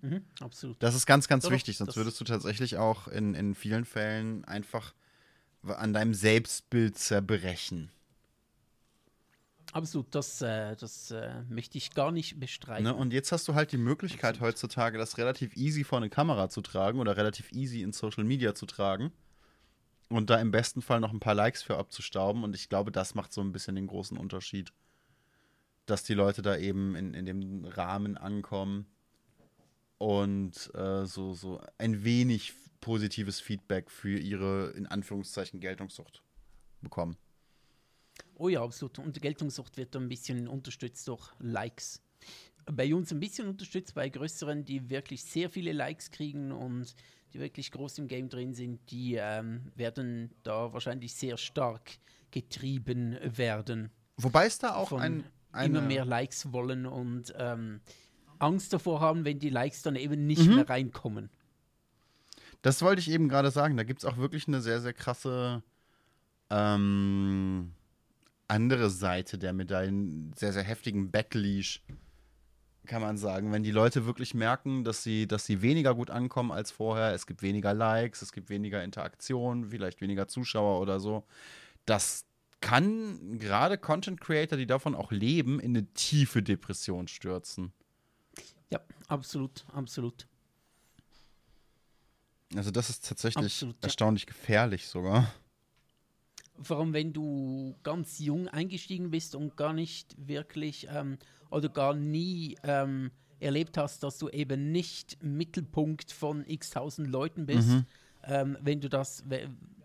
Mhm, 0.00 0.22
absolut. 0.40 0.82
Das 0.82 0.94
ist 0.94 1.06
ganz, 1.06 1.28
ganz 1.28 1.44
Doch, 1.44 1.50
wichtig, 1.50 1.76
sonst 1.76 1.96
würdest 1.96 2.20
du 2.20 2.24
tatsächlich 2.24 2.76
auch 2.76 3.06
in, 3.08 3.34
in 3.34 3.54
vielen 3.54 3.84
Fällen 3.84 4.44
einfach 4.44 4.94
an 5.62 5.92
deinem 5.92 6.14
Selbstbild 6.14 6.98
zerbrechen. 6.98 7.90
Absolut, 9.72 10.14
das, 10.14 10.40
äh, 10.40 10.76
das 10.76 11.10
äh, 11.10 11.42
möchte 11.48 11.76
ich 11.76 11.92
gar 11.92 12.10
nicht 12.10 12.40
bestreiten. 12.40 12.84
Ne? 12.84 12.94
Und 12.94 13.12
jetzt 13.12 13.32
hast 13.32 13.46
du 13.48 13.54
halt 13.54 13.70
die 13.70 13.76
Möglichkeit 13.76 14.40
heutzutage, 14.40 14.96
das 14.96 15.18
relativ 15.18 15.56
easy 15.56 15.84
vor 15.84 15.98
eine 15.98 16.08
Kamera 16.08 16.48
zu 16.48 16.62
tragen 16.62 17.00
oder 17.00 17.16
relativ 17.16 17.52
easy 17.52 17.82
in 17.82 17.92
Social 17.92 18.24
Media 18.24 18.54
zu 18.54 18.64
tragen 18.64 19.12
und 20.08 20.30
da 20.30 20.40
im 20.40 20.50
besten 20.50 20.82
Fall 20.82 21.00
noch 21.00 21.12
ein 21.12 21.20
paar 21.20 21.34
Likes 21.34 21.62
für 21.62 21.76
abzustauben. 21.76 22.44
Und 22.44 22.54
ich 22.54 22.68
glaube, 22.68 22.92
das 22.92 23.14
macht 23.14 23.32
so 23.32 23.40
ein 23.40 23.52
bisschen 23.52 23.74
den 23.74 23.86
großen 23.86 24.16
Unterschied, 24.16 24.72
dass 25.86 26.04
die 26.04 26.14
Leute 26.14 26.42
da 26.42 26.56
eben 26.56 26.94
in, 26.94 27.14
in 27.14 27.26
dem 27.26 27.64
Rahmen 27.64 28.16
ankommen, 28.16 28.86
und 29.98 30.72
äh, 30.74 31.04
so, 31.04 31.34
so 31.34 31.60
ein 31.76 32.04
wenig 32.04 32.54
positives 32.80 33.40
Feedback 33.40 33.90
für 33.90 34.16
ihre, 34.18 34.70
in 34.70 34.86
Anführungszeichen, 34.86 35.60
Geltungssucht 35.60 36.22
bekommen. 36.80 37.16
Oh 38.36 38.48
ja, 38.48 38.62
absolut. 38.62 39.00
Und 39.00 39.20
Geltungssucht 39.20 39.76
wird 39.76 39.94
ein 39.96 40.08
bisschen 40.08 40.46
unterstützt 40.46 41.06
durch 41.08 41.32
Likes. 41.40 42.00
Bei 42.66 42.94
uns 42.94 43.12
ein 43.12 43.18
bisschen 43.18 43.48
unterstützt, 43.48 43.94
bei 43.94 44.08
größeren, 44.08 44.64
die 44.64 44.88
wirklich 44.88 45.24
sehr 45.24 45.50
viele 45.50 45.72
Likes 45.72 46.10
kriegen 46.10 46.52
und 46.52 46.94
die 47.32 47.40
wirklich 47.40 47.70
groß 47.70 47.98
im 47.98 48.08
Game 48.08 48.28
drin 48.28 48.54
sind, 48.54 48.80
die 48.90 49.14
ähm, 49.14 49.72
werden 49.74 50.30
da 50.42 50.72
wahrscheinlich 50.72 51.14
sehr 51.14 51.36
stark 51.36 51.98
getrieben 52.30 53.18
werden. 53.22 53.90
Wobei 54.16 54.46
es 54.46 54.58
da 54.58 54.74
auch 54.74 54.92
ein, 54.92 55.20
immer 55.20 55.24
eine, 55.52 55.80
mehr 55.82 56.04
Likes 56.04 56.52
wollen 56.52 56.86
und 56.86 57.32
ähm, 57.38 57.80
Angst 58.38 58.72
davor 58.72 59.00
haben, 59.00 59.24
wenn 59.24 59.38
die 59.38 59.50
Likes 59.50 59.82
dann 59.82 59.96
eben 59.96 60.26
nicht 60.26 60.46
Mhm. 60.46 60.56
mehr 60.56 60.68
reinkommen. 60.68 61.30
Das 62.62 62.82
wollte 62.82 63.00
ich 63.00 63.10
eben 63.10 63.28
gerade 63.28 63.50
sagen. 63.50 63.76
Da 63.76 63.84
gibt 63.84 64.00
es 64.00 64.04
auch 64.04 64.16
wirklich 64.16 64.48
eine 64.48 64.60
sehr, 64.60 64.80
sehr 64.80 64.92
krasse 64.92 65.62
ähm, 66.50 67.72
andere 68.48 68.90
Seite 68.90 69.38
der 69.38 69.52
Medaillen, 69.52 70.32
sehr, 70.36 70.52
sehr 70.52 70.62
heftigen 70.64 71.10
Backlash, 71.10 71.82
kann 72.88 73.02
man 73.02 73.16
sagen. 73.16 73.52
Wenn 73.52 73.62
die 73.62 73.70
Leute 73.70 74.06
wirklich 74.06 74.34
merken, 74.34 74.82
dass 74.82 75.02
sie, 75.02 75.28
dass 75.28 75.46
sie 75.46 75.62
weniger 75.62 75.94
gut 75.94 76.10
ankommen 76.10 76.50
als 76.50 76.70
vorher, 76.72 77.14
es 77.14 77.26
gibt 77.26 77.42
weniger 77.42 77.74
Likes, 77.74 78.22
es 78.22 78.32
gibt 78.32 78.50
weniger 78.50 78.82
Interaktion, 78.82 79.66
vielleicht 79.66 80.00
weniger 80.00 80.26
Zuschauer 80.26 80.80
oder 80.80 80.98
so. 80.98 81.24
Das 81.86 82.24
kann 82.60 83.38
gerade 83.38 83.78
Content 83.78 84.20
Creator, 84.20 84.58
die 84.58 84.66
davon 84.66 84.94
auch 84.94 85.12
leben, 85.12 85.60
in 85.60 85.76
eine 85.76 85.86
tiefe 85.94 86.42
Depression 86.42 87.06
stürzen. 87.06 87.72
Ja, 88.70 88.80
absolut, 89.06 89.64
absolut. 89.72 90.26
Also 92.56 92.70
das 92.70 92.90
ist 92.90 93.06
tatsächlich 93.06 93.44
Absolut, 93.44 93.76
ja. 93.76 93.82
erstaunlich 93.82 94.26
gefährlich 94.26 94.88
sogar. 94.88 95.32
Vor 96.60 96.78
allem, 96.78 96.92
wenn 96.92 97.12
du 97.12 97.76
ganz 97.82 98.18
jung 98.18 98.48
eingestiegen 98.48 99.10
bist 99.10 99.34
und 99.34 99.56
gar 99.56 99.72
nicht 99.72 100.14
wirklich 100.18 100.88
ähm, 100.90 101.18
oder 101.50 101.68
gar 101.68 101.94
nie 101.94 102.56
ähm, 102.64 103.10
erlebt 103.40 103.76
hast, 103.76 104.02
dass 104.02 104.18
du 104.18 104.28
eben 104.28 104.72
nicht 104.72 105.22
Mittelpunkt 105.22 106.12
von 106.12 106.44
x 106.46 106.70
tausend 106.70 107.08
Leuten 107.08 107.46
bist. 107.46 107.68
Mhm. 107.68 107.86
Ähm, 108.24 108.58
wenn 108.60 108.80
du 108.80 108.88
das, 108.88 109.24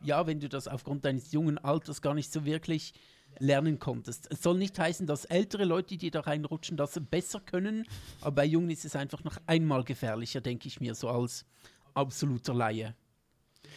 ja, 0.02 0.26
wenn 0.26 0.40
du 0.40 0.50
das 0.50 0.68
aufgrund 0.68 1.06
deines 1.06 1.32
jungen 1.32 1.58
Alters 1.58 2.02
gar 2.02 2.14
nicht 2.14 2.32
so 2.32 2.46
wirklich 2.46 2.94
lernen 3.40 3.80
konntest. 3.80 4.28
Es 4.32 4.44
soll 4.44 4.58
nicht 4.58 4.78
heißen, 4.78 5.08
dass 5.08 5.26
ältere 5.26 5.66
Leute, 5.66 5.98
die 5.98 6.12
da 6.12 6.22
reinrutschen, 6.22 6.78
das 6.78 7.00
besser 7.10 7.40
können, 7.40 7.86
aber 8.22 8.32
bei 8.32 8.46
Jungen 8.46 8.70
ist 8.70 8.86
es 8.86 8.96
einfach 8.96 9.24
noch 9.24 9.38
einmal 9.48 9.84
gefährlicher, 9.84 10.42
denke 10.42 10.68
ich 10.68 10.80
mir, 10.80 10.94
so 10.96 11.10
als 11.10 11.46
absoluter 11.94 12.54
Laie. 12.54 12.96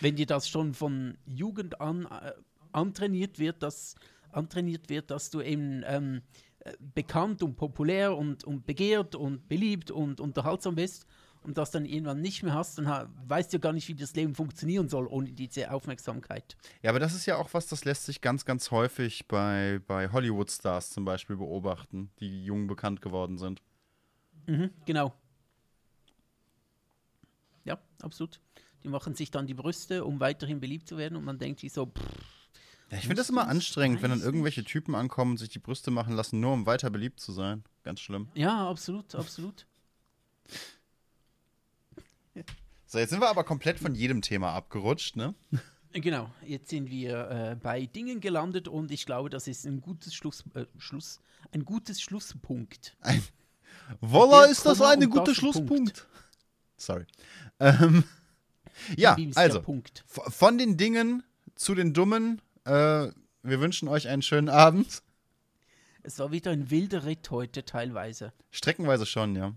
Wenn 0.00 0.16
dir 0.16 0.26
das 0.26 0.48
schon 0.48 0.74
von 0.74 1.16
Jugend 1.26 1.80
an 1.80 2.06
äh, 2.06 2.32
antrainiert 2.76 3.38
wird, 3.38 3.62
dass 3.62 3.96
antrainiert 4.30 4.88
wird, 4.88 5.10
dass 5.10 5.30
du 5.30 5.40
eben 5.40 5.82
ähm, 5.86 6.22
äh, 6.60 6.72
bekannt 6.94 7.42
und 7.42 7.56
populär 7.56 8.16
und, 8.16 8.44
und 8.44 8.66
begehrt 8.66 9.14
und 9.14 9.48
beliebt 9.48 9.90
und 9.90 10.20
unterhaltsam 10.20 10.74
bist 10.74 11.06
und 11.42 11.56
das 11.56 11.70
dann 11.70 11.86
irgendwann 11.86 12.20
nicht 12.20 12.42
mehr 12.42 12.54
hast, 12.54 12.78
dann 12.78 12.86
weißt 13.26 13.54
du 13.54 13.60
gar 13.60 13.72
nicht, 13.72 13.88
wie 13.88 13.94
das 13.94 14.14
Leben 14.14 14.34
funktionieren 14.34 14.88
soll 14.88 15.06
ohne 15.06 15.32
diese 15.32 15.70
Aufmerksamkeit. 15.70 16.56
Ja, 16.82 16.90
aber 16.90 16.98
das 16.98 17.14
ist 17.14 17.24
ja 17.26 17.36
auch 17.36 17.54
was, 17.54 17.66
das 17.66 17.84
lässt 17.84 18.04
sich 18.04 18.20
ganz, 18.20 18.44
ganz 18.44 18.70
häufig 18.70 19.26
bei, 19.26 19.80
bei 19.86 20.10
Hollywood-Stars 20.10 20.90
zum 20.90 21.04
Beispiel 21.04 21.36
beobachten, 21.36 22.10
die 22.20 22.44
jung 22.44 22.66
bekannt 22.66 23.00
geworden 23.00 23.38
sind. 23.38 23.62
Mhm, 24.46 24.70
genau. 24.84 25.14
Ja, 27.64 27.78
absolut. 28.02 28.40
Die 28.82 28.88
machen 28.88 29.14
sich 29.14 29.30
dann 29.30 29.46
die 29.46 29.54
Brüste, 29.54 30.04
um 30.04 30.20
weiterhin 30.20 30.60
beliebt 30.60 30.88
zu 30.88 30.96
werden 30.96 31.16
und 31.16 31.24
man 31.24 31.38
denkt 31.38 31.60
sich 31.60 31.72
so, 31.72 31.86
pff, 31.86 32.35
Ja, 32.90 32.98
ich 32.98 33.04
finde 33.04 33.16
das 33.16 33.30
immer 33.30 33.48
anstrengend, 33.48 34.02
wenn 34.02 34.10
dann 34.10 34.20
irgendwelche 34.20 34.62
Typen 34.62 34.94
ankommen 34.94 35.32
und 35.32 35.36
sich 35.38 35.48
die 35.48 35.58
Brüste 35.58 35.90
machen 35.90 36.14
lassen, 36.14 36.38
nur 36.38 36.52
um 36.52 36.66
weiter 36.66 36.90
beliebt 36.90 37.18
zu 37.18 37.32
sein. 37.32 37.64
Ganz 37.82 38.00
schlimm. 38.00 38.28
ja, 38.34 38.68
absolut, 38.68 39.14
absolut. 39.14 39.66
So, 42.88 42.98
jetzt 42.98 43.10
sind 43.10 43.20
wir 43.20 43.28
aber 43.28 43.42
komplett 43.42 43.80
von 43.80 43.96
jedem 43.96 44.22
Thema 44.22 44.52
abgerutscht, 44.52 45.16
ne? 45.16 45.34
Genau, 45.92 46.30
jetzt 46.44 46.68
sind 46.68 46.90
wir 46.90 47.30
äh, 47.30 47.56
bei 47.56 47.86
Dingen 47.86 48.20
gelandet 48.20 48.68
und 48.68 48.90
ich 48.90 49.06
glaube, 49.06 49.30
das 49.30 49.48
ist 49.48 49.64
ein 49.64 49.80
gutes 49.80 50.14
Schluss, 50.14 50.44
äh, 50.54 50.66
Schluss 50.78 51.20
ein 51.52 51.64
gutes 51.64 52.00
Schlusspunkt. 52.00 52.96
Voila, 54.00 54.42
Der 54.42 54.50
ist 54.50 54.66
das 54.66 54.80
ein 54.80 55.08
guter 55.08 55.34
Schlusspunkt. 55.34 56.06
Sorry. 56.76 57.06
Ähm, 57.60 58.04
ja, 58.96 59.16
also, 59.34 59.62
Punkt. 59.62 60.04
von 60.06 60.58
den 60.58 60.76
Dingen 60.76 61.22
zu 61.54 61.74
den 61.74 61.94
Dummen. 61.94 62.42
Äh, 62.66 63.12
wir 63.42 63.60
wünschen 63.60 63.88
euch 63.88 64.08
einen 64.08 64.22
schönen 64.22 64.48
Abend. 64.48 65.02
Es 66.02 66.18
war 66.18 66.32
wieder 66.32 66.50
ein 66.50 66.70
wilder 66.70 67.04
Ritt 67.04 67.30
heute 67.30 67.64
teilweise. 67.64 68.32
Streckenweise 68.50 69.06
schon, 69.06 69.36
ja. 69.36 69.54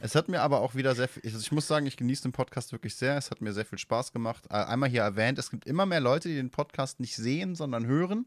Es 0.00 0.14
hat 0.14 0.28
mir 0.28 0.40
aber 0.40 0.60
auch 0.60 0.74
wieder 0.74 0.94
sehr 0.94 1.08
viel, 1.08 1.22
also 1.24 1.38
ich 1.38 1.52
muss 1.52 1.66
sagen, 1.66 1.84
ich 1.84 1.98
genieße 1.98 2.22
den 2.22 2.32
Podcast 2.32 2.72
wirklich 2.72 2.94
sehr. 2.96 3.18
Es 3.18 3.30
hat 3.30 3.42
mir 3.42 3.52
sehr 3.52 3.66
viel 3.66 3.78
Spaß 3.78 4.12
gemacht. 4.12 4.46
Äh, 4.48 4.54
Einmal 4.54 4.88
hier 4.88 5.02
erwähnt, 5.02 5.38
es 5.38 5.50
gibt 5.50 5.66
immer 5.66 5.84
mehr 5.84 6.00
Leute, 6.00 6.28
die 6.28 6.36
den 6.36 6.50
Podcast 6.50 7.00
nicht 7.00 7.16
sehen, 7.16 7.54
sondern 7.54 7.86
hören. 7.86 8.26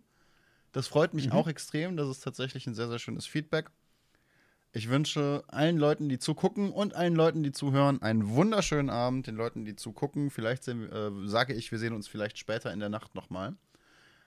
Das 0.71 0.87
freut 0.87 1.15
mich 1.15 1.31
auch 1.31 1.47
extrem. 1.47 1.97
Das 1.97 2.07
ist 2.09 2.23
tatsächlich 2.23 2.67
ein 2.67 2.75
sehr, 2.75 2.89
sehr 2.89 2.99
schönes 2.99 3.25
Feedback. 3.25 3.71
Ich 4.73 4.89
wünsche 4.89 5.43
allen 5.47 5.77
Leuten, 5.77 6.07
die 6.09 6.19
zugucken 6.19 6.71
und 6.71 6.93
allen 6.95 7.15
Leuten, 7.15 7.41
die 7.41 7.51
zuhören, 7.51 8.01
einen 8.01 8.29
wunderschönen 8.29 8.89
Abend. 8.89 9.25
Den 9.25 9.35
Leuten, 9.35 9.65
die 9.65 9.75
zugucken, 9.75 10.29
vielleicht 10.29 10.63
sehen, 10.63 10.89
äh, 10.91 11.27
sage 11.27 11.53
ich, 11.53 11.71
wir 11.71 11.79
sehen 11.79 11.93
uns 11.93 12.07
vielleicht 12.07 12.37
später 12.37 12.71
in 12.71 12.79
der 12.79 12.89
Nacht 12.89 13.15
nochmal. 13.15 13.55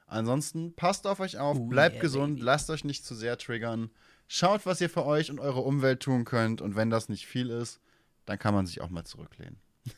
Ansonsten 0.07 0.75
passt 0.75 1.07
auf 1.07 1.21
euch 1.21 1.39
auf, 1.39 1.57
Oh 1.59 1.67
bleibt 1.67 1.97
yeah, 1.97 2.03
gesund, 2.03 2.35
baby. 2.37 2.45
lasst 2.47 2.69
euch 2.71 2.85
nicht 2.85 3.05
zu 3.05 3.15
sehr 3.15 3.39
triggern. 3.39 3.91
Schaut, 4.27 4.67
was 4.67 4.81
ihr 4.81 4.91
für 4.91 5.05
euch 5.07 5.31
und 5.31 5.39
eure 5.39 5.61
Umwelt 5.61 6.01
tun 6.01 6.25
könnt. 6.25 6.61
Und 6.61 6.75
wenn 6.75 6.91
das 6.91 7.09
nicht 7.09 7.27
viel 7.27 7.51
ist, 7.51 7.81
dann 8.27 8.39
kann 8.39 8.55
man 8.55 8.67
sich 8.67 8.81
auch 8.81 8.91
mal 8.91 9.05
zurücklehnen. 9.05 9.59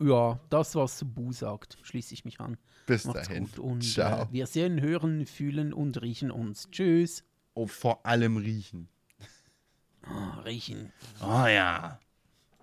Ja, 0.00 0.40
das, 0.50 0.74
was 0.74 1.02
Bu 1.06 1.32
sagt, 1.32 1.78
schließe 1.82 2.12
ich 2.12 2.24
mich 2.24 2.40
an. 2.40 2.58
Bis 2.86 3.04
Macht's 3.06 3.28
dahin. 3.28 3.44
gut 3.44 3.58
und 3.58 3.82
Ciao. 3.82 4.22
äh, 4.24 4.26
wir 4.30 4.46
sehen, 4.46 4.80
hören, 4.80 5.24
fühlen 5.26 5.72
und 5.72 6.02
riechen 6.02 6.30
uns. 6.30 6.68
Tschüss. 6.70 7.24
Oh, 7.56 7.66
vor 7.66 8.04
allem 8.04 8.36
riechen. 8.36 8.86
Ah, 10.02 10.40
riechen. 10.44 10.92
Oh 11.22 11.46
ja. 11.46 11.98